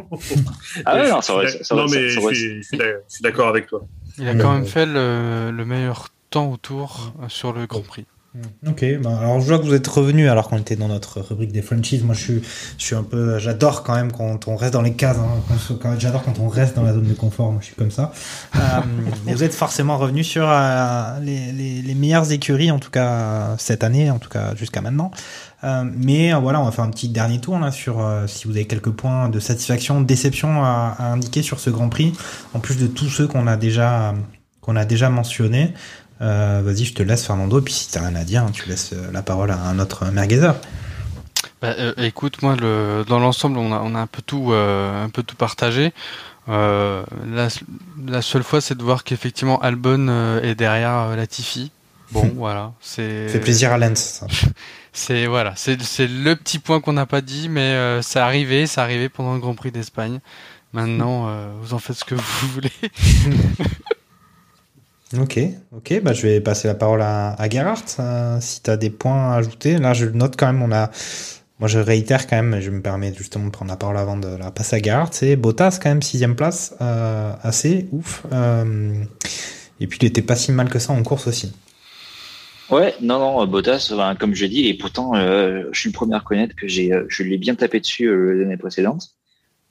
Ah 0.86 0.96
ouais, 0.96 1.10
non, 1.10 1.22
ça 1.22 1.34
aurait, 1.36 1.46
d'ac- 1.46 1.64
ça 1.64 1.76
aurait- 1.76 1.84
non, 1.86 1.92
mais 1.92 2.10
ça 2.10 2.20
aurait- 2.22 2.34
je 2.36 2.62
suis, 2.62 3.22
d'accord 3.22 3.48
avec 3.50 3.68
toi. 3.68 3.86
Il 4.18 4.28
a 4.28 4.34
quand 4.36 4.54
même 4.54 4.66
fait 4.66 4.86
le, 4.86 5.52
le 5.52 5.66
meilleur 5.66 6.10
temps 6.30 6.52
autour 6.52 7.14
euh, 7.22 7.30
sur 7.30 7.54
le 7.54 7.66
Grand 7.68 7.82
Prix. 7.82 8.06
Ok, 8.68 8.86
bah 9.02 9.18
alors 9.20 9.42
je 9.42 9.48
vois 9.48 9.58
que 9.58 9.64
vous 9.64 9.74
êtes 9.74 9.88
revenu 9.88 10.30
alors 10.30 10.50
qu'on 10.50 10.58
était 10.60 10.76
dans 10.76 10.88
notre 10.88 11.20
rubrique 11.22 11.52
des 11.52 11.64
franchises. 11.64 12.04
Moi, 12.04 12.14
je 12.14 12.20
suis, 12.20 12.42
je 12.78 12.84
suis 12.84 12.96
un 12.96 13.02
peu, 13.02 13.40
j'adore 13.40 13.82
quand 13.84 13.96
même 13.96 14.12
quand 14.12 14.48
on 14.48 14.56
reste 14.56 14.74
dans 14.74 14.84
les 14.84 14.94
cases. 14.94 15.18
Hein, 15.18 15.56
quand- 15.82 16.00
j'adore 16.00 16.22
quand 16.24 16.38
on 16.40 16.48
reste 16.48 16.76
dans 16.76 16.84
la 16.84 16.94
zone 16.94 17.08
de 17.08 17.14
confort. 17.16 17.52
Moi, 17.52 17.60
je 17.62 17.68
suis 17.68 17.76
comme 17.76 17.90
ça. 17.90 18.12
Euh, 18.56 18.60
et 19.28 19.34
vous 19.34 19.44
êtes 19.44 19.54
forcément 19.56 19.98
revenu 19.98 20.24
sur 20.24 20.46
euh, 20.48 21.20
les, 21.22 21.52
les, 21.52 21.82
les 21.82 21.96
meilleures 21.96 22.32
écuries, 22.32 22.70
en 22.70 22.78
tout 22.78 22.92
cas 22.92 23.56
cette 23.58 23.84
année, 23.84 24.12
en 24.12 24.20
tout 24.20 24.30
cas 24.30 24.54
jusqu'à 24.56 24.82
maintenant. 24.82 25.10
Euh, 25.64 25.84
mais 25.98 26.32
euh, 26.32 26.38
voilà, 26.38 26.62
on 26.62 26.66
va 26.66 26.72
faire 26.72 26.86
un 26.86 26.92
petit 26.92 27.10
dernier 27.10 27.42
tour 27.42 27.58
là 27.58 27.72
sur 27.72 28.00
euh, 28.00 28.28
si 28.28 28.46
vous 28.48 28.52
avez 28.54 28.66
quelques 28.68 28.92
points 28.92 29.30
de 29.30 29.40
satisfaction, 29.40 30.02
de 30.02 30.06
déception 30.06 30.64
à, 30.64 30.96
à 31.00 31.06
indiquer 31.12 31.42
sur 31.42 31.60
ce 31.60 31.72
Grand 31.72 31.90
Prix, 31.90 32.14
en 32.54 32.60
plus 32.60 32.78
de 32.78 32.86
tous 32.88 33.10
ceux 33.10 33.28
qu'on 33.28 33.48
a 33.48 33.58
déjà 33.58 34.14
qu'on 34.62 34.76
a 34.76 34.86
déjà 34.86 35.10
mentionnés. 35.10 35.74
Euh, 36.22 36.62
Vas-y, 36.64 36.86
je 36.86 36.94
te 36.94 37.04
laisse 37.04 37.26
Fernando, 37.26 37.62
puis 37.62 37.74
si 37.74 37.92
t'as 37.92 38.02
rien 38.02 38.16
à 38.16 38.24
dire, 38.24 38.44
hein, 38.44 38.52
tu 38.52 38.68
laisses 38.68 38.92
euh, 38.94 39.10
la 39.12 39.22
parole 39.22 39.52
à 39.52 39.60
un 39.62 39.80
autre 39.80 40.06
merguezer. 40.08 40.56
Bah, 41.62 41.76
euh, 41.78 41.94
écoute, 41.98 42.42
moi, 42.42 42.56
le, 42.60 43.04
dans 43.08 43.20
l'ensemble, 43.20 43.58
on 43.58 43.72
a, 43.72 43.80
on 43.80 43.96
a 43.96 44.00
un 44.00 44.08
peu 44.08 44.22
tout, 44.22 44.52
euh, 44.52 45.04
un 45.06 45.10
peu 45.10 45.24
tout 45.24 45.36
partagé. 45.36 45.94
Euh, 46.48 47.04
la, 47.32 47.48
la 48.08 48.22
seule 48.22 48.44
fois, 48.44 48.60
c'est 48.62 48.76
de 48.76 48.84
voir 48.84 49.04
qu'effectivement 49.04 49.60
Albon 49.62 50.08
euh, 50.10 50.42
est 50.42 50.56
derrière 50.56 51.10
euh, 51.10 51.16
Latifi. 51.16 51.72
Bon, 52.12 52.32
voilà, 52.36 52.72
c'est. 52.82 53.28
fait 53.30 53.40
plaisir 53.40 53.72
à 53.72 53.78
Lens. 53.78 54.00
Ça. 54.00 54.28
C'est 54.92 55.28
voilà, 55.28 55.54
c'est 55.56 55.80
c'est 55.84 56.08
le 56.08 56.36
petit 56.36 56.58
point 56.58 56.82
qu'on 56.82 56.94
n'a 56.94 57.06
pas 57.06 57.22
dit, 57.22 57.48
mais 57.48 57.62
euh, 57.62 58.02
c'est 58.02 58.18
arrivé, 58.20 58.66
c'est 58.66 58.82
arrivé 58.82 59.08
pendant 59.08 59.36
le 59.36 59.40
Grand 59.40 59.54
Prix 59.54 59.72
d'Espagne. 59.72 60.20
Maintenant, 60.74 61.28
euh, 61.30 61.52
vous 61.62 61.76
en 61.76 61.80
faites 61.80 61.96
ce 61.96 62.04
que 62.04 62.16
vous 62.16 62.48
voulez. 62.52 62.72
Ok, 65.18 65.40
ok, 65.72 66.02
bah 66.04 66.14
je 66.14 66.22
vais 66.28 66.40
passer 66.40 66.68
la 66.68 66.76
parole 66.76 67.02
à, 67.02 67.34
à 67.34 67.50
Gerhardt. 67.50 67.84
euh, 68.00 68.38
si 68.42 68.62
t'as 68.62 68.78
des 68.78 68.92
points 68.92 69.34
à 69.34 69.38
ajouter, 69.38 69.80
là 69.80 69.94
je 69.94 70.06
note 70.06 70.36
quand 70.38 70.46
même, 70.46 70.62
on 70.62 70.72
a, 70.72 70.92
moi 71.60 71.68
je 71.68 71.80
réitère 71.80 72.28
quand 72.28 72.36
même, 72.36 72.62
je 72.62 72.70
me 72.70 72.80
permets 72.82 73.12
justement 73.16 73.46
de 73.46 73.50
prendre 73.52 73.72
la 73.72 73.78
parole 73.78 73.98
avant 73.98 74.18
de 74.18 74.28
la 74.28 74.52
passer 74.52 74.76
à 74.76 74.80
Gerhardt. 74.80 75.10
C'est 75.14 75.36
Bottas 75.36 75.80
quand 75.82 75.90
même 75.90 76.04
sixième 76.04 76.36
place, 76.36 76.76
euh, 76.82 77.34
assez 77.42 77.88
ouf. 77.92 78.24
euh, 78.32 79.04
et 79.80 79.88
puis 79.88 79.98
il 80.02 80.06
était 80.06 80.22
pas 80.22 80.36
si 80.36 80.52
mal 80.52 80.70
que 80.70 80.78
ça 80.78 80.94
en 80.94 81.02
course 81.02 81.26
aussi. 81.28 81.54
Ouais, 82.70 82.94
non, 83.02 83.18
non, 83.20 83.42
euh, 83.42 83.46
Bottas, 83.48 83.92
ben, 83.96 84.16
comme 84.16 84.36
je 84.36 84.46
dis, 84.46 84.68
et 84.68 84.76
pourtant, 84.76 85.16
euh, 85.16 85.64
je 85.72 85.80
suis 85.80 85.90
le 85.90 85.94
premier 85.94 86.14
à 86.16 86.20
reconnaître 86.20 86.56
que 86.56 86.68
j'ai, 86.68 86.94
euh, 86.94 87.06
je 87.10 87.24
l'ai 87.24 87.38
bien 87.40 87.56
tapé 87.56 87.80
dessus 87.80 88.06
euh, 88.08 88.34
l'année 88.34 88.58
précédente. 88.58 89.10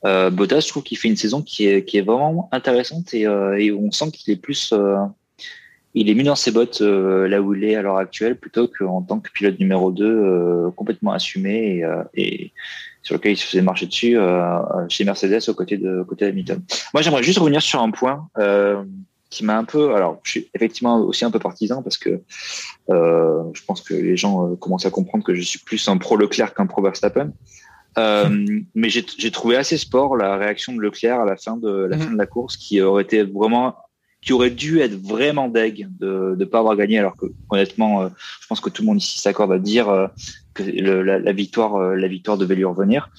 Euh, 0.05 0.31
Bottas, 0.31 0.61
je 0.61 0.69
trouve 0.69 0.83
qu'il 0.83 0.99
fait 0.99 1.09
une 1.09 1.17
saison 1.17 1.43
qui 1.43 1.67
est, 1.69 1.85
qui 1.85 1.99
est 1.99 2.03
vraiment 2.03 2.49
intéressante 2.53 3.15
et, 3.15 3.27
euh, 3.27 3.57
et 3.59 3.73
on 3.73 3.91
sent 3.93 4.11
qu'il 4.13 4.33
est 4.33 4.37
plus, 4.37 4.73
euh, 4.73 4.97
il 5.95 6.11
est 6.11 6.15
mis 6.15 6.25
dans 6.25 6.37
ses 6.37 6.51
bottes 6.51 6.81
là 6.81 7.41
où 7.41 7.55
il 7.55 7.65
est 7.65 7.75
à 7.75 7.83
l'heure 7.83 7.97
actuelle 7.97 8.37
plutôt 8.37 8.69
qu'en 8.69 9.03
tant 9.03 9.21
que 9.21 9.31
pilote 9.33 9.59
numéro 9.59 9.91
2 9.91 10.71
complètement 10.77 11.13
assumé 11.13 11.83
et, 12.15 12.23
et, 12.23 12.53
sur 13.03 13.15
lequel 13.15 13.33
il 13.33 13.37
se 13.37 13.47
faisait 13.47 13.63
marcher 13.63 13.87
dessus 13.87 14.17
chez 14.89 15.05
Mercedes 15.05 15.49
aux 15.49 15.55
côtés 15.55 15.79
de 15.79 16.03
côté 16.03 16.27
Hamilton. 16.27 16.63
Moi, 16.93 17.03
j'aimerais 17.03 17.23
juste 17.23 17.39
revenir 17.39 17.63
sur 17.63 17.81
un 17.81 17.91
point 17.91 18.29
qui 19.31 19.45
m'a 19.45 19.59
un 19.59 19.65
peu. 19.65 19.95
Alors, 19.95 20.21
je 20.23 20.31
suis 20.31 20.51
effectivement 20.55 21.01
aussi 21.01 21.25
un 21.25 21.31
peu 21.31 21.39
partisan 21.39 21.83
parce 21.83 21.99
que 21.99 22.23
euh, 22.91 23.43
je 23.53 23.63
pense 23.65 23.83
que 23.83 23.95
les 23.95 24.17
gens 24.17 24.47
euh, 24.47 24.57
commencent 24.57 24.87
à 24.87 24.91
comprendre 24.91 25.25
que 25.25 25.35
je 25.35 25.43
suis 25.43 25.59
plus 25.59 25.89
un 25.89 25.99
pro 25.99 26.17
Leclerc 26.17 26.55
qu'un 26.55 26.67
pro 26.67 26.83
Verstappen. 26.83 27.33
Euh, 27.97 28.61
mais 28.75 28.91
j'ai 28.91 29.31
trouvé 29.33 29.57
assez 29.57 29.77
sport 29.77 30.17
la 30.17 30.37
réaction 30.37 30.73
de 30.75 30.81
Leclerc 30.81 31.21
à 31.21 31.25
la 31.25 31.37
fin 31.37 31.57
de 31.57 31.69
la 31.69 31.97
mm-hmm. 31.97 32.01
fin 32.01 32.11
de 32.13 32.19
la 32.19 32.27
course, 32.27 32.57
qui 32.57 32.81
aurait 32.81 33.03
été 33.03 33.25
vraiment, 33.25 33.77
qui 34.21 34.33
aurait 34.33 34.51
dû 34.51 34.81
être 34.81 34.95
vraiment 34.95 35.49
deg 35.49 35.89
de 35.99 36.35
ne 36.39 36.45
pas 36.45 36.59
avoir 36.59 36.77
gagné, 36.77 36.99
alors 36.99 37.17
que 37.17 37.27
honnêtement, 37.51 38.03
euh, 38.03 38.09
je 38.41 38.47
pense 38.47 38.61
que 38.61 38.71
tout 38.71 38.83
le 38.83 38.87
monde 38.87 38.99
ici 38.99 39.19
s'accorde 39.21 39.53
à 39.53 39.59
dire 39.59 39.89
euh, 39.89 40.09
que 40.55 40.63
la, 40.63 41.19
la, 41.19 41.33
victoire, 41.33 41.77
euh, 41.77 41.95
la 41.95 42.09
victoire 42.09 42.37
devait 42.37 42.57
lui 42.57 42.65
revenir. 42.65 43.11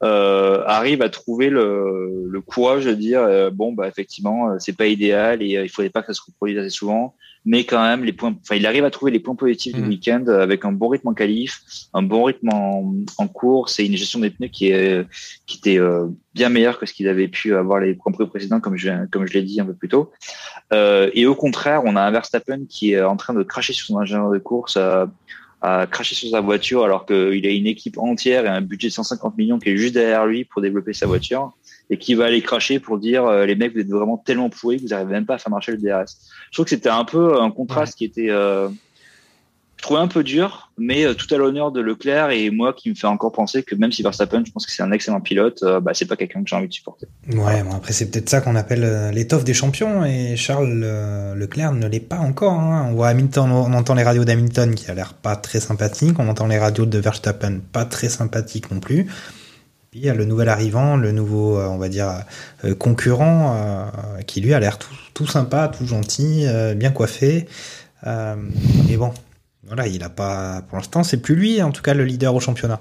arrive 0.00 1.02
à 1.02 1.08
trouver 1.08 1.48
le, 1.48 2.26
le 2.28 2.40
courage 2.40 2.84
de 2.84 2.92
dire 2.92 3.50
bon 3.52 3.72
bah 3.72 3.88
effectivement 3.88 4.58
c'est 4.58 4.76
pas 4.76 4.86
idéal 4.86 5.42
et 5.42 5.60
il 5.64 5.68
faudrait 5.68 5.90
pas 5.90 6.02
que 6.02 6.12
ça 6.12 6.14
se 6.14 6.22
reproduise 6.26 6.58
assez 6.58 6.70
souvent 6.70 7.14
mais 7.48 7.64
quand 7.64 7.82
même 7.82 8.04
les 8.04 8.12
points 8.12 8.36
enfin 8.42 8.56
il 8.56 8.66
arrive 8.66 8.84
à 8.84 8.90
trouver 8.90 9.10
les 9.10 9.20
points 9.20 9.34
positifs 9.34 9.74
du 9.74 9.80
mm. 9.80 9.88
week-end 9.88 10.24
avec 10.28 10.66
un 10.66 10.72
bon 10.72 10.88
rythme 10.88 11.08
en 11.08 11.14
qualif 11.14 11.62
un 11.94 12.02
bon 12.02 12.24
rythme 12.24 12.50
en, 12.52 12.94
en 13.16 13.26
course 13.26 13.80
et 13.80 13.86
une 13.86 13.96
gestion 13.96 14.20
des 14.20 14.28
pneus 14.28 14.48
qui 14.48 14.68
est 14.68 15.06
qui 15.46 15.56
était 15.56 15.78
euh, 15.78 16.08
bien 16.34 16.50
meilleure 16.50 16.78
que 16.78 16.84
ce 16.84 16.92
qu'ils 16.92 17.08
avaient 17.08 17.26
pu 17.28 17.54
avoir 17.54 17.80
les 17.80 17.94
points 17.94 18.12
précédents 18.12 18.60
comme 18.60 18.76
je 18.76 18.90
comme 19.10 19.26
je 19.26 19.32
l'ai 19.32 19.42
dit 19.42 19.60
un 19.62 19.64
peu 19.64 19.72
plus 19.72 19.88
tôt 19.88 20.12
euh, 20.74 21.10
et 21.14 21.24
au 21.24 21.34
contraire 21.34 21.82
on 21.86 21.96
a 21.96 22.02
un 22.02 22.10
Verstappen 22.10 22.66
qui 22.68 22.92
est 22.92 23.02
en 23.02 23.16
train 23.16 23.32
de 23.32 23.42
cracher 23.42 23.72
sur 23.72 23.86
son 23.86 23.98
ingénieur 23.98 24.30
de 24.30 24.38
course 24.38 24.76
à, 24.76 25.10
à 25.62 25.86
cracher 25.86 26.14
sur 26.14 26.28
sa 26.28 26.42
voiture 26.42 26.84
alors 26.84 27.06
qu'il 27.06 27.46
a 27.46 27.50
une 27.50 27.66
équipe 27.66 27.96
entière 27.96 28.44
et 28.44 28.48
un 28.48 28.60
budget 28.60 28.88
de 28.88 28.92
150 28.92 29.38
millions 29.38 29.58
qui 29.58 29.70
est 29.70 29.76
juste 29.78 29.94
derrière 29.94 30.26
lui 30.26 30.44
pour 30.44 30.60
développer 30.60 30.92
sa 30.92 31.06
voiture 31.06 31.54
et 31.90 31.98
qui 31.98 32.14
va 32.14 32.26
aller 32.26 32.42
cracher 32.42 32.80
pour 32.80 32.98
dire 32.98 33.24
euh, 33.24 33.46
les 33.46 33.54
mecs 33.54 33.72
vous 33.72 33.80
êtes 33.80 33.88
vraiment 33.88 34.18
tellement 34.18 34.50
pourris 34.50 34.76
que 34.76 34.82
vous 34.82 34.88
n'arrivez 34.88 35.12
même 35.12 35.26
pas 35.26 35.34
à 35.34 35.38
faire 35.38 35.50
marcher 35.50 35.72
le 35.72 35.78
DRS. 35.78 36.16
Je 36.50 36.56
trouve 36.56 36.64
que 36.64 36.70
c'était 36.70 36.88
un 36.88 37.04
peu 37.04 37.40
un 37.40 37.50
contraste 37.50 37.96
qui 37.96 38.04
était 38.04 38.30
euh, 38.30 38.68
je 39.78 39.84
trouvais 39.84 40.00
un 40.00 40.08
peu 40.08 40.24
dur, 40.24 40.72
mais 40.76 41.04
euh, 41.04 41.14
tout 41.14 41.32
à 41.32 41.38
l'honneur 41.38 41.70
de 41.70 41.80
Leclerc 41.80 42.30
et 42.30 42.50
moi 42.50 42.72
qui 42.72 42.90
me 42.90 42.96
fait 42.96 43.06
encore 43.06 43.30
penser 43.30 43.62
que 43.62 43.76
même 43.76 43.92
si 43.92 44.02
Verstappen, 44.02 44.42
je 44.44 44.50
pense 44.50 44.66
que 44.66 44.72
c'est 44.72 44.82
un 44.82 44.90
excellent 44.90 45.20
pilote, 45.20 45.62
euh, 45.62 45.78
bah, 45.78 45.92
c'est 45.94 46.06
pas 46.06 46.16
quelqu'un 46.16 46.42
que 46.42 46.48
j'ai 46.48 46.56
envie 46.56 46.66
de 46.66 46.72
supporter. 46.72 47.06
Ouais, 47.32 47.62
bon, 47.62 47.70
après 47.76 47.92
c'est 47.92 48.10
peut-être 48.10 48.28
ça 48.28 48.40
qu'on 48.40 48.56
appelle 48.56 49.12
l'étoffe 49.14 49.44
des 49.44 49.54
champions 49.54 50.04
et 50.04 50.34
Charles 50.36 50.84
Leclerc 51.36 51.74
ne 51.74 51.86
l'est 51.86 52.00
pas 52.00 52.18
encore. 52.18 52.54
Hein. 52.54 52.88
On 52.90 52.94
voit 52.94 53.08
Hamilton, 53.08 53.52
on 53.52 53.72
entend 53.72 53.94
les 53.94 54.02
radios 54.02 54.24
d'Hamilton 54.24 54.74
qui 54.74 54.90
a 54.90 54.94
l'air 54.94 55.14
pas 55.14 55.36
très 55.36 55.60
sympathique, 55.60 56.18
on 56.18 56.28
entend 56.28 56.48
les 56.48 56.58
radios 56.58 56.86
de 56.86 56.98
Verstappen 56.98 57.60
pas 57.72 57.84
très 57.84 58.08
sympathique 58.08 58.72
non 58.72 58.80
plus. 58.80 59.06
Puis 59.90 60.00
il 60.00 60.06
y 60.06 60.10
a 60.10 60.14
le 60.14 60.24
nouvel 60.24 60.48
arrivant, 60.48 60.96
le 60.96 61.12
nouveau, 61.12 61.58
on 61.58 61.78
va 61.78 61.88
dire, 61.88 62.24
concurrent, 62.78 63.90
qui 64.26 64.42
lui 64.42 64.52
a 64.52 64.60
l'air 64.60 64.78
tout, 64.78 64.94
tout, 65.14 65.26
sympa, 65.26 65.68
tout 65.68 65.86
gentil, 65.86 66.46
bien 66.76 66.90
coiffé. 66.90 67.48
mais 68.04 68.96
bon, 68.98 69.14
voilà, 69.66 69.86
il 69.86 70.02
a 70.02 70.08
pas, 70.08 70.62
pour 70.68 70.78
l'instant, 70.78 71.04
c'est 71.04 71.18
plus 71.18 71.34
lui, 71.34 71.62
en 71.62 71.70
tout 71.70 71.82
cas, 71.82 71.94
le 71.94 72.04
leader 72.04 72.34
au 72.34 72.40
championnat. 72.40 72.80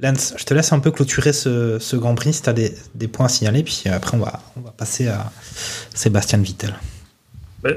Lance, 0.00 0.34
je 0.36 0.44
te 0.44 0.54
laisse 0.54 0.72
un 0.72 0.80
peu 0.80 0.90
clôturer 0.90 1.32
ce, 1.32 1.96
Grand 1.96 2.14
Prix 2.14 2.34
si 2.34 2.42
tu 2.42 2.48
as 2.48 2.52
des, 2.52 3.08
points 3.08 3.26
à 3.26 3.28
signaler, 3.28 3.62
puis 3.62 3.84
après 3.86 4.16
on 4.16 4.20
va, 4.20 4.40
on 4.56 4.60
va 4.60 4.72
passer 4.72 5.06
à 5.08 5.30
Sébastien 5.94 6.38
Vittel. 6.38 6.74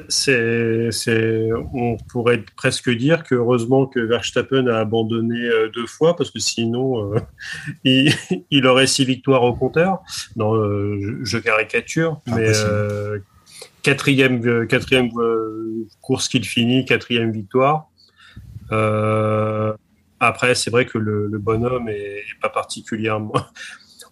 C'est, 0.09 0.91
c'est, 0.91 1.49
on 1.73 1.97
pourrait 2.09 2.43
presque 2.55 2.89
dire 2.89 3.23
que 3.23 3.35
heureusement 3.35 3.85
que 3.85 3.99
Verstappen 3.99 4.65
a 4.67 4.79
abandonné 4.79 5.39
euh, 5.39 5.69
deux 5.69 5.85
fois 5.85 6.15
parce 6.15 6.31
que 6.31 6.39
sinon 6.39 7.13
euh, 7.13 7.19
il, 8.51 8.65
aurait 8.65 8.87
six 8.87 9.05
victoires 9.05 9.43
au 9.43 9.53
compteur. 9.53 9.99
Non, 10.35 10.55
euh, 10.55 11.19
je, 11.23 11.37
caricature, 11.37 12.19
mais 12.25 12.51
quatrième, 13.83 14.67
quatrième 14.67 15.11
course 16.01 16.29
qu'il 16.29 16.45
finit, 16.45 16.85
quatrième 16.85 17.31
victoire. 17.31 17.89
Après, 20.19 20.55
c'est 20.55 20.71
vrai 20.71 20.85
que 20.85 20.97
le, 20.97 21.27
le 21.27 21.37
bonhomme 21.37 21.89
est, 21.89 22.23
pas 22.41 22.49
particulièrement. 22.49 23.33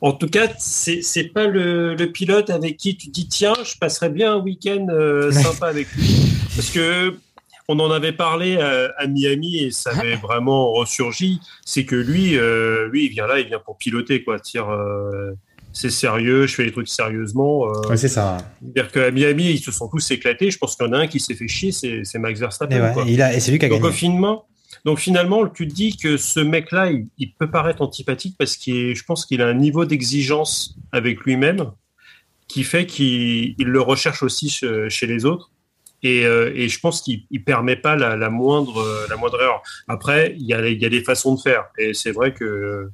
En 0.04 0.12
tout 0.12 0.28
cas, 0.28 0.49
c'est 0.58 1.01
c'est 1.01 1.30
pas 1.30 1.47
le, 1.47 1.95
le, 1.95 2.12
pilote 2.12 2.49
avec 2.49 2.76
qui 2.76 2.97
tu 2.97 3.08
dis 3.08 3.30
tiens, 3.30 3.54
je 3.64 3.78
passerais 3.80 4.10
bien 4.10 4.34
un 4.34 4.39
week-end 4.39 4.88
euh, 4.89 5.32
sympa 5.32 5.68
avec 5.68 5.88
lui, 5.93 6.34
parce 6.58 6.70
que 6.72 7.16
on 7.70 7.80
en 7.80 7.89
avait 7.89 8.12
parlé 8.12 8.58
à, 8.58 8.91
à 8.97 9.08
Miami 9.08 9.60
et 9.64 9.72
ça 9.72 9.91
avait 9.91 10.18
vraiment 10.18 10.74
ressurgi. 10.74 11.39
C'est 11.66 11.86
que 11.86 11.95
lui, 11.95 12.38
euh, 12.38 12.89
lui, 12.89 13.06
il 13.06 13.12
vient 13.12 13.28
là, 13.28 13.39
il 13.39 13.47
vient 13.47 13.60
pour 13.60 13.78
piloter 13.78 14.26
quoi. 14.26 14.41
Tire, 14.41 14.70
euh, 14.70 15.32
c'est 15.72 15.89
sérieux, 15.89 16.47
je 16.47 16.56
fais 16.56 16.66
les 16.66 16.74
trucs 16.74 16.89
sérieusement. 16.89 17.62
Ouais, 17.88 17.95
c'est 17.95 18.10
ça. 18.10 18.39
C'est-à-dire 18.62 18.91
qu'à 18.91 19.10
Miami, 19.10 19.51
ils 19.51 19.60
se 19.60 19.72
sont 19.72 19.88
tous 19.88 20.12
éclatés. 20.12 20.51
Je 20.51 20.58
pense 20.58 20.76
qu'il 20.76 20.86
y 20.86 20.89
en 20.89 20.91
a 20.91 20.97
un 20.97 21.08
qui 21.08 21.22
s'est 21.22 21.34
fait 21.34 21.47
chier, 21.47 21.72
c'est 21.72 22.20
Max 22.20 22.41
Verstappen. 22.41 22.76
Et, 22.76 22.82
ouais, 22.82 23.06
il 23.08 23.22
a, 23.22 23.34
et 23.34 23.39
c'est 23.39 23.51
lui 23.51 23.60
qui 23.60 23.68
a 23.68 23.70
Donc, 23.70 23.84
gagné. 23.84 23.93
Finement, 23.93 24.47
donc 24.86 25.00
finalement, 25.00 25.48
tu 25.48 25.68
te 25.68 25.74
dis 25.74 25.98
que 25.98 26.18
ce 26.18 26.40
mec-là, 26.40 26.92
il, 27.18 27.34
peut 27.34 27.50
paraître 27.50 27.82
antipathique 27.82 28.36
parce 28.38 28.58
qu'il, 28.58 28.96
je 28.96 29.04
pense 29.04 29.26
qu'il 29.26 29.42
a 29.42 29.48
un 29.48 29.54
niveau 29.54 29.86
d'exigence 29.86 30.76
avec 30.92 31.22
lui-même 31.22 31.72
qui 32.48 32.64
fait 32.64 32.86
qu'il 32.86 33.56
le 33.58 33.82
recherche 33.82 34.24
aussi 34.24 34.50
chez 34.50 35.08
les 35.08 35.26
autres. 35.26 35.52
Et, 36.04 36.26
euh, 36.26 36.68
je 36.68 36.80
pense 36.80 37.02
qu'il 37.02 37.24
ne 37.32 37.40
permet 37.40 37.78
pas 37.78 37.96
la, 37.96 38.16
la, 38.18 38.30
moindre, 38.30 38.86
la 39.10 39.16
moindre 39.16 39.42
erreur. 39.42 39.62
Après, 39.88 40.36
il 40.38 40.46
y 40.46 40.54
a, 40.54 40.68
il 40.68 40.82
y 40.82 40.86
a 40.86 40.90
des 40.90 41.04
façons 41.04 41.36
de 41.36 41.40
faire. 41.40 41.66
Et 41.78 41.94
c'est 41.94 42.12
vrai 42.12 42.34
que 42.34 42.90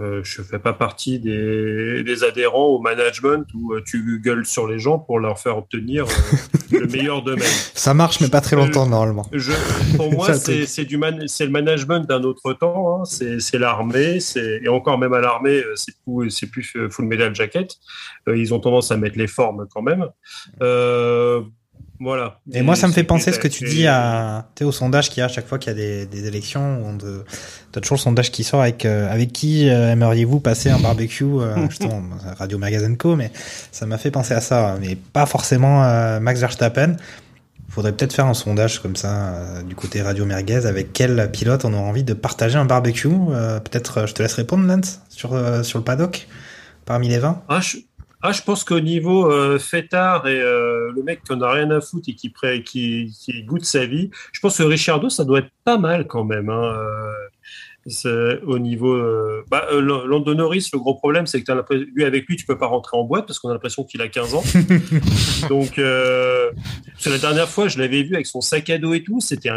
euh, 0.00 0.22
je 0.24 0.42
fais 0.42 0.58
pas 0.58 0.72
partie 0.72 1.20
des, 1.20 2.02
des, 2.02 2.24
adhérents 2.24 2.66
au 2.66 2.80
management 2.80 3.46
où 3.54 3.74
euh, 3.74 3.82
tu 3.86 4.20
gueules 4.20 4.44
sur 4.44 4.66
les 4.66 4.80
gens 4.80 4.98
pour 4.98 5.20
leur 5.20 5.38
faire 5.38 5.56
obtenir 5.56 6.06
euh, 6.06 6.80
le 6.80 6.86
meilleur 6.88 7.22
d'eux-mêmes. 7.22 7.44
Ça 7.74 7.94
marche, 7.94 8.20
mais 8.20 8.28
pas 8.28 8.40
très 8.40 8.56
longtemps 8.56 8.86
normalement. 8.86 9.24
Je, 9.32 9.52
pour 9.96 10.12
moi, 10.12 10.34
c'est 10.34 10.84
du 10.84 10.96
man, 10.96 11.28
c'est 11.28 11.44
le 11.44 11.52
management 11.52 12.00
d'un 12.00 12.24
autre 12.24 12.54
temps. 12.54 13.02
Hein. 13.02 13.04
C'est 13.04 13.58
l'armée, 13.58 14.18
c'est 14.18 14.60
et 14.64 14.68
encore 14.68 14.98
même 14.98 15.12
à 15.12 15.20
l'armée, 15.20 15.62
euh, 15.62 15.76
c'est 15.76 15.94
plus 16.04 16.30
c'est 16.30 16.46
plus 16.48 16.76
full 16.90 17.04
metal 17.04 17.34
jacket. 17.34 17.76
Euh, 18.28 18.36
ils 18.36 18.52
ont 18.52 18.58
tendance 18.58 18.90
à 18.90 18.96
mettre 18.96 19.18
les 19.18 19.28
formes 19.28 19.66
quand 19.72 19.82
même. 19.82 20.08
Voilà. 22.04 22.38
Et, 22.52 22.60
moi, 22.60 22.76
ça 22.76 22.86
me 22.86 22.92
fait 22.92 23.02
penser 23.02 23.32
ce 23.32 23.38
que 23.38 23.48
tu 23.48 23.64
dis 23.64 23.86
à, 23.86 24.46
au 24.60 24.72
sondage 24.72 25.08
qu'il 25.08 25.20
y 25.20 25.22
a 25.22 25.24
à 25.24 25.28
chaque 25.28 25.46
fois 25.46 25.58
qu'il 25.58 25.72
y 25.72 25.74
a 25.74 25.78
des, 25.78 26.04
des 26.04 26.26
élections. 26.26 26.60
On 26.84 26.94
de, 26.94 27.24
t'as 27.72 27.80
toujours 27.80 27.96
le 27.96 28.02
sondage 28.02 28.30
qui 28.30 28.44
sort 28.44 28.60
avec, 28.60 28.84
euh, 28.84 29.10
avec 29.10 29.32
qui 29.32 29.70
euh, 29.70 29.90
aimeriez-vous 29.90 30.38
passer 30.38 30.68
un 30.68 30.78
barbecue, 30.78 31.24
euh, 31.24 31.66
justement, 31.70 32.02
Radio 32.38 32.58
Magazine 32.58 32.98
Co, 32.98 33.16
mais 33.16 33.32
ça 33.72 33.86
m'a 33.86 33.96
fait 33.96 34.10
penser 34.10 34.34
à 34.34 34.42
ça. 34.42 34.76
Mais 34.82 34.96
pas 34.96 35.24
forcément 35.24 35.80
Max 36.20 36.40
Verstappen. 36.40 36.96
Faudrait 37.70 37.92
peut-être 37.92 38.12
faire 38.12 38.26
un 38.26 38.34
sondage 38.34 38.82
comme 38.82 38.96
ça, 38.96 39.62
du 39.66 39.74
côté 39.74 40.02
Radio 40.02 40.26
Merguez, 40.26 40.66
avec 40.66 40.92
quel 40.92 41.30
pilote 41.32 41.64
on 41.64 41.72
aura 41.72 41.84
envie 41.84 42.04
de 42.04 42.12
partager 42.12 42.58
un 42.58 42.66
barbecue. 42.66 43.08
peut-être, 43.08 44.06
je 44.06 44.12
te 44.12 44.22
laisse 44.22 44.34
répondre, 44.34 44.66
Lance, 44.66 45.00
sur, 45.08 45.30
sur 45.64 45.78
le 45.78 45.84
paddock, 45.84 46.28
parmi 46.84 47.08
les 47.08 47.18
20. 47.18 47.42
Ah, 47.48 47.60
je 47.60 47.78
ah, 48.26 48.32
je 48.32 48.40
pense 48.40 48.64
qu'au 48.64 48.80
niveau 48.80 49.30
euh, 49.30 49.58
fêtard 49.58 50.26
et 50.26 50.40
euh, 50.40 50.90
le 50.96 51.02
mec 51.02 51.22
qui 51.24 51.32
en 51.34 51.42
a 51.42 51.52
rien 51.52 51.70
à 51.70 51.82
foutre 51.82 52.08
et 52.08 52.14
qui, 52.14 53.44
goûte 53.44 53.66
sa 53.66 53.84
vie, 53.84 54.10
je 54.32 54.40
pense 54.40 54.56
que 54.56 54.62
Richardo, 54.62 55.10
ça 55.10 55.26
doit 55.26 55.40
être 55.40 55.50
pas 55.62 55.76
mal 55.76 56.06
quand 56.06 56.24
même. 56.24 56.48
Hein, 56.48 56.74
au 58.46 58.58
niveau 58.58 58.94
euh, 58.94 59.44
bah, 59.50 59.66
euh, 59.72 60.34
Norris 60.34 60.70
le 60.72 60.78
gros 60.78 60.94
problème 60.94 61.26
c'est 61.26 61.42
que 61.42 61.52
as 61.52 61.64
lui 61.94 62.04
avec 62.04 62.26
lui 62.26 62.36
tu 62.36 62.46
peux 62.46 62.56
pas 62.56 62.66
rentrer 62.66 62.96
en 62.96 63.04
boîte 63.04 63.26
parce 63.26 63.38
qu'on 63.38 63.50
a 63.50 63.52
l'impression 63.52 63.84
qu'il 63.84 64.00
a 64.00 64.08
15 64.08 64.34
ans. 64.34 64.42
Donc 65.48 65.78
euh, 65.78 66.50
la 67.04 67.18
dernière 67.18 67.48
fois 67.48 67.68
je 67.68 67.78
l'avais 67.78 68.02
vu 68.02 68.14
avec 68.14 68.26
son 68.26 68.40
sac 68.40 68.70
à 68.70 68.78
dos 68.78 68.94
et 68.94 69.02
tout. 69.02 69.20
C'était 69.20 69.50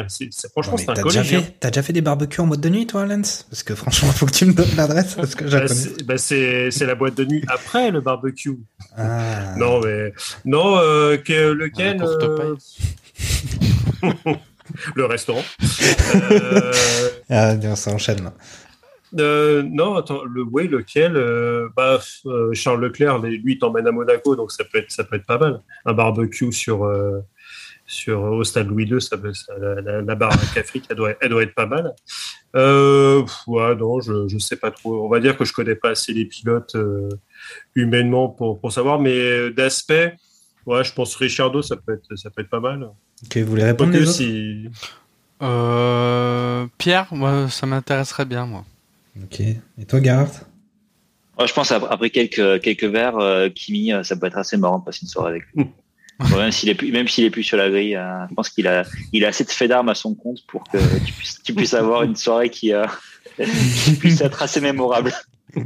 franchement 0.52 0.78
c'est 0.78 0.90
un 0.90 0.96
collègue 0.96 1.44
t'as 1.60 1.70
déjà 1.70 1.84
fait 1.84 1.94
des 1.94 2.02
barbecues 2.02 2.42
en 2.42 2.48
mode 2.48 2.62
de 2.62 2.70
nuit 2.70 2.86
toi 2.86 3.06
Lance? 3.06 3.46
Parce 3.50 3.64
que 3.64 3.76
franchement 3.76 4.10
il 4.12 4.18
faut 4.18 4.26
que 4.26 4.32
tu 4.32 4.46
me 4.46 4.54
donnes 4.54 4.76
l'adresse 4.76 5.16
parce 5.16 5.36
que 5.36 5.46
bah, 5.46 5.66
bah 6.06 6.18
c'est 6.18 6.86
la 6.86 6.96
boîte 6.96 7.16
de 7.16 7.26
nuit 7.26 7.44
après 7.48 7.92
le 7.92 8.02
barbecue. 8.02 8.60
Ah. 8.98 9.56
non 9.58 9.80
mais 9.82 10.14
non 10.46 10.78
euh, 10.80 11.18
que, 11.18 11.52
lequel 11.52 12.04
le 14.96 15.06
restaurant. 15.06 15.44
euh, 16.32 16.72
ah, 17.30 17.76
ça 17.76 17.92
enchaîne. 17.92 18.32
Euh, 19.18 19.64
non, 19.64 19.96
attends, 19.96 20.24
le 20.26 20.44
oui, 20.44 20.68
lequel 20.68 21.16
euh, 21.16 21.70
bah, 21.76 22.00
euh, 22.26 22.54
Charles 22.54 22.82
Leclerc, 22.82 23.20
lui, 23.20 23.58
t'emmène 23.58 23.88
à 23.88 23.92
Monaco, 23.92 24.36
donc 24.36 24.52
ça 24.52 24.64
peut 24.66 24.80
être, 24.80 24.92
ça 24.92 25.04
peut 25.04 25.16
être 25.16 25.26
pas 25.26 25.38
mal. 25.38 25.62
Un 25.86 25.94
barbecue 25.94 26.52
sur, 26.52 26.84
euh, 26.84 27.22
sur 27.86 28.22
au 28.22 28.44
stade 28.44 28.68
Louis 28.68 28.86
II, 28.86 29.02
ça, 29.02 29.18
ça 29.34 29.54
la, 29.58 30.02
la, 30.02 30.16
barre 30.16 30.34
Afrique, 30.34 30.86
elle 30.90 30.98
doit, 30.98 31.14
elle 31.22 31.30
doit 31.30 31.44
être 31.44 31.56
pas 31.56 31.66
mal. 31.66 31.94
Ouais, 32.54 33.76
non, 33.76 34.02
je, 34.02 34.28
je 34.28 34.38
sais 34.40 34.58
pas 34.58 34.72
trop. 34.72 35.06
On 35.06 35.10
va 35.10 35.20
dire 35.20 35.38
que 35.38 35.46
je 35.46 35.54
connais 35.54 35.76
pas 35.76 35.92
assez 35.92 36.14
les 36.14 36.26
pilotes 36.26 36.76
humainement 37.76 38.28
pour, 38.30 38.60
pour 38.60 38.74
savoir, 38.74 39.00
mais 39.00 39.52
d'aspect, 39.52 40.18
ouais, 40.66 40.84
je 40.84 40.94
pense 40.94 41.16
Richardo, 41.16 41.62
ça 41.62 41.78
peut 41.78 41.94
être, 41.94 42.16
ça 42.18 42.30
peut 42.30 42.42
être 42.42 42.50
pas 42.50 42.60
mal. 42.60 42.90
Ok, 43.26 43.38
vous 43.38 43.46
voulez 43.50 43.64
répondre 43.64 43.92
les 43.94 44.06
si... 44.06 44.70
Euh, 45.42 46.66
Pierre, 46.78 47.08
moi, 47.12 47.50
ça 47.50 47.66
m'intéresserait 47.66 48.26
bien, 48.26 48.46
moi. 48.46 48.66
Ok. 49.24 49.40
Et 49.42 49.86
toi, 49.88 50.00
Gareth 50.00 50.46
Ouais, 51.40 51.48
je 51.48 51.54
pense 51.54 51.72
ap- 51.72 51.86
après 51.90 52.10
quelques 52.10 52.62
quelques 52.62 52.84
verres, 52.86 53.18
euh, 53.20 53.50
Kimi, 53.50 53.94
euh, 53.94 54.02
ça 54.04 54.16
peut 54.16 54.26
être 54.26 54.38
assez 54.40 54.58
marrant 54.58 54.80
de 54.80 54.86
passer 54.86 55.00
une 55.04 55.08
soirée 55.08 55.32
avec 55.32 55.44
lui. 55.56 55.68
Bon, 56.32 56.38
même 56.38 56.52
s'il 56.52 56.68
est 56.70 56.74
plus, 56.74 56.92
même 56.92 57.08
s'il 57.08 57.26
est 57.26 57.30
plus 57.30 57.44
sur 57.44 57.58
la 57.58 57.70
grille, 57.70 57.96
euh, 57.96 58.28
je 58.28 58.34
pense 58.34 58.50
qu'il 58.50 58.66
a 58.68 58.84
il 59.14 59.24
a 59.24 59.28
assez 59.28 59.44
de 59.44 59.52
faits 59.52 59.70
d'armes 59.70 59.90
à 59.90 59.94
son 59.94 60.16
compte 60.16 60.40
pour 60.48 60.64
que 60.64 60.78
tu 61.06 61.14
puisses 61.14 61.40
tu 61.44 61.54
puisses 61.54 61.76
avoir 61.76 62.02
une 62.02 62.16
soirée 62.16 62.50
qui 62.50 62.74
euh, 62.74 62.88
qui 63.84 63.92
puisse 64.00 64.22
être 64.22 64.42
assez 64.42 64.60
mémorable. 64.62 65.14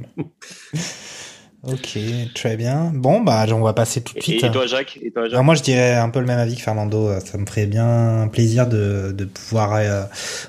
Ok, 1.64 2.00
très 2.34 2.58
bien. 2.58 2.92
Bon, 2.94 3.22
bah, 3.22 3.46
on 3.52 3.62
va 3.62 3.74
passer 3.74 4.02
tout 4.02 4.16
de 4.16 4.22
suite. 4.22 4.44
et 4.44 4.52
toi, 4.52 4.66
Jacques, 4.66 4.98
et 5.02 5.12
toi, 5.12 5.24
Jacques 5.24 5.34
Alors 5.34 5.44
moi, 5.44 5.54
je 5.54 5.62
dirais 5.62 5.94
un 5.94 6.10
peu 6.10 6.20
le 6.20 6.26
même 6.26 6.40
avis 6.40 6.56
que 6.56 6.62
Fernando. 6.62 7.12
Ça 7.24 7.38
me 7.38 7.46
ferait 7.46 7.68
bien 7.68 8.28
plaisir 8.32 8.66
de, 8.68 9.14
de 9.16 9.26
pouvoir 9.26 9.74
euh, 9.76 10.04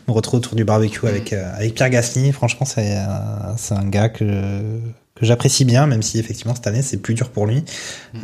me 0.08 0.12
retrouver 0.12 0.38
autour 0.38 0.54
du 0.54 0.64
barbecue 0.64 1.06
avec, 1.06 1.34
euh, 1.34 1.52
avec 1.54 1.74
Pierre 1.74 1.90
Gasly. 1.90 2.32
Franchement, 2.32 2.64
c'est 2.64 2.96
euh, 2.96 3.56
c'est 3.58 3.74
un 3.74 3.84
gars 3.84 4.08
que, 4.08 4.24
que 5.14 5.26
j'apprécie 5.26 5.66
bien, 5.66 5.86
même 5.86 6.00
si 6.00 6.18
effectivement 6.18 6.54
cette 6.54 6.66
année 6.66 6.80
c'est 6.80 6.96
plus 6.96 7.12
dur 7.12 7.28
pour 7.28 7.46
lui. 7.46 7.62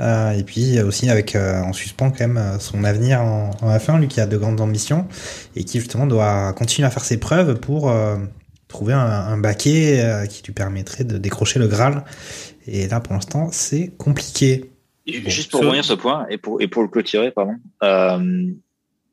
Euh, 0.00 0.32
et 0.32 0.42
puis 0.42 0.80
aussi 0.80 1.10
avec 1.10 1.36
euh, 1.36 1.60
en 1.60 1.74
suspens 1.74 2.10
quand 2.10 2.20
même 2.20 2.38
euh, 2.38 2.58
son 2.58 2.84
avenir 2.84 3.20
en, 3.20 3.50
en 3.60 3.76
F1, 3.76 4.00
lui 4.00 4.08
qui 4.08 4.20
a 4.22 4.26
de 4.26 4.36
grandes 4.38 4.62
ambitions 4.62 5.06
et 5.56 5.64
qui 5.64 5.78
justement 5.78 6.06
doit 6.06 6.54
continuer 6.54 6.86
à 6.86 6.90
faire 6.90 7.04
ses 7.04 7.18
preuves 7.18 7.56
pour 7.60 7.90
euh, 7.90 8.16
trouver 8.68 8.92
un, 8.92 8.98
un 9.00 9.38
baquet 9.38 10.00
euh, 10.00 10.26
qui 10.26 10.42
lui 10.44 10.52
permettrait 10.52 11.04
de 11.04 11.18
décrocher 11.18 11.58
le 11.58 11.68
Graal. 11.68 12.04
Et 12.70 12.86
là, 12.88 13.00
pour 13.00 13.14
l'instant, 13.14 13.48
c'est 13.52 13.96
compliqué. 13.96 14.70
Juste 15.06 15.50
pour 15.50 15.60
revenir 15.60 15.84
sur 15.84 15.94
ce 15.96 16.00
point 16.00 16.26
et 16.28 16.36
pour 16.36 16.60
et 16.60 16.68
pour 16.68 16.82
le 16.82 16.88
clôturer, 16.88 17.30
pardon. 17.30 17.54
Euh, 17.82 18.50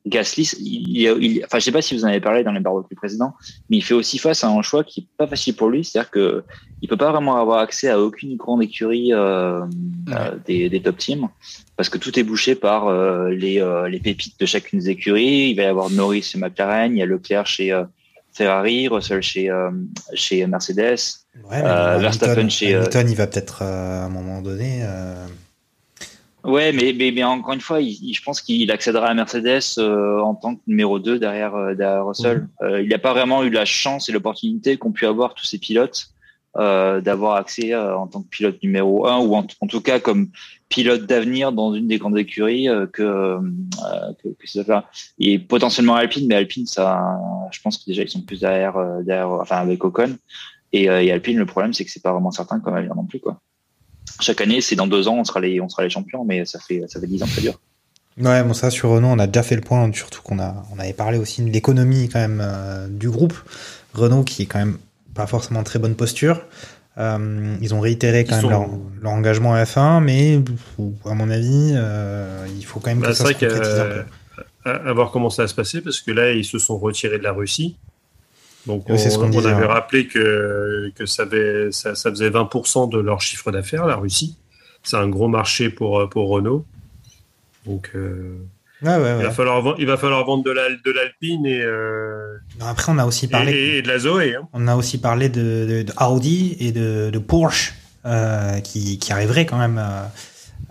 Gasly, 0.08 0.44
il, 0.60 0.90
il, 0.90 1.24
il- 1.24 1.46
enfin, 1.46 1.58
je 1.58 1.64
sais 1.64 1.72
pas 1.72 1.82
si 1.82 1.96
vous 1.96 2.06
en 2.06 2.10
avez 2.10 2.20
parlé 2.20 2.44
dans 2.44 2.52
les 2.52 2.60
barbecues 2.60 2.94
précédents, 2.96 3.34
mais 3.70 3.78
il 3.78 3.82
fait 3.82 3.96
aussi 3.96 4.20
face 4.20 4.44
à 4.44 4.50
un 4.50 4.62
choix 4.62 4.84
qui 4.84 5.00
est 5.00 5.08
pas 5.18 5.26
facile 5.26 5.56
pour 5.56 5.70
lui, 5.70 5.84
c'est-à-dire 5.84 6.12
que 6.12 6.44
il 6.84 6.88
peut 6.90 6.98
pas 6.98 7.12
vraiment 7.12 7.38
avoir 7.38 7.60
accès 7.60 7.90
à 7.90 8.00
aucune 8.00 8.36
grande 8.36 8.62
écurie 8.62 9.14
euh, 9.14 9.62
euh, 10.10 10.36
des, 10.46 10.70
des 10.70 10.82
top 10.82 10.98
teams 10.98 11.28
parce 11.76 11.90
que 11.90 11.98
tout 11.98 12.20
est 12.20 12.24
bouché 12.24 12.54
par 12.54 12.88
euh, 12.88 13.30
les 13.32 13.60
euh, 13.60 13.88
les 13.90 14.00
pépites 14.00 14.40
de 14.40 14.46
chacune 14.46 14.78
des 14.80 14.90
écuries. 14.92 15.50
Il 15.52 15.56
va 15.56 15.64
y 15.64 15.66
avoir 15.66 15.90
Norris 15.90 16.22
chez 16.24 16.38
McLaren, 16.38 16.92
il 16.96 17.00
y 17.00 17.02
a 17.02 17.06
Leclerc 17.08 17.48
chez 17.48 17.72
euh, 17.72 17.86
Ferrari, 18.32 18.88
Russell 18.90 19.24
chez 19.24 19.50
euh, 19.50 19.72
chez 20.14 20.46
Mercedes. 20.46 21.00
Ouais, 21.44 21.62
mais 21.62 21.68
Euh, 21.70 21.98
Verstappen 22.00 22.32
Hamilton, 22.34 22.50
chez, 22.50 22.74
euh, 22.74 22.78
Hamilton, 22.80 23.10
il 23.10 23.16
va 23.16 23.28
peut-être 23.28 23.62
euh, 23.62 24.02
à 24.02 24.06
un 24.06 24.10
moment 24.10 24.42
donné. 24.42 24.80
euh, 24.84 25.28
Ouais, 26.44 26.72
mais, 26.72 26.94
mais, 26.96 27.12
mais 27.12 27.24
encore 27.24 27.54
une 27.54 27.62
fois, 27.62 27.82
il, 27.82 27.98
il- 28.04 28.14
je 28.14 28.22
pense 28.22 28.40
qu'il 28.40 28.70
accédera 28.72 29.08
à 29.08 29.14
Mercedes 29.16 29.62
euh, 29.80 30.20
en 30.20 30.36
tant 30.36 30.56
que 30.56 30.62
numéro 30.68 31.00
2 31.00 31.18
derrière, 31.18 31.56
euh, 31.56 31.74
derrière 31.74 32.06
Russell. 32.06 32.48
Euh, 32.62 32.82
il 32.84 32.90
n'a 32.90 33.00
pas 33.00 33.14
vraiment 33.14 33.44
eu 33.44 33.50
la 33.50 33.66
chance 33.66 34.10
et 34.10 34.12
l'opportunité 34.12 34.78
qu'ont 34.78 34.92
pu 34.92 35.08
avoir 35.08 35.34
tous 35.34 35.46
ces 35.46 35.58
pilotes 35.58 36.08
euh, 36.58 37.02
d'avoir 37.02 37.36
accès 37.36 37.74
euh, 37.74 37.98
en 37.98 38.06
tant 38.08 38.22
que 38.22 38.28
pilote 38.30 38.62
numéro 38.64 39.08
1 39.08 39.18
ou 39.20 39.36
en, 39.36 39.46
en 39.60 39.68
tout 39.68 39.82
cas 39.82 40.00
comme 40.00 40.30
pilote 40.70 41.06
d'avenir 41.08 41.52
dans 41.52 41.74
une 41.74 41.88
des 41.88 41.98
grandes 41.98 42.18
écuries 42.18 42.70
euh, 42.70 42.86
que, 42.86 43.02
euh, 43.02 43.40
que. 44.24 44.30
Et 45.20 45.40
potentiellement 45.40 45.96
Alpine, 45.96 46.28
mais 46.28 46.36
Alpine, 46.36 46.68
ça, 46.68 47.20
je 47.52 47.60
pense 47.62 47.78
que 47.80 47.86
déjà 47.88 48.04
ils 48.04 48.10
sont 48.10 48.22
plus 48.22 48.40
derrière, 48.42 48.78
euh, 48.78 49.02
derrière 49.02 49.30
enfin 49.32 49.58
avec 49.58 49.84
Ocon. 49.84 50.16
Et, 50.76 50.90
euh, 50.90 51.02
et 51.04 51.12
Alpine, 51.12 51.38
le 51.38 51.46
problème, 51.46 51.74
c'est 51.74 51.86
que 51.86 51.92
c'est 51.92 52.02
pas 52.04 52.12
vraiment 52.12 52.32
certain 52.32 52.60
comme 52.60 52.76
avenir 52.76 52.96
non 52.96 53.06
plus, 53.06 53.20
quoi 53.20 53.40
chaque 54.22 54.40
année, 54.40 54.62
c'est 54.62 54.76
dans 54.78 54.88
deux 54.88 55.08
ans, 55.10 55.16
on 55.18 55.24
sera 55.26 55.40
les, 55.42 55.60
on 55.60 55.68
sera 55.68 55.84
les 55.84 55.90
champions, 55.90 56.24
mais 56.24 56.46
ça 56.46 56.60
fait, 56.60 56.84
ça 56.88 57.02
fait 57.02 57.08
dix 57.08 57.22
ans 57.22 57.26
que 57.26 57.32
ça 57.34 57.42
dure. 57.42 57.60
Ouais, 58.22 58.44
bon 58.44 58.54
ça 58.54 58.70
sur 58.70 58.90
Renault, 58.92 59.08
on 59.10 59.20
a 59.20 59.28
déjà 59.28 59.44
fait 59.44 59.56
le 59.56 59.62
point, 59.62 59.92
surtout 59.92 60.22
qu'on 60.22 60.40
a, 60.40 60.64
on 60.74 60.80
avait 60.80 60.94
parlé 60.94 61.18
aussi 61.18 61.42
de 61.44 61.50
l'économie 61.50 62.08
quand 62.08 62.20
même 62.20 62.40
euh, 62.42 62.88
du 62.88 63.10
groupe. 63.10 63.34
Renault 63.94 64.24
qui 64.24 64.44
est 64.44 64.46
quand 64.46 64.60
même 64.60 64.78
pas 65.16 65.28
forcément 65.28 65.60
en 65.62 65.64
très 65.64 65.80
bonne 65.80 65.96
posture. 65.96 66.44
Euh, 66.98 67.56
ils 67.62 67.74
ont 67.76 67.82
réitéré 67.82 68.24
quand 68.24 68.34
Ils 68.34 68.36
même 68.36 68.42
sont- 68.44 68.50
leur, 68.50 68.70
leur 69.02 69.12
engagement 69.12 69.54
à 69.54 69.64
F1, 69.66 70.00
mais 70.02 70.40
à 71.06 71.14
mon 71.14 71.30
avis, 71.30 71.72
euh, 71.76 72.48
il 72.56 72.64
faut 72.66 72.80
quand 72.80 72.92
même 72.92 73.00
Bah, 73.00 73.08
que 73.08 73.14
ça 73.16 73.26
se 73.26 73.34
concrétise 73.34 73.80
un 73.80 73.86
peu. 73.86 74.70
à 74.70 74.94
voir 74.94 75.12
comment 75.12 75.30
ça 75.30 75.42
va 75.42 75.48
se 75.50 75.56
passer, 75.56 75.82
parce 75.82 76.00
que 76.00 76.12
là, 76.12 76.32
ils 76.32 76.46
se 76.46 76.58
sont 76.60 76.78
retirés 76.78 77.18
de 77.18 77.24
la 77.24 77.34
Russie. 77.34 77.76
Donc, 78.68 78.86
Oui, 78.90 78.96
on, 78.96 78.98
ce 78.98 79.18
on 79.18 79.24
avait 79.46 79.54
ouais. 79.54 79.66
rappelé 79.66 80.08
que, 80.08 80.92
que 80.96 81.06
ça, 81.06 81.24
avait, 81.24 81.72
ça, 81.72 81.94
ça 81.96 82.10
faisait 82.10 82.30
20% 82.30 82.90
de 82.92 82.98
leur 83.00 83.22
chiffre 83.22 83.52
d'affaires, 83.52 83.86
la 83.86 83.96
Russie. 83.96 84.38
C'est 84.84 84.98
un 84.98 85.08
gros 85.08 85.28
marché 85.28 85.70
pour, 85.70 86.08
pour 86.10 86.30
Renault. 86.30 86.66
Donc, 87.66 87.92
euh, 87.96 88.38
Ouais, 88.82 88.98
ouais, 88.98 89.16
il, 89.20 89.24
va 89.24 89.32
falloir, 89.32 89.62
vend- 89.62 89.76
il 89.80 89.86
va 89.88 89.98
falloir 89.98 90.26
vendre 90.26 90.44
de 90.44 90.52
l'Al- 90.52 90.80
de 90.86 90.92
l'Alpine 90.92 91.46
et, 91.46 91.62
euh, 91.62 92.36
Après, 92.60 92.92
on 92.92 92.98
a 92.98 93.06
aussi 93.06 93.28
parlé. 93.28 93.54
et, 93.54 93.78
et 93.78 93.82
de 93.82 93.88
la 93.88 93.98
Zoé. 94.00 94.36
Hein. 94.36 94.48
On 94.54 94.68
a 94.68 94.76
aussi 94.76 94.98
parlé 95.00 95.30
de, 95.30 95.66
de- 95.68 95.82
de 95.84 95.94
Audi 96.04 96.58
et 96.60 96.72
de, 96.72 97.18
Porsche 97.20 97.74
euh, 98.06 98.60
qui, 98.60 99.00
qui 99.00 99.12
arriverait 99.14 99.46
quand 99.46 99.58
même 99.58 99.80
euh, 99.80 100.04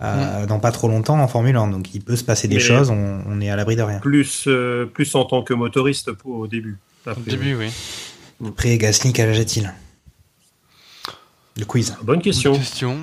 euh, 0.03 0.45
dans 0.45 0.59
pas 0.59 0.71
trop 0.71 0.87
longtemps 0.87 1.19
en 1.19 1.27
Formule 1.27 1.55
1. 1.57 1.67
Donc 1.69 1.93
il 1.95 2.01
peut 2.01 2.15
se 2.15 2.23
passer 2.23 2.47
des 2.47 2.55
Mais- 2.55 2.61
choses, 2.61 2.89
on, 2.91 3.21
on 3.27 3.41
est 3.41 3.49
à 3.49 3.55
l'abri 3.55 3.75
de 3.75 3.81
rien. 3.81 3.99
Plus, 3.99 4.45
euh, 4.47 4.85
plus 4.85 5.13
en 5.15 5.25
tant 5.25 5.41
que 5.41 5.53
motoriste 5.53 6.11
pour- 6.13 6.37
au 6.39 6.47
début. 6.47 6.77
Au 7.07 7.19
début, 7.21 7.55
oui. 7.55 7.71
Après 8.45 8.77
Gasly, 8.77 9.13
quel 9.13 9.29
âge 9.29 9.39
a-t-il 9.39 9.73
Le 11.57 11.65
quiz. 11.65 11.95
Bonne 12.01 12.21
question. 12.21 12.51
Bonne 12.51 12.61
question. 12.61 12.97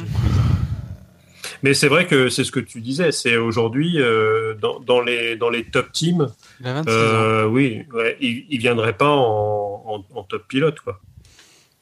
Mais 1.63 1.75
c'est 1.75 1.89
vrai 1.89 2.07
que 2.07 2.29
c'est 2.29 2.45
ce 2.45 2.51
que 2.51 2.61
tu 2.61 2.81
disais. 2.81 3.13
C'est 3.13 3.37
aujourd'hui, 3.37 4.01
euh, 4.01 4.55
dans, 4.55 4.81
dans, 4.81 5.01
les, 5.01 5.37
dans 5.37 5.49
les 5.49 5.65
top 5.65 5.93
teams, 5.93 6.29
Il 6.61 6.67
a 6.67 6.75
26 6.75 6.91
ans. 6.91 6.95
Euh, 6.95 7.45
oui, 7.47 7.85
ouais, 7.95 8.17
il, 8.21 8.47
il 8.51 8.59
viendrait 8.59 8.97
pas 8.97 9.09
en, 9.09 9.83
en, 9.87 10.19
en 10.19 10.23
top 10.25 10.49
pilote, 10.49 10.81
quoi. 10.81 11.01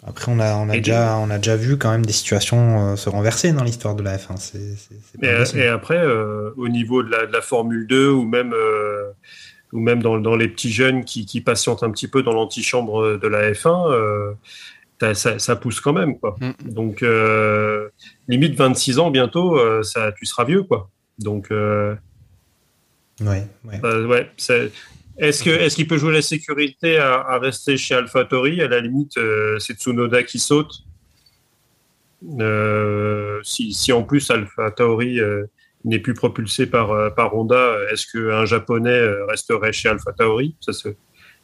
Après, 0.07 0.33
on 0.33 0.39
a, 0.39 0.55
on, 0.55 0.71
a 0.71 0.77
Et 0.77 0.81
déjà, 0.81 1.17
on 1.19 1.29
a 1.29 1.37
déjà 1.37 1.57
vu 1.57 1.77
quand 1.77 1.91
même 1.91 2.07
des 2.07 2.13
situations 2.13 2.93
euh, 2.93 2.97
se 2.97 3.11
renverser 3.11 3.53
dans 3.53 3.65
l'histoire 3.65 3.95
de 3.95 4.03
la 4.03 4.17
F1. 4.17 4.37
C'est, 4.39 4.59
c'est, 4.77 4.95
c'est 5.13 5.21
pas 5.21 5.59
Et, 5.59 5.67
après, 5.67 5.99
euh, 5.99 6.51
au 6.57 6.69
niveau 6.69 7.03
de 7.03 7.11
la, 7.11 7.27
de 7.27 7.33
la 7.33 7.43
Formule 7.43 7.87
2 7.87 8.09
ou 8.09 8.25
même, 8.25 8.55
euh, 8.55 9.11
ou 9.73 9.81
même 9.81 10.03
dans, 10.03 10.19
dans 10.19 10.37
les 10.37 10.49
petits 10.49 10.71
jeunes 10.73 11.05
qui, 11.05 11.27
qui 11.27 11.41
patientent 11.41 11.83
un 11.83 11.91
petit 11.91 12.09
peu 12.09 12.23
dans 12.23 12.33
l'antichambre 12.33 13.19
de 13.19 13.29
la 13.29 13.53
F1, 13.53 13.91
euh, 13.93 15.15
ça, 15.15 15.39
ça 15.39 15.57
pousse 15.57 15.81
quand 15.81 15.93
même, 15.93 16.19
quoi. 16.19 16.37
Mm. 16.41 16.73
Donc, 16.73 17.03
euh, 17.03 17.89
limite 18.29 18.55
26 18.55 18.99
ans 18.99 19.11
bientôt, 19.11 19.59
euh, 19.59 19.83
ça, 19.83 20.13
tu 20.13 20.27
seras 20.27 20.45
vieux, 20.45 20.63
quoi. 20.63 20.91
Donc, 21.19 21.51
euh, 21.51 21.95
Ouais, 23.21 23.47
ouais. 23.65 23.81
Euh, 23.85 24.07
ouais, 24.07 24.31
c'est- 24.39 24.73
est-ce 25.19 25.45
que 25.45 25.51
est-ce 25.51 25.77
qu'il 25.77 25.87
peut 25.87 25.99
jouer 25.99 26.15
la 26.15 26.23
sécurité 26.23 26.97
à, 26.97 27.17
à 27.21 27.39
rester 27.39 27.77
chez 27.77 27.95
AlphaTauri 27.95 28.63
À 28.63 28.69
la 28.69 28.81
limite, 28.81 29.19
euh, 29.19 29.59
c'est 29.59 29.75
Tsunoda 29.79 30.23
qui 30.23 30.39
saute. 30.39 30.83
Euh, 32.39 33.41
si, 33.43 33.73
si 33.73 33.93
en 33.93 34.03
plus 34.03 34.31
AlphaTauri 34.31 35.21
euh, 35.21 35.45
n'est 35.85 35.99
plus 35.99 36.15
propulsé 36.15 36.67
par 36.67 36.91
euh, 36.93 37.11
par 37.11 37.35
Honda, 37.37 37.77
est-ce 37.91 38.07
qu'un 38.07 38.45
japonais 38.45 38.91
euh, 38.91 39.27
resterait 39.27 39.73
chez 39.73 39.89
AlphaTauri 39.89 40.55
Ça 40.61 40.73
c'est 40.73 40.97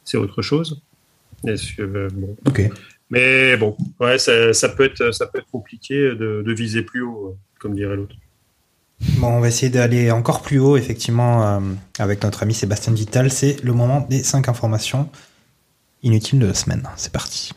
c'est 0.03 0.17
autre 0.17 0.41
chose. 0.41 0.81
Est-ce 1.45 1.73
que 1.73 1.83
euh, 1.83 2.07
bon. 2.13 2.35
Ok. 2.45 2.69
Mais 3.09 3.55
bon, 3.55 3.77
ouais, 3.99 4.17
ça, 4.17 4.53
ça 4.53 4.69
peut 4.69 4.83
être 4.83 5.11
ça 5.13 5.27
peut 5.27 5.39
être 5.39 5.51
compliqué 5.51 5.95
de, 5.95 6.43
de 6.45 6.53
viser 6.53 6.81
plus 6.81 7.01
haut, 7.01 7.27
euh, 7.27 7.37
comme 7.59 7.75
dirait 7.75 7.95
l'autre. 7.95 8.15
Bon, 9.19 9.27
on 9.27 9.39
va 9.39 9.47
essayer 9.47 9.69
d'aller 9.69 10.09
encore 10.11 10.41
plus 10.41 10.59
haut, 10.59 10.75
effectivement, 10.75 11.47
euh, 11.47 11.59
avec 11.99 12.23
notre 12.23 12.43
ami 12.43 12.53
Sébastien 12.53 12.93
Vittal. 12.93 13.29
C'est 13.29 13.63
le 13.63 13.71
moment 13.73 14.01
des 14.01 14.23
5 14.23 14.49
informations 14.49 15.09
inutiles 16.01 16.39
de 16.39 16.47
la 16.47 16.55
semaine. 16.55 16.87
C'est 16.95 17.11
parti. 17.11 17.51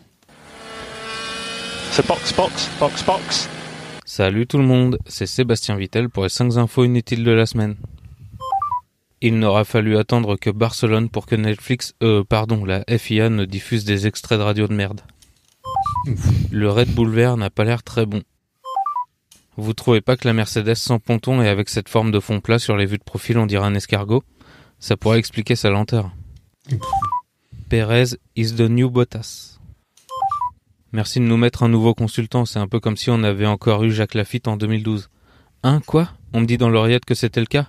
So 1.92 2.02
box, 2.06 2.32
box, 2.34 2.68
box, 2.78 3.02
box. 3.04 3.48
Salut 4.12 4.48
tout 4.48 4.58
le 4.58 4.64
monde, 4.64 4.98
c'est 5.06 5.24
Sébastien 5.24 5.76
Vittel 5.76 6.10
pour 6.10 6.24
les 6.24 6.28
5 6.28 6.56
infos 6.56 6.82
inutiles 6.82 7.22
de 7.22 7.30
la 7.30 7.46
semaine. 7.46 7.76
Il 9.20 9.38
n'aura 9.38 9.64
fallu 9.64 9.96
attendre 9.96 10.34
que 10.34 10.50
Barcelone 10.50 11.08
pour 11.08 11.26
que 11.26 11.36
Netflix, 11.36 11.94
euh, 12.02 12.24
pardon, 12.24 12.64
la 12.64 12.82
FIA 12.88 13.30
ne 13.30 13.44
diffuse 13.44 13.84
des 13.84 14.08
extraits 14.08 14.40
de 14.40 14.42
radio 14.42 14.66
de 14.66 14.74
merde. 14.74 15.02
Le 16.50 16.68
Red 16.68 16.92
Bull 16.92 17.10
vert 17.10 17.36
n'a 17.36 17.50
pas 17.50 17.62
l'air 17.62 17.84
très 17.84 18.04
bon. 18.04 18.24
Vous 19.56 19.74
trouvez 19.74 20.00
pas 20.00 20.16
que 20.16 20.26
la 20.26 20.34
Mercedes 20.34 20.74
sans 20.74 20.98
ponton 20.98 21.40
et 21.40 21.48
avec 21.48 21.68
cette 21.68 21.88
forme 21.88 22.10
de 22.10 22.18
fond 22.18 22.40
plat 22.40 22.58
sur 22.58 22.76
les 22.76 22.86
vues 22.86 22.98
de 22.98 23.04
profil 23.04 23.38
on 23.38 23.46
dirait 23.46 23.66
un 23.66 23.76
escargot? 23.76 24.24
Ça 24.80 24.96
pourrait 24.96 25.20
expliquer 25.20 25.54
sa 25.54 25.70
lenteur. 25.70 26.10
Perez 27.68 28.16
is 28.34 28.56
the 28.56 28.62
new 28.62 28.90
Bottas. 28.90 29.59
Merci 30.92 31.20
de 31.20 31.24
nous 31.24 31.36
mettre 31.36 31.62
un 31.62 31.68
nouveau 31.68 31.94
consultant, 31.94 32.44
c'est 32.44 32.58
un 32.58 32.66
peu 32.66 32.80
comme 32.80 32.96
si 32.96 33.10
on 33.10 33.22
avait 33.22 33.46
encore 33.46 33.84
eu 33.84 33.92
Jacques 33.92 34.14
Lafitte 34.14 34.48
en 34.48 34.56
2012. 34.56 35.08
Hein, 35.62 35.80
quoi? 35.86 36.08
On 36.32 36.40
me 36.40 36.46
dit 36.46 36.58
dans 36.58 36.68
l'oreillette 36.68 37.04
que 37.04 37.14
c'était 37.14 37.40
le 37.40 37.46
cas? 37.46 37.68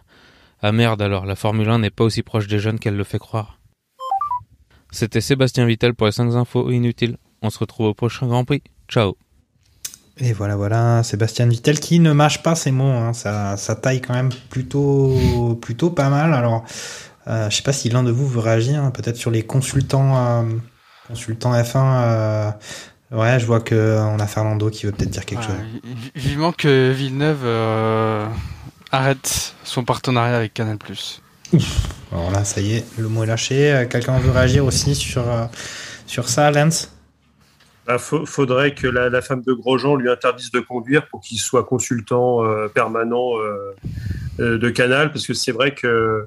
Ah 0.61 0.71
merde 0.71 1.01
alors, 1.01 1.25
la 1.25 1.35
Formule 1.35 1.69
1 1.69 1.79
n'est 1.79 1.89
pas 1.89 2.03
aussi 2.03 2.23
proche 2.23 2.47
des 2.47 2.59
jeunes 2.59 2.79
qu'elle 2.79 2.95
le 2.95 3.03
fait 3.03 3.19
croire. 3.19 3.59
C'était 4.91 5.21
Sébastien 5.21 5.65
Vittel 5.65 5.93
pour 5.93 6.07
les 6.07 6.11
5 6.11 6.33
infos 6.35 6.69
inutiles. 6.71 7.17
On 7.41 7.49
se 7.49 7.59
retrouve 7.59 7.87
au 7.87 7.93
prochain 7.93 8.27
Grand 8.27 8.43
Prix. 8.45 8.61
Ciao 8.89 9.15
Et 10.17 10.33
voilà, 10.33 10.55
voilà, 10.55 11.01
Sébastien 11.03 11.47
Vittel 11.47 11.79
qui 11.79 11.99
ne 11.99 12.11
mâche 12.13 12.43
pas 12.43 12.55
ses 12.55 12.71
mots. 12.71 12.85
Hein. 12.91 13.13
Ça, 13.13 13.55
ça 13.57 13.75
taille 13.75 14.01
quand 14.01 14.13
même 14.13 14.29
plutôt, 14.49 15.89
pas 15.95 16.09
mal. 16.09 16.33
Alors, 16.33 16.63
Euh, 17.27 17.51
je 17.51 17.55
sais 17.57 17.61
pas 17.61 17.71
si 17.71 17.87
l'un 17.87 18.01
de 18.01 18.09
vous 18.09 18.27
veut 18.27 18.39
réagir, 18.39 18.83
hein, 18.83 18.89
peut-être 18.89 19.15
sur 19.15 19.29
les 19.29 19.43
consultants, 19.43 20.17
euh, 20.17 20.43
consultants 21.07 21.53
F1. 21.53 22.01
euh, 22.03 22.51
ouais, 23.11 23.39
je 23.39 23.45
vois 23.45 23.59
que 23.61 23.97
on 23.99 24.19
a 24.19 24.27
Fernando 24.27 24.69
qui 24.69 24.85
veut 24.85 24.91
peut-être 24.91 25.09
dire 25.09 25.25
quelque 25.25 25.41
Ouais, 25.41 25.47
chose. 25.47 25.81
vi- 25.83 26.11
Vivement 26.15 26.51
que 26.51 26.91
Villeneuve 26.91 27.41
euh, 27.43 28.25
arrête 28.91 29.55
son 29.63 29.83
partenariat 29.83 30.37
avec 30.37 30.53
Canal+. 30.53 30.77
Alors 32.11 32.31
là, 32.31 32.43
ça 32.43 32.61
y 32.61 32.75
est, 32.77 32.85
le 32.97 33.07
mot 33.07 33.23
est 33.23 33.27
lâché. 33.27 33.85
Quelqu'un 33.89 34.19
veut 34.19 34.31
réagir 34.31 34.65
aussi 34.65 34.95
sur, 34.95 35.29
euh, 35.29 35.45
sur 36.07 36.27
ça, 36.29 36.51
Lance? 36.51 36.93
Bah, 37.87 37.97
faudrait 37.97 38.75
que 38.75 38.87
la, 38.87 39.09
la 39.09 39.21
femme 39.21 39.41
de 39.41 39.53
Grosjean 39.53 39.95
lui 39.95 40.09
interdise 40.09 40.51
de 40.51 40.59
conduire 40.59 41.07
pour 41.09 41.21
qu'il 41.21 41.39
soit 41.39 41.63
consultant 41.63 42.45
euh, 42.45 42.67
permanent 42.67 43.31
de 44.39 44.69
Canal, 44.69 45.11
parce 45.11 45.27
que 45.27 45.33
c'est 45.33 45.51
vrai 45.51 45.73
que 45.73 46.25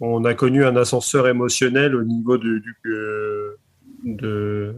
on 0.00 0.24
a 0.24 0.34
connu 0.34 0.64
un 0.64 0.74
ascenseur 0.76 1.28
émotionnel 1.28 1.94
au 1.94 2.02
niveau 2.02 2.36
de, 2.38 2.58
du, 2.58 2.76
euh, 2.86 3.56
de- 4.04 4.74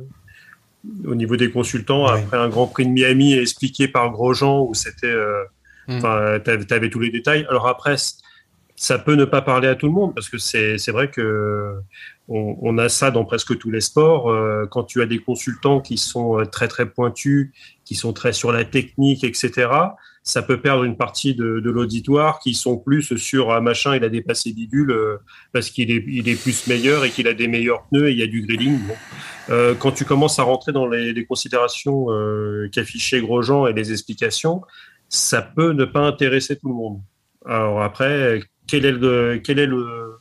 au 1.07 1.15
niveau 1.15 1.37
des 1.37 1.51
consultants 1.51 2.05
Ouais. 2.07 2.21
après 2.23 2.37
un 2.37 2.49
Grand 2.49 2.67
Prix 2.67 2.87
de 2.87 2.91
Miami 2.91 3.35
expliqué 3.35 3.89
par 3.89 4.11
Grosjean 4.11 4.63
où 4.69 4.75
c'était, 4.75 5.07
euh, 5.07 5.43
Mm. 5.87 5.97
enfin, 5.99 6.39
t'avais, 6.43 6.65
t'avais 6.65 6.89
tous 6.89 6.99
les 7.01 7.11
détails. 7.11 7.47
Alors 7.51 7.67
après, 7.69 7.97
ça 8.77 8.99
peut 8.99 9.17
ne 9.17 9.27
pas 9.27 9.43
parler 9.43 9.69
à 9.69 9.75
tout 9.75 9.87
le 9.87 9.93
monde 9.93 10.15
parce 10.15 10.31
que 10.31 10.39
c'est, 10.39 10.79
c'est 10.79 10.93
vrai 10.93 11.11
que 11.11 11.75
on, 12.29 12.57
on 12.63 12.79
a 12.79 12.89
ça 12.89 13.11
dans 13.11 13.25
presque 13.27 13.59
tous 13.59 13.71
les 13.71 13.83
sports. 13.83 14.31
Euh, 14.31 14.65
quand 14.71 14.85
tu 14.85 15.03
as 15.03 15.07
des 15.07 15.19
consultants 15.19 15.81
qui 15.81 15.99
sont 15.99 16.41
euh, 16.41 16.47
très 16.47 16.69
très 16.69 16.87
pointus, 16.87 17.51
qui 17.85 17.95
sont 17.97 18.15
très 18.15 18.33
sur 18.33 18.51
la 18.51 18.65
technique, 18.65 19.25
etc., 19.25 19.69
ça 20.27 20.41
peut 20.43 20.59
perdre 20.59 20.85
une 20.85 20.97
partie 20.97 21.35
de, 21.35 21.61
de 21.61 21.71
l'auditoire 21.71 22.39
qui 22.41 22.55
sont 22.55 22.79
plus 22.79 23.15
sur 23.19 23.53
un 23.53 23.61
machin, 23.61 23.95
il 23.95 24.03
a 24.05 24.09
dépassé 24.09 24.53
bidule 24.55 24.91
euh, 24.91 25.17
parce 25.53 25.69
qu'il 25.69 25.91
est, 25.91 26.03
il 26.09 26.29
est 26.31 26.43
plus 26.43 26.67
meilleur 26.67 27.05
et 27.05 27.11
qu'il 27.11 27.29
a 27.29 27.35
des 27.35 27.47
meilleurs 27.47 27.83
pneus 27.89 28.09
et 28.09 28.13
il 28.13 28.19
y 28.19 28.23
a 28.23 28.27
du 28.27 28.41
grilling. 28.43 28.79
Bon. 28.89 28.95
Euh, 29.51 29.75
quand 29.75 29.93
tu 29.93 30.07
commences 30.07 30.39
à 30.39 30.43
rentrer 30.43 30.73
dans 30.73 30.87
les, 30.87 31.13
les 31.13 31.27
considérations 31.27 32.07
euh, 32.11 32.69
qu'affichait 32.73 33.21
Grosjean 33.21 33.67
et 33.67 33.75
les 33.75 33.93
explications, 33.93 34.63
ça 35.11 35.43
peut 35.43 35.73
ne 35.73 35.85
pas 35.85 36.01
intéresser 36.01 36.57
tout 36.57 36.69
le 36.69 36.75
monde. 36.75 37.01
Alors 37.47 37.83
après, 37.83 38.41
quel 38.67 38.87
est 38.87 38.93
le, 38.93 39.39
quel 39.45 39.59
est 39.59 39.67
le, 39.67 40.15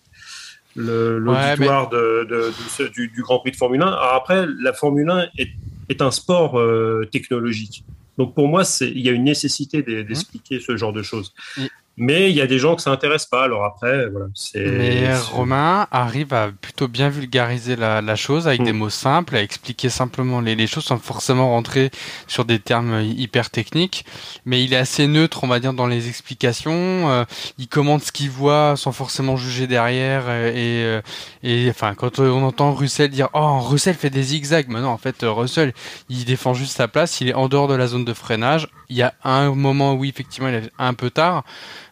le- 0.76 1.18
l'auditoire 1.18 1.88
de, 1.90 2.26
de- 2.30 2.36
de 2.48 2.54
ce- 2.68 2.84
du, 2.92 3.08
du 3.08 3.22
Grand 3.22 3.40
Prix 3.40 3.52
de 3.52 3.56
Formule 3.56 3.82
1 3.82 3.86
Alors 3.88 4.16
après, 4.16 4.46
la 4.62 4.74
Formule 4.74 5.10
1 5.10 5.28
est, 5.38 5.48
est 5.88 6.02
un 6.02 6.12
sport 6.12 6.60
euh, 6.60 7.08
technologique. 7.10 7.86
Donc 8.18 8.36
pour 8.36 8.48
moi, 8.48 8.64
c'est- 8.64 8.90
il 8.92 9.00
y 9.02 9.10
a 9.10 9.12
une 9.12 9.24
nécessité 9.24 9.82
d'e- 9.82 10.04
d'expliquer 10.04 10.60
ce 10.60 10.78
genre 10.78 10.94
de 10.94 11.02
choses. 11.02 11.34
Et- 11.58 11.68
Mais 11.98 12.32
il 12.32 12.36
y 12.36 12.42
a 12.42 12.48
des 12.48 12.58
gens 12.60 12.76
que 12.76 12.82
ça 12.82 12.92
intéresse 12.92 13.26
pas. 13.28 13.44
Alors 13.44 13.64
après, 13.66 14.10
voilà, 14.10 14.28
c'est. 14.34 14.64
Mais 14.66 15.16
Romain 15.18 15.88
arrive 15.92 16.34
à 16.34 16.50
plutôt 16.52 16.88
bien 16.88 17.10
vulgariser 17.10 17.76
la, 17.76 18.02
la 18.02 18.16
chose 18.16 18.48
avec 18.48 18.62
Mm. 18.62 18.66
des 18.66 18.72
mots 18.74 18.90
simples, 18.90 19.36
à 19.36 19.42
expliquer 19.42 19.90
simplement 19.90 20.42
les, 20.42 20.56
les 20.56 20.68
choses 20.68 20.86
sans 20.86 20.98
forcément 20.98 21.50
rentrer 21.50 21.92
sur 22.28 22.46
des 22.46 22.60
termes 22.60 23.02
hyper 23.02 23.50
techniques. 23.52 24.06
Mais 24.46 24.64
il 24.64 24.74
est 24.74 24.78
assez 24.78 25.08
neutre, 25.08 25.44
on 25.44 25.48
va 25.48 25.60
dire, 25.60 25.74
dans 25.74 25.88
les 25.88 26.08
explications. 26.08 26.72
Euh, 27.12 27.26
il 27.58 27.68
commente 27.68 28.04
ce 28.04 28.12
qu'il 28.12 28.30
voit 28.30 28.76
sans 28.78 28.92
forcément 28.92 29.36
juger 29.38 29.68
derrière. 29.68 30.24
euh, 30.28 30.50
Et, 30.54 30.84
euh, 30.86 31.02
et 31.44 31.70
enfin, 31.70 31.94
quand 31.96 32.20
on 32.20 32.44
entend 32.44 32.74
Russell 32.74 33.10
dire 33.10 33.30
Oh, 33.34 33.60
Russell 33.60 33.96
fait 33.96 34.10
des 34.10 34.24
zigzags, 34.24 34.68
mais 34.70 34.82
non, 34.82 34.90
en 34.90 34.98
fait, 34.98 35.24
euh, 35.24 35.32
Russell, 35.32 35.74
il 36.10 36.26
défend 36.26 36.54
juste 36.54 36.76
sa 36.78 36.88
place. 36.88 37.22
Il 37.22 37.30
est 37.30 37.34
en 37.34 37.48
dehors 37.50 37.68
de 37.68 37.76
la 37.76 37.88
zone 37.88 38.06
de 38.06 38.14
freinage. 38.14 38.68
Il 38.90 38.98
y 38.98 39.02
a 39.02 39.14
un 39.24 39.54
moment 39.56 39.94
où 39.94 40.06
effectivement 40.06 40.50
il 40.50 40.56
est 40.56 40.70
un 40.78 40.94
peu 40.94 41.10
tard. 41.10 41.44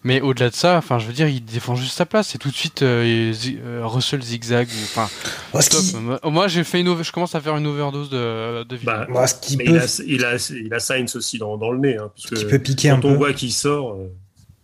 Mais 0.04 0.20
au-delà 0.22 0.50
de 0.50 0.56
ça, 0.56 0.78
enfin, 0.78 0.98
je 1.00 1.06
veux 1.08 1.14
dire, 1.14 1.28
il 1.28 1.44
défend 1.46 1.76
juste 1.76 1.96
sa 1.96 2.06
place. 2.06 2.34
Et 2.36 2.38
tout 2.38 2.50
de 2.50 2.56
suite, 2.56 2.82
euh, 2.82 3.34
euh, 3.64 3.82
Russell 3.86 4.22
zigzag. 4.22 4.68
Enfin, 4.84 5.10
Moi, 5.54 5.62
ce 5.62 6.54
j'ai 6.54 6.64
fait 6.64 6.82
une, 6.82 6.88
over- 6.88 7.04
je 7.04 7.12
commence 7.12 7.36
à 7.36 7.42
faire 7.42 7.56
une 7.58 7.68
overdose 7.68 8.10
de, 8.10 8.64
de 8.64 8.78
Bah, 8.84 9.06
moi, 9.10 9.28
ce 9.28 9.36
qui 9.36 9.58
mais 9.58 9.66
peut, 9.66 9.72
il, 9.72 9.78
a, 9.78 9.86
il, 10.06 10.26
a, 10.26 10.52
il 10.66 10.74
a 10.74 10.80
Sainz 10.80 11.16
aussi 11.16 11.38
dans, 11.38 11.58
dans 11.58 11.72
le 11.72 11.80
nez. 11.80 11.98
Hein, 11.98 12.12
parce 12.16 12.28
qui 12.28 12.46
que 12.46 12.50
peut 12.50 12.60
piquer 12.60 12.90
quand 12.90 12.96
un 12.96 12.98
on 13.00 13.02
peu. 13.02 13.14
voit 13.16 13.34
qu'il 13.34 13.52
sort. 13.54 13.94
euh, 13.94 14.08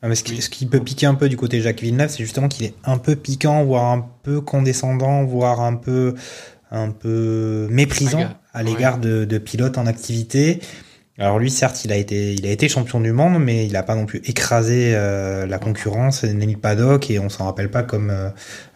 Ah, 0.02 0.08
mais 0.08 0.16
ce, 0.16 0.24
qui, 0.24 0.42
ce 0.42 0.50
qui 0.50 0.66
peut 0.66 0.80
piquer 0.80 1.06
un 1.06 1.16
peu 1.16 1.30
du 1.30 1.38
côté 1.38 1.62
Jacques 1.62 1.82
Villeneuve, 1.82 2.10
c'est 2.10 2.24
justement 2.24 2.48
qu'il 2.48 2.66
est 2.66 2.74
un 2.84 2.98
peu 2.98 3.16
piquant, 3.16 3.64
voire 3.64 3.92
un 3.92 4.06
peu 4.24 4.42
condescendant, 4.42 5.24
voire 5.24 5.62
un 5.62 5.76
peu, 5.76 6.16
un 6.72 6.90
peu 6.92 7.68
méprisant 7.70 8.30
à 8.54 8.64
l'égard 8.64 8.98
de, 8.98 9.24
de 9.26 9.38
pilotes 9.38 9.78
en 9.78 9.86
activité. 9.86 10.60
Alors 11.20 11.40
lui, 11.40 11.50
certes, 11.50 11.84
il 11.84 11.92
a 11.92 11.96
été, 11.96 12.34
il 12.36 12.46
a 12.46 12.52
été 12.52 12.70
champion 12.70 13.00
du 13.00 13.12
monde, 13.12 13.44
mais 13.44 13.66
il 13.66 13.72
n'a 13.72 13.82
pas 13.82 13.96
non 13.96 14.06
plus 14.06 14.22
écrasé 14.26 14.92
euh, 14.94 15.48
la 15.48 15.58
concurrence, 15.58 16.24
ni 16.24 16.54
le 16.54 16.60
paddock, 16.60 17.10
et 17.10 17.18
on 17.18 17.28
s'en 17.28 17.46
rappelle 17.46 17.72
pas 17.72 17.82
comme 17.82 18.12
euh, 18.12 18.30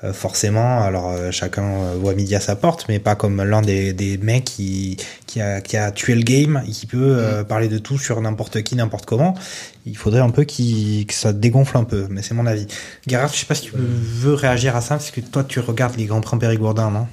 euh, 0.04 0.12
forcément. 0.12 0.82
Alors 0.82 1.12
euh, 1.12 1.30
chacun 1.30 1.94
voit 2.00 2.16
midi 2.16 2.34
à 2.36 2.40
sa 2.40 2.56
porte, 2.56 2.86
mais 2.90 2.98
pas 2.98 3.14
comme 3.14 3.44
l'un 3.44 3.62
des, 3.62 3.94
des 3.94 4.18
mecs 4.18 4.46
qui, 4.46 4.98
qui 5.28 5.40
a, 5.40 5.62
qui 5.62 5.78
a 5.78 5.92
tué 5.92 6.16
le 6.16 6.24
game, 6.24 6.64
et 6.68 6.72
qui 6.72 6.88
peut 6.88 7.16
euh, 7.20 7.44
parler 7.44 7.68
de 7.68 7.78
tout 7.78 8.00
sur 8.00 8.20
n'importe 8.22 8.64
qui, 8.64 8.76
n'importe 8.76 9.06
comment. 9.06 9.36
Il 9.86 9.96
faudrait 9.96 10.22
un 10.22 10.32
peu 10.32 10.44
qu'il, 10.44 11.06
que 11.06 11.14
ça 11.14 11.34
dégonfle 11.34 11.78
un 11.78 11.84
peu, 11.84 12.08
mais 12.10 12.24
c'est 12.24 12.34
mon 12.34 12.48
avis. 12.48 12.66
Gerard, 13.06 13.32
je 13.32 13.38
sais 13.38 13.46
pas 13.46 13.54
si 13.54 13.64
tu 13.64 13.74
veux 13.76 14.34
réagir 14.34 14.76
à 14.76 14.82
ça, 14.82 14.96
parce 14.96 15.12
que 15.12 15.22
toi, 15.22 15.44
tu 15.44 15.60
regardes 15.60 15.96
les 15.96 16.06
grands 16.06 16.22
prix 16.22 16.40
périgourdins, 16.40 16.90
non? 16.90 17.08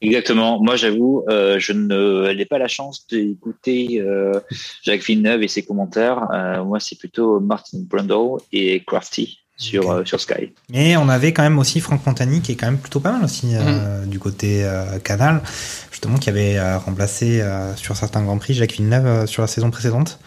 Exactement. 0.00 0.62
Moi, 0.62 0.76
j'avoue, 0.76 1.24
euh, 1.28 1.58
je 1.58 1.72
ne 1.72 2.32
n'ai 2.32 2.44
pas 2.46 2.58
la 2.58 2.68
chance 2.68 3.04
d'écouter 3.10 4.00
euh, 4.00 4.38
Jacques 4.84 5.02
Villeneuve 5.04 5.42
et 5.42 5.48
ses 5.48 5.64
commentaires. 5.64 6.28
Euh, 6.32 6.62
moi, 6.64 6.78
c'est 6.78 6.96
plutôt 6.98 7.40
Martin 7.40 7.78
Brundle 7.80 8.40
et 8.52 8.84
Crafty 8.84 9.40
sur, 9.56 9.88
Ok. 9.88 9.92
euh, 9.92 10.04
sur 10.04 10.20
Sky. 10.20 10.52
Mais 10.70 10.96
on 10.96 11.08
avait 11.08 11.32
quand 11.32 11.42
même 11.42 11.58
aussi 11.58 11.80
Franck 11.80 12.06
Montagny 12.06 12.40
qui 12.42 12.52
est 12.52 12.54
quand 12.54 12.66
même 12.66 12.78
plutôt 12.78 13.00
pas 13.00 13.10
mal 13.10 13.24
aussi 13.24 13.48
euh, 13.56 14.06
du 14.06 14.20
côté 14.20 14.62
euh, 14.64 15.00
Canal, 15.00 15.42
justement 15.90 16.16
qui 16.18 16.30
avait 16.30 16.56
euh, 16.58 16.78
remplacé 16.78 17.40
euh, 17.40 17.74
sur 17.74 17.96
certains 17.96 18.22
grands 18.22 18.38
prix 18.38 18.54
Jacques 18.54 18.74
Villeneuve 18.74 19.06
euh, 19.06 19.26
sur 19.26 19.42
la 19.42 19.48
saison 19.48 19.72
précédente. 19.72 20.20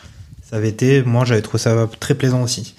Ça 0.44 0.58
avait 0.58 0.68
été, 0.68 1.02
moi 1.04 1.24
j'avais 1.24 1.42
trouvé 1.42 1.60
ça 1.60 1.88
très 2.02 2.14
plaisant 2.16 2.44
aussi. 2.44 2.76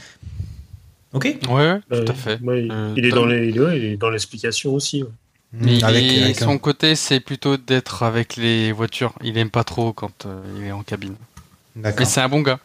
Ok? 1.15 1.39
Ouais, 1.49 1.73
ouais, 1.73 1.81
tout 2.05 2.13
à 2.13 2.15
fait. 2.15 2.39
ouais, 2.43 2.69
Euh, 2.71 2.93
il, 2.99 3.07
est 3.07 3.11
dans 3.11 3.25
les, 3.25 3.59
ouais, 3.59 3.79
il 3.79 3.85
est 3.85 3.97
dans 3.97 4.11
l'explication 4.11 4.75
aussi. 4.75 5.03
ouais. 5.03 5.09
Mais 5.53 5.77
il 5.77 5.85
avec, 5.85 6.43
un- 6.43 6.45
son 6.47 6.59
côté, 6.59 6.95
c'est 6.95 7.21
plutôt 7.21 7.57
d'être 7.57 8.03
avec 8.03 8.37
les 8.37 8.73
voitures. 8.73 9.13
Il 9.23 9.37
aime 9.39 9.51
pas 9.51 9.65
trop 9.65 9.93
quand 9.93 10.27
euh, 10.27 10.41
il 10.59 10.65
est 10.67 10.73
en 10.73 10.83
cabine. 10.83 11.15
Mais 11.77 11.93
c'est 12.05 12.21
un 12.21 12.29
bon 12.29 12.41
gars. 12.41 12.59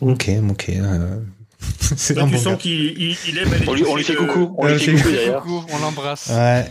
Ok, 0.00 0.30
ok. 0.50 0.68
euh, 0.70 1.20
c'est 1.96 2.14
Bah, 2.14 2.22
un 2.22 2.26
tu 2.26 2.32
bon 2.32 2.38
sens 2.38 2.52
gars. 2.54 2.56
qu'il 2.58 3.00
il, 3.00 3.16
il 3.28 3.38
aime 3.38 3.52
aller 3.52 3.64
On 3.68 3.74
lui, 3.74 3.84
on 3.88 3.96
lui 3.96 4.02
fait 4.04 4.14
coucou. 4.16 4.54
On 4.58 4.66
Euh, 4.66 4.74
lui 4.74 4.80
fait 4.80 5.32
coucou 5.32 5.64
on 5.72 5.78
l'embrasse. 5.78 6.28
Ouais. 6.30 6.66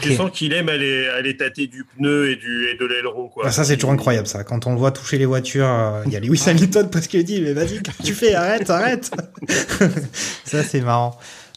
Tu 0.00 0.14
sens 0.16 0.30
qu'il 0.32 0.52
aime 0.52 0.68
aller, 0.68 1.06
aller 1.08 1.36
tâter 1.36 1.68
du 1.68 1.84
pneu 1.84 2.30
et, 2.30 2.36
du, 2.36 2.68
et 2.68 2.76
de 2.76 2.84
l'aileron. 2.86 3.28
quoi. 3.28 3.44
Ah, 3.46 3.52
ça 3.52 3.62
c'est 3.64 3.76
toujours 3.76 3.92
incroyable 3.92 4.26
ça. 4.26 4.42
Quand 4.44 4.66
on 4.66 4.72
le 4.72 4.78
voit 4.78 4.90
toucher 4.90 5.16
les 5.16 5.26
voitures, 5.26 5.68
euh, 5.68 6.02
il 6.06 6.12
y 6.12 6.16
a 6.16 6.20
Lewis 6.20 6.42
Hamilton 6.46 6.90
parce 6.90 7.06
qu'il 7.06 7.22
dit 7.24 7.40
mais 7.40 7.52
vas-y 7.52 7.80
qu'est-ce 7.82 7.98
que 7.98 8.02
tu 8.02 8.14
fais 8.14 8.34
arrête 8.34 8.68
arrête. 8.68 9.10
ça 10.44 10.62
c'est 10.64 10.80
marrant. 10.80 11.16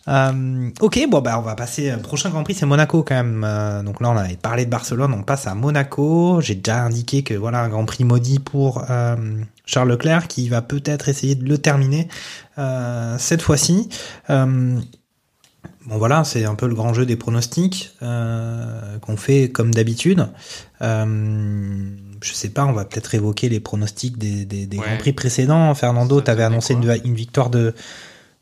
Euh, 0.10 0.70
ok 0.82 1.00
bon 1.10 1.22
bah 1.22 1.40
on 1.40 1.44
va 1.44 1.56
passer 1.56 1.94
au 1.94 1.98
prochain 2.00 2.30
Grand 2.30 2.44
Prix 2.44 2.56
c'est 2.56 2.66
Monaco 2.66 3.04
quand 3.04 3.16
même. 3.16 3.44
Euh, 3.46 3.84
donc 3.84 4.02
là 4.02 4.10
on 4.12 4.18
avait 4.18 4.36
parlé 4.36 4.66
de 4.66 4.70
Barcelone, 4.70 5.14
on 5.14 5.24
passe 5.24 5.48
à 5.48 5.56
Monaco. 5.56 6.42
J'ai 6.42 6.56
déjà 6.56 6.84
indiqué 6.84 7.24
que 7.24 7.34
voilà 7.34 7.62
un 7.62 7.70
Grand 7.70 7.86
Prix 7.86 8.04
maudit 8.04 8.40
pour 8.40 8.84
euh, 8.90 9.16
Charles 9.66 9.90
Leclerc 9.90 10.28
qui 10.28 10.50
va 10.50 10.62
peut-être 10.62 11.08
essayer 11.08 11.36
de 11.36 11.46
le 11.48 11.58
terminer 11.58 12.10
euh, 12.58 13.16
cette 13.18 13.42
fois-ci. 13.42 13.88
Euh, 14.30 14.78
Bon 15.86 15.98
voilà, 15.98 16.24
c'est 16.24 16.46
un 16.46 16.56
peu 16.56 16.66
le 16.68 16.76
grand 16.76 16.94
jeu 16.94 17.06
des 17.06 17.18
pronostics 17.18 17.92
euh, 18.02 18.98
qu'on 19.00 19.18
fait 19.18 19.50
comme 19.50 19.74
d'habitude. 19.74 20.28
Euh, 20.82 21.90
je 22.22 22.34
sais 22.34 22.50
pas, 22.50 22.66
on 22.66 22.72
va 22.72 22.86
peut-être 22.86 23.16
évoquer 23.16 23.50
les 23.50 23.60
pronostics 23.60 24.18
des, 24.18 24.46
des, 24.46 24.66
des 24.66 24.78
Ouais. 24.78 24.86
grands 24.86 24.98
prix 24.98 25.12
précédents. 25.12 25.74
Fernando, 25.76 26.22
t'avais 26.22 26.44
annoncé 26.44 26.74
une 27.04 27.14
victoire 27.16 27.50
de, 27.50 27.74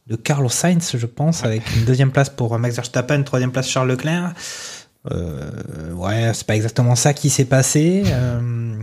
de 0.07 0.15
Carlos 0.15 0.49
Sainz, 0.49 0.95
je 0.97 1.05
pense, 1.05 1.43
avec 1.43 1.61
une 1.75 1.85
deuxième 1.85 2.11
place 2.11 2.29
pour 2.29 2.57
Max 2.57 2.75
Verstappen, 2.75 3.23
troisième 3.23 3.51
place 3.51 3.67
Charles 3.69 3.89
Leclerc. 3.89 4.33
Euh, 5.11 5.91
ouais, 5.93 6.31
c'est 6.33 6.45
pas 6.45 6.55
exactement 6.55 6.95
ça 6.95 7.13
qui 7.13 7.29
s'est 7.29 7.45
passé. 7.45 8.03
Euh, 8.07 8.77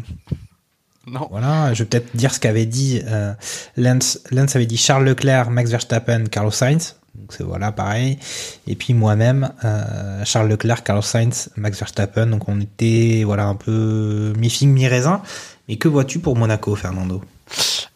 Non. 1.06 1.26
voilà, 1.30 1.72
je 1.74 1.82
vais 1.82 1.88
peut-être 1.88 2.16
dire 2.16 2.34
ce 2.34 2.40
qu'avait 2.40 2.66
dit 2.66 3.00
euh, 3.06 3.32
Lance. 3.76 4.20
Lance 4.30 4.56
avait 4.56 4.66
dit 4.66 4.76
Charles 4.76 5.04
Leclerc, 5.04 5.50
Max 5.50 5.70
Verstappen, 5.70 6.24
Carlos 6.24 6.50
Sainz. 6.50 6.96
Donc 7.14 7.32
c'est 7.32 7.44
voilà 7.44 7.72
pareil. 7.72 8.18
Et 8.66 8.74
puis 8.76 8.94
moi-même, 8.94 9.50
euh, 9.64 10.22
Charles 10.24 10.48
Leclerc, 10.48 10.82
Carlos 10.84 11.02
Sainz, 11.02 11.50
Max 11.56 11.78
Verstappen. 11.78 12.26
Donc 12.26 12.48
on 12.48 12.60
était 12.60 13.22
voilà 13.24 13.46
un 13.46 13.54
peu 13.54 14.32
mi-figue, 14.38 14.68
mi-raisin. 14.68 15.22
Mais 15.68 15.76
que 15.76 15.88
vois-tu 15.88 16.18
pour 16.18 16.36
Monaco, 16.36 16.74
Fernando? 16.76 17.22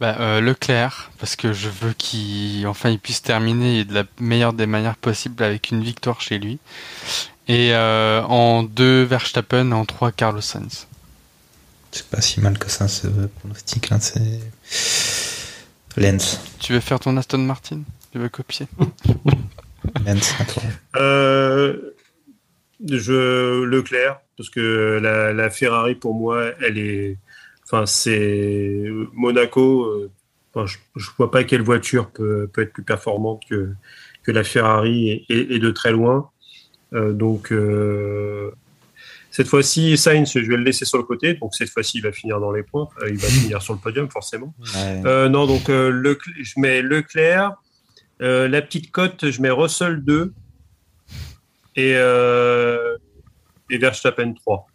Bah, 0.02 0.16
euh, 0.18 0.40
Leclerc, 0.40 1.12
parce 1.20 1.36
que 1.36 1.52
je 1.52 1.68
veux 1.68 1.92
qu'il 1.92 2.66
enfin 2.66 2.90
il 2.90 2.98
puisse 2.98 3.22
terminer 3.22 3.84
de 3.84 3.94
la 3.94 4.02
meilleure 4.18 4.52
des 4.52 4.66
manières 4.66 4.96
possibles 4.96 5.44
avec 5.44 5.70
une 5.70 5.80
victoire 5.80 6.20
chez 6.20 6.40
lui. 6.40 6.58
Et 7.46 7.72
euh, 7.72 8.20
en 8.22 8.64
deux 8.64 9.04
Verstappen, 9.04 9.70
en 9.70 9.84
trois 9.84 10.10
Carlos 10.10 10.40
Sainz. 10.40 10.88
C'est 11.92 12.08
pas 12.08 12.20
si 12.20 12.40
mal 12.40 12.58
que 12.58 12.68
ça 12.68 12.88
ce 12.88 13.06
pronostic 13.06 13.90
là. 13.90 14.00
C'est 14.00 14.40
Lance. 15.96 16.40
Tu 16.58 16.72
veux 16.72 16.80
faire 16.80 16.98
ton 16.98 17.16
Aston 17.16 17.38
Martin? 17.38 17.82
Tu 18.10 18.18
veux 18.18 18.28
copier? 18.28 18.66
Lance, 20.04 20.34
à 20.40 20.44
toi. 20.46 20.62
Euh, 20.96 21.94
je 22.90 23.62
Leclerc 23.62 24.18
parce 24.36 24.50
que 24.50 24.98
la, 25.00 25.32
la 25.32 25.48
Ferrari 25.48 25.94
pour 25.94 26.14
moi, 26.14 26.46
elle 26.60 26.78
est, 26.78 27.18
enfin 27.72 27.86
c'est 27.86 28.84
Monaco. 29.14 29.84
euh, 29.86 30.10
enfin, 30.54 30.66
je, 30.66 30.76
je 30.96 31.08
vois 31.16 31.30
pas 31.30 31.44
quelle 31.44 31.62
voiture 31.62 32.10
peut, 32.10 32.48
peut 32.52 32.60
être 32.62 32.72
plus 32.74 32.82
performante 32.84 33.42
que 33.48 33.70
que 34.22 34.30
la 34.30 34.44
Ferrari 34.44 35.08
et, 35.10 35.24
et- 35.30 35.54
et 35.54 35.58
de 35.58 35.70
très 35.70 35.90
loin. 35.90 36.30
Euh, 36.92 37.12
donc 37.14 37.50
euh, 37.50 38.50
cette 39.30 39.48
fois-ci, 39.48 39.96
Sainz, 39.96 40.30
je 40.34 40.38
vais 40.40 40.56
le 40.58 40.62
laisser 40.62 40.84
sur 40.84 40.98
le 40.98 41.04
côté. 41.04 41.32
Donc 41.34 41.54
cette 41.54 41.70
fois-ci, 41.70 41.98
il 41.98 42.02
va 42.02 42.12
finir 42.12 42.38
dans 42.38 42.52
les 42.52 42.62
points. 42.62 42.88
Il 43.08 43.16
va 43.16 43.28
finir 43.28 43.62
sur 43.62 43.72
le 43.72 43.80
podium 43.80 44.10
forcément. 44.10 44.54
Ouais. 44.74 45.02
Euh, 45.06 45.28
non, 45.30 45.46
donc 45.46 45.68
Leclerc- 45.68 46.34
je 46.42 46.60
mets 46.60 46.82
Leclerc. 46.82 47.52
La 48.20 48.62
petite 48.62 48.92
cote, 48.92 49.30
je 49.30 49.40
mets 49.42 49.50
Russell 49.50 50.04
2 50.04 50.32
et, 51.76 51.92
et 53.70 53.78
Verstappen 53.78 54.34
3. 54.34 54.66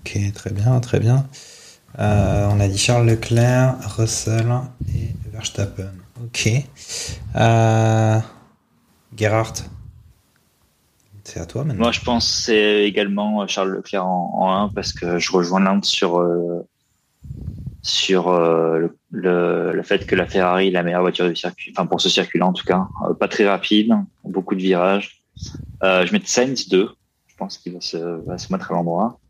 Ok, 0.00 0.18
très 0.34 0.50
bien, 0.50 0.80
très 0.80 0.98
bien. 0.98 1.26
Euh, 1.98 2.48
on 2.50 2.60
a 2.60 2.68
dit 2.68 2.78
Charles 2.78 3.06
Leclerc, 3.06 3.76
Russell 3.96 4.46
et 4.88 5.08
Verstappen. 5.32 5.92
Ok. 6.22 6.48
Euh, 7.36 8.18
Gerhardt. 9.16 9.64
C'est 11.24 11.40
à 11.40 11.46
toi 11.46 11.64
maintenant. 11.64 11.82
Moi, 11.82 11.92
je 11.92 12.00
pense 12.00 12.28
c'est 12.28 12.84
également 12.84 13.46
Charles 13.46 13.72
Leclerc 13.72 14.06
en, 14.06 14.32
en 14.34 14.64
1 14.64 14.68
parce 14.70 14.92
que 14.92 15.18
je 15.18 15.32
rejoins 15.32 15.60
l'Inde 15.60 15.84
sur, 15.84 16.18
euh, 16.18 16.66
sur 17.82 18.28
euh, 18.28 18.88
le, 19.10 19.72
le, 19.72 19.82
fait 19.82 20.06
que 20.06 20.14
la 20.14 20.26
Ferrari 20.26 20.68
est 20.68 20.72
la 20.72 20.82
meilleure 20.82 21.02
voiture 21.02 21.28
du 21.28 21.36
circuit, 21.36 21.72
enfin 21.76 21.86
pour 21.86 22.00
ce 22.00 22.08
circuit-là 22.08 22.46
en 22.46 22.52
tout 22.52 22.64
cas. 22.64 22.88
Pas 23.18 23.28
très 23.28 23.46
rapide, 23.46 23.94
beaucoup 24.24 24.54
de 24.54 24.62
virages. 24.62 25.22
Je 25.82 26.12
mets 26.12 26.22
Sainz 26.24 26.68
2, 26.68 26.90
je 27.26 27.36
pense 27.36 27.58
qu'il 27.58 27.74
va 27.74 27.80
se, 27.80 27.96
va 27.96 28.38
se 28.38 28.52
mettre 28.52 28.72
à 28.72 28.74
l'endroit. 28.74 29.20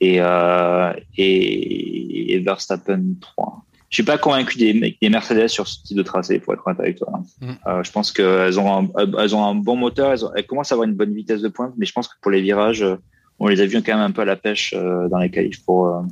Et, 0.00 0.20
euh, 0.20 0.92
et, 1.16 2.34
et 2.34 2.38
Verstappen 2.40 3.02
3. 3.20 3.62
Je 3.88 3.94
suis 3.96 4.02
pas 4.02 4.18
convaincu 4.18 4.58
des, 4.58 4.98
des 5.00 5.08
Mercedes 5.08 5.48
sur 5.48 5.66
ce 5.68 5.82
type 5.84 5.96
de 5.96 6.02
tracé, 6.02 6.38
pour 6.40 6.52
être 6.54 6.66
honnête 6.66 6.80
avec 6.80 6.98
toi. 6.98 7.20
Mm. 7.40 7.50
Euh, 7.66 7.82
je 7.82 7.90
pense 7.92 8.12
qu'elles 8.12 8.58
ont, 8.60 8.90
un, 8.96 9.08
elles 9.18 9.34
ont 9.34 9.44
un 9.44 9.54
bon 9.54 9.76
moteur, 9.76 10.12
elles, 10.12 10.24
ont- 10.24 10.32
elles 10.34 10.46
commencent 10.46 10.72
à 10.72 10.74
avoir 10.74 10.88
une 10.88 10.94
bonne 10.94 11.14
vitesse 11.14 11.40
de 11.40 11.48
pointe, 11.48 11.72
mais 11.78 11.86
je 11.86 11.92
pense 11.92 12.08
que 12.08 12.14
pour 12.20 12.30
les 12.30 12.42
virages, 12.42 12.82
euh, 12.82 12.96
on 13.38 13.46
les 13.48 13.60
a 13.60 13.66
vus 13.66 13.82
quand 13.82 13.92
même 13.94 14.02
un 14.02 14.10
peu 14.10 14.22
à 14.22 14.24
la 14.24 14.36
pêche 14.36 14.74
dans 14.74 15.18
les 15.18 15.30
qualifs 15.30 15.62
pour, 15.64 16.04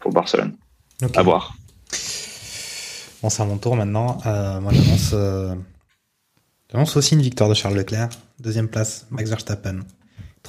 pour 0.00 0.10
Barcelone. 0.12 0.54
Ok. 1.02 1.16
À 1.16 1.22
voir. 1.22 1.54
Bon, 3.22 3.30
c'est 3.30 3.42
à 3.42 3.46
mon 3.46 3.58
tour 3.58 3.76
maintenant. 3.76 4.18
Euh, 4.26 4.60
moi, 4.60 4.72
j'annonce, 4.72 5.10
euh, 5.14 5.54
j'annonce 6.70 6.96
aussi 6.96 7.14
une 7.14 7.22
victoire 7.22 7.48
de 7.48 7.54
Charles 7.54 7.76
Leclerc. 7.76 8.08
Deuxième 8.40 8.68
place, 8.68 9.06
Max 9.10 9.30
Verstappen. 9.30 9.80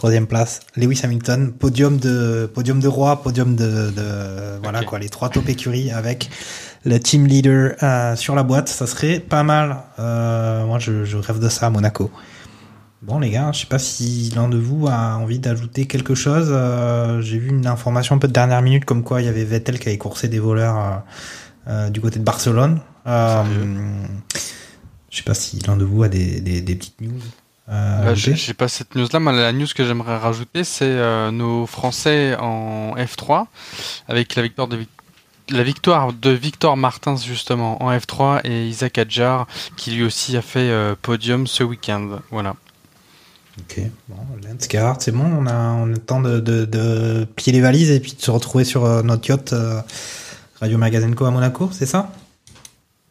Troisième 0.04 0.28
place, 0.28 0.60
Lewis 0.76 1.00
Hamilton. 1.02 1.54
Podium 1.54 1.96
de, 1.96 2.52
podium 2.54 2.82
de 2.82 2.90
roi, 2.90 3.22
podium 3.22 3.56
de, 3.56 3.90
de 3.90 4.60
voilà 4.62 4.84
quoi, 4.84 5.00
les 5.00 5.08
trois 5.08 5.30
top 5.30 5.48
écuries 5.48 5.92
avec 5.92 6.30
le 6.84 7.00
team 7.00 7.26
leader 7.26 7.78
euh, 7.82 8.14
sur 8.18 8.36
la 8.36 8.44
boîte. 8.44 8.68
Ça 8.68 8.86
serait 8.86 9.22
pas 9.22 9.44
mal. 9.44 9.78
Euh, 10.00 10.66
moi, 10.66 10.78
je, 10.78 11.06
je 11.06 11.16
rêve 11.16 11.40
de 11.40 11.48
ça 11.48 11.68
à 11.68 11.70
Monaco. 11.70 12.12
Bon 13.02 13.18
les 13.18 13.30
gars, 13.30 13.54
je 13.54 13.62
sais 13.62 13.66
pas 13.66 13.80
si 13.80 14.30
l'un 14.36 14.50
de 14.50 14.58
vous 14.58 14.88
a 14.90 15.16
envie 15.16 15.40
d'ajouter 15.40 15.86
quelque 15.86 16.16
chose. 16.16 16.50
Euh, 16.52 17.22
J'ai 17.22 17.38
vu 17.38 17.48
une 17.52 17.66
information 17.66 18.18
un 18.18 18.20
peu 18.20 18.28
de 18.28 18.34
dernière 18.34 18.62
minute 18.62 18.84
comme 18.84 19.06
quoi 19.06 19.22
il 19.22 19.26
y 19.26 19.30
avait 19.30 19.46
Vettel 19.46 19.80
qui 19.80 19.88
avait 19.88 19.98
coursé 19.98 20.28
des 20.28 20.40
voleurs 20.40 21.04
du 21.92 22.02
côté 22.02 22.20
de 22.20 22.26
Barcelone. 22.26 22.82
Je 23.06 23.14
sais 25.12 25.24
pas 25.24 25.34
si 25.34 25.60
l'un 25.60 25.78
de 25.78 25.86
vous 25.86 26.04
a 26.04 26.10
des, 26.10 26.42
des, 26.42 26.60
des 26.60 26.76
petites 26.76 27.00
news. 27.00 27.22
Euh, 27.70 28.04
Bah, 28.06 28.14
j'ai 28.14 28.54
pas 28.54 28.68
cette 28.68 28.96
news 28.96 29.08
là, 29.12 29.20
mais 29.20 29.32
la 29.32 29.54
news 29.54 29.68
que 29.74 29.86
j'aimerais 29.86 30.18
rajouter, 30.18 30.64
c'est 30.64 30.84
euh, 30.86 31.32
nos 31.32 31.66
Français 31.66 32.36
en 32.38 32.96
F3 32.98 33.46
avec 34.08 34.36
la 34.36 34.44
victoire 34.44 34.68
de 34.68 34.86
la 35.50 35.64
victoire 35.64 36.14
de 36.14 36.30
Victor 36.30 36.78
Martins 36.78 37.18
justement 37.18 37.82
en 37.84 37.92
F3 37.92 38.42
et 38.46 38.68
Isaac 38.68 38.98
Adjar 38.98 39.48
qui 39.78 39.92
lui 39.92 40.04
aussi 40.04 40.36
a 40.38 40.42
fait 40.42 40.70
euh, 40.70 40.96
podium 41.02 41.48
ce 41.48 41.64
week-end. 41.64 42.20
Voilà. 42.32 42.56
Ok, 43.60 43.80
bon, 44.10 44.18
Gerhardt, 44.70 45.00
c'est 45.02 45.12
bon, 45.12 45.26
on 45.26 45.46
a, 45.46 45.54
on 45.54 45.84
a 45.84 45.88
le 45.88 45.98
temps 46.00 46.22
de, 46.22 46.40
de, 46.40 46.66
de 46.66 47.28
plier 47.36 47.52
les 47.54 47.62
valises 47.62 47.92
et 47.92 48.00
puis 48.00 48.14
de 48.14 48.22
se 48.22 48.32
retrouver 48.32 48.66
sur 48.66 48.84
euh, 48.86 49.04
notre 49.04 49.30
yacht 49.30 49.54
Radio 50.60 50.78
Magazenco 50.78 51.26
à 51.26 51.32
Monaco, 51.32 51.70
c'est 51.72 51.86
ça? 51.86 52.12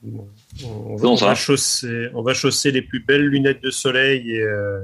Bon, 0.02 0.28
on, 0.64 0.96
va, 0.96 1.08
on 1.08 1.14
va 1.14 1.34
chausser, 1.34 2.08
on 2.14 2.22
va 2.22 2.34
chausser 2.34 2.70
les 2.70 2.82
plus 2.82 3.00
belles 3.00 3.26
lunettes 3.26 3.62
de 3.62 3.70
soleil 3.70 4.32
et 4.32 4.40
euh, 4.40 4.80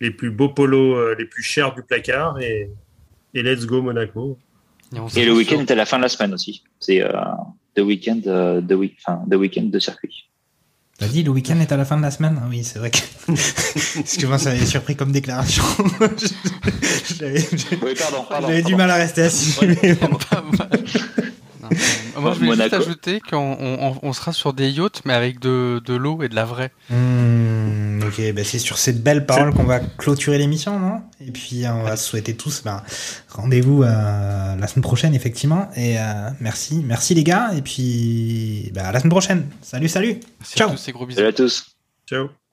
les 0.00 0.10
plus 0.10 0.30
beaux 0.30 0.48
polos, 0.48 0.96
euh, 0.96 1.14
les 1.18 1.24
plus 1.26 1.42
chers 1.42 1.74
du 1.74 1.82
placard 1.82 2.40
et, 2.40 2.70
et 3.34 3.42
let's 3.42 3.66
go 3.66 3.82
Monaco. 3.82 4.38
on 4.94 5.08
Et 5.08 5.24
le 5.24 5.32
week-end 5.32 5.60
est 5.60 5.70
à 5.70 5.74
la 5.74 5.86
fin 5.86 5.98
de 5.98 6.02
la 6.02 6.08
semaine 6.08 6.34
aussi. 6.34 6.62
C'est 6.80 7.02
euh, 7.02 7.12
deux 7.76 7.82
week-ends 7.82 8.20
euh, 8.26 8.60
de, 8.60 8.74
week 8.74 8.96
enfin, 9.06 9.22
week-ends 9.36 9.68
de 9.70 9.78
circuit. 9.78 10.30
T'as 10.98 11.08
dit 11.08 11.22
le 11.22 11.30
week-end 11.30 11.60
est 11.60 11.70
à 11.72 11.76
la 11.76 11.84
fin 11.84 11.98
de 11.98 12.02
la 12.02 12.10
semaine? 12.10 12.40
Ah 12.42 12.46
Oui, 12.48 12.64
c'est 12.64 12.78
vrai 12.78 12.90
que. 12.90 12.98
Excuse-moi, 14.00 14.38
ça 14.38 14.50
m'avait 14.50 14.64
surpris 14.64 14.96
comme 14.96 15.12
déclaration. 15.12 15.62
J'avais 17.18 17.44
Oui, 17.82 17.94
pardon. 17.98 18.24
pardon 18.26 18.48
j'avais 18.48 18.62
du 18.62 18.74
mal 18.76 18.90
à 18.90 18.94
rester 18.94 19.22
assis. 19.22 19.58
mais 19.62 19.94
bon. 19.94 20.08
Euh, 21.72 22.20
Moi, 22.20 22.32
je 22.34 22.38
voulais 22.38 22.56
juste 22.62 22.74
ajouter 22.74 23.20
qu'on 23.20 23.56
on, 23.60 23.98
on 24.02 24.12
sera 24.12 24.32
sur 24.32 24.52
des 24.52 24.70
yachts, 24.70 25.02
mais 25.04 25.12
avec 25.12 25.38
de, 25.40 25.80
de 25.84 25.94
l'eau 25.94 26.22
et 26.22 26.28
de 26.28 26.34
la 26.34 26.44
vraie. 26.44 26.72
Hmm, 26.90 28.00
ok, 28.02 28.32
ben 28.32 28.44
c'est 28.44 28.58
sur 28.58 28.78
ces 28.78 28.92
belles 28.92 29.26
paroles 29.26 29.52
qu'on 29.52 29.64
va 29.64 29.80
clôturer 29.80 30.38
l'émission, 30.38 30.78
non? 30.78 31.02
Et 31.20 31.30
puis 31.30 31.64
on 31.66 31.82
va 31.82 31.96
se 31.96 32.08
souhaiter 32.08 32.34
tous 32.36 32.62
ben, 32.64 32.82
rendez-vous 33.28 33.82
euh, 33.82 34.56
la 34.56 34.66
semaine 34.66 34.82
prochaine, 34.82 35.14
effectivement. 35.14 35.68
Et 35.76 35.98
euh, 35.98 36.30
merci, 36.40 36.82
merci 36.84 37.14
les 37.14 37.24
gars. 37.24 37.50
Et 37.56 37.62
puis 37.62 38.70
ben, 38.74 38.84
à 38.84 38.92
la 38.92 39.00
semaine 39.00 39.10
prochaine. 39.10 39.46
Salut, 39.62 39.88
salut. 39.88 40.20
Merci 40.40 40.56
Ciao. 40.56 40.68
à 40.68 40.72
tous 40.72 40.88
et 40.88 40.92
gros 40.92 41.06
bisous. 41.06 41.18
Salut 41.18 41.28
à 41.28 41.32
tous. 41.32 41.76
Ciao. 42.08 42.45